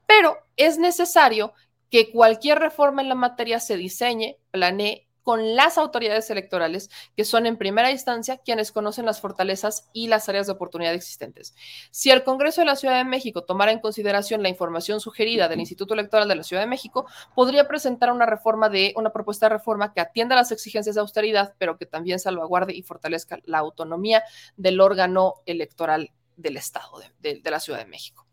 pero 0.05 0.37
es 0.55 0.77
necesario 0.77 1.53
que 1.89 2.11
cualquier 2.11 2.59
reforma 2.59 3.01
en 3.01 3.09
la 3.09 3.15
materia 3.15 3.59
se 3.59 3.77
diseñe, 3.77 4.37
planee 4.51 5.07
con 5.27 5.57
las 5.57 5.77
autoridades 5.77 6.29
electorales, 6.29 6.89
que 7.17 7.25
son 7.25 7.45
en 7.45 7.57
primera 7.57 7.91
instancia 7.91 8.37
quienes 8.37 8.71
conocen 8.71 9.05
las 9.05 9.19
fortalezas 9.19 9.89
y 9.91 10.07
las 10.07 10.29
áreas 10.29 10.47
de 10.47 10.53
oportunidad 10.53 10.93
existentes. 10.93 11.53
Si 11.91 12.09
el 12.11 12.23
Congreso 12.23 12.61
de 12.61 12.65
la 12.65 12.77
Ciudad 12.77 12.95
de 12.95 13.03
México 13.03 13.43
tomara 13.43 13.73
en 13.73 13.79
consideración 13.79 14.41
la 14.41 14.47
información 14.47 15.01
sugerida 15.01 15.49
del 15.49 15.59
Instituto 15.59 15.93
Electoral 15.95 16.29
de 16.29 16.35
la 16.35 16.43
Ciudad 16.43 16.61
de 16.61 16.69
México, 16.69 17.07
podría 17.35 17.67
presentar 17.67 18.13
una 18.13 18.25
reforma 18.25 18.69
de 18.69 18.93
una 18.95 19.11
propuesta 19.11 19.47
de 19.47 19.55
reforma 19.55 19.93
que 19.93 19.99
atienda 19.99 20.37
las 20.37 20.53
exigencias 20.53 20.95
de 20.95 21.01
austeridad, 21.01 21.55
pero 21.57 21.77
que 21.77 21.85
también 21.85 22.19
salvaguarde 22.19 22.73
y 22.73 22.83
fortalezca 22.83 23.39
la 23.43 23.57
autonomía 23.57 24.23
del 24.55 24.79
órgano 24.79 25.41
electoral 25.45 26.13
del 26.37 26.55
Estado 26.55 27.01
de 27.19 27.51
la 27.51 27.59
Ciudad 27.59 27.79
de 27.79 27.85
México. 27.85 28.26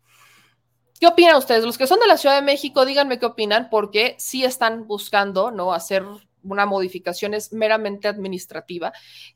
¿Qué 1.05 1.11
opinan 1.11 1.35
ustedes? 1.35 1.63
Los 1.63 1.77
que 1.77 1.85
son 1.85 1.99
de 1.99 2.07
la 2.07 2.17
Ciudad 2.17 2.33
de 2.33 2.41
México, 2.41 2.83
díganme 2.83 3.19
qué 3.19 3.27
opinan, 3.27 3.69
porque 3.69 4.15
sí 4.17 4.43
están 4.43 4.87
buscando, 4.87 5.51
¿no? 5.51 5.71
Hacer 5.71 6.03
una 6.41 6.65
modificación 6.65 7.35
es 7.35 7.53
meramente 7.53 8.07
administrativa 8.07 8.91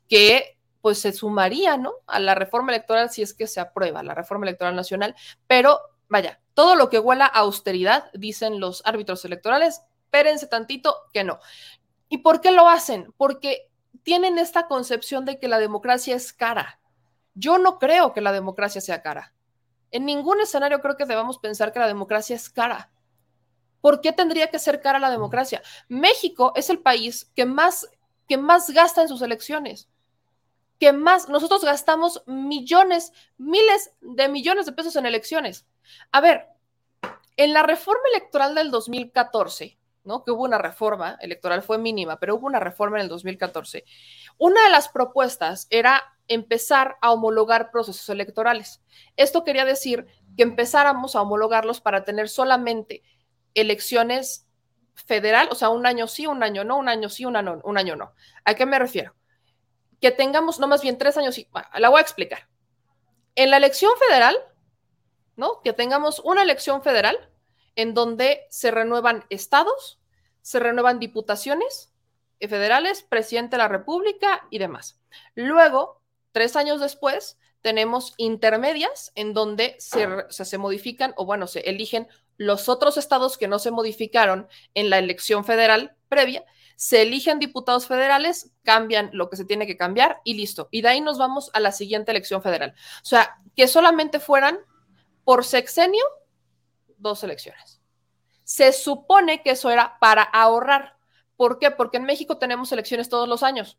que 0.08 0.58
pues 0.80 0.98
se 0.98 1.12
sumaría, 1.12 1.76
¿no? 1.76 1.92
A 2.08 2.18
la 2.18 2.34
reforma 2.34 2.72
electoral 2.72 3.10
si 3.10 3.22
es 3.22 3.34
que 3.34 3.46
se 3.46 3.60
aprueba 3.60 4.02
la 4.02 4.16
reforma 4.16 4.46
electoral 4.46 4.74
nacional, 4.74 5.14
pero 5.46 5.78
vaya, 6.08 6.40
todo 6.54 6.74
lo 6.74 6.90
que 6.90 6.98
huela 6.98 7.26
a 7.26 7.38
austeridad, 7.38 8.10
dicen 8.14 8.58
los 8.58 8.82
árbitros 8.84 9.24
electorales, 9.24 9.80
espérense 10.06 10.48
tantito 10.48 10.96
que 11.12 11.22
no. 11.22 11.38
¿Y 12.08 12.18
por 12.18 12.40
qué 12.40 12.50
lo 12.50 12.68
hacen? 12.68 13.14
Porque 13.16 13.70
tienen 14.02 14.38
esta 14.38 14.66
concepción 14.66 15.24
de 15.24 15.38
que 15.38 15.46
la 15.46 15.60
democracia 15.60 16.16
es 16.16 16.32
cara. 16.32 16.80
Yo 17.34 17.58
no 17.58 17.78
creo 17.78 18.12
que 18.12 18.22
la 18.22 18.32
democracia 18.32 18.80
sea 18.80 19.02
cara. 19.02 19.34
En 19.90 20.04
ningún 20.04 20.40
escenario 20.40 20.80
creo 20.80 20.96
que 20.96 21.06
debamos 21.06 21.38
pensar 21.38 21.72
que 21.72 21.78
la 21.80 21.86
democracia 21.86 22.36
es 22.36 22.48
cara. 22.50 22.90
¿Por 23.80 24.00
qué 24.00 24.12
tendría 24.12 24.50
que 24.50 24.58
ser 24.58 24.80
cara 24.80 24.98
la 24.98 25.10
democracia? 25.10 25.62
México 25.88 26.52
es 26.54 26.70
el 26.70 26.80
país 26.80 27.30
que 27.34 27.46
más, 27.46 27.88
que 28.28 28.36
más 28.36 28.70
gasta 28.70 29.02
en 29.02 29.08
sus 29.08 29.22
elecciones. 29.22 29.88
que 30.78 30.92
más, 30.94 31.28
nosotros 31.28 31.62
gastamos 31.62 32.22
millones, 32.26 33.12
miles 33.36 33.92
de 34.00 34.28
millones 34.28 34.64
de 34.66 34.72
pesos 34.72 34.96
en 34.96 35.04
elecciones. 35.04 35.66
A 36.10 36.22
ver, 36.22 36.48
en 37.36 37.52
la 37.52 37.62
reforma 37.62 38.02
electoral 38.14 38.54
del 38.54 38.70
2014, 38.70 39.78
¿no? 40.04 40.24
Que 40.24 40.30
hubo 40.30 40.44
una 40.44 40.56
reforma 40.56 41.18
electoral, 41.20 41.62
fue 41.62 41.76
mínima, 41.76 42.18
pero 42.18 42.36
hubo 42.36 42.46
una 42.46 42.60
reforma 42.60 42.96
en 42.96 43.02
el 43.02 43.08
2014. 43.10 43.84
Una 44.38 44.64
de 44.64 44.70
las 44.70 44.88
propuestas 44.88 45.66
era 45.68 46.02
empezar 46.30 46.96
a 47.02 47.12
homologar 47.12 47.72
procesos 47.72 48.08
electorales. 48.08 48.80
Esto 49.16 49.44
quería 49.44 49.64
decir 49.64 50.06
que 50.36 50.44
empezáramos 50.44 51.16
a 51.16 51.22
homologarlos 51.22 51.80
para 51.80 52.04
tener 52.04 52.28
solamente 52.28 53.02
elecciones 53.54 54.46
federal, 54.94 55.48
o 55.50 55.56
sea, 55.56 55.70
un 55.70 55.86
año 55.86 56.06
sí, 56.06 56.26
un 56.26 56.42
año 56.42 56.62
no, 56.62 56.78
un 56.78 56.88
año 56.88 57.08
sí, 57.08 57.24
un 57.24 57.34
año, 57.34 57.60
un 57.64 57.76
año 57.76 57.96
no. 57.96 58.14
¿A 58.44 58.54
qué 58.54 58.64
me 58.64 58.78
refiero? 58.78 59.14
Que 60.00 60.12
tengamos, 60.12 60.60
no 60.60 60.68
más 60.68 60.82
bien 60.82 60.98
tres 60.98 61.16
años 61.16 61.34
sí, 61.34 61.48
la 61.76 61.88
voy 61.88 61.98
a 61.98 62.02
explicar. 62.02 62.48
En 63.34 63.50
la 63.50 63.56
elección 63.56 63.90
federal, 64.08 64.36
¿no? 65.34 65.60
Que 65.62 65.72
tengamos 65.72 66.20
una 66.20 66.42
elección 66.42 66.82
federal 66.82 67.28
en 67.74 67.92
donde 67.92 68.46
se 68.50 68.70
renuevan 68.70 69.24
estados, 69.30 70.00
se 70.42 70.60
renuevan 70.60 71.00
diputaciones 71.00 71.92
federales, 72.40 73.02
presidente 73.02 73.56
de 73.56 73.62
la 73.62 73.68
República 73.68 74.46
y 74.48 74.58
demás. 74.58 75.00
Luego, 75.34 75.99
tres 76.32 76.56
años 76.56 76.80
después, 76.80 77.38
tenemos 77.60 78.14
intermedias 78.16 79.12
en 79.14 79.34
donde 79.34 79.76
se, 79.78 80.06
se, 80.30 80.58
modifican 80.58 81.12
o 81.16 81.26
bueno, 81.26 81.46
se 81.46 81.60
eligen 81.60 82.08
los 82.36 82.68
otros 82.68 82.96
estados 82.96 83.36
que 83.36 83.48
no 83.48 83.58
se 83.58 83.70
modificaron 83.70 84.48
en 84.74 84.88
la 84.88 84.98
elección 84.98 85.44
federal 85.44 85.94
previa, 86.08 86.44
se 86.76 87.02
eligen 87.02 87.38
diputados 87.38 87.86
federales, 87.86 88.52
cambian 88.62 89.10
lo 89.12 89.28
que 89.28 89.36
se 89.36 89.44
tiene 89.44 89.66
que 89.66 89.76
cambiar 89.76 90.22
y 90.24 90.32
listo. 90.32 90.68
Y 90.70 90.80
de 90.80 90.88
ahí 90.88 91.00
nos 91.02 91.18
vamos 91.18 91.50
a 91.52 91.60
la 91.60 91.72
siguiente 91.72 92.10
elección 92.10 92.42
federal. 92.42 92.74
O 93.02 93.04
sea, 93.04 93.38
que 93.54 93.68
solamente 93.68 94.18
fueran 94.18 94.58
por 95.24 95.44
sexenio 95.44 96.02
dos 96.96 97.22
elecciones. 97.22 97.82
Se 98.44 98.72
supone 98.72 99.42
que 99.42 99.50
eso 99.50 99.70
era 99.70 99.98
para 100.00 100.22
ahorrar. 100.22 100.96
¿Por 101.36 101.58
qué? 101.58 101.70
Porque 101.70 101.98
en 101.98 102.04
México 102.04 102.38
tenemos 102.38 102.72
elecciones 102.72 103.10
todos 103.10 103.28
los 103.28 103.42
años. 103.42 103.78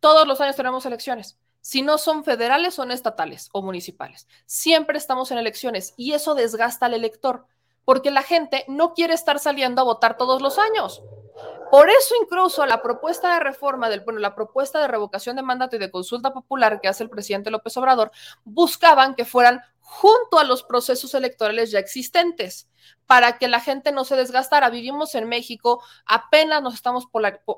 Todos 0.00 0.28
los 0.28 0.40
años 0.42 0.56
tenemos 0.56 0.84
elecciones. 0.84 1.38
Si 1.66 1.82
no 1.82 1.98
son 1.98 2.22
federales, 2.22 2.74
son 2.74 2.92
estatales 2.92 3.48
o 3.50 3.60
municipales. 3.60 4.28
Siempre 4.44 4.98
estamos 4.98 5.32
en 5.32 5.38
elecciones 5.38 5.94
y 5.96 6.12
eso 6.12 6.36
desgasta 6.36 6.86
al 6.86 6.94
elector 6.94 7.48
porque 7.84 8.12
la 8.12 8.22
gente 8.22 8.64
no 8.68 8.94
quiere 8.94 9.14
estar 9.14 9.40
saliendo 9.40 9.80
a 9.80 9.84
votar 9.84 10.16
todos 10.16 10.40
los 10.40 10.60
años. 10.60 11.02
Por 11.72 11.90
eso 11.90 12.14
incluso 12.22 12.64
la 12.66 12.82
propuesta 12.82 13.34
de 13.34 13.40
reforma 13.40 13.88
del, 13.88 14.02
bueno, 14.02 14.20
la 14.20 14.36
propuesta 14.36 14.80
de 14.80 14.86
revocación 14.86 15.34
de 15.34 15.42
mandato 15.42 15.74
y 15.74 15.80
de 15.80 15.90
consulta 15.90 16.32
popular 16.32 16.80
que 16.80 16.86
hace 16.86 17.02
el 17.02 17.10
presidente 17.10 17.50
López 17.50 17.76
Obrador, 17.76 18.12
buscaban 18.44 19.16
que 19.16 19.24
fueran 19.24 19.60
junto 19.88 20.40
a 20.40 20.44
los 20.44 20.64
procesos 20.64 21.14
electorales 21.14 21.70
ya 21.70 21.78
existentes, 21.78 22.68
para 23.06 23.38
que 23.38 23.46
la 23.46 23.60
gente 23.60 23.92
no 23.92 24.04
se 24.04 24.16
desgastara. 24.16 24.68
Vivimos 24.68 25.14
en 25.14 25.28
México, 25.28 25.80
apenas 26.04 26.60
nos 26.60 26.74
estamos 26.74 27.06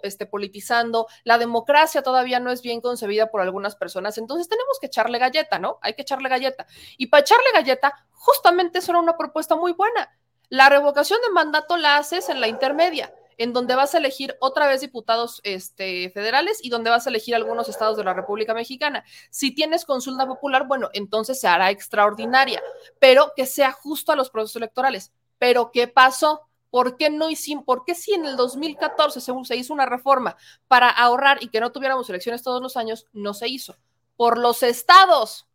este, 0.02 0.26
politizando, 0.26 1.06
la 1.24 1.38
democracia 1.38 2.02
todavía 2.02 2.38
no 2.38 2.50
es 2.50 2.60
bien 2.60 2.82
concebida 2.82 3.30
por 3.30 3.40
algunas 3.40 3.76
personas, 3.76 4.18
entonces 4.18 4.46
tenemos 4.46 4.78
que 4.78 4.88
echarle 4.88 5.18
galleta, 5.18 5.58
¿no? 5.58 5.78
Hay 5.80 5.94
que 5.94 6.02
echarle 6.02 6.28
galleta. 6.28 6.66
Y 6.98 7.06
para 7.06 7.22
echarle 7.22 7.50
galleta, 7.54 7.94
justamente 8.12 8.80
eso 8.80 8.92
era 8.92 9.00
una 9.00 9.16
propuesta 9.16 9.56
muy 9.56 9.72
buena. 9.72 10.14
La 10.50 10.68
revocación 10.68 11.20
de 11.22 11.30
mandato 11.30 11.78
la 11.78 11.96
haces 11.96 12.28
en 12.28 12.42
la 12.42 12.48
intermedia, 12.48 13.10
en 13.38 13.52
donde 13.52 13.76
vas 13.76 13.94
a 13.94 13.98
elegir 13.98 14.36
otra 14.40 14.66
vez 14.66 14.80
diputados 14.80 15.40
este, 15.44 16.10
federales 16.10 16.58
y 16.62 16.68
donde 16.68 16.90
vas 16.90 17.06
a 17.06 17.10
elegir 17.10 17.34
algunos 17.34 17.68
estados 17.68 17.96
de 17.96 18.04
la 18.04 18.12
República 18.12 18.52
Mexicana. 18.52 19.04
Si 19.30 19.52
tienes 19.52 19.84
consulta 19.84 20.26
popular, 20.26 20.66
bueno, 20.66 20.90
entonces 20.92 21.40
se 21.40 21.48
hará 21.48 21.70
extraordinaria, 21.70 22.60
pero 22.98 23.32
que 23.36 23.46
sea 23.46 23.72
justo 23.72 24.12
a 24.12 24.16
los 24.16 24.28
procesos 24.28 24.56
electorales. 24.56 25.12
Pero 25.38 25.70
¿qué 25.72 25.86
pasó? 25.86 26.42
¿Por 26.70 26.96
qué 26.96 27.08
no 27.08 27.30
hicimos, 27.30 27.64
por 27.64 27.84
qué 27.84 27.94
si 27.94 28.12
en 28.12 28.26
el 28.26 28.36
2014 28.36 29.20
se, 29.20 29.56
hizo 29.56 29.72
una 29.72 29.86
reforma 29.86 30.36
para 30.66 30.90
ahorrar 30.90 31.42
y 31.42 31.48
que 31.48 31.60
no 31.60 31.72
tuviéramos 31.72 32.10
elecciones 32.10 32.42
todos 32.42 32.60
los 32.60 32.76
años, 32.76 33.06
no 33.12 33.32
se 33.32 33.48
hizo? 33.48 33.76
Por 34.16 34.36
los 34.36 34.62
estados, 34.62 35.46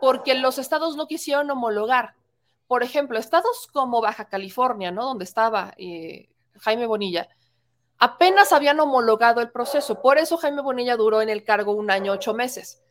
porque 0.00 0.34
los 0.34 0.58
estados 0.58 0.96
no 0.96 1.06
quisieron 1.06 1.50
homologar 1.50 2.14
por 2.66 2.82
ejemplo, 2.82 3.18
estados 3.18 3.68
como 3.72 4.00
Baja 4.00 4.28
California, 4.28 4.90
¿no? 4.90 5.04
Donde 5.04 5.24
estaba 5.24 5.72
eh, 5.78 6.28
Jaime 6.60 6.86
Bonilla, 6.86 7.28
apenas 7.98 8.52
habían 8.52 8.80
homologado 8.80 9.40
el 9.40 9.50
proceso. 9.50 10.00
Por 10.02 10.18
eso 10.18 10.36
Jaime 10.36 10.62
Bonilla 10.62 10.96
duró 10.96 11.22
en 11.22 11.28
el 11.28 11.44
cargo 11.44 11.72
un 11.72 11.90
año, 11.90 12.12
ocho 12.12 12.34
meses, 12.34 12.82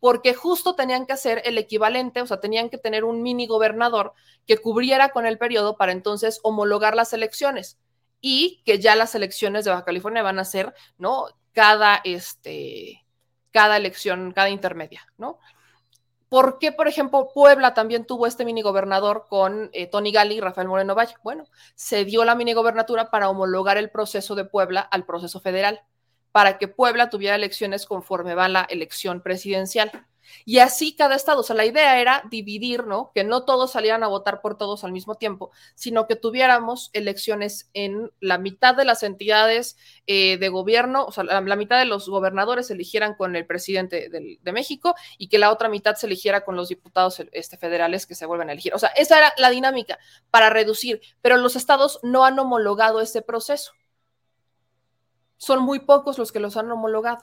porque 0.00 0.34
justo 0.34 0.74
tenían 0.74 1.06
que 1.06 1.12
hacer 1.12 1.42
el 1.44 1.58
equivalente, 1.58 2.20
o 2.20 2.26
sea, 2.26 2.40
tenían 2.40 2.70
que 2.70 2.78
tener 2.78 3.04
un 3.04 3.22
mini 3.22 3.46
gobernador 3.46 4.12
que 4.46 4.58
cubriera 4.58 5.10
con 5.10 5.26
el 5.26 5.38
periodo 5.38 5.76
para 5.76 5.92
entonces 5.92 6.40
homologar 6.42 6.94
las 6.94 7.12
elecciones 7.12 7.78
y 8.20 8.62
que 8.64 8.78
ya 8.78 8.96
las 8.96 9.14
elecciones 9.14 9.64
de 9.64 9.70
Baja 9.70 9.84
California 9.84 10.22
van 10.22 10.38
a 10.38 10.44
ser, 10.44 10.74
¿no? 10.98 11.26
Cada, 11.52 12.00
este, 12.04 13.04
cada 13.50 13.76
elección, 13.76 14.32
cada 14.32 14.48
intermedia, 14.48 15.06
¿no? 15.18 15.38
¿Por 16.32 16.58
qué, 16.58 16.72
por 16.72 16.88
ejemplo, 16.88 17.28
Puebla 17.34 17.74
también 17.74 18.06
tuvo 18.06 18.26
este 18.26 18.46
mini 18.46 18.62
gobernador 18.62 19.26
con 19.28 19.68
eh, 19.74 19.86
Tony 19.86 20.12
Gali 20.12 20.36
y 20.36 20.40
Rafael 20.40 20.66
Moreno 20.66 20.94
Valle? 20.94 21.14
Bueno, 21.22 21.44
se 21.74 22.06
dio 22.06 22.24
la 22.24 22.34
mini 22.34 22.54
gobernatura 22.54 23.10
para 23.10 23.28
homologar 23.28 23.76
el 23.76 23.90
proceso 23.90 24.34
de 24.34 24.46
Puebla 24.46 24.80
al 24.80 25.04
proceso 25.04 25.40
federal, 25.40 25.82
para 26.30 26.56
que 26.56 26.68
Puebla 26.68 27.10
tuviera 27.10 27.36
elecciones 27.36 27.84
conforme 27.84 28.34
va 28.34 28.48
la 28.48 28.62
elección 28.62 29.20
presidencial. 29.20 30.06
Y 30.44 30.58
así 30.58 30.94
cada 30.94 31.14
estado, 31.14 31.40
o 31.40 31.42
sea, 31.42 31.56
la 31.56 31.64
idea 31.64 32.00
era 32.00 32.22
dividir, 32.30 32.86
¿no? 32.86 33.10
Que 33.14 33.24
no 33.24 33.44
todos 33.44 33.72
salieran 33.72 34.02
a 34.02 34.08
votar 34.08 34.40
por 34.40 34.56
todos 34.56 34.84
al 34.84 34.92
mismo 34.92 35.14
tiempo, 35.14 35.50
sino 35.74 36.06
que 36.06 36.16
tuviéramos 36.16 36.90
elecciones 36.92 37.70
en 37.74 38.10
la 38.20 38.38
mitad 38.38 38.74
de 38.74 38.84
las 38.84 39.02
entidades 39.02 39.76
eh, 40.06 40.38
de 40.38 40.48
gobierno, 40.48 41.04
o 41.04 41.12
sea, 41.12 41.24
la, 41.24 41.56
mitad 41.56 41.78
de 41.78 41.84
los 41.84 42.08
gobernadores 42.08 42.68
se 42.68 42.74
eligieran 42.74 43.14
con 43.14 43.36
el 43.36 43.46
presidente 43.46 44.08
de, 44.08 44.52
México 44.52 44.94
y 45.16 45.28
que 45.28 45.38
la 45.38 45.50
otra 45.50 45.68
mitad 45.68 45.94
se 45.94 46.06
eligiera 46.06 46.44
con 46.44 46.56
los 46.56 46.68
diputados 46.68 47.22
este, 47.32 47.56
federales 47.56 48.06
que 48.06 48.14
se 48.14 48.26
vuelven 48.26 48.50
a 48.50 48.52
elegir. 48.52 48.74
O 48.74 48.78
sea, 48.78 48.90
esa 48.90 49.18
era 49.18 49.32
la 49.38 49.50
dinámica 49.50 49.98
para 50.30 50.50
reducir, 50.50 51.00
pero 51.22 51.36
los 51.36 51.56
estados 51.56 52.00
no 52.02 52.24
han 52.24 52.38
homologado 52.38 53.00
ese 53.00 53.22
proceso. 53.22 53.72
Son 55.36 55.62
muy 55.62 55.80
pocos 55.80 56.18
los 56.18 56.32
que 56.32 56.40
los 56.40 56.56
han 56.56 56.70
homologado. 56.70 57.22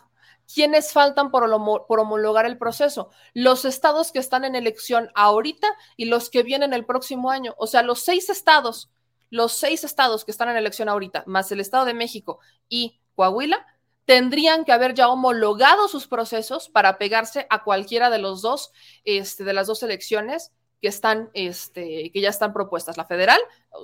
¿Quiénes 0.51 0.93
faltan 0.93 1.29
por, 1.29 1.43
homologar 1.43 2.45
el 2.47 2.57
proceso? 2.57 3.11
Los 3.33 3.65
estados 3.65 4.11
que 4.11 4.17
están 4.17 4.45
en 4.45 4.55
elección 4.55 5.11
ahorita 5.13 5.67
y 5.95 6.05
los 6.05 6.31
que 6.31 6.41
vienen 6.41 6.73
el 6.73 6.85
próximo 6.85 7.29
año. 7.29 7.53
O 7.57 7.67
sea, 7.67 7.83
los 7.83 7.99
seis 7.99 8.29
estados, 8.29 8.89
los 9.29 9.53
seis 9.53 9.83
estados 9.83 10.25
que 10.25 10.31
están 10.31 10.49
en 10.49 10.57
elección 10.57 10.89
ahorita, 10.89 11.23
más 11.27 11.51
el 11.51 11.59
Estado 11.59 11.85
de 11.85 11.93
México 11.93 12.39
y 12.67 12.99
Coahuila, 13.13 13.63
tendrían 14.05 14.65
que 14.65 14.71
haber 14.71 14.95
ya 14.95 15.09
homologado 15.09 15.87
sus 15.87 16.07
procesos 16.07 16.67
para 16.67 16.97
pegarse 16.97 17.45
a 17.51 17.63
cualquiera 17.63 18.09
de 18.09 18.17
los 18.17 18.41
dos, 18.41 18.71
este, 19.03 19.43
de 19.43 19.53
las 19.53 19.67
dos 19.67 19.83
elecciones 19.83 20.51
que 20.81 20.87
están, 20.87 21.29
este, 21.35 22.09
que 22.11 22.21
ya 22.21 22.29
están 22.29 22.53
propuestas, 22.53 22.97
la 22.97 23.05
federal, 23.05 23.39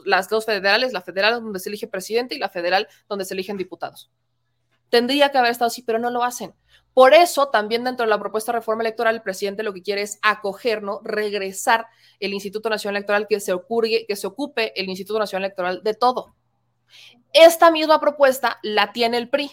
las 0.05 0.29
dos 0.29 0.45
federales, 0.45 0.93
la 0.93 1.01
federal 1.01 1.43
donde 1.43 1.59
se 1.59 1.69
elige 1.69 1.87
presidente 1.87 2.33
y 2.33 2.39
la 2.39 2.49
federal 2.49 2.87
donde 3.07 3.25
se 3.25 3.35
eligen 3.35 3.55
diputados. 3.55 4.09
Tendría 4.89 5.31
que 5.31 5.37
haber 5.37 5.51
estado 5.51 5.67
así, 5.67 5.81
pero 5.81 5.99
no 5.99 6.09
lo 6.09 6.23
hacen. 6.23 6.53
Por 6.95 7.13
eso, 7.13 7.49
también 7.49 7.83
dentro 7.83 8.05
de 8.05 8.09
la 8.09 8.19
propuesta 8.19 8.53
de 8.53 8.59
reforma 8.59 8.81
electoral, 8.81 9.15
el 9.15 9.21
presidente 9.21 9.63
lo 9.63 9.73
que 9.73 9.81
quiere 9.81 10.01
es 10.01 10.17
acoger, 10.21 10.81
¿no? 10.81 11.01
Regresar 11.03 11.87
el 12.21 12.33
Instituto 12.33 12.69
Nacional 12.69 12.95
Electoral, 12.95 13.27
que 13.27 13.41
se, 13.41 13.51
ocurre, 13.51 14.05
que 14.07 14.15
se 14.15 14.27
ocupe 14.27 14.71
el 14.79 14.87
Instituto 14.87 15.19
Nacional 15.19 15.45
Electoral 15.45 15.83
de 15.83 15.93
todo. 15.93 16.33
Esta 17.33 17.69
misma 17.69 17.99
propuesta 17.99 18.59
la 18.63 18.93
tiene 18.93 19.17
el 19.17 19.29
PRI. 19.29 19.51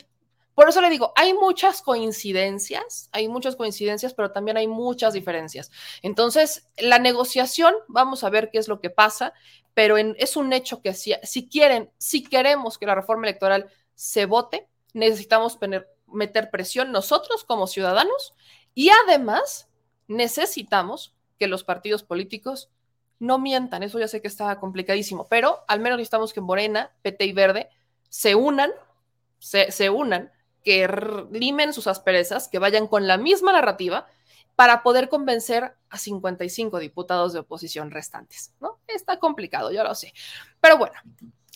Por 0.54 0.68
eso 0.68 0.80
le 0.80 0.90
digo, 0.90 1.12
hay 1.16 1.34
muchas 1.34 1.82
coincidencias, 1.82 3.08
hay 3.10 3.26
muchas 3.26 3.56
coincidencias, 3.56 4.14
pero 4.14 4.30
también 4.30 4.56
hay 4.56 4.68
muchas 4.68 5.14
diferencias. 5.14 5.72
Entonces, 6.02 6.68
la 6.76 7.00
negociación, 7.00 7.74
vamos 7.88 8.22
a 8.22 8.30
ver 8.30 8.50
qué 8.50 8.58
es 8.58 8.68
lo 8.68 8.80
que 8.80 8.90
pasa, 8.90 9.32
pero 9.74 9.96
es 9.96 10.36
un 10.36 10.52
hecho 10.52 10.80
que 10.80 10.94
si, 10.94 11.14
si 11.24 11.48
quieren, 11.48 11.90
si 11.98 12.22
queremos 12.22 12.78
que 12.78 12.86
la 12.86 12.94
reforma 12.94 13.26
electoral 13.26 13.68
se 13.94 14.26
vote, 14.26 14.68
necesitamos 14.92 15.58
meter 16.06 16.50
presión 16.50 16.92
nosotros 16.92 17.44
como 17.44 17.66
ciudadanos 17.66 18.34
y 18.74 18.90
además 19.06 19.68
necesitamos 20.08 21.14
que 21.38 21.46
los 21.46 21.64
partidos 21.64 22.02
políticos 22.02 22.70
no 23.18 23.38
mientan. 23.38 23.82
Eso 23.82 23.98
ya 23.98 24.08
sé 24.08 24.20
que 24.20 24.28
está 24.28 24.58
complicadísimo, 24.58 25.26
pero 25.28 25.64
al 25.68 25.80
menos 25.80 25.98
necesitamos 25.98 26.32
que 26.32 26.40
Morena, 26.40 26.90
PT 27.02 27.24
y 27.24 27.32
Verde 27.32 27.68
se 28.08 28.34
unan, 28.34 28.70
se, 29.38 29.90
unan, 29.90 30.32
que 30.62 30.88
limen 31.30 31.72
sus 31.72 31.86
asperezas, 31.86 32.48
que 32.48 32.58
vayan 32.58 32.86
con 32.86 33.06
la 33.06 33.16
misma 33.16 33.52
narrativa 33.52 34.06
para 34.54 34.82
poder 34.82 35.08
convencer 35.08 35.74
a 35.88 35.98
55 35.98 36.78
diputados 36.78 37.32
de 37.32 37.38
oposición 37.40 37.90
restantes, 37.90 38.52
¿no? 38.60 38.78
Está 38.86 39.18
complicado, 39.18 39.72
yo 39.72 39.82
lo 39.82 39.94
sé. 39.94 40.12
Pero 40.60 40.76
bueno, 40.76 40.94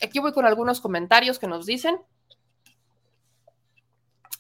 aquí 0.02 0.18
voy 0.18 0.32
con 0.32 0.46
algunos 0.46 0.80
comentarios 0.80 1.38
que 1.38 1.46
nos 1.46 1.66
dicen. 1.66 2.00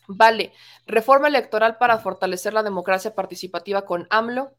Vale, 0.08 0.52
reforma 0.86 1.28
electoral 1.28 1.78
para 1.78 1.98
fortalecer 1.98 2.52
la 2.52 2.62
democracia 2.62 3.14
participativa 3.14 3.84
con 3.84 4.06
AMLO. 4.10 4.52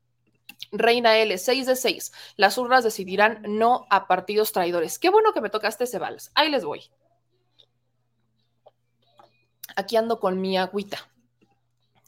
Reina 0.72 1.18
L, 1.18 1.38
6 1.38 1.65
de 1.65 1.76
6. 1.76 2.11
Las 2.36 2.57
urnas 2.57 2.84
decidirán 2.84 3.41
no 3.48 3.86
a 3.90 4.07
partidos 4.07 4.52
traidores. 4.52 4.99
Qué 4.99 5.10
bueno 5.10 5.34
que 5.34 5.41
me 5.41 5.49
tocaste 5.49 5.86
ese 5.86 5.99
vals. 5.99 6.32
Ahí 6.36 6.49
les 6.49 6.65
voy. 6.65 6.90
Aquí 9.76 9.95
ando 9.95 10.19
con 10.19 10.41
mi 10.41 10.57
agüita. 10.57 10.98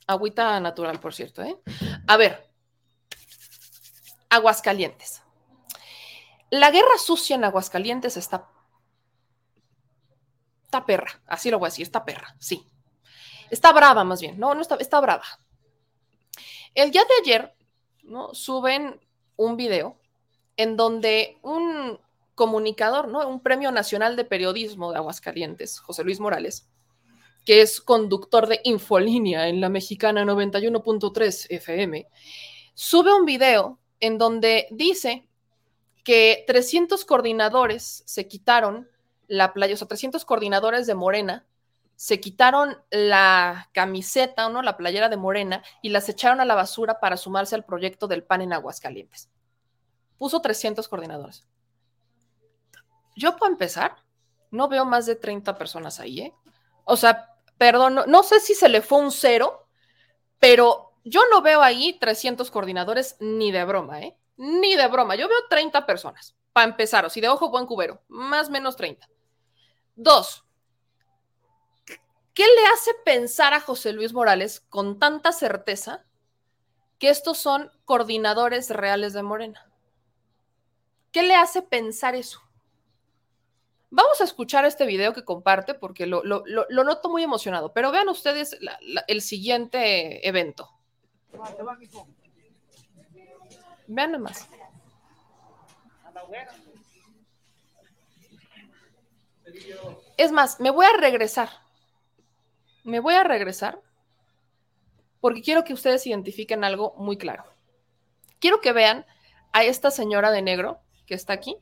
Agüita 0.07 0.59
natural, 0.59 0.99
por 0.99 1.13
cierto. 1.13 1.43
¿eh? 1.43 1.57
A 2.07 2.17
ver. 2.17 2.49
Aguascalientes. 4.29 5.21
La 6.49 6.71
guerra 6.71 6.97
sucia 6.97 7.35
en 7.35 7.43
Aguascalientes 7.43 8.17
está. 8.17 8.49
Está 10.63 10.85
perra. 10.85 11.21
Así 11.27 11.51
lo 11.51 11.59
voy 11.59 11.67
a 11.67 11.69
decir. 11.69 11.83
Está 11.83 12.03
perra. 12.05 12.35
Sí. 12.39 12.67
Está 13.51 13.71
brava, 13.71 14.03
más 14.03 14.21
bien. 14.21 14.39
No, 14.39 14.53
no 14.55 14.61
está, 14.61 14.75
está 14.75 14.99
brava. 14.99 15.25
El 16.73 16.91
día 16.91 17.03
de 17.03 17.21
ayer. 17.21 17.53
Suben 18.33 18.99
un 19.35 19.55
video 19.55 19.95
en 20.57 20.75
donde 20.75 21.37
un 21.43 21.99
comunicador, 22.33 23.07
¿no? 23.07 23.27
Un 23.27 23.41
premio 23.41 23.71
nacional 23.71 24.15
de 24.15 24.25
periodismo 24.25 24.91
de 24.91 24.97
Aguascalientes, 24.97 25.79
José 25.79 26.03
Luis 26.03 26.19
Morales, 26.19 26.67
que 27.45 27.61
es 27.61 27.81
conductor 27.81 28.47
de 28.47 28.61
Infolínea 28.63 29.47
en 29.47 29.61
la 29.61 29.69
mexicana 29.69 30.23
91.3 30.23 31.47
FM, 31.49 32.07
sube 32.73 33.13
un 33.13 33.25
video 33.25 33.77
en 33.99 34.17
donde 34.17 34.67
dice 34.71 35.27
que 36.03 36.45
300 36.47 37.05
coordinadores 37.05 38.03
se 38.05 38.27
quitaron 38.27 38.89
la 39.27 39.53
playa, 39.53 39.73
o 39.73 39.77
sea, 39.77 39.87
300 39.87 40.25
coordinadores 40.25 40.87
de 40.87 40.95
Morena 40.95 41.45
se 41.99 42.21
quitaron 42.21 42.81
la 42.91 43.69
camiseta, 43.73 44.47
¿no? 44.47 44.61
La 44.61 44.77
playera 44.77 45.09
de 45.09 45.17
Morena 45.17 45.61
y 45.81 45.89
las 45.89 46.07
echaron 46.07 46.39
a 46.39 46.45
la 46.45 46.55
basura 46.55 47.01
para 47.01 47.17
sumarse 47.17 47.55
al 47.55 47.65
proyecto 47.65 48.07
del 48.07 48.23
PAN 48.23 48.39
en 48.39 48.53
Aguascalientes. 48.53 49.29
Puso 50.17 50.39
300 50.39 50.87
coordinadores. 50.87 51.45
Yo, 53.17 53.35
para 53.35 53.51
empezar, 53.51 53.97
no 54.49 54.69
veo 54.69 54.85
más 54.85 55.07
de 55.07 55.17
30 55.17 55.57
personas 55.57 55.99
ahí, 55.99 56.21
¿eh? 56.21 56.33
O 56.85 56.95
sea, 56.95 57.35
perdón, 57.57 57.95
no, 57.95 58.05
no 58.05 58.23
sé 58.23 58.39
si 58.39 58.55
se 58.55 58.69
le 58.69 58.81
fue 58.81 58.99
un 58.99 59.11
cero, 59.11 59.67
pero 60.39 60.93
yo 61.03 61.19
no 61.29 61.41
veo 61.41 61.61
ahí 61.61 61.99
300 61.99 62.49
coordinadores 62.49 63.17
ni 63.19 63.51
de 63.51 63.65
broma, 63.65 63.99
¿eh? 63.99 64.17
Ni 64.37 64.77
de 64.77 64.87
broma. 64.87 65.15
Yo 65.15 65.27
veo 65.27 65.49
30 65.49 65.85
personas, 65.85 66.33
para 66.53 66.69
empezar, 66.69 67.03
o 67.03 67.09
si 67.09 67.19
de 67.19 67.27
ojo 67.27 67.49
buen 67.49 67.65
cubero, 67.65 68.01
más 68.07 68.47
o 68.47 68.51
menos 68.51 68.77
30. 68.77 69.05
Dos, 69.97 70.45
¿Qué 72.39 72.45
le 72.45 72.67
hace 72.73 72.93
pensar 73.03 73.53
a 73.53 73.59
José 73.59 73.91
Luis 73.91 74.13
Morales 74.13 74.61
con 74.61 74.97
tanta 74.97 75.33
certeza 75.33 76.05
que 76.97 77.09
estos 77.09 77.37
son 77.37 77.69
coordinadores 77.83 78.69
reales 78.69 79.11
de 79.11 79.23
Morena? 79.23 79.69
¿Qué 81.11 81.23
le 81.23 81.35
hace 81.35 81.61
pensar 81.61 82.15
eso? 82.15 82.41
Vamos 83.89 84.21
a 84.21 84.23
escuchar 84.23 84.63
este 84.63 84.85
video 84.85 85.13
que 85.13 85.25
comparte 85.25 85.73
porque 85.73 86.05
lo, 86.05 86.23
noto 86.23 87.09
muy 87.09 87.23
emocionado, 87.23 87.73
pero 87.73 87.91
vean 87.91 88.07
ustedes 88.07 88.57
el 89.07 89.21
siguiente 89.21 90.25
evento. 90.25 90.69
Vean 93.87 94.13
nomás. 94.13 94.47
Es 100.15 100.31
más, 100.31 100.61
me 100.61 100.69
voy 100.69 100.85
a 100.85 100.95
regresar 100.95 101.67
me 102.89 102.99
voy 102.99 103.13
a 103.13 103.23
regresar 103.23 103.81
porque 105.21 105.41
quiero 105.41 105.63
que 105.63 105.73
ustedes 105.73 106.05
identifiquen 106.07 106.63
algo 106.63 106.93
muy 106.97 107.17
claro. 107.17 107.43
Quiero 108.39 108.61
que 108.61 108.73
vean 108.73 109.05
a 109.51 109.63
esta 109.63 109.91
señora 109.91 110.31
de 110.31 110.41
negro 110.41 110.79
que 111.05 111.13
está 111.13 111.33
aquí. 111.33 111.57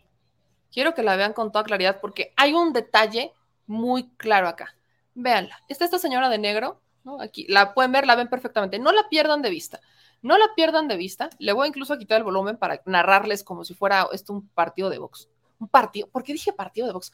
Quiero 0.71 0.93
que 0.93 1.03
la 1.03 1.15
vean 1.15 1.33
con 1.33 1.51
toda 1.51 1.63
claridad 1.63 1.99
porque 2.01 2.33
hay 2.35 2.53
un 2.53 2.73
detalle 2.73 3.33
muy 3.65 4.09
claro 4.17 4.47
acá. 4.47 4.75
Véanla. 5.15 5.63
Está 5.67 5.85
esta 5.85 5.99
señora 5.99 6.29
de 6.29 6.37
negro, 6.37 6.81
¿no? 7.03 7.21
Aquí 7.21 7.45
la 7.49 7.73
pueden 7.73 7.91
ver, 7.91 8.05
la 8.05 8.15
ven 8.15 8.27
perfectamente. 8.27 8.77
No 8.79 8.91
la 8.91 9.09
pierdan 9.09 9.41
de 9.41 9.49
vista. 9.49 9.81
No 10.21 10.37
la 10.37 10.53
pierdan 10.55 10.87
de 10.87 10.97
vista. 10.97 11.29
Le 11.39 11.53
voy 11.53 11.67
incluso 11.69 11.93
a 11.93 11.97
quitar 11.97 12.17
el 12.17 12.23
volumen 12.23 12.57
para 12.57 12.81
narrarles 12.85 13.43
como 13.43 13.63
si 13.63 13.73
fuera 13.73 14.07
esto 14.11 14.33
un 14.33 14.47
partido 14.49 14.89
de 14.89 14.99
box. 14.99 15.29
Un 15.59 15.67
partido, 15.69 16.07
¿por 16.07 16.23
qué 16.23 16.33
dije 16.33 16.53
partido 16.53 16.85
de 16.85 16.93
box? 16.93 17.11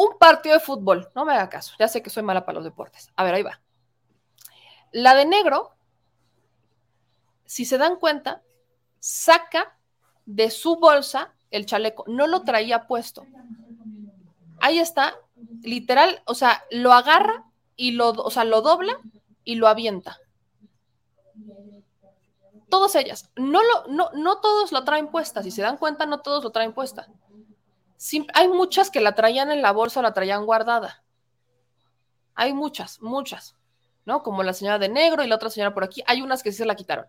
Un 0.00 0.16
partido 0.16 0.54
de 0.54 0.60
fútbol, 0.60 1.10
no 1.14 1.26
me 1.26 1.34
haga 1.34 1.50
caso, 1.50 1.74
ya 1.78 1.86
sé 1.86 2.02
que 2.02 2.08
soy 2.08 2.22
mala 2.22 2.46
para 2.46 2.56
los 2.56 2.64
deportes. 2.64 3.10
A 3.16 3.24
ver, 3.24 3.34
ahí 3.34 3.42
va. 3.42 3.60
La 4.92 5.14
de 5.14 5.26
negro, 5.26 5.72
si 7.44 7.66
se 7.66 7.76
dan 7.76 7.96
cuenta, 7.96 8.40
saca 8.98 9.76
de 10.24 10.50
su 10.50 10.76
bolsa 10.76 11.34
el 11.50 11.66
chaleco, 11.66 12.04
no 12.06 12.26
lo 12.26 12.44
traía 12.44 12.86
puesto. 12.86 13.26
Ahí 14.62 14.78
está, 14.78 15.18
literal, 15.60 16.22
o 16.24 16.34
sea, 16.34 16.64
lo 16.70 16.94
agarra 16.94 17.44
y 17.76 17.90
lo, 17.90 18.08
o 18.08 18.30
sea, 18.30 18.44
lo 18.44 18.62
dobla 18.62 18.98
y 19.44 19.56
lo 19.56 19.68
avienta. 19.68 20.18
Todas 22.70 22.94
ellas, 22.94 23.30
no, 23.36 23.60
lo, 23.62 23.86
no, 23.88 24.10
no 24.14 24.40
todos 24.40 24.72
lo 24.72 24.82
traen 24.84 25.08
puesta, 25.08 25.42
si 25.42 25.50
se 25.50 25.60
dan 25.60 25.76
cuenta, 25.76 26.06
no 26.06 26.20
todos 26.20 26.42
lo 26.42 26.52
traen 26.52 26.72
puesta 26.72 27.06
hay 28.34 28.48
muchas 28.48 28.90
que 28.90 29.00
la 29.00 29.14
traían 29.14 29.50
en 29.50 29.62
la 29.62 29.72
bolsa, 29.72 30.02
la 30.02 30.14
traían 30.14 30.46
guardada. 30.46 31.04
Hay 32.34 32.54
muchas, 32.54 33.00
muchas, 33.02 33.56
¿no? 34.04 34.22
Como 34.22 34.42
la 34.42 34.54
señora 34.54 34.78
de 34.78 34.88
negro 34.88 35.22
y 35.22 35.28
la 35.28 35.34
otra 35.34 35.50
señora 35.50 35.74
por 35.74 35.84
aquí. 35.84 36.02
Hay 36.06 36.22
unas 36.22 36.42
que 36.42 36.52
sí 36.52 36.58
se 36.58 36.66
la 36.66 36.76
quitaron. 36.76 37.06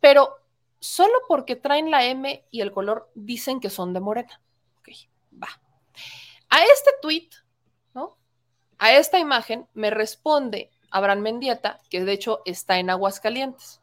Pero 0.00 0.36
solo 0.78 1.14
porque 1.26 1.56
traen 1.56 1.90
la 1.90 2.04
M 2.04 2.44
y 2.50 2.60
el 2.60 2.72
color 2.72 3.10
dicen 3.14 3.60
que 3.60 3.70
son 3.70 3.92
de 3.92 4.00
morena. 4.00 4.40
Ok, 4.78 4.88
va. 5.42 5.48
A 6.48 6.62
este 6.62 6.90
tweet, 7.02 7.30
¿no? 7.94 8.16
A 8.78 8.92
esta 8.92 9.18
imagen 9.18 9.66
me 9.74 9.90
responde 9.90 10.70
Abraham 10.90 11.20
Mendieta, 11.20 11.80
que 11.90 12.04
de 12.04 12.12
hecho 12.12 12.42
está 12.44 12.78
en 12.78 12.90
Aguascalientes. 12.90 13.80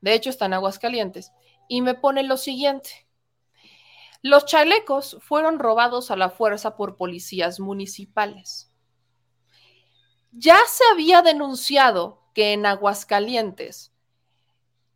De 0.00 0.14
hecho, 0.14 0.30
está 0.30 0.46
en 0.46 0.54
Aguascalientes. 0.54 1.32
Y 1.68 1.82
me 1.82 1.94
pone 1.94 2.22
lo 2.22 2.36
siguiente. 2.36 3.05
Los 4.26 4.44
chalecos 4.44 5.18
fueron 5.20 5.60
robados 5.60 6.10
a 6.10 6.16
la 6.16 6.30
fuerza 6.30 6.74
por 6.74 6.96
policías 6.96 7.60
municipales. 7.60 8.72
Ya 10.32 10.58
se 10.66 10.82
había 10.90 11.22
denunciado 11.22 12.24
que 12.34 12.52
en 12.52 12.66
Aguascalientes 12.66 13.92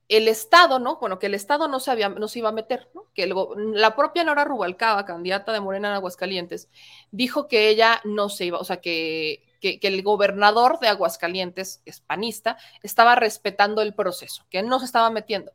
el 0.09 0.27
Estado, 0.27 0.81
¿no? 0.81 0.97
Bueno, 0.97 1.21
que 1.21 1.27
el 1.27 1.35
Estado 1.35 1.69
no 1.69 1.79
se, 1.79 2.09
no 2.09 2.27
se 2.27 2.41
iba 2.41 2.49
a 2.49 2.53
meter, 2.53 2.91
¿no? 2.93 3.07
Que 3.15 3.29
la 3.29 3.95
propia 3.95 4.25
Nora 4.25 4.45
Rubalcaba, 4.45 5.05
candidata 5.05 5.53
de 5.53 5.61
Morena 5.61 5.91
en 5.91 5.95
Aguascalientes, 5.95 6.69
dijo 7.13 7.47
que 7.47 7.69
ella 7.69 8.01
no 8.03 8.31
se 8.31 8.47
iba, 8.47 8.59
o 8.59 8.65
sea, 8.65 8.81
que, 8.81 9.45
que, 9.61 9.79
que, 9.79 9.87
el 9.87 10.03
gobernador 10.03 10.81
de 10.81 10.89
Aguascalientes, 10.89 11.83
hispanista, 11.85 12.59
estaba 12.83 13.15
respetando 13.15 13.81
el 13.81 13.95
proceso, 13.95 14.45
que 14.51 14.65
no 14.65 14.81
se 14.81 14.87
estaba 14.87 15.09
metiendo. 15.11 15.53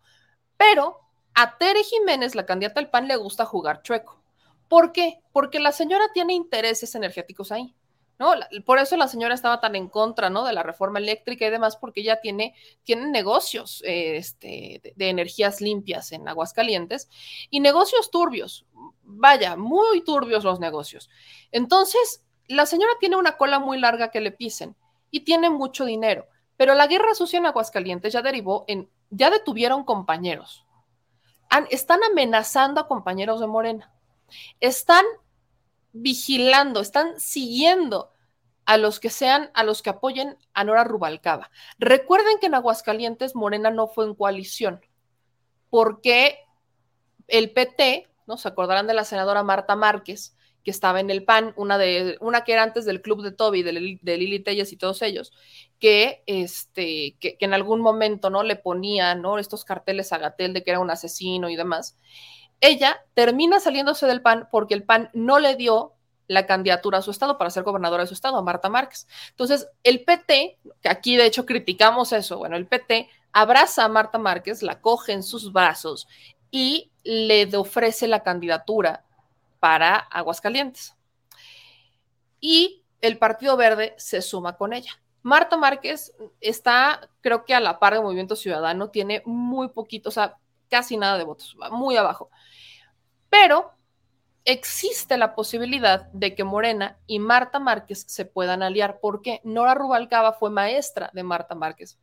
Pero 0.56 1.05
a 1.36 1.58
Tere 1.58 1.84
Jiménez, 1.84 2.36
la 2.36 2.46
candidata 2.46 2.80
del 2.80 2.90
PAN, 2.90 3.08
le 3.08 3.16
gusta 3.18 3.46
jugar 3.46 3.82
chueco. 3.84 4.22
¿Por 4.68 4.92
qué? 4.92 5.22
Porque 5.32 5.60
la 5.60 5.72
señora 5.72 6.06
tiene 6.14 6.34
intereses 6.34 6.96
energéticos 6.96 7.52
ahí. 7.52 7.76
¿no? 8.18 8.32
Por 8.66 8.80
eso 8.80 8.96
la 8.96 9.08
señora 9.08 9.36
estaba 9.36 9.60
tan 9.60 9.76
en 9.76 9.90
contra, 9.90 10.30
¿no? 10.30 10.46
De 10.46 10.54
la 10.54 10.64
reforma 10.64 11.00
eléctrica 11.00 11.46
y 11.46 11.50
demás, 11.50 11.76
porque 11.76 12.02
ella 12.02 12.22
tiene, 12.22 12.56
tiene 12.84 13.08
negocios 13.08 13.84
eh, 13.86 14.18
este, 14.18 14.80
de, 14.82 14.94
de, 14.96 15.10
energías 15.10 15.60
limpias 15.60 16.12
en 16.14 16.28
Aguascalientes 16.28 17.10
y 17.50 17.60
negocios 17.60 18.12
turbios. 18.12 18.66
Vaya, 19.04 19.56
muy 19.58 20.02
turbios 20.04 20.44
los 20.44 20.60
negocios. 20.60 21.10
Entonces, 21.52 22.24
la 22.48 22.66
señora 22.66 22.94
tiene 23.00 23.18
una 23.18 23.38
cola 23.38 23.60
muy 23.60 23.80
larga 23.80 24.12
que 24.12 24.22
le 24.22 24.32
pisen 24.32 24.76
y 25.12 25.22
tiene 25.22 25.50
mucho 25.50 25.86
dinero, 25.86 26.28
pero 26.58 26.74
la 26.74 26.88
guerra 26.88 27.16
sucia 27.16 27.40
en 27.40 27.46
Aguascalientes 27.46 28.14
ya 28.14 28.22
derivó 28.22 28.66
en, 28.68 28.90
ya 29.10 29.30
detuvieron 29.30 29.84
compañeros, 29.84 30.65
están 31.70 32.04
amenazando 32.04 32.82
a 32.82 32.88
compañeros 32.88 33.40
de 33.40 33.48
Morena, 33.48 33.94
están 34.60 35.06
vigilando, 35.94 36.82
están 36.82 37.20
siguiendo 37.20 38.12
a 38.66 38.78
los 38.78 39.00
que 39.00 39.10
sean, 39.10 39.52
a 39.54 39.64
los 39.64 39.82
que 39.82 39.92
apoyen 39.92 40.38
a 40.54 40.64
Nora 40.64 40.84
Rubalcaba. 40.84 41.52
Recuerden 41.78 42.40
que 42.40 42.48
en 42.48 42.56
Aguascalientes 42.56 43.36
Morena 43.36 43.70
no 43.70 43.88
fue 43.88 44.06
en 44.06 44.16
coalición, 44.16 44.82
porque 45.70 46.40
el 47.28 47.52
PT, 47.52 48.10
¿no? 48.28 48.38
Se 48.38 48.48
acordarán 48.48 48.88
de 48.88 48.94
la 48.94 49.06
senadora 49.06 49.44
Marta 49.44 49.76
Márquez, 49.76 50.36
que 50.66 50.72
estaba 50.72 51.00
en 51.00 51.12
el 51.12 51.24
PAN, 51.24 51.54
una 51.56 51.78
de, 51.78 52.18
una 52.20 52.44
que 52.44 52.54
era 52.54 52.64
antes 52.64 52.86
del 52.86 53.04
club 53.04 53.22
de 53.22 53.32
Toby, 53.32 53.62
de, 53.62 53.72
Lili 53.72 54.40
Telles 54.40 54.74
y 54.74 54.78
todos 54.78 55.04
ellos, 55.04 55.32
que, 55.80 56.24
este, 56.26 57.16
que, 57.20 57.38
en 57.40 57.54
algún 57.54 57.82
momento 57.82 58.32
¿no? 58.32 58.42
le 58.42 58.56
ponían 58.56 59.22
¿no? 59.22 59.38
estos 59.38 59.64
carteles 59.64 60.12
a 60.12 60.18
Gatel 60.18 60.54
de 60.54 60.64
que 60.64 60.72
era 60.72 60.80
un 60.80 60.90
asesino 60.90 61.50
y 61.50 61.56
demás. 61.56 61.98
Ella 62.62 63.00
termina 63.14 63.60
saliéndose 63.60 64.08
del 64.08 64.24
PAN 64.24 64.50
porque 64.52 64.74
el 64.74 64.84
PAN 64.84 65.12
no 65.14 65.40
le 65.40 65.56
dio 65.56 65.94
la 66.28 66.48
candidatura 66.48 66.98
a 66.98 67.02
su 67.04 67.12
estado 67.12 67.38
para 67.38 67.52
ser 67.52 67.62
gobernadora 67.62 68.02
de 68.04 68.08
su 68.08 68.16
estado, 68.16 68.38
a 68.38 68.42
Marta 68.42 68.68
Márquez. 68.68 69.08
Entonces, 69.30 69.68
el 69.84 70.04
PT, 70.04 70.58
que 70.82 70.90
aquí 70.90 71.16
de 71.16 71.28
hecho 71.28 71.46
criticamos 71.46 72.12
eso, 72.12 72.40
bueno, 72.40 72.58
el 72.58 72.66
PT 72.66 73.08
abraza 73.32 73.86
a 73.86 73.90
Marta 73.90 74.18
Márquez, 74.18 74.64
la 74.64 74.82
coge 74.82 75.12
en 75.12 75.22
sus 75.22 75.54
brazos 75.54 76.08
y 76.50 76.90
le 77.04 77.56
ofrece 77.56 78.08
la 78.08 78.24
candidatura 78.24 79.05
para 79.60 79.96
Aguascalientes. 79.96 80.96
Y 82.40 82.84
el 83.02 83.18
Partido 83.18 83.58
Verde 83.58 83.94
se 83.98 84.22
suma 84.22 84.58
con 84.58 84.74
ella. 84.74 84.92
Marta 85.22 85.58
Márquez 85.58 86.14
está, 86.40 87.10
creo 87.22 87.46
que 87.46 87.56
a 87.56 87.60
la 87.60 87.80
par 87.80 87.94
del 87.94 88.04
Movimiento 88.04 88.36
Ciudadano, 88.36 88.92
tiene 88.92 89.24
muy 89.26 89.70
poquito, 89.70 90.10
o 90.10 90.12
sea, 90.12 90.38
casi 90.70 90.98
nada 90.98 91.18
de 91.18 91.24
votos, 91.24 91.58
muy 91.72 91.98
abajo. 91.98 92.30
Pero 93.30 93.72
existe 94.46 95.18
la 95.18 95.34
posibilidad 95.34 96.12
de 96.12 96.36
que 96.36 96.44
Morena 96.44 97.00
y 97.08 97.18
Marta 97.18 97.58
Márquez 97.58 98.06
se 98.08 98.26
puedan 98.26 98.62
aliar, 98.62 99.00
porque 99.02 99.42
Nora 99.44 99.74
Rubalcaba 99.74 100.34
fue 100.34 100.52
maestra 100.52 101.10
de 101.14 101.24
Marta 101.24 101.56
Márquez. 101.56 101.98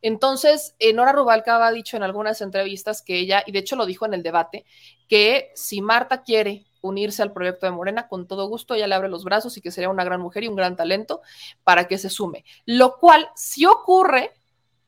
Entonces, 0.00 0.76
eh, 0.78 0.92
Nora 0.92 1.10
Rubalcaba 1.10 1.66
ha 1.66 1.72
dicho 1.72 1.96
en 1.96 2.04
algunas 2.04 2.40
entrevistas 2.40 3.02
que 3.02 3.18
ella, 3.18 3.42
y 3.44 3.50
de 3.50 3.58
hecho 3.58 3.74
lo 3.74 3.86
dijo 3.86 4.06
en 4.06 4.14
el 4.14 4.22
debate, 4.22 4.64
que 5.08 5.50
si 5.56 5.82
Marta 5.82 6.22
quiere 6.22 6.67
unirse 6.80 7.22
al 7.22 7.32
proyecto 7.32 7.66
de 7.66 7.72
Morena, 7.72 8.08
con 8.08 8.26
todo 8.26 8.48
gusto 8.48 8.74
ella 8.74 8.86
le 8.86 8.94
abre 8.94 9.08
los 9.08 9.24
brazos 9.24 9.56
y 9.56 9.60
que 9.60 9.70
sería 9.70 9.90
una 9.90 10.04
gran 10.04 10.20
mujer 10.20 10.44
y 10.44 10.48
un 10.48 10.56
gran 10.56 10.76
talento 10.76 11.22
para 11.64 11.88
que 11.88 11.98
se 11.98 12.10
sume. 12.10 12.44
Lo 12.66 12.98
cual, 12.98 13.28
si 13.34 13.66
ocurre, 13.66 14.32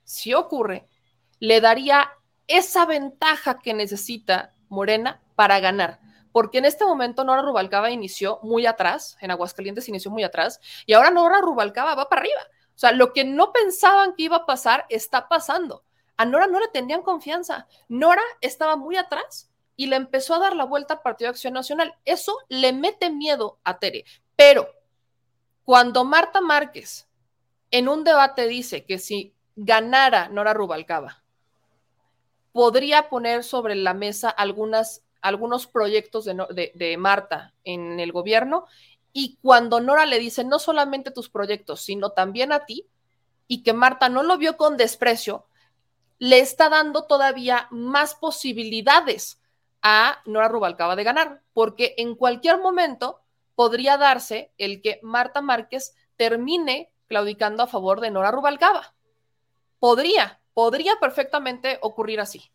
si 0.05 0.35
ocurre, 0.35 0.87
le 1.39 1.61
daría 1.61 2.11
esa 2.47 2.87
ventaja 2.87 3.59
que 3.59 3.75
necesita 3.75 4.55
Morena 4.69 5.21
para 5.35 5.61
ganar 5.61 6.01
porque 6.33 6.59
en 6.59 6.65
este 6.65 6.85
momento 6.85 7.25
Nora 7.25 7.43
Rubalcaba 7.43 7.91
inició 7.91 8.39
muy 8.43 8.67
atrás, 8.67 9.17
en 9.21 9.31
Aguascalientes 9.31 9.89
inició 9.89 10.11
muy 10.11 10.23
atrás, 10.23 10.61
y 10.87 10.93
ahora 10.93 11.11
Nora 11.11 11.41
Rubalcaba 11.41 11.95
va 11.95 12.09
para 12.09 12.23
arriba. 12.23 12.41
O 12.75 12.79
sea, 12.81 12.93
lo 12.93 13.13
que 13.13 13.25
no 13.25 13.53
pensaban 13.53 14.15
que 14.15 14.25
iba 14.25 14.37
a 14.37 14.47
pasar 14.47 14.87
está 14.89 15.29
pasando. 15.29 15.85
A 16.17 16.25
Nora 16.25 16.47
no 16.47 16.61
le 16.61 16.69
tenían 16.69 17.03
confianza. 17.03 17.67
Nora 17.89 18.23
estaba 18.41 18.77
muy 18.77 18.97
atrás 18.97 19.50
y 19.81 19.87
le 19.87 19.97
empezó 19.97 20.35
a 20.35 20.39
dar 20.41 20.55
la 20.57 20.67
vuelta 20.67 20.93
al 20.93 21.01
Partido 21.01 21.29
de 21.29 21.31
Acción 21.31 21.55
Nacional. 21.55 21.95
Eso 22.05 22.37
le 22.51 22.75
mete 22.75 23.09
miedo 23.09 23.61
a 23.65 23.79
Tere. 23.79 24.05
Pero 24.37 24.69
cuando 25.65 26.05
Marta 26.05 26.43
Márquez 26.43 27.09
en 27.71 27.89
un 27.89 28.05
debate 28.05 28.47
dice 28.47 28.85
que 28.85 28.99
si 28.99 29.33
ganara 29.57 30.29
Nora 30.29 30.53
Rubalcaba, 30.53 31.25
podría 32.53 33.09
poner 33.09 33.43
sobre 33.43 33.75
la 33.75 33.95
mesa 33.95 34.29
algunas 34.29 35.03
algunos 35.23 35.67
proyectos 35.67 36.27
de, 36.27 36.97
Marta 36.99 37.55
en 37.65 38.01
el 38.01 38.13
gobierno 38.13 38.67
y 39.15 39.39
cuando 39.41 39.81
Nora 39.81 40.05
le 40.05 40.19
dice 40.19 40.45
no 40.45 40.59
solamente 40.59 41.11
tus 41.11 41.31
proyectos, 41.31 41.81
sino 41.81 42.11
también 42.11 42.53
a 42.53 42.67
ti, 42.67 42.87
y 43.49 43.63
que 43.63 43.73
Marta 43.73 44.11
no 44.11 44.25
lo 44.25 44.37
vio 44.37 44.59
con 44.59 44.77
desprecio, 44.77 45.47
le 46.19 46.41
está 46.41 46.69
dando 46.69 47.05
todavía 47.05 47.67
más 47.71 48.15
posibilidades 48.15 49.40
a 49.83 50.21
Nora 50.27 50.49
Rubalcaba 50.49 50.97
de 50.97 51.05
ganar, 51.05 51.43
porque 51.53 51.95
en 51.99 52.15
cualquier 52.15 52.59
momento 52.59 53.21
podría 53.55 53.97
darse 53.97 54.53
el 54.59 54.83
que 54.83 55.01
Marta 55.03 55.41
Márquez 55.41 55.95
termine 56.17 56.93
claudicando 57.09 57.63
a 57.63 57.67
favor 57.67 58.01
de 58.01 58.11
Nora 58.11 58.31
Rubalcaba. 58.31 58.95
Podría, 59.79 60.41
podría 60.55 60.97
perfectamente 61.01 61.79
ocurrir 61.83 62.21
así. 62.21 62.51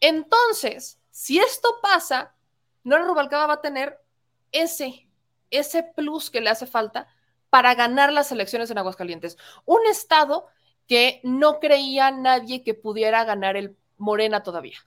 Entonces, 0.00 1.00
si 1.10 1.38
esto 1.38 1.68
pasa, 1.82 2.34
Nora 2.82 3.04
Rubalcaba 3.04 3.46
va 3.46 3.54
a 3.54 3.60
tener 3.60 3.98
ese, 4.52 5.08
ese 5.50 5.82
plus 5.82 6.30
que 6.30 6.40
le 6.40 6.50
hace 6.50 6.66
falta 6.66 7.08
para 7.50 7.74
ganar 7.74 8.12
las 8.12 8.32
elecciones 8.32 8.70
en 8.70 8.78
Aguascalientes. 8.78 9.38
Un 9.64 9.86
estado 9.86 10.48
que 10.86 11.20
no 11.22 11.60
creía 11.60 12.10
nadie 12.10 12.62
que 12.62 12.74
pudiera 12.74 13.24
ganar 13.24 13.56
el 13.56 13.76
Morena 13.96 14.42
todavía. 14.42 14.78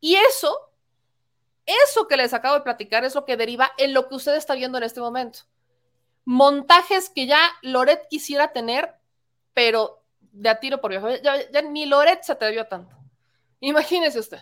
Y 0.00 0.16
eso, 0.16 0.70
eso 1.66 2.08
que 2.08 2.16
les 2.16 2.32
acabo 2.32 2.56
de 2.56 2.62
platicar 2.62 3.04
es 3.04 3.14
lo 3.14 3.24
que 3.24 3.36
deriva 3.36 3.70
en 3.78 3.94
lo 3.94 4.08
que 4.08 4.14
usted 4.14 4.34
está 4.34 4.54
viendo 4.54 4.78
en 4.78 4.84
este 4.84 5.00
momento. 5.00 5.40
Montajes 6.24 7.10
que 7.10 7.26
ya 7.26 7.40
Loret 7.62 8.08
quisiera 8.08 8.52
tener, 8.52 8.94
pero 9.54 10.02
de 10.32 10.48
a 10.48 10.60
tiro 10.60 10.80
por 10.80 10.90
viejo. 10.90 11.08
Ya, 11.22 11.50
ya 11.50 11.62
ni 11.62 11.86
Loret 11.86 12.22
se 12.22 12.32
atrevió 12.32 12.66
tanto. 12.66 12.96
Imagínese 13.60 14.18
usted. 14.18 14.40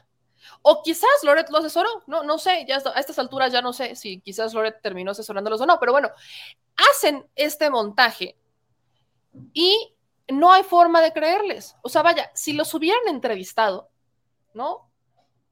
O 0.62 0.82
quizás 0.82 1.10
Loret 1.22 1.50
lo 1.50 1.58
asesoró, 1.58 1.88
no, 2.06 2.22
no 2.22 2.38
sé, 2.38 2.64
ya 2.66 2.80
a 2.94 3.00
estas 3.00 3.18
alturas 3.18 3.52
ya 3.52 3.60
no 3.60 3.72
sé 3.72 3.96
si 3.96 4.20
quizás 4.20 4.54
Loret 4.54 4.80
terminó 4.80 5.10
asesorándolos 5.10 5.60
o 5.60 5.66
no, 5.66 5.78
pero 5.80 5.92
bueno, 5.92 6.10
hacen 6.76 7.28
este 7.34 7.70
montaje 7.70 8.36
y 9.52 9.94
no 10.28 10.52
hay 10.52 10.62
forma 10.62 11.00
de 11.00 11.12
creerles. 11.12 11.76
O 11.82 11.88
sea, 11.88 12.02
vaya, 12.02 12.30
si 12.34 12.52
los 12.52 12.72
hubieran 12.74 13.08
entrevistado, 13.08 13.90
¿no? 14.54 14.87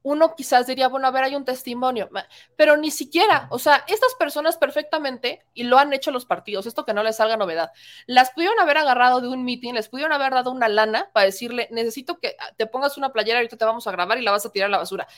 Uno 0.07 0.37
quizás 0.37 0.69
diría, 0.69 0.87
bueno, 0.87 1.09
a 1.09 1.11
ver, 1.11 1.25
hay 1.25 1.35
un 1.35 1.45
testimonio, 1.45 2.09
pero 2.55 2.77
ni 2.77 2.93
siquiera, 2.93 3.49
o 3.51 3.59
sea, 3.59 3.85
estas 3.89 4.15
personas 4.15 4.57
perfectamente, 4.57 5.45
y 5.53 5.65
lo 5.65 5.79
han 5.79 5.93
hecho 5.93 6.13
los 6.13 6.25
partidos, 6.25 6.65
esto 6.65 6.85
que 6.85 6.95
no 6.95 7.03
les 7.03 7.17
salga 7.17 7.37
novedad, 7.37 7.73
las 8.07 8.31
pudieron 8.31 8.61
haber 8.61 8.79
agarrado 8.79 9.21
de 9.21 9.27
un 9.27 9.45
meeting, 9.45 9.75
les 9.75 9.89
pudieron 9.89 10.13
haber 10.13 10.33
dado 10.33 10.53
una 10.53 10.69
lana 10.69 11.11
para 11.13 11.27
decirle, 11.27 11.67
necesito 11.73 12.21
que 12.21 12.37
te 12.57 12.69
pongas 12.69 12.97
una 12.97 13.13
playera, 13.13 13.41
ahorita 13.41 13.57
te 13.57 13.65
vamos 13.65 13.89
a 13.89 13.91
grabar 13.91 14.17
y 14.19 14.23
la 14.23 14.31
vas 14.31 14.47
a 14.47 14.53
tirar 14.53 14.69
a 14.69 14.71
la 14.71 14.79
basura. 14.79 15.09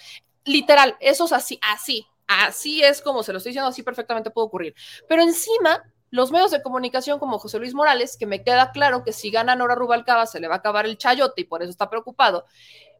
Literal, 0.46 0.96
eso 1.00 1.26
es 1.26 1.32
así, 1.32 1.60
así, 1.70 2.06
así 2.26 2.82
es 2.82 3.02
como 3.02 3.22
se 3.22 3.32
lo 3.32 3.38
estoy 3.38 3.50
diciendo, 3.50 3.68
así 3.68 3.82
perfectamente 3.82 4.30
puede 4.30 4.46
ocurrir. 4.46 4.74
Pero 5.06 5.20
encima, 5.20 5.82
los 6.08 6.32
medios 6.32 6.50
de 6.50 6.62
comunicación 6.62 7.18
como 7.18 7.38
José 7.38 7.58
Luis 7.58 7.74
Morales, 7.74 8.16
que 8.16 8.24
me 8.24 8.42
queda 8.42 8.72
claro 8.72 9.04
que 9.04 9.12
si 9.12 9.30
gana 9.30 9.54
Nora 9.54 9.74
Rubalcaba 9.74 10.24
se 10.24 10.40
le 10.40 10.48
va 10.48 10.54
a 10.54 10.58
acabar 10.58 10.86
el 10.86 10.96
chayote 10.96 11.42
y 11.42 11.44
por 11.44 11.60
eso 11.60 11.70
está 11.70 11.90
preocupado, 11.90 12.46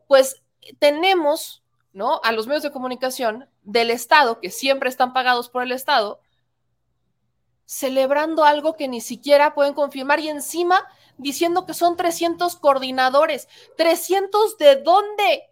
pues 0.07 0.43
tenemos 0.79 1.63
¿no? 1.93 2.21
A 2.25 2.33
los 2.33 2.47
medios 2.47 2.63
de 2.63 2.73
comunicación 2.73 3.49
del 3.63 3.91
Estado, 3.91 4.41
que 4.41 4.51
siempre 4.51 4.89
están 4.89 5.13
pagados 5.13 5.49
por 5.49 5.63
el 5.63 5.73
Estado, 5.73 6.21
celebrando 7.65 8.45
algo 8.45 8.77
que 8.77 8.89
ni 8.89 9.01
siquiera 9.01 9.55
pueden 9.55 9.75
confirmar 9.75 10.21
y 10.21 10.29
encima 10.29 10.87
diciendo 11.19 11.67
que 11.67 11.75
son 11.75 11.97
300 11.97 12.57
coordinadores. 12.57 13.49
¿300 13.77 14.57
de 14.59 14.77
dónde? 14.77 15.51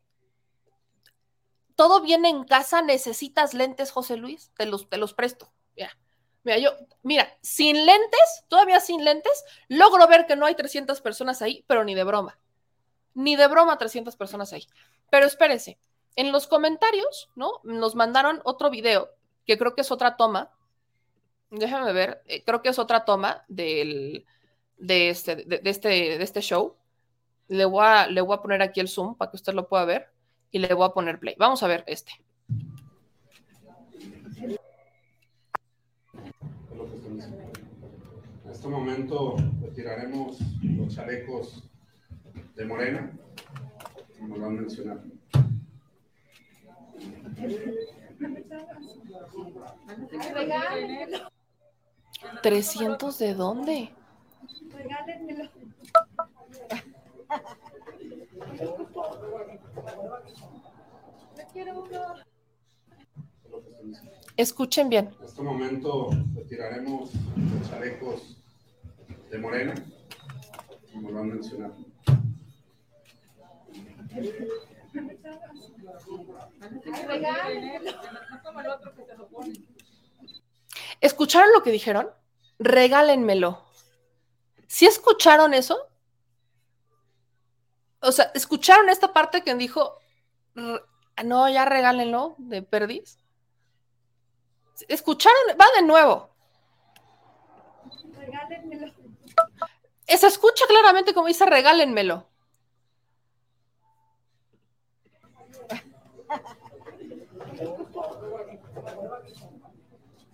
Todo 1.74 2.00
viene 2.00 2.30
en 2.30 2.44
casa, 2.44 2.80
necesitas 2.80 3.52
lentes, 3.52 3.90
José 3.90 4.16
Luis, 4.16 4.50
te 4.56 4.64
los, 4.64 4.88
te 4.88 4.96
los 4.96 5.12
presto. 5.12 5.52
Mira, 6.46 6.58
yo, 6.58 6.76
mira, 7.02 7.36
sin 7.42 7.86
lentes, 7.86 8.44
todavía 8.46 8.78
sin 8.78 9.04
lentes, 9.04 9.44
logro 9.66 10.06
ver 10.06 10.26
que 10.26 10.36
no 10.36 10.46
hay 10.46 10.54
300 10.54 11.00
personas 11.00 11.42
ahí, 11.42 11.64
pero 11.66 11.82
ni 11.82 11.96
de 11.96 12.04
broma. 12.04 12.38
Ni 13.14 13.34
de 13.34 13.48
broma 13.48 13.78
300 13.78 14.14
personas 14.14 14.52
ahí. 14.52 14.64
Pero 15.10 15.26
espérense, 15.26 15.80
en 16.16 16.32
los 16.32 16.46
comentarios, 16.46 17.30
¿no? 17.36 17.60
Nos 17.62 17.94
mandaron 17.94 18.40
otro 18.44 18.70
video, 18.70 19.10
que 19.44 19.58
creo 19.58 19.74
que 19.74 19.82
es 19.82 19.90
otra 19.92 20.16
toma. 20.16 20.50
Déjame 21.50 21.92
ver, 21.92 22.22
eh, 22.26 22.42
creo 22.42 22.62
que 22.62 22.70
es 22.70 22.78
otra 22.78 23.04
toma 23.04 23.44
este, 23.48 24.26
este, 25.68 25.94
de 26.18 26.22
este 26.22 26.40
show. 26.40 26.74
Le 27.48 27.64
voy, 27.64 27.84
a, 27.86 28.08
le 28.08 28.20
voy 28.22 28.34
a 28.34 28.42
poner 28.42 28.62
aquí 28.62 28.80
el 28.80 28.88
zoom 28.88 29.14
para 29.14 29.30
que 29.30 29.36
usted 29.36 29.52
lo 29.52 29.68
pueda 29.68 29.84
ver 29.84 30.08
y 30.50 30.58
le 30.58 30.74
voy 30.74 30.86
a 30.86 30.92
poner 30.92 31.20
play. 31.20 31.36
Vamos 31.38 31.62
a 31.62 31.68
ver 31.68 31.84
este. 31.86 32.12
En 38.44 38.50
este 38.50 38.68
momento 38.68 39.36
retiraremos 39.60 40.38
los 40.62 40.94
chalecos 40.94 41.62
de 42.56 42.64
Morena, 42.64 43.12
como 44.18 44.36
lo 44.38 44.46
han 44.46 44.56
mencionado. 44.56 45.02
¿300 52.42 53.18
de 53.18 53.34
dónde? 53.34 53.90
Escuchen 64.36 64.88
bien. 64.88 65.10
En 65.18 65.24
este 65.24 65.42
momento 65.42 66.10
retiraremos 66.34 67.10
los 67.14 67.70
chalecos 67.70 68.36
de 69.30 69.38
Morena, 69.38 69.74
como 70.92 71.10
lo 71.10 71.20
han 71.20 71.28
mencionado. 71.28 71.74
¿Escucharon 81.00 81.52
lo 81.52 81.62
que 81.62 81.70
dijeron? 81.70 82.10
Regálenmelo. 82.58 83.64
¿Sí 84.66 84.86
escucharon 84.86 85.54
eso? 85.54 85.88
O 88.00 88.12
sea, 88.12 88.30
¿escucharon 88.34 88.88
esta 88.88 89.12
parte 89.12 89.42
que 89.42 89.54
dijo, 89.54 89.98
no, 90.54 91.48
ya 91.48 91.64
regálenlo 91.64 92.34
de 92.38 92.62
perdiz? 92.62 93.18
¿Escucharon? 94.88 95.56
Va 95.60 95.66
de 95.76 95.86
nuevo. 95.86 96.30
Regálenmelo. 98.18 98.92
Se 100.06 100.26
escucha 100.26 100.66
claramente 100.66 101.14
como 101.14 101.28
dice 101.28 101.46
regálenmelo. 101.46 102.28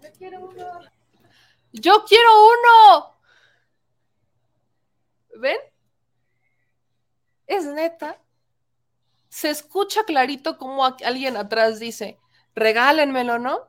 Yo 0.00 0.12
quiero 0.18 0.40
uno. 0.40 0.80
Yo 1.72 2.04
quiero 2.04 2.30
uno. 2.46 3.16
¿Ven? 5.40 5.58
Es 7.46 7.64
neta. 7.66 8.20
Se 9.28 9.50
escucha 9.50 10.04
clarito 10.04 10.58
como 10.58 10.84
alguien 10.84 11.36
atrás 11.36 11.80
dice, 11.80 12.18
regálenmelo, 12.54 13.38
¿no? 13.38 13.68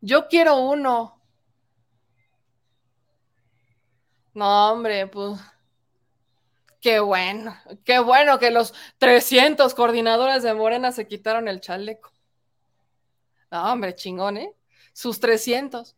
Yo 0.00 0.28
quiero 0.28 0.56
uno. 0.56 1.20
No, 4.34 4.72
hombre, 4.72 5.06
pues 5.06 5.40
qué 6.84 7.00
bueno, 7.00 7.56
qué 7.82 7.98
bueno 7.98 8.38
que 8.38 8.50
los 8.50 8.74
300 8.98 9.72
coordinadores 9.72 10.42
de 10.42 10.52
Morena 10.52 10.92
se 10.92 11.08
quitaron 11.08 11.48
el 11.48 11.62
chaleco. 11.62 12.12
No, 13.50 13.72
hombre, 13.72 13.94
chingón, 13.94 14.36
¿eh? 14.36 14.54
Sus 14.92 15.18
300. 15.18 15.96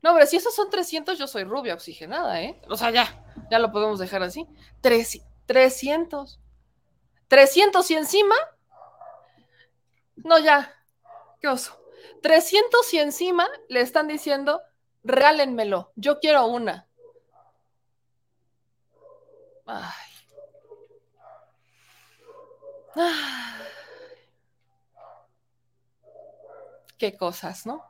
No, 0.00 0.10
hombre, 0.12 0.26
si 0.26 0.36
esos 0.36 0.54
son 0.54 0.70
300, 0.70 1.18
yo 1.18 1.26
soy 1.26 1.44
rubia 1.44 1.74
oxigenada, 1.74 2.40
¿eh? 2.40 2.58
O 2.70 2.76
sea, 2.78 2.90
ya, 2.90 3.22
ya 3.50 3.58
lo 3.58 3.70
podemos 3.70 3.98
dejar 3.98 4.22
así. 4.22 4.46
300. 4.80 6.40
300 7.28 7.90
y 7.90 7.94
encima. 7.94 8.34
No, 10.16 10.38
ya. 10.38 10.74
Qué 11.38 11.48
oso. 11.48 11.78
300 12.22 12.94
y 12.94 12.98
encima 12.98 13.46
le 13.68 13.82
están 13.82 14.08
diciendo, 14.08 14.62
regálenmelo, 15.02 15.92
yo 15.96 16.18
quiero 16.18 16.46
una. 16.46 16.88
Ay. 19.66 20.13
Qué 26.98 27.16
cosas, 27.16 27.66
¿no? 27.66 27.84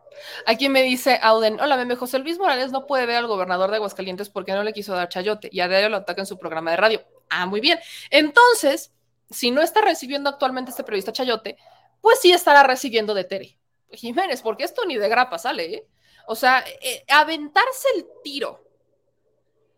Aquí 0.47 0.68
me 0.68 0.82
dice 0.82 1.18
Auden, 1.22 1.60
hola, 1.60 1.76
meme, 1.76 1.97
José 1.97 2.18
Luis 2.18 2.39
Morales 2.39 2.72
no 2.72 2.86
puede 2.86 3.06
ver 3.06 3.16
al 3.16 3.26
gobernador 3.26 3.70
de 3.70 3.76
Aguascalientes 3.76 4.31
porque 4.31 4.52
no 4.52 4.62
le 4.62 4.72
quiso 4.72 4.94
dar 4.94 5.09
chayote 5.09 5.48
y 5.52 5.60
a 5.60 5.68
diario 5.68 5.89
lo 5.89 5.98
ataca 5.98 6.22
en 6.22 6.26
su 6.26 6.39
programa 6.39 6.70
de 6.70 6.76
radio. 6.76 7.05
Ah, 7.28 7.47
muy 7.47 7.60
bien. 7.60 7.78
Entonces, 8.10 8.93
si 9.31 9.51
no 9.51 9.60
está 9.60 9.81
recibiendo 9.81 10.31
actualmente 10.31 10.70
este 10.70 10.85
periodista 10.85 11.12
chayote, 11.12 11.56
pues 12.01 12.20
sí 12.20 12.32
estará 12.32 12.62
recibiendo 12.62 13.14
de 13.14 13.24
Tere. 13.24 13.59
Jiménez, 13.90 14.43
porque 14.43 14.64
esto 14.64 14.85
ni 14.86 14.97
de 14.97 15.09
grapa 15.09 15.39
sale, 15.39 15.74
¿eh? 15.74 15.86
O 16.26 16.35
sea, 16.35 16.64
eh, 16.82 17.05
aventarse 17.09 17.89
el 17.97 18.06
tiro 18.22 18.64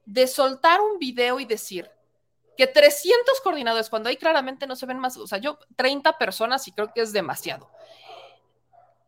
de 0.05 0.27
soltar 0.27 0.81
un 0.81 0.99
video 0.99 1.41
y 1.41 1.45
decir 1.45 1.91
que 2.57 2.67
300 2.67 3.41
coordinadores, 3.41 3.91
cuando 3.91 4.09
ahí 4.09 4.17
claramente 4.17 4.67
no 4.67 4.77
se 4.77 4.87
ven 4.87 4.99
más, 4.99 5.17
o 5.17 5.27
sea, 5.27 5.39
yo 5.39 5.59
30 5.77 6.19
personas 6.19 6.67
y 6.69 6.73
creo 6.73 6.93
que 6.93 7.03
es 7.03 7.13
demasiado. 7.13 7.71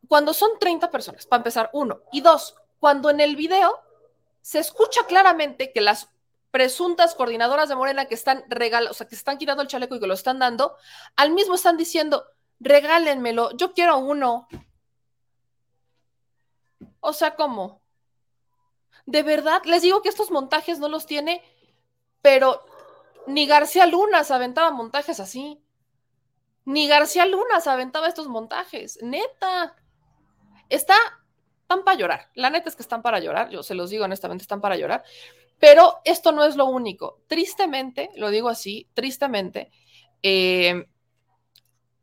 Cuando 0.06 0.32
son 0.32 0.58
30 0.58 0.90
personas, 0.90 1.26
para 1.26 1.40
empezar, 1.40 1.70
uno. 1.72 2.00
Y 2.12 2.20
dos, 2.20 2.56
cuando 2.78 3.10
en 3.10 3.20
el 3.20 3.36
video 3.36 3.78
se 4.40 4.58
escucha 4.58 5.04
claramente 5.06 5.72
que 5.72 5.80
las 5.80 6.08
presuntas 6.50 7.14
coordinadoras 7.14 7.68
de 7.68 7.76
Morena 7.76 8.06
que 8.06 8.14
están 8.14 8.44
regalando, 8.48 8.92
o 8.92 8.94
sea, 8.94 9.06
que 9.06 9.14
están 9.14 9.38
quitando 9.38 9.62
el 9.62 9.68
chaleco 9.68 9.96
y 9.96 10.00
que 10.00 10.06
lo 10.06 10.14
están 10.14 10.38
dando, 10.38 10.76
al 11.16 11.32
mismo 11.32 11.54
están 11.54 11.76
diciendo, 11.76 12.24
regálenmelo, 12.60 13.56
yo 13.56 13.72
quiero 13.74 13.98
uno. 13.98 14.48
O 17.00 17.12
sea, 17.12 17.34
¿cómo? 17.36 17.82
De 19.06 19.22
verdad, 19.22 19.62
les 19.64 19.82
digo 19.82 20.02
que 20.02 20.08
estos 20.08 20.30
montajes 20.30 20.78
no 20.78 20.88
los 20.88 21.06
tiene, 21.06 21.42
pero 22.22 22.64
ni 23.28 23.46
García 23.46 23.86
Luna 23.86 24.24
se 24.24 24.34
aventaba 24.34 24.70
montajes 24.70 25.20
así. 25.20 25.62
Ni 26.64 26.88
García 26.88 27.26
Luna 27.26 27.60
se 27.60 27.70
aventaba 27.70 28.09
estos 28.09 28.28
montajes. 28.28 28.98
Neta. 29.02 29.76
Está, 30.68 30.96
están 31.62 31.84
para 31.84 31.96
llorar. 31.96 32.30
La 32.34 32.50
neta 32.50 32.68
es 32.68 32.76
que 32.76 32.82
están 32.82 33.02
para 33.02 33.20
llorar. 33.20 33.50
Yo 33.50 33.62
se 33.62 33.74
los 33.74 33.90
digo 33.90 34.05
honestamente, 34.05 34.42
están 34.42 34.60
para 34.60 34.76
llorar. 34.76 35.05
Pero 35.59 36.00
esto 36.05 36.32
no 36.32 36.44
es 36.44 36.56
lo 36.56 36.66
único. 36.66 37.20
Tristemente, 37.26 38.10
lo 38.16 38.30
digo 38.30 38.48
así, 38.48 38.88
tristemente, 38.94 39.70
eh, 40.22 40.86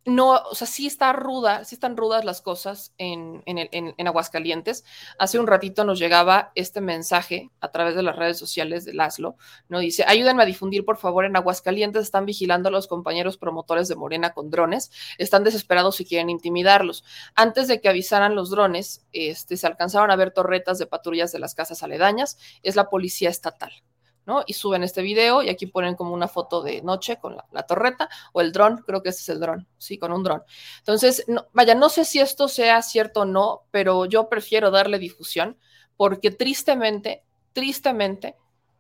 no, 0.06 0.34
o 0.34 0.53
sea, 0.53 0.68
sí 0.68 0.86
está 0.86 1.14
ruda, 1.14 1.65
sí 1.65 1.73
están 1.76 1.98
rudas 1.98 2.23
las 2.26 2.41
cosas 2.41 2.94
en, 2.99 3.41
en, 3.45 4.07
Aguascalientes. 4.07 4.86
Hace 5.18 5.40
un 5.40 5.48
ratito 5.48 5.84
nos 5.84 5.98
llegaba 5.98 6.52
este 6.53 6.80
mensaje 6.80 7.49
a 7.60 7.72
través 7.72 7.95
de 7.95 8.03
las 8.03 8.15
redes 8.15 8.38
sociales 8.38 8.86
de 8.86 8.94
Laszlo, 8.94 9.36
¿no? 9.68 9.80
Dice, 9.80 10.03
ayúdenme 10.07 10.44
a 10.44 10.45
difundir, 10.45 10.86
por 10.86 10.98
favor, 10.98 11.26
en 11.26 11.36
Aguascalientes 11.36 12.03
están 12.03 12.27
vigilando 12.27 12.69
a 12.69 12.72
los 12.72 12.88
compañeros 12.88 13.38
promotores 13.38 13.88
de 13.88 13.95
Morena 13.95 14.34
con 14.34 14.52
drones, 14.52 14.91
están 15.18 15.44
desesperados 15.44 15.99
y 15.99 16.06
quieren 16.06 16.30
intimidarlos. 16.30 17.03
Antes 17.34 17.68
de 17.68 17.82
que 17.82 17.90
avisaran 17.90 18.36
los 18.36 18.52
drones, 18.52 19.06
este, 19.11 19.57
se 19.57 19.65
alcanzaron 19.65 20.11
a 20.11 20.15
ver 20.15 20.32
torretas 20.32 20.77
de 20.77 20.86
patrullas 20.86 21.32
de 21.32 21.40
las 21.40 21.56
casas 21.56 21.82
aledañas, 21.82 22.38
es 22.61 22.76
la 22.76 22.90
policía 22.90 23.32
estatal, 23.32 23.72
¿no? 24.26 24.43
Y 24.45 24.53
suben 24.53 24.84
este 24.84 25.02
video 25.02 25.43
y 25.43 25.49
aquí 25.49 25.68
ponen 25.68 25.95
como 25.95 26.14
una 26.14 26.27
foto 26.27 26.61
de 26.61 26.81
noche 26.81 27.18
con 27.18 27.38
la, 27.52 27.64
torreta 27.64 28.10
o 28.34 28.41
el 28.41 28.52
dron, 28.52 28.77
creo 28.85 29.02
que 29.02 29.10
ese 29.10 29.22
es 29.22 29.30
el 29.30 29.39
dron, 29.39 29.68
sí, 29.77 29.97
con 29.97 30.11
un 30.11 30.23
dron. 30.23 30.43
Entonces, 30.80 31.26
vaya, 31.53 31.76
no 31.76 31.89
sé 31.89 32.06
si 32.06 32.19
esto 32.19 32.47
sea 32.47 32.81
cierto 32.81 33.22
o 33.22 33.26
no, 33.26 33.64
pero 33.72 34.06
yo 34.06 34.30
prefiero 34.30 34.72
darle 34.72 34.99
difusión 34.99 35.57
porque 35.97 36.31
tristemente, 36.31 37.23
tristemente, 37.53 38.35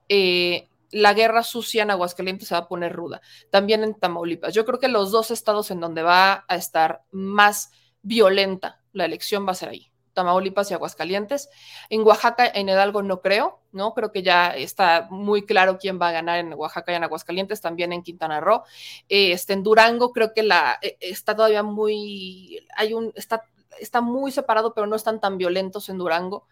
eh, 0.09 0.67
la 0.91 1.13
guerra 1.13 1.43
sucia 1.43 1.83
en 1.83 1.91
Aguascalientes 1.91 2.47
se 2.47 2.55
va 2.55 2.61
a 2.61 2.67
poner 2.67 2.93
ruda. 2.93 3.21
También 3.49 3.83
en 3.83 3.95
Tamaulipas. 3.95 4.53
Yo 4.53 4.65
creo 4.65 4.79
que 4.79 4.87
los 4.87 5.11
dos 5.11 5.31
estados 5.31 5.71
en 5.71 5.79
donde 5.79 6.03
va 6.03 6.45
a 6.47 6.55
estar 6.55 7.03
más 7.11 7.71
violenta 8.01 8.81
la 8.95 9.05
elección 9.05 9.45
va 9.45 9.51
a 9.51 9.55
ser 9.55 9.69
ahí. 9.69 9.91
Tamaulipas 10.15 10.71
y 10.71 10.73
Aguascalientes. 10.73 11.49
En 11.89 12.01
Oaxaca, 12.01 12.47
en 12.47 12.67
Hidalgo 12.69 13.03
no 13.03 13.21
creo, 13.21 13.59
¿no? 13.71 13.93
Creo 13.93 14.11
que 14.11 14.23
ya 14.23 14.47
está 14.55 15.07
muy 15.11 15.45
claro 15.45 15.77
quién 15.77 16.01
va 16.01 16.09
a 16.09 16.13
ganar 16.13 16.39
en 16.39 16.53
Oaxaca 16.53 16.91
y 16.91 16.95
en 16.95 17.03
Aguascalientes, 17.03 17.61
también 17.61 17.93
en 17.93 18.01
Quintana 18.01 18.39
Roo. 18.39 18.63
este, 19.07 19.53
en 19.53 19.61
Durango 19.61 20.11
creo 20.11 20.33
que 20.33 20.41
la, 20.41 20.79
eh, 20.81 20.97
está 20.99 21.35
todavía 21.35 21.61
muy, 21.61 22.65
hay 22.75 22.93
un, 22.93 23.11
está, 23.15 23.43
está 23.79 24.01
muy 24.01 24.31
separado, 24.31 24.73
pero 24.73 24.87
no 24.87 24.95
están 24.95 25.19
tan 25.19 25.37
violentos 25.37 25.89
en 25.89 25.97
Durango. 25.97 26.47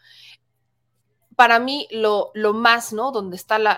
Para 1.35 1.59
mí, 1.59 1.87
lo, 1.91 2.31
lo 2.33 2.53
más, 2.53 2.93
¿no? 2.93 3.11
Donde 3.11 3.35
está 3.35 3.59
la 3.59 3.77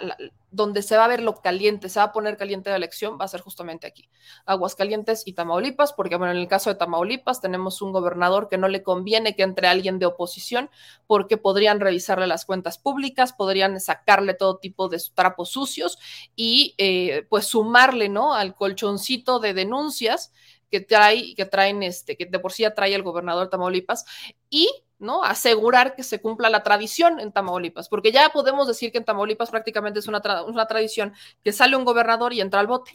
donde 0.56 0.82
se 0.82 0.96
va 0.96 1.06
a 1.06 1.10
ver 1.10 1.22
lo 1.22 1.42
caliente, 1.42 1.90
se 1.90 2.00
va 2.00 2.06
a 2.06 2.12
poner 2.14 2.38
caliente 2.38 2.70
la 2.70 2.78
elección, 2.78 3.18
va 3.20 3.26
a 3.26 3.28
ser 3.28 3.42
justamente 3.42 3.86
aquí, 3.88 4.10
Aguascalientes 4.46 5.24
y 5.26 5.34
Tamaulipas, 5.34 5.92
porque 5.92 6.16
bueno, 6.16 6.32
en 6.32 6.40
el 6.40 6.48
caso 6.48 6.70
de 6.70 6.78
Tamaulipas 6.78 7.42
tenemos 7.42 7.82
un 7.82 7.92
gobernador 7.92 8.48
que 8.48 8.58
no 8.58 8.70
le 8.70 8.82
conviene 8.82 9.36
que 9.36 9.44
entre 9.44 9.68
alguien 9.68 10.00
de 10.00 10.06
oposición, 10.06 10.70
porque 11.08 11.36
podrían 11.36 11.82
revisarle 11.82 12.26
las 12.26 12.46
cuentas 12.46 12.78
públicas, 12.78 13.34
podrían 13.34 13.80
sacarle 13.82 14.34
todo 14.34 14.58
tipo 14.58 14.88
de 14.88 15.02
trapos 15.14 15.50
sucios 15.50 16.00
y 16.38 16.74
eh, 16.78 17.26
pues 17.30 17.46
sumarle, 17.46 18.08
¿no? 18.08 18.34
Al 18.34 18.56
colchoncito 18.56 19.40
de 19.40 19.54
denuncias 19.54 20.32
que 20.72 20.80
trae, 20.80 21.36
que 21.36 21.46
traen 21.46 21.84
este, 21.84 22.16
que 22.16 22.26
de 22.26 22.40
por 22.40 22.54
sí 22.54 22.64
ya 22.64 22.74
trae 22.74 22.96
el 22.96 23.04
gobernador 23.04 23.50
Tamaulipas 23.50 24.06
y 24.50 24.70
¿no? 25.00 25.24
Asegurar 25.24 25.96
que 25.96 26.04
se 26.04 26.22
cumpla 26.22 26.50
la 26.50 26.64
tradición 26.64 27.20
en 27.20 27.32
Tamaulipas, 27.32 27.90
porque 27.90 28.12
ya 28.12 28.30
podemos 28.30 28.68
decir 28.68 28.92
que 28.92 28.98
en 28.98 29.06
Tamaulipas 29.06 29.52
prácticamente 29.52 30.00
es 30.00 30.08
una, 30.08 30.22
una 30.44 30.66
tradición 30.68 31.14
que 31.44 31.52
sale 31.52 31.76
un 31.76 31.86
gobernador 31.86 32.34
y 32.34 32.42
entra 32.42 32.60
al 32.60 32.68
bote. 32.68 32.92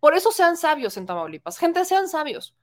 Por 0.00 0.14
eso 0.14 0.30
sean 0.30 0.56
sabios 0.56 0.96
en 0.96 1.06
Tamaulipas, 1.06 1.58
gente, 1.58 1.84
sean 1.84 2.08
sabios. 2.08 2.54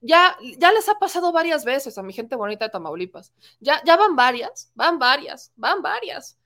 Ya, 0.00 0.36
ya 0.58 0.72
les 0.72 0.88
ha 0.88 0.98
pasado 0.98 1.32
varias 1.32 1.64
veces 1.64 1.98
a 1.98 2.02
mi 2.02 2.12
gente 2.12 2.36
bonita 2.36 2.66
de 2.66 2.70
Tamaulipas. 2.70 3.32
Ya, 3.60 3.82
ya 3.84 3.96
van 3.96 4.16
varias, 4.16 4.70
van 4.74 4.98
varias, 4.98 5.52
van 5.56 5.82
varias. 5.82 6.38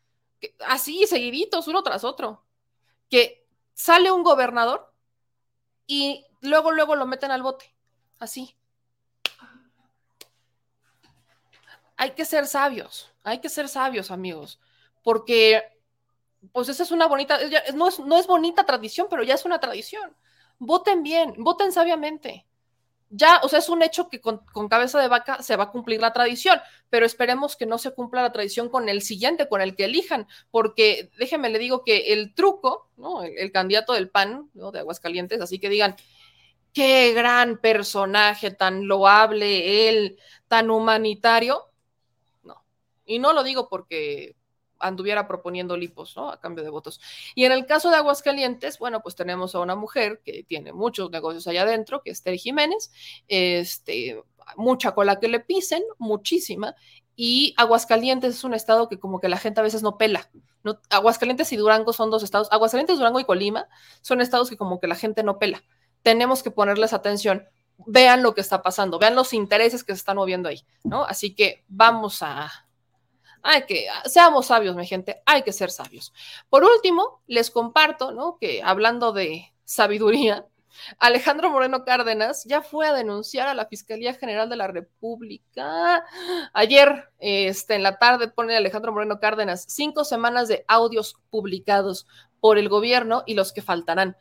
así, 0.67 1.07
seguiditos, 1.07 1.69
uno 1.69 1.83
tras 1.83 2.05
otro. 2.05 2.45
Que 3.11 3.47
sale 3.75 4.11
un 4.13 4.23
gobernador 4.23 4.93
y 5.87 6.27
luego, 6.41 6.73
luego 6.73 6.97
lo 6.97 7.07
meten 7.07 7.31
al 7.31 7.43
bote. 7.43 7.75
Así. 8.19 8.57
Hay 11.97 12.13
que 12.13 12.25
ser 12.25 12.47
sabios, 12.47 13.13
hay 13.23 13.41
que 13.41 13.49
ser 13.49 13.69
sabios, 13.69 14.11
amigos, 14.11 14.61
porque 15.03 15.63
pues 16.53 16.69
esa 16.69 16.83
es 16.83 16.91
una 16.91 17.07
bonita, 17.07 17.39
no 17.75 17.89
es, 17.89 17.99
no 17.99 18.19
es 18.19 18.27
bonita 18.27 18.67
tradición, 18.67 19.07
pero 19.09 19.23
ya 19.23 19.35
es 19.35 19.45
una 19.45 19.61
tradición. 19.61 20.15
Voten 20.59 21.03
bien, 21.03 21.35
voten 21.39 21.73
sabiamente. 21.73 22.47
Ya, 23.11 23.41
o 23.45 23.49
sea, 23.49 23.61
es 23.61 23.69
un 23.69 23.83
hecho 23.83 24.09
que 24.09 24.21
con, 24.21 24.41
cabeza 24.69 25.01
de 25.01 25.09
vaca 25.09 25.41
se 25.43 25.57
va 25.57 25.65
a 25.65 25.71
cumplir 25.71 26.01
la 26.01 26.13
tradición, 26.13 26.61
pero 26.91 27.07
esperemos 27.07 27.55
que 27.57 27.67
no 27.67 27.79
se 27.79 27.93
cumpla 27.93 28.23
la 28.23 28.33
tradición 28.33 28.69
con 28.69 28.89
el 28.89 29.03
siguiente, 29.03 29.49
con 29.49 29.61
el 29.61 29.77
que 29.77 29.85
elijan, 29.85 30.27
porque 30.51 31.11
déjenme 31.19 31.51
le 31.51 31.61
digo 31.61 31.85
que 31.85 32.13
el 32.13 32.35
truco, 32.35 32.89
¿no? 32.97 33.23
El, 33.23 33.53
candidato 33.53 33.93
del 33.93 34.11
PAN, 34.11 34.51
¿no? 34.55 34.73
De 34.73 34.81
Aguascalientes, 34.81 35.41
así 35.41 35.61
que 35.61 35.69
digan, 35.69 35.95
qué 36.73 37.13
gran 37.15 37.59
personaje, 37.59 38.51
tan 38.51 38.89
loable 38.89 39.89
él, 39.89 40.19
tan 40.49 40.71
humanitario, 40.71 41.71
Y 43.05 43.19
no 43.19 43.33
lo 43.33 43.43
digo 43.43 43.69
porque 43.69 44.37
anduviera 44.79 45.27
proponiendo 45.27 45.77
lipos, 45.77 46.17
¿no? 46.17 46.31
A 46.31 46.41
cambio 46.41 46.65
de 46.65 46.71
votos. 46.71 47.01
Y 47.35 47.45
en 47.45 47.53
el 47.53 47.67
caso 47.67 47.91
de 47.91 47.97
Aguascalientes, 47.97 48.79
bueno, 48.79 49.03
pues 49.03 49.15
tenemos 49.15 49.55
a 49.55 49.61
una 49.61 49.77
mujer 49.77 50.21
que 50.25 50.45
tiene 50.45 50.73
muchos 50.73 51.11
negocios 51.11 51.47
allá 51.47 51.63
adentro, 51.63 52.03
que 52.03 52.11
es 52.11 52.23
Tere 52.23 52.39
Jiménez, 52.39 52.91
este, 53.29 54.23
mucha 54.57 54.93
cola 54.93 55.19
que 55.21 55.29
le 55.29 55.41
pisen, 55.41 55.83
muchísima, 55.99 56.75
y 57.17 57.55
Aguascalientes 57.57 58.35
es 58.35 58.45
un 58.45 58.55
estado 58.55 58.89
que 58.89 58.99
como 58.99 59.21
que 59.21 59.29
la 59.29 59.39
gente 59.39 59.61
a 59.61 59.63
veces 59.63 59.83
no 59.83 59.97
pela. 59.97 60.31
No, 60.63 60.81
Aguascalientes 60.91 61.53
y 61.53 61.57
Durango 61.57 61.93
son 61.93 62.11
dos 62.11 62.23
estados, 62.23 62.49
Aguascalientes, 62.51 62.99
Durango 62.99 63.21
y 63.21 63.25
Colima 63.25 63.69
son 64.01 64.21
estados 64.21 64.51
que 64.51 64.57
como 64.57 64.81
que 64.81 64.87
la 64.87 64.97
gente 64.97 65.23
no 65.23 65.39
pela. 65.39 65.63
Tenemos 66.03 66.43
que 66.43 66.51
ponerles 66.51 66.93
atención. 66.93 67.47
Vean 67.87 68.23
lo 68.23 68.35
que 68.35 68.41
está 68.41 68.63
pasando, 68.63 68.99
vean 68.99 69.15
los 69.15 69.33
intereses 69.33 69.83
que 69.85 69.93
se 69.93 69.99
están 69.99 70.17
moviendo 70.17 70.49
ahí, 70.49 70.63
¿no? 70.85 71.05
Así 71.05 71.35
que 71.35 71.65
vamos 71.69 72.23
a, 72.23 72.64
hay 73.45 73.67
que, 73.67 73.87
seamos 74.07 74.47
sabios, 74.47 74.75
mi 74.75 74.87
gente, 74.87 75.23
hay 75.27 75.43
que 75.43 75.53
ser 75.53 75.71
sabios. 75.71 76.13
Por 76.49 76.65
último, 76.65 77.23
les 77.27 77.51
comparto, 77.51 78.11
¿no? 78.11 78.39
Que 78.41 78.63
hablando 78.63 79.13
de 79.13 79.53
sabiduría, 79.65 80.47
Alejandro 80.99 81.51
Moreno 81.51 81.85
Cárdenas 81.85 82.45
ya 82.45 82.63
fue 82.63 82.87
a 82.87 82.95
denunciar 82.95 83.47
a 83.47 83.55
la 83.55 83.67
Fiscalía 83.67 84.15
General 84.15 84.49
de 84.49 84.57
la 84.57 84.67
República. 84.67 86.05
Ayer, 86.55 87.11
este, 87.19 87.75
en 87.75 87.83
la 87.83 87.99
tarde, 87.99 88.29
pone 88.29 88.57
Alejandro 88.57 88.93
Moreno 88.93 89.21
Cárdenas 89.21 89.67
cinco 89.69 90.05
semanas 90.05 90.49
de 90.49 90.65
audios 90.67 91.17
publicados 91.29 92.07
por 92.41 92.57
el 92.57 92.71
gobierno 92.71 93.25
y 93.27 93.35
los 93.35 93.53
que 93.53 93.63
faltarán. 93.63 94.17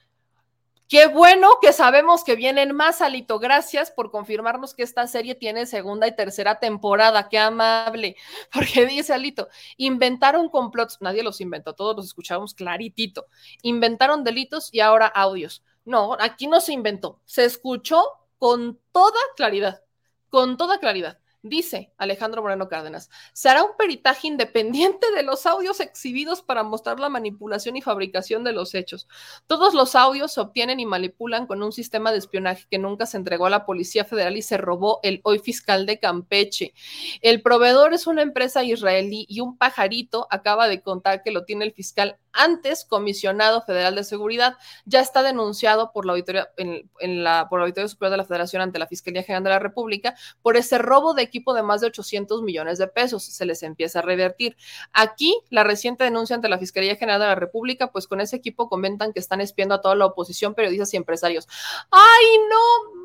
Qué 0.88 1.07
bueno 1.07 1.49
que 1.61 1.73
sabemos 1.73 2.23
que 2.23 2.35
vienen 2.35 2.76
más, 2.76 3.01
Alito. 3.01 3.39
Gracias 3.39 3.89
por 3.89 4.11
confirmarnos 4.11 4.73
que 4.76 4.84
esta 4.84 5.07
serie 5.07 5.34
tiene 5.34 5.65
segunda 5.65 6.07
y 6.07 6.15
tercera 6.15 6.60
temporada. 6.60 7.30
Qué 7.30 7.39
amable. 7.39 8.15
Porque 8.53 8.85
dice 8.85 9.14
Alito, 9.14 9.47
inventaron 9.77 10.49
complots. 10.49 10.97
Nadie 11.01 11.23
los 11.23 11.41
inventó, 11.41 11.73
todos 11.73 11.95
los 11.95 12.05
escuchamos 12.05 12.53
claritito. 12.53 13.27
Inventaron 13.61 14.23
delitos 14.23 14.69
y 14.72 14.81
ahora 14.81 15.07
audios. 15.07 15.64
No, 15.85 16.15
aquí 16.19 16.47
no 16.47 16.61
se 16.61 16.73
inventó, 16.73 17.19
se 17.26 17.43
escuchó 17.43 18.03
con 18.38 18.80
toda 18.91 19.19
claridad, 19.35 19.81
con 20.30 20.57
toda 20.57 20.80
claridad. 20.80 21.19
Dice 21.45 21.91
Alejandro 21.98 22.41
Moreno 22.41 22.70
Cárdenas, 22.70 23.10
se 23.34 23.49
hará 23.49 23.65
un 23.65 23.76
peritaje 23.78 24.28
independiente 24.28 25.11
de 25.11 25.24
los 25.24 25.45
audios 25.45 25.82
exhibidos 25.82 26.41
para 26.41 26.64
mostrar 26.64 27.02
la 27.02 27.10
manipulación 27.10 27.76
y 27.76 27.82
fabricación 27.82 28.45
de 28.45 28.53
los 28.53 28.74
hechos. 28.74 29.10
Todos 29.45 29.74
los 29.74 29.94
audios 29.95 30.32
se 30.32 30.40
obtienen 30.40 30.80
y 30.80 30.86
manipulan 30.86 31.45
con 31.45 31.61
un 31.61 31.74
sistema 31.74 32.14
de 32.14 32.20
espionaje 32.20 32.65
que 32.72 32.80
nunca 32.80 33.06
se 33.06 33.18
entregó 33.18 33.48
a 33.48 33.49
la 33.49 33.65
Policía 33.65 34.06
Federal 34.06 34.38
y 34.38 34.41
se 34.41 34.56
robó 34.56 35.02
el 35.03 35.20
hoy 35.24 35.40
fiscal 35.40 35.86
de 35.86 35.99
Campeche. 35.99 36.74
El 37.20 37.41
proveedor 37.41 37.94
es 37.94 38.07
una 38.07 38.22
empresa 38.22 38.64
israelí 38.64 39.26
y 39.28 39.41
un 39.41 39.57
pajarito 39.57 40.28
acaba 40.30 40.70
de 40.70 40.82
contar 40.82 41.24
que 41.24 41.32
lo 41.32 41.44
tiene 41.44 41.65
el 41.65 41.74
fiscal 41.74 42.20
antes 42.34 42.84
comisionado 42.84 43.61
federal 43.61 43.95
de 43.95 44.03
seguridad, 44.03 44.57
ya 44.86 44.99
está 44.99 45.22
denunciado 45.22 45.91
por 45.91 46.06
la 46.06 46.14
auditoría, 46.14 46.49
en, 46.57 47.24
la, 47.24 47.48
por 47.48 47.60
la 47.60 47.65
Auditoría 47.65 47.88
Superior 47.88 48.11
de 48.11 48.18
la 48.18 48.26
Federación 48.26 48.61
ante 48.61 48.80
la 48.80 48.88
Fiscalía 48.88 49.24
General 49.24 49.44
de 49.44 49.49
la 49.52 49.60
República 49.60 50.15
por 50.41 50.57
ese 50.57 50.80
robo 50.80 51.14
de 51.14 51.30
equipo 51.34 51.55
de 51.55 51.64
más 51.64 51.81
de 51.81 51.88
800 51.88 52.43
millones 52.43 52.77
de 52.77 52.88
pesos. 52.88 53.23
Se 53.23 53.45
les 53.45 53.64
empieza 53.64 53.99
a 53.99 54.01
revertir. 54.03 54.55
Aquí, 54.91 55.35
la 55.49 55.64
reciente 55.64 56.03
denuncia 56.03 56.35
ante 56.35 56.47
la 56.47 56.60
Fiscalía 56.60 56.95
General 56.95 57.19
de 57.19 57.27
la 57.27 57.35
República, 57.35 57.91
pues 57.91 58.07
con 58.07 58.22
ese 58.22 58.35
equipo 58.35 58.69
comentan 58.69 59.14
que 59.14 59.19
están 59.19 59.41
espiando 59.41 59.73
a 59.76 59.81
toda 59.81 59.95
la 59.95 60.05
oposición, 60.05 60.53
periodistas 60.53 60.93
y 60.93 60.97
empresarios. 60.97 61.47
¡Ay, 61.89 62.26
no! 62.49 63.03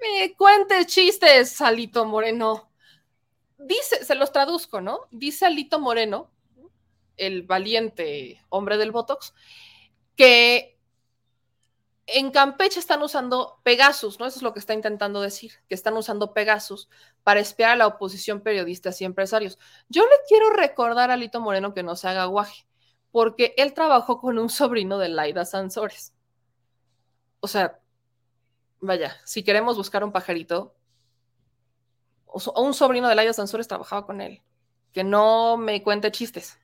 Me 0.00 0.34
cuentes 0.34 0.86
chistes, 0.88 1.50
Salito 1.50 2.04
Moreno. 2.04 2.68
Dice, 3.58 4.04
se 4.04 4.14
los 4.16 4.32
traduzco, 4.32 4.80
¿no? 4.80 5.00
Dice 5.10 5.46
Alito 5.46 5.78
Moreno, 5.78 6.30
el 7.16 7.44
valiente 7.44 8.42
hombre 8.48 8.76
del 8.76 8.90
Botox, 8.90 9.32
que 10.16 10.73
en 12.06 12.30
Campeche 12.30 12.78
están 12.78 13.02
usando 13.02 13.60
Pegasus, 13.62 14.18
¿no? 14.18 14.26
Eso 14.26 14.38
es 14.38 14.42
lo 14.42 14.52
que 14.52 14.58
está 14.58 14.74
intentando 14.74 15.20
decir, 15.20 15.52
que 15.68 15.74
están 15.74 15.96
usando 15.96 16.34
Pegasus 16.34 16.88
para 17.22 17.40
espiar 17.40 17.70
a 17.70 17.76
la 17.76 17.86
oposición 17.86 18.40
periodistas 18.40 19.00
y 19.00 19.04
empresarios. 19.04 19.58
Yo 19.88 20.02
le 20.02 20.16
quiero 20.28 20.50
recordar 20.50 21.10
a 21.10 21.16
Lito 21.16 21.40
Moreno 21.40 21.72
que 21.72 21.82
no 21.82 21.96
se 21.96 22.08
haga 22.08 22.26
guaje, 22.26 22.66
porque 23.10 23.54
él 23.56 23.72
trabajó 23.72 24.20
con 24.20 24.38
un 24.38 24.50
sobrino 24.50 24.98
de 24.98 25.08
Laida 25.08 25.44
Sansores. 25.44 26.14
O 27.40 27.48
sea, 27.48 27.80
vaya, 28.80 29.16
si 29.24 29.42
queremos 29.42 29.76
buscar 29.76 30.04
un 30.04 30.12
pajarito, 30.12 30.74
o 32.26 32.62
un 32.62 32.74
sobrino 32.74 33.08
de 33.08 33.14
Laida 33.14 33.32
Sansores 33.32 33.68
trabajaba 33.68 34.04
con 34.04 34.20
él. 34.20 34.42
Que 34.92 35.04
no 35.04 35.56
me 35.56 35.82
cuente 35.82 36.12
chistes. 36.12 36.58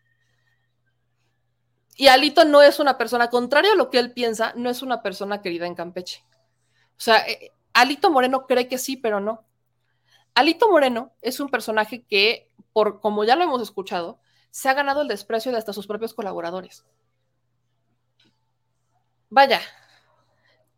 Y 2.01 2.09
Alito 2.09 2.47
no 2.47 2.63
es 2.63 2.81
una 2.81 2.97
persona, 2.97 3.29
contrario 3.29 3.73
a 3.73 3.77
lo 3.77 3.91
que 3.91 3.99
él 3.99 4.15
piensa, 4.15 4.55
no 4.57 4.71
es 4.71 4.81
una 4.81 5.03
persona 5.03 5.43
querida 5.43 5.67
en 5.67 5.75
Campeche. 5.75 6.25
O 6.97 7.01
sea, 7.01 7.19
eh, 7.29 7.53
Alito 7.75 8.11
Moreno 8.11 8.47
cree 8.47 8.69
que 8.69 8.79
sí, 8.79 8.97
pero 8.97 9.21
no. 9.21 9.45
Alito 10.33 10.71
Moreno 10.71 11.13
es 11.21 11.41
un 11.41 11.51
personaje 11.51 12.07
que, 12.07 12.51
por 12.73 13.03
como 13.03 13.25
ya 13.25 13.37
lo 13.37 13.45
hemos 13.45 13.61
escuchado, 13.61 14.19
se 14.51 14.71
ha 14.71 14.73
ganado 14.73 15.03
el 15.03 15.09
desprecio 15.09 15.53
de 15.53 15.59
hasta 15.59 15.75
sus 15.75 15.87
propios 15.87 16.15
colaboradores. 16.15 16.87
Vaya, 19.29 19.61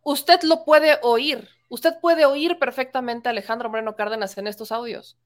usted 0.03 0.43
lo 0.43 0.65
puede 0.65 0.99
oír, 1.03 1.49
usted 1.69 2.01
puede 2.01 2.27
oír 2.27 2.59
perfectamente 2.59 3.29
a 3.29 3.31
Alejandro 3.31 3.71
Moreno 3.71 3.95
Cárdenas 3.95 4.37
en 4.39 4.49
estos 4.49 4.73
audios. 4.73 5.17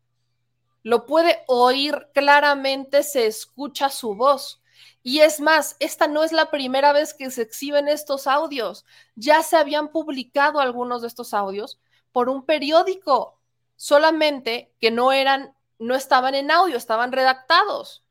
Lo 0.83 1.07
puede 1.07 1.43
oír 1.47 2.09
claramente, 2.13 3.03
se 3.03 3.27
escucha 3.27 3.89
su 3.89 4.15
voz. 4.15 4.61
Y 5.03 5.21
es 5.21 5.41
más, 5.41 5.77
esta 5.79 6.09
no 6.09 6.25
es 6.25 6.33
la 6.33 6.51
primera 6.51 6.93
vez 6.93 7.15
que 7.15 7.31
se 7.31 7.43
exhiben 7.43 7.89
estos 7.89 8.27
audios. 8.27 8.85
Ya 9.15 9.43
se 9.43 9.57
habían 9.57 9.89
publicado 9.89 10.59
algunos 10.59 11.03
de 11.03 11.09
estos 11.09 11.33
audios 11.33 11.79
por 12.13 12.29
un 12.29 12.45
periódico, 12.45 13.39
solamente 13.77 14.73
que 14.81 14.91
no 14.91 15.13
eran, 15.13 15.55
no 15.79 15.95
estaban 15.95 16.35
en 16.35 16.51
audio, 16.51 16.77
estaban 16.77 17.13
redactados. 17.13 18.03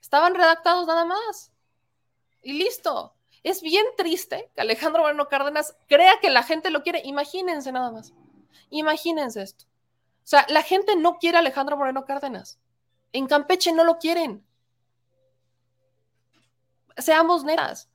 Estaban 0.00 0.34
redactados 0.34 0.86
nada 0.86 1.04
más. 1.04 1.52
Y 2.42 2.52
listo. 2.52 3.14
Es 3.42 3.62
bien 3.62 3.84
triste 3.96 4.50
que 4.54 4.60
Alejandro 4.60 5.02
Moreno 5.02 5.28
Cárdenas 5.28 5.76
crea 5.86 6.20
que 6.20 6.30
la 6.30 6.42
gente 6.42 6.70
lo 6.70 6.82
quiere. 6.82 7.02
Imagínense 7.04 7.72
nada 7.72 7.90
más. 7.90 8.12
Imagínense 8.70 9.42
esto. 9.42 9.64
O 9.64 10.26
sea, 10.30 10.46
la 10.48 10.62
gente 10.62 10.96
no 10.96 11.18
quiere 11.18 11.38
a 11.38 11.40
Alejandro 11.40 11.76
Moreno 11.76 12.04
Cárdenas. 12.04 12.58
En 13.12 13.26
Campeche 13.26 13.72
no 13.72 13.84
lo 13.84 13.98
quieren 13.98 14.44
seamos 16.98 17.44
netas. 17.44 17.88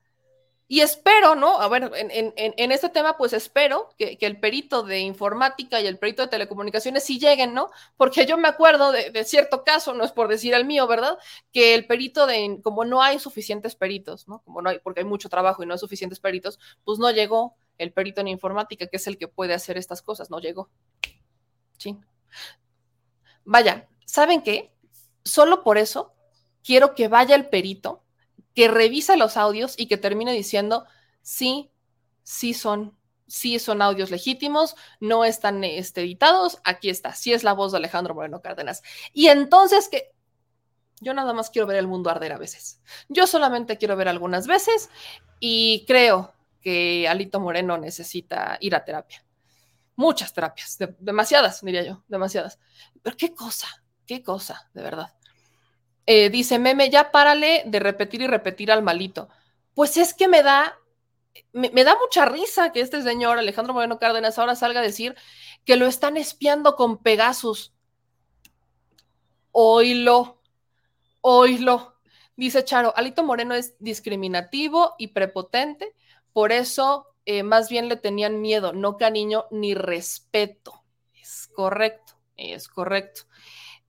Y 0.67 0.79
espero, 0.79 1.35
¿no? 1.35 1.59
A 1.59 1.67
ver, 1.67 1.91
en, 1.93 2.71
este 2.71 2.89
tema, 2.89 3.17
pues 3.17 3.33
espero 3.33 3.89
que, 3.97 4.17
el 4.21 4.39
perito 4.39 4.81
de 4.81 5.01
informática 5.01 5.79
y 5.81 5.87
el 5.87 5.99
perito 5.99 6.23
de 6.23 6.29
telecomunicaciones 6.29 7.03
sí 7.03 7.19
lleguen, 7.19 7.53
¿no? 7.53 7.69
Porque 7.97 8.25
yo 8.25 8.37
me 8.37 8.47
acuerdo 8.47 8.91
de, 8.91 9.23
cierto 9.25 9.63
caso, 9.63 9.93
no 9.93 10.03
es 10.03 10.11
por 10.11 10.29
decir 10.29 10.53
el 10.53 10.65
mío, 10.65 10.87
¿verdad? 10.87 11.17
Que 11.51 11.75
el 11.75 11.85
perito 11.85 12.25
de, 12.25 12.59
como 12.63 12.85
no 12.85 13.03
hay 13.03 13.19
suficientes 13.19 13.75
peritos, 13.75 14.27
¿no? 14.27 14.39
Como 14.39 14.61
no 14.61 14.69
hay, 14.69 14.79
porque 14.79 15.01
hay 15.01 15.05
mucho 15.05 15.29
trabajo 15.29 15.61
y 15.61 15.65
no 15.67 15.73
hay 15.73 15.79
suficientes 15.79 16.19
peritos, 16.19 16.57
pues 16.85 16.97
no 16.97 17.11
llegó 17.11 17.55
el 17.77 17.91
perito 17.91 18.21
en 18.21 18.29
informática, 18.29 18.87
que 18.87 18.97
es 18.97 19.07
el 19.07 19.17
que 19.17 19.27
puede 19.27 19.53
hacer 19.53 19.77
estas 19.77 20.01
cosas, 20.01 20.31
no 20.31 20.39
llegó. 20.39 20.69
Sí. 21.77 21.99
Vaya, 23.43 23.89
¿saben 24.05 24.41
qué? 24.41 24.73
Solo 25.23 25.61
por 25.61 25.77
eso 25.77 26.13
quiero 26.63 26.95
que 26.95 27.09
vaya 27.09 27.35
el 27.35 27.49
perito 27.49 28.02
que 28.53 28.67
revisa 28.67 29.15
los 29.15 29.37
audios 29.37 29.75
y 29.77 29.87
que 29.87 29.97
termine 29.97 30.33
diciendo, 30.33 30.85
sí, 31.21 31.71
sí 32.23 32.53
son, 32.53 32.97
sí 33.27 33.59
son 33.59 33.81
audios 33.81 34.11
legítimos, 34.11 34.75
no 34.99 35.25
están 35.25 35.63
este, 35.63 36.01
editados, 36.01 36.59
aquí 36.63 36.89
está, 36.89 37.13
sí 37.13 37.33
es 37.33 37.43
la 37.43 37.53
voz 37.53 37.71
de 37.71 37.79
Alejandro 37.79 38.15
Moreno 38.15 38.41
Cárdenas. 38.41 38.83
Y 39.13 39.27
entonces 39.27 39.89
que 39.89 40.13
yo 41.03 41.13
nada 41.13 41.33
más 41.33 41.49
quiero 41.49 41.67
ver 41.67 41.77
el 41.77 41.87
mundo 41.87 42.09
arder 42.09 42.33
a 42.33 42.37
veces. 42.37 42.81
Yo 43.09 43.27
solamente 43.27 43.77
quiero 43.77 43.95
ver 43.95 44.07
algunas 44.07 44.47
veces 44.47 44.89
y 45.39 45.83
creo 45.85 46.33
que 46.61 47.07
Alito 47.07 47.39
Moreno 47.39 47.77
necesita 47.77 48.57
ir 48.61 48.73
a 48.73 48.85
terapia. 48.85 49.23
Muchas 49.95 50.33
terapias, 50.33 50.77
demasiadas, 50.99 51.61
diría 51.61 51.83
yo, 51.83 52.03
demasiadas. 52.07 52.57
Pero 53.01 53.17
qué 53.17 53.35
cosa, 53.35 53.67
qué 54.07 54.23
cosa, 54.23 54.69
de 54.73 54.81
verdad. 54.81 55.13
Eh, 56.05 56.29
dice 56.29 56.59
Meme, 56.59 56.89
ya 56.89 57.11
párale 57.11 57.63
de 57.65 57.79
repetir 57.79 58.21
y 58.21 58.27
repetir 58.27 58.71
al 58.71 58.83
malito. 58.83 59.29
Pues 59.73 59.97
es 59.97 60.13
que 60.13 60.27
me 60.27 60.43
da, 60.43 60.77
me, 61.53 61.83
da 61.83 61.97
mucha 61.99 62.25
risa 62.25 62.71
que 62.71 62.81
este 62.81 63.01
señor 63.01 63.37
Alejandro 63.37 63.73
Moreno 63.73 63.99
Cárdenas 63.99 64.37
ahora 64.37 64.55
salga 64.55 64.81
a 64.81 64.83
decir 64.83 65.15
que 65.65 65.77
lo 65.77 65.85
están 65.85 66.17
espiando 66.17 66.75
con 66.75 66.97
Pegasus. 66.97 67.73
Oílo, 69.51 70.41
oílo. 71.21 71.95
Dice 72.35 72.65
Charo, 72.65 72.93
Alito 72.95 73.23
Moreno 73.23 73.53
es 73.53 73.75
discriminativo 73.79 74.95
y 74.97 75.09
prepotente, 75.09 75.95
por 76.33 76.51
eso 76.51 77.13
eh, 77.25 77.43
más 77.43 77.69
bien 77.69 77.87
le 77.87 77.95
tenían 77.95 78.41
miedo, 78.41 78.73
no 78.73 78.97
cariño 78.97 79.45
ni 79.51 79.75
respeto. 79.75 80.83
Es 81.13 81.47
correcto, 81.47 82.13
es 82.35 82.67
correcto. 82.67 83.21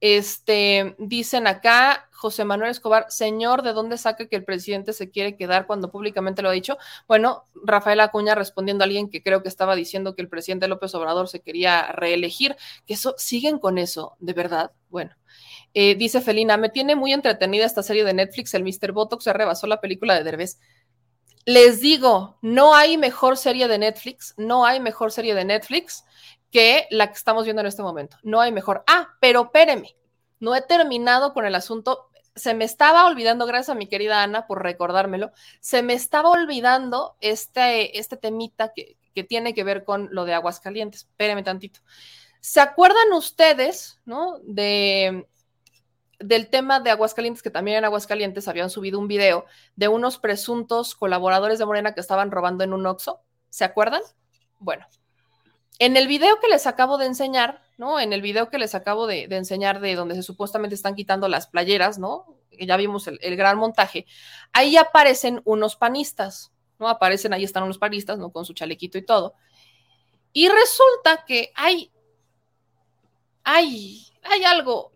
Este, 0.07 0.97
dicen 0.99 1.47
acá, 1.47 2.11
José 2.13 2.45
Manuel 2.45 2.71
Escobar, 2.71 3.07
señor, 3.09 3.63
¿de 3.63 3.73
dónde 3.73 3.97
saca 3.97 4.29
que 4.29 4.37
el 4.37 4.45
presidente 4.45 4.93
se 4.93 5.11
quiere 5.11 5.35
quedar 5.35 5.67
cuando 5.67 5.91
públicamente 5.91 6.43
lo 6.43 6.51
ha 6.51 6.53
dicho? 6.53 6.77
Bueno, 7.09 7.47
Rafael 7.55 8.01
Acuña 8.01 8.35
respondiendo 8.35 8.85
a 8.85 8.85
alguien 8.85 9.09
que 9.09 9.23
creo 9.23 9.43
que 9.43 9.49
estaba 9.49 9.75
diciendo 9.75 10.15
que 10.15 10.21
el 10.21 10.29
presidente 10.29 10.69
López 10.69 10.95
Obrador 10.95 11.29
se 11.29 11.41
quería 11.41 11.91
reelegir, 11.93 12.55
que 12.87 12.93
eso, 12.93 13.15
siguen 13.17 13.59
con 13.59 13.79
eso, 13.79 14.15
de 14.19 14.35
verdad. 14.35 14.73
Bueno, 14.91 15.17
eh, 15.73 15.95
dice 15.95 16.21
Felina, 16.21 16.59
me 16.59 16.69
tiene 16.69 16.97
muy 16.97 17.15
entretenida 17.15 17.65
esta 17.65 17.83
serie 17.83 18.05
de 18.05 18.13
Netflix, 18.13 18.53
el 18.53 18.63
Mr. 18.63 18.93
Botox 18.93 19.25
se 19.25 19.33
rebasó 19.33 19.67
la 19.67 19.81
película 19.81 20.17
de 20.17 20.25
Derbez. 20.25 20.59
Les 21.47 21.81
digo, 21.81 22.37
no 22.43 22.75
hay 22.75 22.99
mejor 22.99 23.39
serie 23.39 23.69
de 23.69 23.79
Netflix, 23.79 24.35
no 24.37 24.67
hay 24.67 24.81
mejor 24.81 25.13
serie 25.13 25.35
de 25.35 25.47
Netflix 25.47 26.05
que 26.55 26.87
la 26.91 27.09
que 27.09 27.15
estamos 27.15 27.43
viendo 27.43 27.63
en 27.63 27.67
este 27.67 27.83
momento. 27.83 28.17
No 28.23 28.41
hay 28.41 28.53
mejor. 28.53 28.85
Ah, 28.87 29.17
pero 29.21 29.47
espéreme, 29.47 29.97
no 30.39 30.55
he 30.55 30.63
terminado 30.63 31.35
con 31.35 31.47
el 31.47 31.57
asunto. 31.57 32.11
Se 32.37 32.55
me 32.55 32.65
estaba 32.65 33.07
olvidando, 33.07 33.45
gracias 33.45 33.71
a 33.71 33.75
mi 33.75 33.89
querida 33.89 34.23
Ana 34.23 34.47
por 34.47 34.63
recordármelo, 34.63 35.33
se 35.59 35.83
me 35.83 35.95
estaba 35.95 36.31
olvidando 36.31 37.17
este, 37.21 37.99
este 37.99 38.17
temita 38.17 38.73
que, 38.73 38.97
que 39.17 39.25
tiene 39.25 39.53
que 39.53 39.65
ver 39.65 39.83
con 39.83 40.11
lo 40.13 40.25
de 40.25 40.35
Aguascalientes. 40.35 41.01
Espéreme 41.01 41.43
tantito. 41.43 41.81
¿Se 42.39 42.61
acuerdan 42.61 43.13
ustedes, 43.13 44.01
no? 44.05 44.39
De 44.45 45.27
del 46.21 46.49
tema 46.49 46.79
de 46.79 46.91
Aguascalientes, 46.91 47.43
que 47.43 47.51
también 47.51 47.79
en 47.79 47.85
Aguascalientes 47.85 48.47
habían 48.47 48.71
subido 48.71 49.01
un 49.01 49.09
video 49.09 49.45
de 49.75 49.89
unos 49.89 50.19
presuntos 50.19 50.95
colaboradores 50.95 51.59
de 51.59 51.67
Morena 51.67 51.95
que 51.95 52.01
estaban 52.01 52.31
robando 52.31 52.63
en 52.63 52.73
un 52.73 52.87
Oxxo. 52.87 53.21
¿Se 53.51 53.65
acuerdan? 53.65 54.03
Bueno, 54.61 54.87
en 55.79 55.97
el 55.97 56.07
video 56.07 56.39
que 56.41 56.49
les 56.49 56.67
acabo 56.67 56.99
de 56.99 57.07
enseñar, 57.07 57.63
¿no? 57.77 57.99
En 57.99 58.13
el 58.13 58.23
video 58.23 58.49
que 58.49 58.59
les 58.59 58.75
acabo 58.75 59.07
de, 59.07 59.25
enseñar 59.25 59.81
de 59.81 59.95
donde 59.95 60.15
se 60.15 60.23
supuestamente 60.23 60.75
están 60.75 60.95
quitando 60.95 61.29
las 61.29 61.47
playeras, 61.47 61.99
¿no? 61.99 62.37
Ya 62.53 62.77
vimos 62.77 63.09
el, 63.09 63.37
gran 63.37 63.59
montaje. 63.59 64.07
Ahí 64.53 64.77
aparecen 64.77 65.43
unos 65.45 65.77
panistas, 65.77 66.53
¿no? 66.79 66.89
Aparecen, 66.89 67.33
ahí 67.33 67.45
están 67.45 67.65
unos 67.65 67.79
panistas, 67.79 68.19
¿no? 68.19 68.31
Con 68.31 68.45
su 68.45 68.55
chalequito 68.55 68.99
y 68.99 69.03
todo. 69.03 69.35
Y 70.33 70.49
resulta 70.49 71.25
que 71.25 71.53
hay, 71.57 71.93
hay, 73.43 74.07
hay 74.23 74.45
algo 74.45 74.93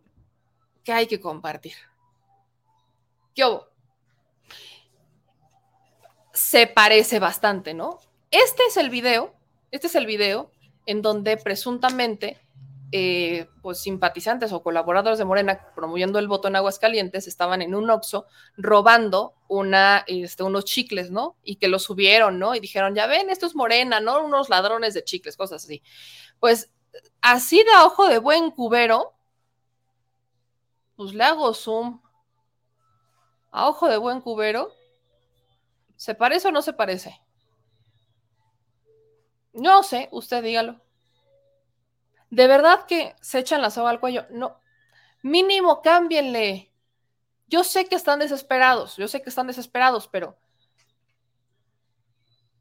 que 0.84 0.92
hay 0.92 1.06
que 1.06 1.20
compartir. 1.20 1.74
¿Qué 3.34 3.44
hubo? 3.44 3.66
Se 6.32 6.68
parece 6.68 7.18
bastante, 7.18 7.74
¿no? 7.74 7.98
Este 8.30 8.64
es 8.66 8.76
el 8.76 8.90
video, 8.90 9.34
este 9.72 9.88
es 9.88 9.96
el 9.96 10.06
video 10.06 10.52
en 10.88 11.02
donde 11.02 11.36
presuntamente 11.36 12.40
eh, 12.92 13.46
pues 13.60 13.78
simpatizantes 13.78 14.50
o 14.54 14.62
colaboradores 14.62 15.18
de 15.18 15.26
Morena 15.26 15.60
promoviendo 15.74 16.18
el 16.18 16.28
voto 16.28 16.48
en 16.48 16.56
Aguascalientes 16.56 17.28
estaban 17.28 17.60
en 17.60 17.74
un 17.74 17.90
Oxxo 17.90 18.24
robando 18.56 19.34
este, 20.06 20.44
unos 20.44 20.64
chicles, 20.64 21.10
¿no? 21.10 21.36
Y 21.42 21.56
que 21.56 21.68
los 21.68 21.82
subieron, 21.82 22.38
¿no? 22.38 22.54
Y 22.54 22.60
dijeron, 22.60 22.94
ya 22.94 23.06
ven, 23.06 23.28
esto 23.28 23.44
es 23.44 23.54
Morena, 23.54 24.00
¿no? 24.00 24.24
Unos 24.24 24.48
ladrones 24.48 24.94
de 24.94 25.04
chicles, 25.04 25.36
cosas 25.36 25.62
así. 25.62 25.82
Pues 26.40 26.72
así 27.20 27.58
de 27.58 27.84
ojo 27.84 28.08
de 28.08 28.16
buen 28.16 28.50
cubero, 28.50 29.12
pues 30.96 31.12
le 31.12 31.22
hago 31.22 31.52
zoom 31.52 32.00
a 33.50 33.68
ojo 33.68 33.90
de 33.90 33.98
buen 33.98 34.22
cubero. 34.22 34.72
¿Se 35.96 36.14
parece 36.14 36.48
o 36.48 36.50
no 36.50 36.62
se 36.62 36.72
parece? 36.72 37.20
No 39.58 39.82
sé, 39.82 40.08
usted 40.12 40.42
dígalo. 40.42 40.80
¿De 42.30 42.46
verdad 42.46 42.86
que 42.86 43.16
se 43.20 43.40
echan 43.40 43.60
la 43.60 43.70
soga 43.70 43.90
al 43.90 44.00
cuello? 44.00 44.26
No. 44.30 44.60
Mínimo 45.22 45.82
cámbienle. 45.82 46.72
Yo 47.48 47.64
sé 47.64 47.86
que 47.86 47.96
están 47.96 48.20
desesperados, 48.20 48.96
yo 48.96 49.08
sé 49.08 49.20
que 49.22 49.30
están 49.30 49.46
desesperados, 49.46 50.06
pero 50.06 50.38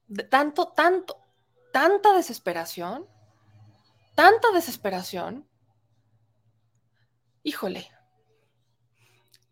de 0.07 0.23
tanto, 0.23 0.69
tanto, 0.69 1.21
tanta 1.71 2.13
desesperación, 2.13 3.05
tanta 4.15 4.49
desesperación. 4.53 5.47
Híjole, 7.43 7.91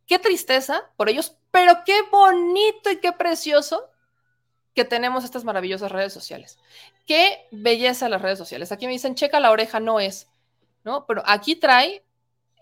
Qué 0.07 0.19
tristeza 0.19 0.91
por 0.97 1.09
ellos, 1.09 1.37
pero 1.51 1.83
qué 1.85 2.01
bonito 2.11 2.91
y 2.91 2.97
qué 2.97 3.11
precioso 3.11 3.89
que 4.75 4.85
tenemos 4.85 5.23
estas 5.23 5.43
maravillosas 5.43 5.91
redes 5.91 6.13
sociales. 6.13 6.59
Qué 7.07 7.47
belleza 7.51 8.09
las 8.09 8.21
redes 8.21 8.37
sociales. 8.37 8.71
Aquí 8.71 8.85
me 8.85 8.91
dicen, 8.91 9.15
checa 9.15 9.39
la 9.39 9.51
oreja, 9.51 9.79
no 9.79 9.99
es, 9.99 10.29
¿no? 10.83 11.05
Pero 11.05 11.23
aquí 11.25 11.55
trae 11.55 12.05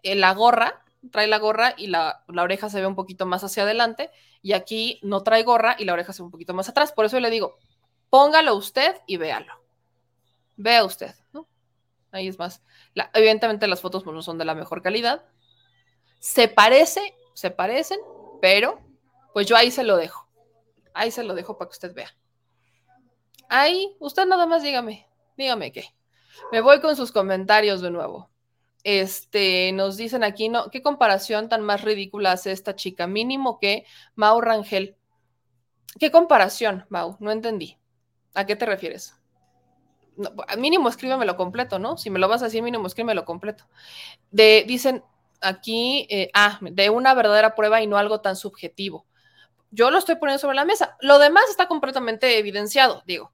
eh, 0.03 0.15
la 0.15 0.34
gorra, 0.34 0.85
trae 1.11 1.27
la 1.27 1.40
gorra 1.40 1.73
y 1.76 1.88
la, 1.88 2.23
la, 2.27 2.44
oreja 2.44 2.69
se 2.69 2.80
ve 2.80 2.88
un 2.88 2.95
poquito 2.95 3.26
más 3.26 3.44
hacia 3.44 3.64
adelante, 3.64 4.11
y 4.41 4.53
aquí 4.53 4.99
no 5.02 5.23
trae 5.23 5.44
gorra 5.44 5.76
y 5.77 5.85
la 5.85 5.94
oreja 5.94 6.14
se 6.14 6.22
ve 6.22 6.26
un 6.26 6.31
poquito 6.31 6.53
más 6.53 6.69
atrás. 6.69 6.91
Por 6.91 7.06
eso 7.06 7.19
le 7.19 7.30
digo, 7.30 7.57
póngalo 8.10 8.56
usted 8.56 8.95
y 9.07 9.18
véalo. 9.18 9.53
Vea 10.56 10.85
usted, 10.85 11.15
¿no? 11.34 11.48
Ahí 12.11 12.27
es 12.27 12.38
más. 12.38 12.61
Evidentemente 13.14 13.68
las 13.68 13.81
fotos 13.81 14.03
pues, 14.03 14.14
no 14.14 14.22
son 14.22 14.38
de 14.38 14.45
la 14.45 14.53
mejor 14.53 14.84
calidad. 14.84 15.26
Se 16.19 16.48
parece 16.48 17.15
se 17.34 17.52
parecen, 17.52 17.99
pero 18.41 18.80
pues 19.34 19.48
yo 19.48 19.56
ahí 19.56 19.72
se 19.72 19.84
lo 19.84 19.98
dejo. 19.98 20.27
Ahí 20.93 21.11
se 21.11 21.23
lo 21.23 21.33
dejo 21.33 21.57
para 21.57 21.69
que 21.69 21.73
usted 21.73 21.93
vea. 21.93 22.15
Ahí, 23.49 23.95
usted 23.99 24.25
nada 24.25 24.45
más 24.45 24.63
dígame, 24.63 25.07
dígame 25.37 25.71
qué. 25.71 25.85
Me 26.51 26.61
voy 26.61 26.81
con 26.81 26.95
sus 26.95 27.11
comentarios 27.11 27.81
de 27.81 27.91
nuevo. 27.91 28.29
Este, 28.83 29.71
nos 29.71 29.95
dicen 29.95 30.23
aquí, 30.23 30.49
¿no? 30.49 30.69
¿Qué 30.69 30.81
comparación 30.81 31.49
tan 31.49 31.61
más 31.61 31.81
ridícula 31.81 32.33
hace 32.33 32.51
esta 32.51 32.75
chica? 32.75 33.07
Mínimo 33.07 33.59
que 33.59 33.85
Mau 34.15 34.41
Rangel. 34.41 34.97
¿Qué 35.99 36.11
comparación, 36.11 36.85
Mau? 36.89 37.15
No 37.19 37.31
entendí. 37.31 37.77
¿A 38.33 38.45
qué 38.45 38.55
te 38.55 38.65
refieres? 38.65 39.15
mínimo 40.57 40.89
escríbemelo 40.89 41.35
completo, 41.35 41.79
¿no? 41.79 41.97
Si 41.97 42.09
me 42.09 42.19
lo 42.19 42.27
vas 42.27 42.41
a 42.41 42.45
decir, 42.45 42.61
mínimo 42.61 42.87
escríbemelo 42.87 43.25
completo. 43.25 43.65
De, 44.31 44.63
dicen, 44.67 45.03
aquí, 45.41 46.07
eh, 46.09 46.29
ah, 46.33 46.59
de 46.61 46.89
una 46.89 47.13
verdadera 47.13 47.55
prueba 47.55 47.81
y 47.81 47.87
no 47.87 47.97
algo 47.97 48.21
tan 48.21 48.35
subjetivo. 48.35 49.05
Yo 49.75 49.89
lo 49.89 49.97
estoy 49.97 50.15
poniendo 50.17 50.39
sobre 50.39 50.55
la 50.55 50.65
mesa. 50.65 50.95
Lo 51.01 51.17
demás 51.17 51.45
está 51.49 51.67
completamente 51.67 52.37
evidenciado, 52.37 53.01
digo, 53.07 53.33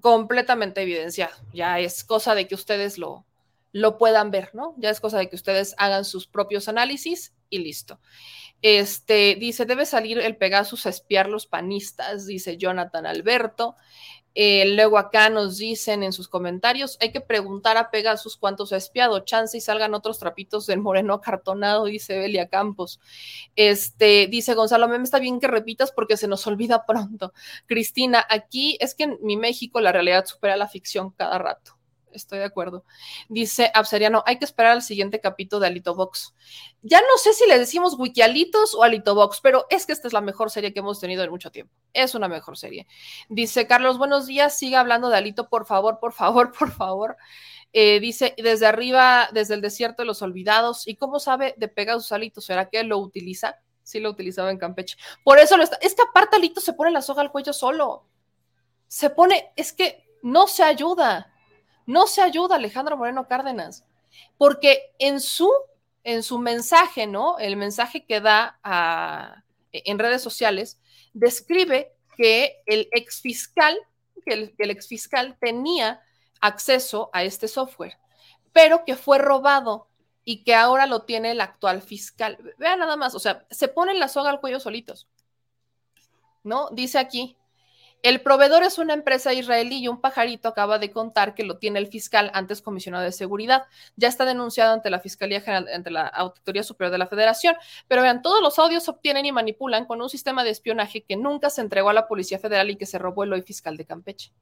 completamente 0.00 0.80
evidenciado. 0.80 1.36
Ya 1.52 1.78
es 1.78 2.02
cosa 2.02 2.34
de 2.34 2.48
que 2.48 2.54
ustedes 2.54 2.96
lo, 2.96 3.26
lo 3.72 3.98
puedan 3.98 4.30
ver, 4.30 4.54
¿no? 4.54 4.74
Ya 4.78 4.88
es 4.88 5.00
cosa 5.00 5.18
de 5.18 5.28
que 5.28 5.36
ustedes 5.36 5.74
hagan 5.76 6.06
sus 6.06 6.26
propios 6.26 6.68
análisis 6.68 7.34
y 7.50 7.58
listo. 7.58 8.00
Este 8.62 9.36
dice: 9.38 9.66
debe 9.66 9.84
salir 9.84 10.18
el 10.18 10.36
Pegasus 10.38 10.86
a 10.86 10.90
espiar 10.90 11.28
los 11.28 11.46
panistas, 11.46 12.26
dice 12.26 12.56
Jonathan 12.56 13.04
Alberto. 13.04 13.76
Eh, 14.34 14.74
luego 14.74 14.98
acá 14.98 15.30
nos 15.30 15.58
dicen 15.58 16.02
en 16.02 16.12
sus 16.12 16.28
comentarios, 16.28 16.96
hay 17.00 17.12
que 17.12 17.20
preguntar 17.20 17.76
a 17.76 17.90
Pegasus 17.90 18.36
cuántos 18.36 18.72
ha 18.72 18.76
espiado, 18.76 19.20
chance 19.20 19.56
y 19.56 19.60
salgan 19.60 19.94
otros 19.94 20.18
trapitos 20.18 20.66
del 20.66 20.80
moreno 20.80 21.14
acartonado, 21.14 21.84
dice 21.86 22.18
Belia 22.18 22.48
Campos. 22.48 23.00
Este, 23.56 24.28
dice 24.28 24.54
Gonzalo, 24.54 24.88
me 24.88 24.96
está 25.02 25.18
bien 25.18 25.40
que 25.40 25.48
repitas 25.48 25.92
porque 25.92 26.16
se 26.16 26.28
nos 26.28 26.46
olvida 26.46 26.86
pronto. 26.86 27.32
Cristina, 27.66 28.24
aquí 28.28 28.76
es 28.80 28.94
que 28.94 29.04
en 29.04 29.18
mi 29.22 29.36
México 29.36 29.80
la 29.80 29.92
realidad 29.92 30.26
supera 30.26 30.56
la 30.56 30.68
ficción 30.68 31.10
cada 31.10 31.38
rato 31.38 31.79
estoy 32.12 32.38
de 32.38 32.44
acuerdo. 32.44 32.84
Dice 33.28 33.70
Abseriano, 33.74 34.22
hay 34.26 34.38
que 34.38 34.44
esperar 34.44 34.72
al 34.72 34.82
siguiente 34.82 35.20
capítulo 35.20 35.60
de 35.60 35.68
Alito 35.68 35.94
Box. 35.94 36.34
Ya 36.82 37.00
no 37.00 37.18
sé 37.18 37.32
si 37.32 37.46
le 37.46 37.58
decimos 37.58 37.96
Wikialitos 37.98 38.74
o 38.74 38.82
Alito 38.82 39.14
Box, 39.14 39.40
pero 39.42 39.66
es 39.70 39.86
que 39.86 39.92
esta 39.92 40.08
es 40.08 40.12
la 40.12 40.20
mejor 40.20 40.50
serie 40.50 40.72
que 40.72 40.80
hemos 40.80 41.00
tenido 41.00 41.22
en 41.22 41.30
mucho 41.30 41.50
tiempo. 41.50 41.74
Es 41.92 42.14
una 42.14 42.28
mejor 42.28 42.56
serie. 42.56 42.86
Dice 43.28 43.66
Carlos, 43.66 43.98
buenos 43.98 44.26
días, 44.26 44.56
siga 44.56 44.80
hablando 44.80 45.08
de 45.08 45.16
Alito, 45.16 45.48
por 45.48 45.66
favor, 45.66 45.98
por 45.98 46.12
favor, 46.12 46.52
por 46.58 46.70
favor. 46.70 47.16
Eh, 47.72 48.00
dice, 48.00 48.34
desde 48.36 48.66
arriba, 48.66 49.28
desde 49.32 49.54
el 49.54 49.60
desierto 49.60 50.02
de 50.02 50.06
los 50.06 50.22
olvidados. 50.22 50.88
¿Y 50.88 50.96
cómo 50.96 51.20
sabe 51.20 51.54
de 51.56 51.68
Pegasus 51.68 52.12
Alito? 52.12 52.40
¿Será 52.40 52.68
que 52.68 52.82
lo 52.84 52.98
utiliza? 52.98 53.56
Sí, 53.82 54.00
lo 54.00 54.10
utilizaba 54.10 54.50
en 54.50 54.58
Campeche. 54.58 54.96
Por 55.24 55.38
eso 55.38 55.56
lo 55.56 55.64
está. 55.64 55.76
Es 55.76 55.94
que 55.94 56.02
aparte 56.02 56.36
Alito 56.36 56.60
se 56.60 56.72
pone 56.72 56.90
la 56.90 57.02
soga 57.02 57.22
al 57.22 57.30
cuello 57.30 57.52
solo. 57.52 58.06
Se 58.88 59.10
pone, 59.10 59.52
es 59.56 59.72
que 59.72 60.04
no 60.22 60.46
se 60.46 60.62
ayuda 60.62 61.32
no 61.90 62.06
se 62.06 62.22
ayuda 62.22 62.54
Alejandro 62.54 62.96
Moreno 62.96 63.26
Cárdenas, 63.26 63.84
porque 64.38 64.92
en 65.00 65.20
su, 65.20 65.50
en 66.04 66.22
su 66.22 66.38
mensaje, 66.38 67.08
¿no? 67.08 67.38
El 67.38 67.56
mensaje 67.56 68.06
que 68.06 68.20
da 68.20 68.60
en 69.72 69.98
redes 69.98 70.22
sociales, 70.22 70.80
describe 71.12 71.92
que 72.16 72.62
el 72.66 72.88
exfiscal, 72.92 73.76
que 74.24 74.34
el, 74.34 74.56
que 74.56 74.64
el 74.64 75.36
tenía 75.40 76.00
acceso 76.40 77.10
a 77.12 77.24
este 77.24 77.48
software, 77.48 77.98
pero 78.52 78.84
que 78.84 78.94
fue 78.94 79.18
robado 79.18 79.88
y 80.24 80.44
que 80.44 80.54
ahora 80.54 80.86
lo 80.86 81.02
tiene 81.02 81.32
el 81.32 81.40
actual 81.40 81.82
fiscal. 81.82 82.38
Vean 82.58 82.78
nada 82.78 82.96
más, 82.96 83.16
o 83.16 83.18
sea, 83.18 83.46
se 83.50 83.66
ponen 83.66 83.98
la 83.98 84.08
soga 84.08 84.30
al 84.30 84.40
cuello 84.40 84.60
solitos. 84.60 85.08
¿No? 86.44 86.68
Dice 86.70 86.98
aquí, 86.98 87.36
El 88.02 88.22
proveedor 88.22 88.62
es 88.62 88.78
una 88.78 88.94
empresa 88.94 89.34
israelí 89.34 89.78
y 89.78 89.88
un 89.88 90.00
pajarito 90.00 90.48
acaba 90.48 90.78
de 90.78 90.90
contar 90.90 91.34
que 91.34 91.44
lo 91.44 91.58
tiene 91.58 91.78
el 91.78 91.86
fiscal 91.86 92.30
antes 92.32 92.62
comisionado 92.62 93.04
de 93.04 93.12
seguridad. 93.12 93.66
Ya 93.96 94.08
está 94.08 94.24
denunciado 94.24 94.72
ante 94.72 94.88
la 94.88 95.00
Fiscalía 95.00 95.42
General, 95.42 95.68
ante 95.68 95.90
la 95.90 96.06
Auditoría 96.06 96.62
Superior 96.62 96.92
de 96.92 96.98
la 96.98 97.08
Federación. 97.08 97.56
Pero 97.88 98.00
vean, 98.00 98.22
todos 98.22 98.42
los 98.42 98.58
audios 98.58 98.84
se 98.84 98.90
obtienen 98.90 99.26
y 99.26 99.32
manipulan 99.32 99.84
con 99.84 100.00
un 100.00 100.08
sistema 100.08 100.44
de 100.44 100.50
espionaje 100.50 101.02
que 101.02 101.16
nunca 101.16 101.50
se 101.50 101.60
entregó 101.60 101.90
a 101.90 101.94
la 101.94 102.08
Policía 102.08 102.38
Federal 102.38 102.70
y 102.70 102.76
que 102.76 102.86
se 102.86 102.98
robó 102.98 103.24
el 103.24 103.34
hoy 103.34 103.42
fiscal 103.42 103.76
de 103.76 103.84
Campeche. 103.84 104.32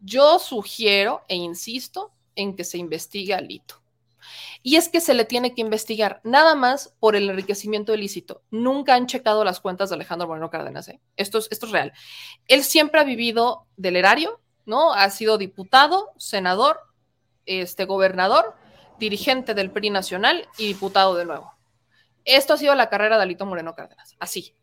Yo 0.00 0.40
sugiero 0.40 1.22
e 1.28 1.36
insisto 1.36 2.12
en 2.34 2.56
que 2.56 2.64
se 2.64 2.78
investigue 2.78 3.34
a 3.34 3.40
Lito. 3.40 3.83
Y 4.62 4.76
es 4.76 4.88
que 4.88 5.00
se 5.00 5.14
le 5.14 5.24
tiene 5.24 5.54
que 5.54 5.60
investigar 5.60 6.20
nada 6.24 6.54
más 6.54 6.94
por 7.00 7.16
el 7.16 7.28
enriquecimiento 7.28 7.94
ilícito. 7.94 8.42
Nunca 8.50 8.94
han 8.94 9.06
checado 9.06 9.44
las 9.44 9.60
cuentas 9.60 9.90
de 9.90 9.96
Alejandro 9.96 10.28
Moreno 10.28 10.50
Cárdenas. 10.50 10.88
¿eh? 10.88 11.00
Esto, 11.16 11.38
es, 11.38 11.48
esto 11.50 11.66
es 11.66 11.72
real. 11.72 11.92
Él 12.48 12.64
siempre 12.64 13.00
ha 13.00 13.04
vivido 13.04 13.66
del 13.76 13.96
erario, 13.96 14.40
¿no? 14.66 14.92
Ha 14.92 15.10
sido 15.10 15.38
diputado, 15.38 16.12
senador, 16.16 16.80
este, 17.46 17.84
gobernador, 17.84 18.54
dirigente 18.98 19.54
del 19.54 19.70
PRI 19.70 19.90
nacional 19.90 20.48
y 20.58 20.66
diputado 20.66 21.14
de 21.14 21.24
nuevo. 21.24 21.52
Esto 22.24 22.54
ha 22.54 22.56
sido 22.56 22.74
la 22.74 22.88
carrera 22.88 23.16
de 23.16 23.24
Alito 23.24 23.46
Moreno 23.46 23.74
Cárdenas. 23.74 24.16
Así. 24.18 24.54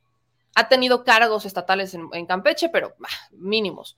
Ha 0.55 0.67
tenido 0.67 1.05
cargos 1.05 1.45
estatales 1.45 1.93
en, 1.93 2.25
Campeche, 2.25 2.67
pero 2.69 2.95
mínimos. 3.31 3.97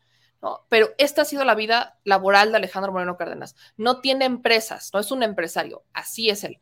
Pero 0.70 0.90
esta 0.98 1.22
ha 1.22 1.26
sido 1.26 1.46
la 1.46 1.56
vida 1.56 1.98
laboral 2.04 2.52
de 2.52 2.58
Alejandro 2.58 2.92
Moreno 2.92 3.18
Cárdenas. 3.18 3.56
No 3.78 4.02
tiene 4.02 4.26
empresas, 4.26 4.90
no 4.94 5.00
es 5.00 5.12
un 5.12 5.24
empresario, 5.24 5.84
así 5.94 6.30
es 6.30 6.44
él. 6.44 6.60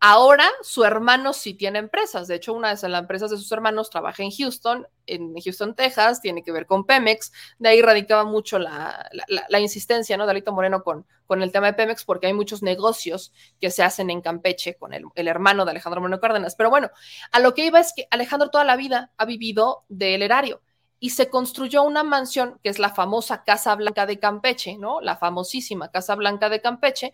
Ahora 0.00 0.48
su 0.62 0.84
hermano 0.84 1.32
sí 1.32 1.54
tiene 1.54 1.80
empresas. 1.80 2.28
De 2.28 2.36
hecho, 2.36 2.52
una 2.52 2.72
de 2.72 2.88
las 2.88 3.00
empresas 3.00 3.30
de 3.30 3.36
sus 3.36 3.50
hermanos 3.50 3.90
trabaja 3.90 4.22
en 4.22 4.30
Houston, 4.30 4.86
en 5.06 5.34
Houston, 5.34 5.74
Texas, 5.74 6.20
tiene 6.20 6.44
que 6.44 6.52
ver 6.52 6.66
con 6.66 6.86
Pemex. 6.86 7.32
De 7.58 7.70
ahí 7.70 7.82
radicaba 7.82 8.22
mucho 8.22 8.60
la, 8.60 9.10
insistencia, 9.58 10.16
¿no? 10.16 10.24
De 10.24 10.30
Alito 10.30 10.52
Moreno 10.52 10.84
con, 10.84 11.04
con 11.26 11.42
el 11.42 11.50
tema 11.50 11.66
de 11.66 11.72
Pemex, 11.72 12.04
porque 12.04 12.28
hay 12.28 12.32
muchos 12.32 12.62
negocios 12.62 13.32
que 13.60 13.72
se 13.72 13.82
hacen 13.82 14.10
en 14.10 14.20
Campeche 14.20 14.76
con 14.76 14.94
el, 14.94 15.04
el, 15.16 15.26
hermano 15.26 15.64
de 15.64 15.72
Alejandro 15.72 16.00
Moreno 16.00 16.20
Cárdenas. 16.20 16.54
Pero 16.54 16.70
bueno, 16.70 16.90
a 17.32 17.40
lo 17.40 17.54
que 17.54 17.66
iba 17.66 17.80
es 17.80 17.92
que 17.92 18.06
Alejandro 18.12 18.50
toda 18.50 18.64
la 18.64 18.76
vida 18.76 19.10
ha 19.16 19.24
vivido 19.24 19.84
del 19.88 20.22
erario 20.22 20.62
y 21.00 21.10
se 21.10 21.30
construyó 21.30 21.82
una 21.82 22.02
mansión 22.02 22.58
que 22.62 22.70
es 22.70 22.78
la 22.78 22.90
famosa 22.90 23.44
Casa 23.44 23.74
Blanca 23.76 24.06
de 24.06 24.18
Campeche, 24.18 24.78
¿no? 24.78 25.00
La 25.00 25.16
famosísima 25.16 25.90
Casa 25.90 26.14
Blanca 26.16 26.48
de 26.48 26.60
Campeche, 26.60 27.12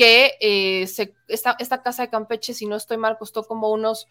que 0.00 0.38
eh, 0.40 0.86
esta, 1.28 1.82
casa 1.82 2.04
de 2.04 2.08
Campeche, 2.08 2.54
si 2.54 2.64
no 2.64 2.76
estoy 2.76 2.96
mal, 2.96 3.18
costó 3.18 3.44
como 3.44 3.68
unos 3.68 4.08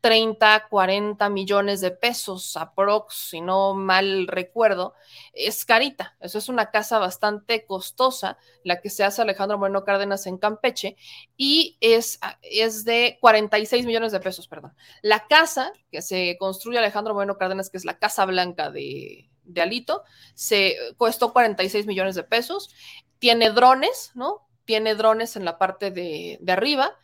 30, 0.00 0.66
40 0.68 1.28
millones 1.28 1.80
de 1.80 1.92
pesos, 1.92 2.56
aprox, 2.56 3.14
si 3.14 3.40
no 3.40 3.72
mal 3.72 4.26
recuerdo, 4.26 4.94
es 5.32 5.64
carita. 5.64 6.16
Eso 6.18 6.38
es 6.38 6.48
una 6.48 6.72
casa 6.72 6.98
bastante 6.98 7.64
costosa, 7.66 8.36
la 8.64 8.80
que 8.80 8.90
se 8.90 9.04
hace 9.04 9.22
Alejandro 9.22 9.58
Moreno 9.58 9.84
Cárdenas 9.84 10.26
en 10.26 10.38
Campeche, 10.38 10.96
y 11.36 11.76
es, 11.80 12.18
es 12.42 12.84
de 12.84 13.18
46 13.20 13.86
millones 13.86 14.10
de 14.10 14.18
pesos, 14.18 14.48
perdón. 14.48 14.74
La 15.02 15.28
casa 15.28 15.72
que 15.92 16.02
se 16.02 16.36
construye 16.40 16.78
Alejandro 16.78 17.14
Moreno 17.14 17.38
Cárdenas, 17.38 17.70
que 17.70 17.76
es 17.76 17.84
la 17.84 18.00
Casa 18.00 18.26
Blanca 18.26 18.72
de, 18.72 19.30
de 19.44 19.60
Alito, 19.60 20.02
se 20.34 20.74
costó 20.96 21.32
46 21.32 21.86
millones 21.86 22.16
de 22.16 22.24
pesos. 22.24 22.74
Tiene 23.20 23.50
drones, 23.50 24.10
¿no? 24.16 24.47
Tiene 24.68 24.94
drones 24.94 25.34
en 25.34 25.46
la 25.46 25.56
parte 25.56 25.90
de, 25.90 26.36
de 26.42 26.52
arriba 26.52 26.94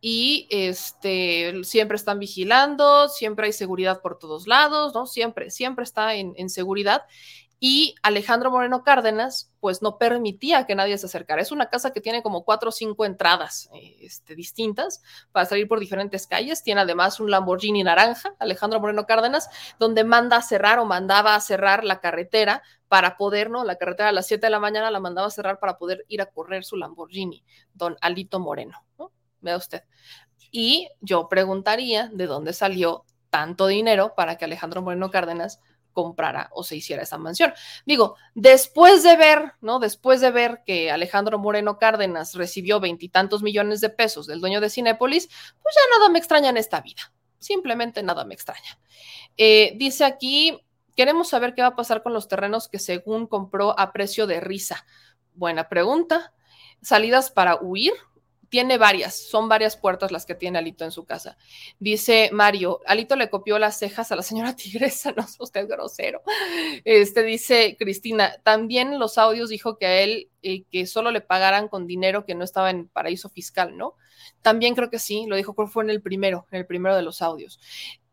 y 0.00 0.46
este, 0.50 1.62
siempre 1.64 1.96
están 1.96 2.20
vigilando, 2.20 3.08
siempre 3.08 3.46
hay 3.46 3.52
seguridad 3.52 4.00
por 4.00 4.16
todos 4.16 4.46
lados, 4.46 4.94
¿no? 4.94 5.06
Siempre, 5.06 5.50
siempre 5.50 5.82
está 5.82 6.14
en, 6.14 6.48
seguridad. 6.48 7.02
Y 7.62 7.94
Alejandro 8.02 8.50
Moreno 8.50 8.82
Cárdenas, 8.82 9.52
pues 9.60 9.82
no 9.82 9.98
permitía 9.98 10.66
que 10.66 10.74
nadie 10.74 10.96
se 10.96 11.06
acercara. 11.06 11.42
Es 11.42 11.52
una 11.52 11.68
casa 11.68 11.92
que 11.92 12.00
tiene 12.00 12.22
como 12.22 12.42
cuatro 12.42 12.70
o 12.70 12.72
cinco 12.72 13.04
entradas 13.04 13.68
este, 14.00 14.34
distintas 14.34 15.02
para 15.30 15.44
salir 15.44 15.68
por 15.68 15.78
diferentes 15.78 16.26
calles. 16.26 16.62
Tiene 16.62 16.80
además 16.80 17.20
un 17.20 17.30
Lamborghini 17.30 17.84
naranja, 17.84 18.34
Alejandro 18.38 18.80
Moreno 18.80 19.04
Cárdenas, 19.04 19.50
donde 19.78 20.04
manda 20.04 20.38
a 20.38 20.42
cerrar 20.42 20.78
o 20.78 20.86
mandaba 20.86 21.34
a 21.34 21.40
cerrar 21.40 21.84
la 21.84 22.00
carretera 22.00 22.62
para 22.88 23.18
poder, 23.18 23.50
¿no? 23.50 23.62
La 23.62 23.76
carretera 23.76 24.08
a 24.08 24.12
las 24.12 24.26
7 24.26 24.46
de 24.46 24.50
la 24.50 24.58
mañana 24.58 24.90
la 24.90 24.98
mandaba 24.98 25.28
a 25.28 25.30
cerrar 25.30 25.60
para 25.60 25.76
poder 25.76 26.06
ir 26.08 26.22
a 26.22 26.26
correr 26.26 26.64
su 26.64 26.76
Lamborghini, 26.76 27.44
don 27.74 27.96
Alito 28.00 28.40
Moreno, 28.40 28.84
¿no? 28.98 29.12
vea 29.40 29.56
usted. 29.56 29.82
Y 30.50 30.88
yo 31.00 31.28
preguntaría 31.28 32.08
de 32.12 32.26
dónde 32.26 32.52
salió 32.52 33.04
tanto 33.30 33.66
dinero 33.66 34.14
para 34.16 34.36
que 34.36 34.44
Alejandro 34.44 34.82
Moreno 34.82 35.10
Cárdenas 35.10 35.60
comprara 35.92 36.48
o 36.52 36.62
se 36.64 36.76
hiciera 36.76 37.02
esa 37.02 37.18
mansión. 37.18 37.52
Digo, 37.86 38.16
después 38.34 39.02
de 39.02 39.16
ver, 39.16 39.52
¿no? 39.60 39.78
Después 39.78 40.20
de 40.20 40.30
ver 40.30 40.62
que 40.64 40.90
Alejandro 40.90 41.38
Moreno 41.38 41.78
Cárdenas 41.78 42.34
recibió 42.34 42.80
veintitantos 42.80 43.42
millones 43.42 43.80
de 43.80 43.90
pesos 43.90 44.26
del 44.26 44.40
dueño 44.40 44.60
de 44.60 44.70
Cinépolis, 44.70 45.28
pues 45.62 45.74
ya 45.74 45.98
nada 45.98 46.10
me 46.10 46.18
extraña 46.18 46.50
en 46.50 46.56
esta 46.56 46.80
vida. 46.80 47.12
Simplemente 47.38 48.02
nada 48.02 48.24
me 48.24 48.34
extraña. 48.34 48.78
Eh, 49.36 49.74
dice 49.76 50.04
aquí, 50.04 50.60
queremos 50.94 51.28
saber 51.28 51.54
qué 51.54 51.62
va 51.62 51.68
a 51.68 51.76
pasar 51.76 52.02
con 52.02 52.12
los 52.12 52.28
terrenos 52.28 52.68
que 52.68 52.78
según 52.78 53.26
compró 53.26 53.78
a 53.78 53.92
precio 53.92 54.26
de 54.26 54.40
risa. 54.40 54.84
Buena 55.34 55.68
pregunta. 55.68 56.34
Salidas 56.82 57.30
para 57.30 57.56
huir, 57.60 57.92
tiene 58.50 58.78
varias, 58.78 59.14
son 59.14 59.48
varias 59.48 59.76
puertas 59.76 60.10
las 60.10 60.26
que 60.26 60.34
tiene 60.34 60.58
Alito 60.58 60.84
en 60.84 60.90
su 60.90 61.04
casa. 61.04 61.38
Dice 61.78 62.30
Mario, 62.32 62.80
Alito 62.84 63.14
le 63.14 63.30
copió 63.30 63.58
las 63.60 63.78
cejas 63.78 64.10
a 64.10 64.16
la 64.16 64.22
señora 64.22 64.56
Tigresa, 64.56 65.12
no 65.16 65.22
es 65.22 65.36
usted 65.38 65.68
grosero. 65.68 66.22
Este 66.84 67.22
dice 67.22 67.76
Cristina, 67.78 68.36
también 68.42 68.98
los 68.98 69.18
audios 69.18 69.48
dijo 69.48 69.78
que 69.78 69.86
a 69.86 70.00
él 70.00 70.28
eh, 70.42 70.64
que 70.64 70.86
solo 70.86 71.12
le 71.12 71.20
pagaran 71.20 71.68
con 71.68 71.86
dinero 71.86 72.26
que 72.26 72.34
no 72.34 72.42
estaba 72.42 72.70
en 72.70 72.88
paraíso 72.88 73.30
fiscal, 73.30 73.76
¿no? 73.76 73.94
También 74.42 74.74
creo 74.74 74.90
que 74.90 74.98
sí, 74.98 75.26
lo 75.28 75.36
dijo, 75.36 75.54
creo 75.54 75.68
fue 75.68 75.84
en 75.84 75.90
el 75.90 76.02
primero, 76.02 76.46
en 76.50 76.58
el 76.58 76.66
primero 76.66 76.96
de 76.96 77.02
los 77.02 77.22
audios. 77.22 77.60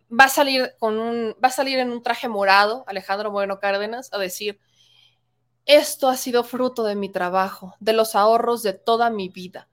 Va 0.10 0.26
a 0.26 0.30
salir 0.30 0.76
con 0.78 1.00
un, 1.00 1.36
va 1.44 1.48
a 1.48 1.52
salir 1.52 1.80
en 1.80 1.92
un 1.92 2.04
traje 2.04 2.30
morado, 2.30 2.84
Alejandro 2.88 3.32
Moreno 3.32 3.60
Cárdenas, 3.60 4.14
a 4.14 4.20
decir, 4.20 4.60
esto 5.66 6.10
ha 6.10 6.16
sido 6.16 6.44
fruto 6.44 6.84
de 6.84 6.96
mi 6.96 7.10
trabajo, 7.10 7.74
de 7.80 7.94
los 7.94 8.16
ahorros 8.16 8.62
de 8.62 8.74
toda 8.74 9.10
mi 9.10 9.30
vida 9.30 9.68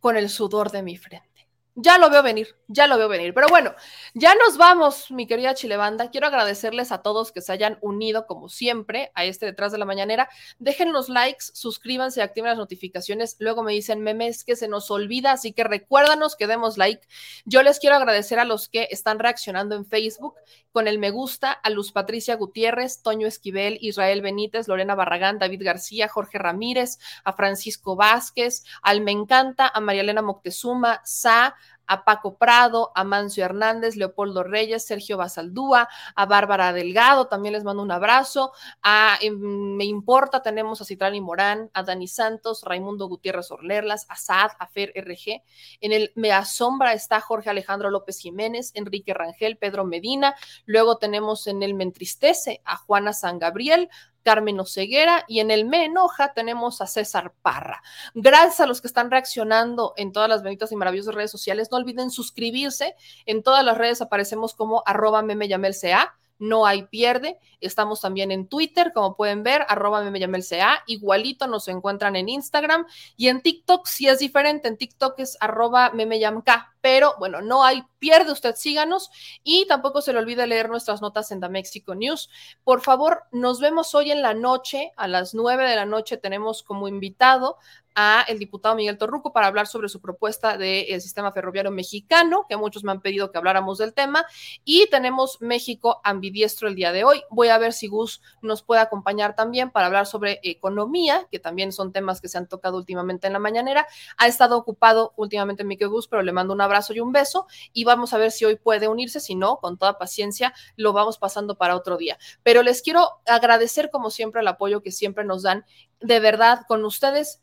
con 0.00 0.16
el 0.16 0.28
sudor 0.30 0.70
de 0.70 0.82
mi 0.82 0.96
frente. 0.96 1.35
Ya 1.78 1.98
lo 1.98 2.08
veo 2.08 2.22
venir, 2.22 2.56
ya 2.68 2.86
lo 2.86 2.96
veo 2.96 3.06
venir. 3.06 3.34
Pero 3.34 3.48
bueno, 3.48 3.74
ya 4.14 4.34
nos 4.34 4.56
vamos, 4.56 5.10
mi 5.10 5.26
querida 5.26 5.54
Chilebanda. 5.54 6.10
Quiero 6.10 6.26
agradecerles 6.26 6.90
a 6.90 7.02
todos 7.02 7.32
que 7.32 7.42
se 7.42 7.52
hayan 7.52 7.76
unido, 7.82 8.26
como 8.26 8.48
siempre, 8.48 9.12
a 9.14 9.26
este 9.26 9.44
detrás 9.44 9.72
de 9.72 9.78
la 9.78 9.84
mañanera. 9.84 10.30
Dejen 10.58 10.94
los 10.94 11.10
likes, 11.10 11.44
suscríbanse, 11.52 12.22
activen 12.22 12.48
las 12.48 12.56
notificaciones. 12.56 13.36
Luego 13.40 13.62
me 13.62 13.72
dicen 13.72 14.00
memes 14.00 14.42
que 14.42 14.56
se 14.56 14.68
nos 14.68 14.90
olvida, 14.90 15.32
así 15.32 15.52
que 15.52 15.64
recuérdanos 15.64 16.34
que 16.34 16.46
demos 16.46 16.78
like. 16.78 17.06
Yo 17.44 17.62
les 17.62 17.78
quiero 17.78 17.96
agradecer 17.96 18.38
a 18.38 18.46
los 18.46 18.70
que 18.70 18.88
están 18.90 19.18
reaccionando 19.18 19.76
en 19.76 19.84
Facebook 19.84 20.34
con 20.76 20.88
el 20.88 20.98
me 20.98 21.08
gusta, 21.08 21.52
a 21.52 21.70
Luz 21.70 21.90
Patricia 21.90 22.36
Gutiérrez, 22.36 23.00
Toño 23.02 23.26
Esquivel, 23.26 23.78
Israel 23.80 24.20
Benítez, 24.20 24.68
Lorena 24.68 24.94
Barragán, 24.94 25.38
David 25.38 25.62
García, 25.64 26.06
Jorge 26.06 26.36
Ramírez, 26.36 26.98
a 27.24 27.32
Francisco 27.32 27.96
Vázquez, 27.96 28.62
al 28.82 29.00
Me 29.00 29.10
Encanta, 29.10 29.72
a 29.72 29.80
María 29.80 30.02
Elena 30.02 30.20
Moctezuma, 30.20 31.00
Sa, 31.02 31.56
a 31.86 32.04
Paco 32.04 32.36
Prado, 32.36 32.92
a 32.94 33.04
Mancio 33.04 33.44
Hernández, 33.44 33.96
Leopoldo 33.96 34.42
Reyes, 34.42 34.86
Sergio 34.86 35.16
Basaldúa, 35.16 35.88
a 36.14 36.26
Bárbara 36.26 36.72
Delgado, 36.72 37.26
también 37.28 37.54
les 37.54 37.64
mando 37.64 37.82
un 37.82 37.92
abrazo, 37.92 38.52
a 38.82 39.18
em, 39.20 39.76
Me 39.76 39.84
Importa, 39.84 40.42
tenemos 40.42 40.80
a 40.80 40.84
Citrani 40.84 41.20
Morán, 41.20 41.70
a 41.72 41.82
Dani 41.82 42.08
Santos, 42.08 42.62
Raimundo 42.64 43.08
Gutiérrez 43.08 43.50
Orlerlas, 43.50 44.06
a 44.08 44.16
Saad, 44.16 44.50
a 44.58 44.66
Fer 44.66 44.92
RG, 44.96 45.42
en 45.80 45.92
el 45.92 46.12
Me 46.14 46.32
Asombra 46.32 46.92
está 46.92 47.20
Jorge 47.20 47.50
Alejandro 47.50 47.90
López 47.90 48.18
Jiménez, 48.18 48.72
Enrique 48.74 49.14
Rangel, 49.14 49.56
Pedro 49.56 49.84
Medina, 49.84 50.34
luego 50.64 50.98
tenemos 50.98 51.46
en 51.46 51.62
el 51.62 51.74
Me 51.74 51.84
Entristece 51.84 52.60
a 52.64 52.76
Juana 52.76 53.12
San 53.12 53.38
Gabriel, 53.38 53.88
Carmen 54.26 54.58
Oceguera 54.58 55.24
y 55.28 55.38
en 55.38 55.52
el 55.52 55.66
Me 55.66 55.84
Enoja 55.84 56.32
tenemos 56.32 56.80
a 56.80 56.88
César 56.88 57.32
Parra. 57.42 57.80
Gracias 58.12 58.58
a 58.58 58.66
los 58.66 58.80
que 58.80 58.88
están 58.88 59.08
reaccionando 59.08 59.94
en 59.96 60.10
todas 60.10 60.28
las 60.28 60.42
bonitas 60.42 60.72
y 60.72 60.76
maravillosas 60.76 61.14
redes 61.14 61.30
sociales. 61.30 61.68
No 61.70 61.76
olviden 61.76 62.10
suscribirse. 62.10 62.96
En 63.24 63.44
todas 63.44 63.64
las 63.64 63.78
redes 63.78 64.02
aparecemos 64.02 64.52
como 64.54 64.82
arroba 64.84 65.22
memeyamelsea 65.22 66.12
no 66.38 66.66
hay 66.66 66.84
pierde. 66.84 67.38
Estamos 67.60 68.00
también 68.00 68.30
en 68.30 68.48
Twitter, 68.48 68.92
como 68.94 69.16
pueden 69.16 69.42
ver, 69.42 69.64
arroba 69.68 70.04
CA. 70.48 70.82
Igualito 70.86 71.46
nos 71.46 71.68
encuentran 71.68 72.16
en 72.16 72.28
Instagram 72.28 72.86
y 73.16 73.28
en 73.28 73.40
TikTok 73.40 73.86
si 73.86 74.08
es 74.08 74.18
diferente. 74.18 74.68
En 74.68 74.76
TikTok 74.76 75.18
es 75.20 75.36
arroba 75.40 75.90
memeyamk. 75.90 76.48
Pero 76.80 77.14
bueno, 77.18 77.40
no 77.40 77.64
hay 77.64 77.82
pierde, 77.98 78.30
usted 78.30 78.54
síganos 78.54 79.10
y 79.42 79.66
tampoco 79.66 80.00
se 80.00 80.12
le 80.12 80.20
olvide 80.20 80.46
leer 80.46 80.68
nuestras 80.68 81.02
notas 81.02 81.32
en 81.32 81.40
The 81.40 81.48
Mexico 81.48 81.94
News. 81.94 82.30
Por 82.62 82.80
favor, 82.80 83.24
nos 83.32 83.60
vemos 83.60 83.94
hoy 83.94 84.12
en 84.12 84.22
la 84.22 84.34
noche, 84.34 84.92
a 84.96 85.08
las 85.08 85.34
nueve 85.34 85.68
de 85.68 85.74
la 85.74 85.86
noche 85.86 86.16
tenemos 86.16 86.62
como 86.62 86.86
invitado 86.86 87.58
a 87.96 88.24
el 88.28 88.38
diputado 88.38 88.76
Miguel 88.76 88.98
Torruco 88.98 89.32
para 89.32 89.46
hablar 89.46 89.66
sobre 89.66 89.88
su 89.88 90.00
propuesta 90.00 90.58
del 90.58 91.00
sistema 91.00 91.32
ferroviario 91.32 91.72
mexicano, 91.72 92.44
que 92.46 92.56
muchos 92.56 92.84
me 92.84 92.92
han 92.92 93.00
pedido 93.00 93.32
que 93.32 93.38
habláramos 93.38 93.78
del 93.78 93.94
tema. 93.94 94.26
Y 94.64 94.86
tenemos 94.90 95.38
México 95.40 96.00
ambidiestro 96.04 96.68
el 96.68 96.74
día 96.74 96.92
de 96.92 97.04
hoy. 97.04 97.22
Voy 97.30 97.48
a 97.48 97.58
ver 97.58 97.72
si 97.72 97.88
Gus 97.88 98.20
nos 98.42 98.62
puede 98.62 98.82
acompañar 98.82 99.34
también 99.34 99.70
para 99.70 99.86
hablar 99.86 100.06
sobre 100.06 100.40
economía, 100.42 101.26
que 101.30 101.38
también 101.38 101.72
son 101.72 101.90
temas 101.90 102.20
que 102.20 102.28
se 102.28 102.36
han 102.36 102.46
tocado 102.46 102.76
últimamente 102.76 103.26
en 103.26 103.32
la 103.32 103.38
mañanera. 103.38 103.86
Ha 104.18 104.26
estado 104.26 104.58
ocupado 104.58 105.14
últimamente 105.16 105.64
Miguel 105.64 105.88
Gus, 105.88 106.06
pero 106.06 106.22
le 106.22 106.32
mando 106.32 106.52
un 106.52 106.60
abrazo 106.60 106.92
y 106.92 107.00
un 107.00 107.12
beso 107.12 107.46
y 107.72 107.84
vamos 107.84 108.12
a 108.12 108.18
ver 108.18 108.30
si 108.30 108.44
hoy 108.44 108.56
puede 108.56 108.88
unirse. 108.88 109.20
Si 109.20 109.34
no, 109.34 109.56
con 109.56 109.78
toda 109.78 109.96
paciencia, 109.96 110.52
lo 110.76 110.92
vamos 110.92 111.16
pasando 111.16 111.56
para 111.56 111.74
otro 111.74 111.96
día. 111.96 112.18
Pero 112.42 112.62
les 112.62 112.82
quiero 112.82 113.22
agradecer, 113.24 113.88
como 113.90 114.10
siempre, 114.10 114.42
el 114.42 114.48
apoyo 114.48 114.82
que 114.82 114.92
siempre 114.92 115.24
nos 115.24 115.42
dan. 115.42 115.64
De 116.00 116.20
verdad, 116.20 116.60
con 116.68 116.84
ustedes 116.84 117.40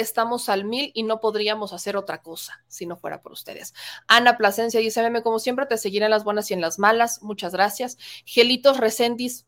estamos 0.00 0.48
al 0.48 0.64
mil 0.64 0.90
y 0.94 1.02
no 1.02 1.20
podríamos 1.20 1.72
hacer 1.72 1.96
otra 1.96 2.22
cosa 2.22 2.64
si 2.66 2.86
no 2.86 2.96
fuera 2.96 3.22
por 3.22 3.32
ustedes. 3.32 3.74
Ana 4.06 4.36
Plasencia 4.36 4.80
dice, 4.80 5.02
meme, 5.02 5.22
como 5.22 5.38
siempre 5.38 5.66
te 5.66 5.78
seguiré 5.78 6.06
en 6.06 6.10
las 6.10 6.24
buenas 6.24 6.50
y 6.50 6.54
en 6.54 6.60
las 6.60 6.78
malas. 6.78 7.22
Muchas 7.22 7.52
gracias. 7.52 7.98
Gelitos 8.24 8.78
Recendis, 8.78 9.46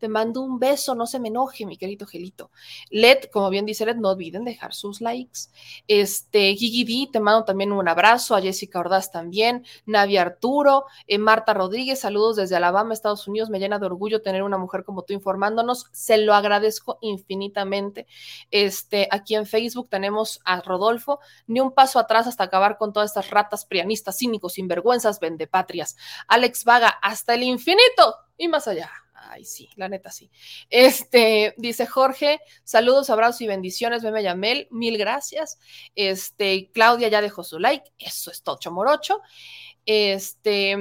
te 0.00 0.08
mando 0.08 0.40
un 0.40 0.58
beso, 0.58 0.94
no 0.94 1.06
se 1.06 1.20
me 1.20 1.28
enoje, 1.28 1.66
mi 1.66 1.76
querido 1.76 2.06
Gelito. 2.06 2.50
Led, 2.88 3.24
como 3.30 3.50
bien 3.50 3.66
dice 3.66 3.84
Led, 3.84 3.96
no 3.96 4.10
olviden 4.10 4.44
dejar 4.44 4.74
sus 4.74 5.00
likes. 5.00 5.50
Este, 5.86 6.54
Gigi 6.56 6.84
D, 6.84 7.12
te 7.12 7.20
mando 7.20 7.44
también 7.44 7.70
un 7.70 7.86
abrazo. 7.86 8.34
A 8.34 8.40
Jessica 8.40 8.80
Ordaz 8.80 9.12
también. 9.12 9.64
Navi 9.84 10.16
Arturo, 10.16 10.86
eh, 11.06 11.18
Marta 11.18 11.52
Rodríguez, 11.52 12.00
saludos 12.00 12.36
desde 12.36 12.56
Alabama, 12.56 12.94
Estados 12.94 13.28
Unidos. 13.28 13.50
Me 13.50 13.58
llena 13.58 13.78
de 13.78 13.86
orgullo 13.86 14.22
tener 14.22 14.42
una 14.42 14.56
mujer 14.56 14.84
como 14.84 15.02
tú 15.02 15.12
informándonos. 15.12 15.86
Se 15.92 16.16
lo 16.16 16.34
agradezco 16.34 16.98
infinitamente. 17.02 18.06
Este, 18.50 19.06
aquí 19.10 19.34
en 19.34 19.46
Facebook 19.46 19.88
tenemos 19.90 20.40
a 20.44 20.62
Rodolfo. 20.62 21.20
Ni 21.46 21.60
un 21.60 21.72
paso 21.72 21.98
atrás 21.98 22.26
hasta 22.26 22.44
acabar 22.44 22.78
con 22.78 22.94
todas 22.94 23.10
estas 23.10 23.30
ratas 23.30 23.66
prianistas, 23.66 24.16
cínicos, 24.16 24.54
sinvergüenzas, 24.54 25.20
vendepatrias. 25.20 25.96
Alex 26.26 26.64
Vaga, 26.64 26.88
hasta 26.88 27.34
el 27.34 27.42
infinito 27.42 28.16
y 28.38 28.48
más 28.48 28.66
allá. 28.66 28.90
Ay, 29.32 29.44
sí, 29.44 29.70
la 29.76 29.88
neta 29.88 30.10
sí. 30.10 30.28
Este, 30.70 31.54
dice 31.56 31.86
Jorge, 31.86 32.40
saludos, 32.64 33.10
abrazos 33.10 33.40
y 33.42 33.46
bendiciones, 33.46 34.02
Meme 34.02 34.24
Yamel, 34.24 34.66
mil 34.72 34.98
gracias. 34.98 35.60
Este, 35.94 36.70
Claudia 36.72 37.06
ya 37.06 37.22
dejó 37.22 37.44
su 37.44 37.60
like, 37.60 37.92
eso 37.96 38.32
es 38.32 38.42
tocho 38.42 38.72
morocho. 38.72 39.20
Este, 39.86 40.76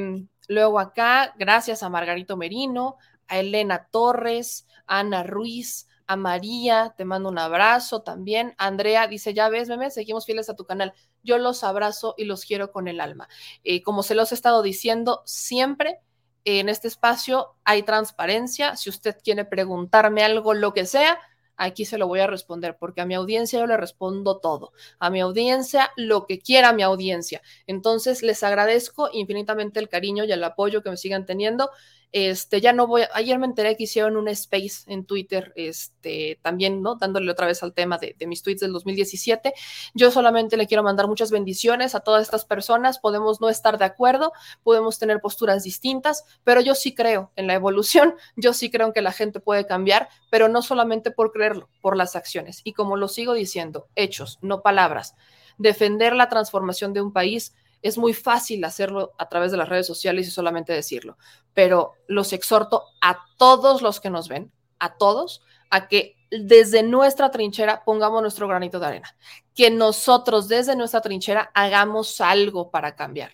luego 0.48 0.80
acá, 0.80 1.36
gracias 1.38 1.84
a 1.84 1.90
Margarito 1.90 2.38
Merino, 2.38 2.98
a 3.28 3.40
Elena 3.40 3.88
Torres, 3.92 4.66
a 4.88 5.00
Ana 5.00 5.22
Ruiz, 5.22 5.88
a 6.08 6.16
María, 6.16 6.96
te 6.98 7.06
mando 7.06 7.30
un 7.30 7.38
abrazo 7.38 8.02
también. 8.02 8.56
Andrea 8.58 9.06
dice, 9.08 9.36
ya 9.36 9.48
ves, 9.50 9.70
meme, 9.70 9.92
seguimos 9.92 10.26
fieles 10.26 10.50
a 10.50 10.56
tu 10.56 10.66
canal. 10.66 10.96
Yo 11.22 11.38
los 11.38 11.64
abrazo 11.64 12.16
y 12.18 12.26
los 12.26 12.46
quiero 12.46 12.72
con 12.72 12.88
el 12.88 13.00
alma. 13.00 13.30
Eh, 13.64 13.84
como 13.84 14.02
se 14.02 14.16
los 14.16 14.32
he 14.32 14.36
estado 14.36 14.64
diciendo 14.64 15.22
siempre, 15.28 16.00
en 16.46 16.70
este 16.70 16.88
espacio 16.88 17.56
hay 17.64 17.84
transparencia. 17.84 18.76
Si 18.76 18.90
usted 18.90 19.18
quiere 19.24 19.46
preguntarme 19.46 20.24
algo, 20.24 20.54
lo 20.54 20.74
que 20.74 20.86
sea, 20.86 21.20
aquí 21.56 21.86
se 21.86 21.98
lo 21.98 22.08
voy 22.08 22.22
a 22.22 22.28
responder, 22.28 22.78
porque 22.80 23.02
a 23.02 23.06
mi 23.06 23.14
audiencia 23.14 23.60
yo 23.60 23.68
le 23.68 23.78
respondo 23.78 24.40
todo. 24.40 24.72
A 24.98 25.10
mi 25.10 25.20
audiencia, 25.22 25.92
lo 25.96 26.26
que 26.26 26.40
quiera 26.40 26.74
mi 26.74 26.84
audiencia. 26.84 27.42
Entonces, 27.68 28.24
les 28.24 28.44
agradezco 28.44 29.10
infinitamente 29.12 29.80
el 29.80 29.90
cariño 29.90 30.24
y 30.24 30.32
el 30.32 30.44
apoyo 30.44 30.82
que 30.82 30.90
me 30.90 30.98
sigan 30.98 31.26
teniendo. 31.26 31.70
Este, 32.12 32.60
ya 32.60 32.74
no 32.74 32.88
voy, 32.88 33.04
ayer 33.14 33.38
me 33.38 33.46
enteré 33.46 33.78
que 33.78 33.84
hicieron 33.84 34.18
un 34.18 34.28
space 34.30 34.84
en 34.88 35.06
Twitter, 35.06 35.54
este, 35.56 36.40
también, 36.42 36.82
¿no? 36.82 36.96
Dándole 36.96 37.32
otra 37.32 37.46
vez 37.46 37.62
al 37.62 37.74
tema 37.74 38.00
de, 38.00 38.16
de, 38.18 38.28
mis 38.28 38.42
tweets 38.42 38.62
del 38.62 38.74
2017. 38.74 39.54
Yo 39.94 40.10
solamente 40.10 40.58
le 40.58 40.66
quiero 40.66 40.82
mandar 40.82 41.08
muchas 41.08 41.30
bendiciones 41.30 41.94
a 41.94 42.00
todas 42.00 42.24
estas 42.24 42.46
personas. 42.46 42.98
Podemos 42.98 43.42
no 43.42 43.50
estar 43.50 43.78
de 43.78 43.86
acuerdo, 43.86 44.34
podemos 44.64 44.98
tener 44.98 45.20
posturas 45.20 45.64
distintas, 45.64 46.24
pero 46.44 46.62
yo 46.62 46.74
sí 46.74 46.96
creo 46.96 47.32
en 47.36 47.46
la 47.46 47.54
evolución, 47.54 48.16
yo 48.36 48.54
sí 48.54 48.72
creo 48.72 48.88
en 48.88 48.94
que 48.94 49.02
la 49.02 49.12
gente 49.12 49.40
puede 49.40 49.68
cambiar, 49.68 50.10
pero 50.32 50.48
no 50.48 50.62
solamente 50.62 51.12
por 51.12 51.32
creerlo, 51.32 51.70
por 51.82 51.96
las 51.96 52.16
acciones. 52.16 52.62
Y 52.64 52.74
como 52.74 52.98
lo 52.98 53.08
sigo 53.08 53.34
diciendo, 53.34 53.88
hechos, 53.96 54.40
no 54.42 54.62
palabras. 54.62 55.16
Defender 55.60 56.14
la 56.16 56.30
transformación 56.30 56.94
de 56.94 57.02
un 57.02 57.14
país 57.14 57.54
es 57.82 57.98
muy 57.98 58.14
fácil 58.14 58.64
hacerlo 58.64 59.14
a 59.18 59.30
través 59.30 59.52
de 59.52 59.58
las 59.58 59.70
redes 59.70 59.88
sociales 59.88 60.28
y 60.28 60.32
solamente 60.32 60.74
decirlo, 60.74 61.18
pero 61.54 61.94
los 62.08 62.34
exhorto 62.34 62.84
a 63.02 63.20
todos 63.38 63.82
los 63.82 64.00
que 64.00 64.10
nos 64.10 64.28
ven, 64.28 64.52
a 64.80 64.96
todos, 64.98 65.42
a 65.70 65.88
que 65.88 66.16
desde 66.32 66.84
nuestra 66.84 67.32
trinchera 67.32 67.84
pongamos 67.84 68.22
nuestro 68.22 68.48
granito 68.48 68.80
de 68.80 68.86
arena, 68.86 69.16
que 69.56 69.72
nosotros 69.72 70.48
desde 70.48 70.76
nuestra 70.76 71.02
trinchera 71.02 71.52
hagamos 71.54 72.22
algo 72.22 72.70
para 72.70 72.96
cambiar, 72.96 73.32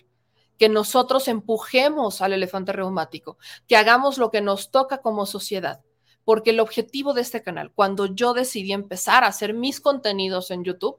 que 0.58 0.68
nosotros 0.68 1.28
empujemos 1.28 2.22
al 2.22 2.32
elefante 2.32 2.72
reumático, 2.72 3.38
que 3.66 3.76
hagamos 3.76 4.18
lo 4.18 4.30
que 4.30 4.40
nos 4.40 4.70
toca 4.70 4.98
como 4.98 5.26
sociedad, 5.26 5.82
porque 6.24 6.50
el 6.50 6.60
objetivo 6.60 7.12
de 7.12 7.20
este 7.20 7.42
canal, 7.42 7.72
cuando 7.72 8.06
yo 8.06 8.32
decidí 8.32 8.72
empezar 8.72 9.24
a 9.24 9.28
hacer 9.28 9.54
mis 9.54 9.80
contenidos 9.80 10.50
en 10.50 10.64
YouTube, 10.64 10.98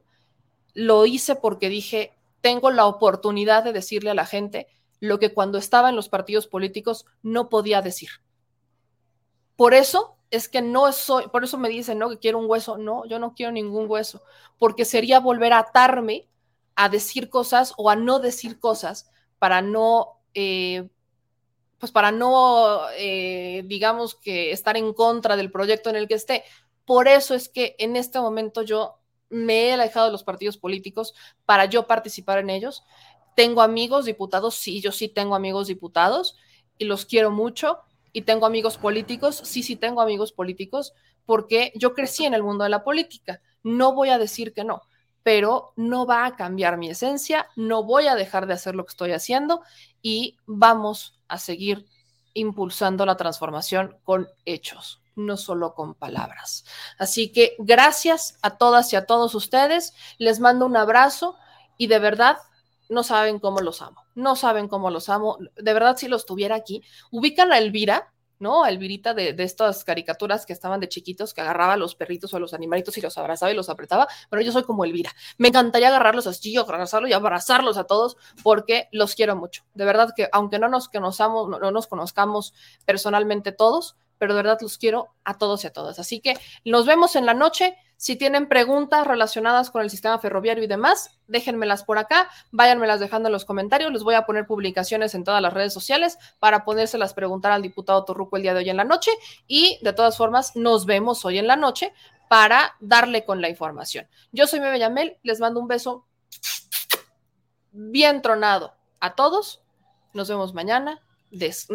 lo 0.74 1.06
hice 1.06 1.34
porque 1.34 1.68
dije, 1.68 2.17
tengo 2.40 2.70
la 2.70 2.86
oportunidad 2.86 3.64
de 3.64 3.72
decirle 3.72 4.10
a 4.10 4.14
la 4.14 4.26
gente 4.26 4.68
lo 5.00 5.18
que 5.18 5.32
cuando 5.32 5.58
estaba 5.58 5.88
en 5.88 5.96
los 5.96 6.08
partidos 6.08 6.46
políticos 6.46 7.06
no 7.22 7.48
podía 7.48 7.82
decir. 7.82 8.10
Por 9.56 9.74
eso 9.74 10.16
es 10.30 10.48
que 10.48 10.62
no 10.62 10.90
soy, 10.92 11.28
por 11.28 11.44
eso 11.44 11.58
me 11.58 11.68
dicen, 11.68 11.98
¿no? 11.98 12.10
Que 12.10 12.18
quiero 12.18 12.38
un 12.38 12.48
hueso. 12.48 12.78
No, 12.78 13.06
yo 13.06 13.18
no 13.18 13.34
quiero 13.34 13.52
ningún 13.52 13.90
hueso, 13.90 14.22
porque 14.58 14.84
sería 14.84 15.20
volver 15.20 15.52
a 15.52 15.60
atarme 15.60 16.28
a 16.74 16.88
decir 16.88 17.28
cosas 17.28 17.74
o 17.76 17.90
a 17.90 17.96
no 17.96 18.20
decir 18.20 18.60
cosas 18.60 19.10
para 19.38 19.62
no, 19.62 20.20
eh, 20.34 20.88
pues 21.78 21.90
para 21.92 22.12
no, 22.12 22.88
eh, 22.96 23.62
digamos 23.66 24.14
que 24.14 24.52
estar 24.52 24.76
en 24.76 24.92
contra 24.92 25.36
del 25.36 25.50
proyecto 25.50 25.90
en 25.90 25.96
el 25.96 26.08
que 26.08 26.14
esté. 26.14 26.44
Por 26.84 27.08
eso 27.08 27.34
es 27.34 27.48
que 27.48 27.74
en 27.78 27.96
este 27.96 28.20
momento 28.20 28.62
yo 28.62 28.98
me 29.30 29.68
he 29.68 29.72
alejado 29.72 30.06
de 30.06 30.12
los 30.12 30.24
partidos 30.24 30.56
políticos 30.56 31.14
para 31.44 31.66
yo 31.66 31.86
participar 31.86 32.38
en 32.38 32.50
ellos. 32.50 32.82
Tengo 33.34 33.62
amigos 33.62 34.04
diputados, 34.04 34.54
sí, 34.54 34.80
yo 34.80 34.92
sí 34.92 35.08
tengo 35.08 35.34
amigos 35.34 35.68
diputados 35.68 36.36
y 36.76 36.84
los 36.84 37.06
quiero 37.06 37.30
mucho. 37.30 37.78
Y 38.12 38.22
tengo 38.22 38.46
amigos 38.46 38.78
políticos, 38.78 39.40
sí, 39.44 39.62
sí 39.62 39.76
tengo 39.76 40.00
amigos 40.00 40.32
políticos, 40.32 40.94
porque 41.26 41.72
yo 41.76 41.94
crecí 41.94 42.24
en 42.24 42.34
el 42.34 42.42
mundo 42.42 42.64
de 42.64 42.70
la 42.70 42.82
política. 42.82 43.42
No 43.62 43.94
voy 43.94 44.08
a 44.08 44.18
decir 44.18 44.54
que 44.54 44.64
no, 44.64 44.82
pero 45.22 45.72
no 45.76 46.06
va 46.06 46.24
a 46.24 46.34
cambiar 46.34 46.78
mi 46.78 46.88
esencia, 46.88 47.48
no 47.54 47.84
voy 47.84 48.06
a 48.06 48.14
dejar 48.14 48.46
de 48.46 48.54
hacer 48.54 48.74
lo 48.74 48.84
que 48.86 48.92
estoy 48.92 49.12
haciendo 49.12 49.60
y 50.00 50.38
vamos 50.46 51.20
a 51.28 51.38
seguir 51.38 51.86
impulsando 52.32 53.04
la 53.04 53.16
transformación 53.16 53.98
con 54.04 54.28
hechos 54.46 55.02
no 55.18 55.36
solo 55.36 55.74
con 55.74 55.94
palabras. 55.94 56.64
Así 56.98 57.30
que 57.30 57.56
gracias 57.58 58.38
a 58.42 58.56
todas 58.56 58.92
y 58.92 58.96
a 58.96 59.04
todos 59.06 59.34
ustedes. 59.34 59.94
Les 60.18 60.40
mando 60.40 60.66
un 60.66 60.76
abrazo 60.76 61.36
y 61.76 61.88
de 61.88 61.98
verdad 61.98 62.38
no 62.88 63.02
saben 63.02 63.38
cómo 63.38 63.60
los 63.60 63.82
amo. 63.82 64.02
No 64.14 64.36
saben 64.36 64.68
cómo 64.68 64.90
los 64.90 65.08
amo. 65.08 65.38
De 65.56 65.72
verdad, 65.72 65.96
si 65.96 66.08
los 66.08 66.24
tuviera 66.24 66.56
aquí, 66.56 66.82
ubican 67.10 67.52
a 67.52 67.58
Elvira, 67.58 68.12
¿no? 68.38 68.64
A 68.64 68.70
Elvirita 68.70 69.14
de, 69.14 69.32
de, 69.32 69.42
estas 69.42 69.84
caricaturas 69.84 70.46
que 70.46 70.52
estaban 70.52 70.80
de 70.80 70.88
chiquitos, 70.88 71.34
que 71.34 71.40
agarraba 71.40 71.74
a 71.74 71.76
los 71.76 71.94
perritos 71.94 72.32
o 72.32 72.36
a 72.36 72.40
los 72.40 72.54
animalitos 72.54 72.96
y 72.96 73.00
los 73.00 73.18
abrazaba 73.18 73.52
y 73.52 73.54
los 73.54 73.68
apretaba. 73.68 74.08
Pero 74.30 74.42
yo 74.42 74.52
soy 74.52 74.62
como 74.62 74.84
Elvira. 74.84 75.12
Me 75.38 75.48
encantaría 75.48 75.88
agarrarlos 75.88 76.26
así, 76.26 76.56
abrazarlos 76.56 77.10
y 77.10 77.14
abrazarlos 77.14 77.76
a 77.76 77.84
todos 77.84 78.16
porque 78.42 78.88
los 78.92 79.14
quiero 79.14 79.36
mucho. 79.36 79.64
De 79.74 79.84
verdad 79.84 80.12
que 80.16 80.28
aunque 80.32 80.58
no 80.58 80.68
nos 80.68 80.90
no 80.92 81.70
nos 81.70 81.86
conozcamos 81.86 82.54
personalmente 82.86 83.52
todos, 83.52 83.96
pero 84.18 84.34
de 84.34 84.42
verdad 84.42 84.58
los 84.60 84.78
quiero 84.78 85.14
a 85.24 85.38
todos 85.38 85.64
y 85.64 85.66
a 85.66 85.72
todas. 85.72 85.98
Así 85.98 86.20
que 86.20 86.34
nos 86.64 86.86
vemos 86.86 87.16
en 87.16 87.26
la 87.26 87.34
noche. 87.34 87.76
Si 87.96 88.14
tienen 88.14 88.48
preguntas 88.48 89.06
relacionadas 89.06 89.70
con 89.70 89.82
el 89.82 89.90
sistema 89.90 90.20
ferroviario 90.20 90.62
y 90.62 90.68
demás, 90.68 91.18
déjenmelas 91.26 91.82
por 91.82 91.98
acá, 91.98 92.30
váyanmelas 92.52 93.00
dejando 93.00 93.28
en 93.28 93.32
los 93.32 93.44
comentarios. 93.44 93.92
Les 93.92 94.04
voy 94.04 94.14
a 94.14 94.24
poner 94.24 94.46
publicaciones 94.46 95.16
en 95.16 95.24
todas 95.24 95.42
las 95.42 95.52
redes 95.52 95.72
sociales 95.72 96.16
para 96.38 96.64
podérselas 96.64 97.12
preguntar 97.12 97.50
al 97.50 97.62
diputado 97.62 98.04
Torruco 98.04 98.36
el 98.36 98.42
día 98.42 98.54
de 98.54 98.60
hoy 98.60 98.70
en 98.70 98.76
la 98.76 98.84
noche. 98.84 99.10
Y 99.48 99.80
de 99.82 99.92
todas 99.92 100.16
formas, 100.16 100.54
nos 100.54 100.86
vemos 100.86 101.24
hoy 101.24 101.38
en 101.38 101.48
la 101.48 101.56
noche 101.56 101.92
para 102.28 102.76
darle 102.78 103.24
con 103.24 103.40
la 103.40 103.48
información. 103.48 104.06
Yo 104.30 104.46
soy 104.46 104.60
Meme 104.60 104.78
Yamel, 104.78 105.16
les 105.22 105.40
mando 105.40 105.58
un 105.58 105.66
beso 105.66 106.06
bien 107.72 108.22
tronado 108.22 108.74
a 109.00 109.14
todos. 109.14 109.62
Nos 110.12 110.28
vemos 110.28 110.54
mañana 110.54 111.02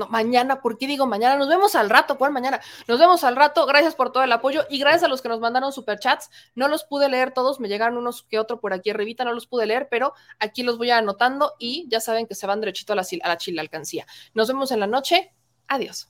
mañana, 0.10 0.62
¿por 0.62 0.78
qué 0.78 0.88
digo 0.88 1.06
mañana? 1.06 1.38
Nos 1.38 1.48
vemos 1.48 1.76
al 1.76 1.90
rato, 1.90 2.18
¿cuál 2.18 2.32
mañana? 2.32 2.60
Nos 2.88 3.00
vemos 3.00 3.24
al 3.24 3.36
rato, 3.36 3.66
gracias 3.66 3.96
por 3.96 4.12
todo 4.12 4.24
el 4.24 4.32
apoyo 4.32 4.66
y 4.70 4.80
gracias 4.80 5.04
a 5.04 5.08
los 5.08 5.22
que 5.22 5.30
nos 5.30 5.40
mandaron 5.40 5.72
superchats. 5.72 6.30
No 6.56 6.68
los 6.68 6.84
pude 6.84 7.10
leer 7.10 7.34
todos, 7.34 7.60
me 7.60 7.68
llegaron 7.68 7.98
unos 7.98 8.24
que 8.24 8.40
otro 8.40 8.60
por 8.60 8.74
aquí 8.74 8.90
arribita, 8.90 9.24
no 9.24 9.34
los 9.34 9.48
pude 9.48 9.66
leer, 9.66 9.88
pero 9.90 10.14
aquí 10.40 10.64
los 10.64 10.78
voy 10.78 10.92
anotando 10.92 11.54
y 11.60 11.88
ya 11.90 12.00
saben 12.00 12.28
que 12.28 12.36
se 12.36 12.48
van 12.48 12.60
derechito 12.60 12.94
a 12.94 12.96
la, 12.96 13.06
a 13.24 13.28
la 13.28 13.38
chile 13.38 13.62
alcancía. 13.62 14.06
Nos 14.34 14.48
vemos 14.48 14.72
en 14.72 14.80
la 14.80 14.88
noche, 14.88 15.34
adiós. 15.68 16.10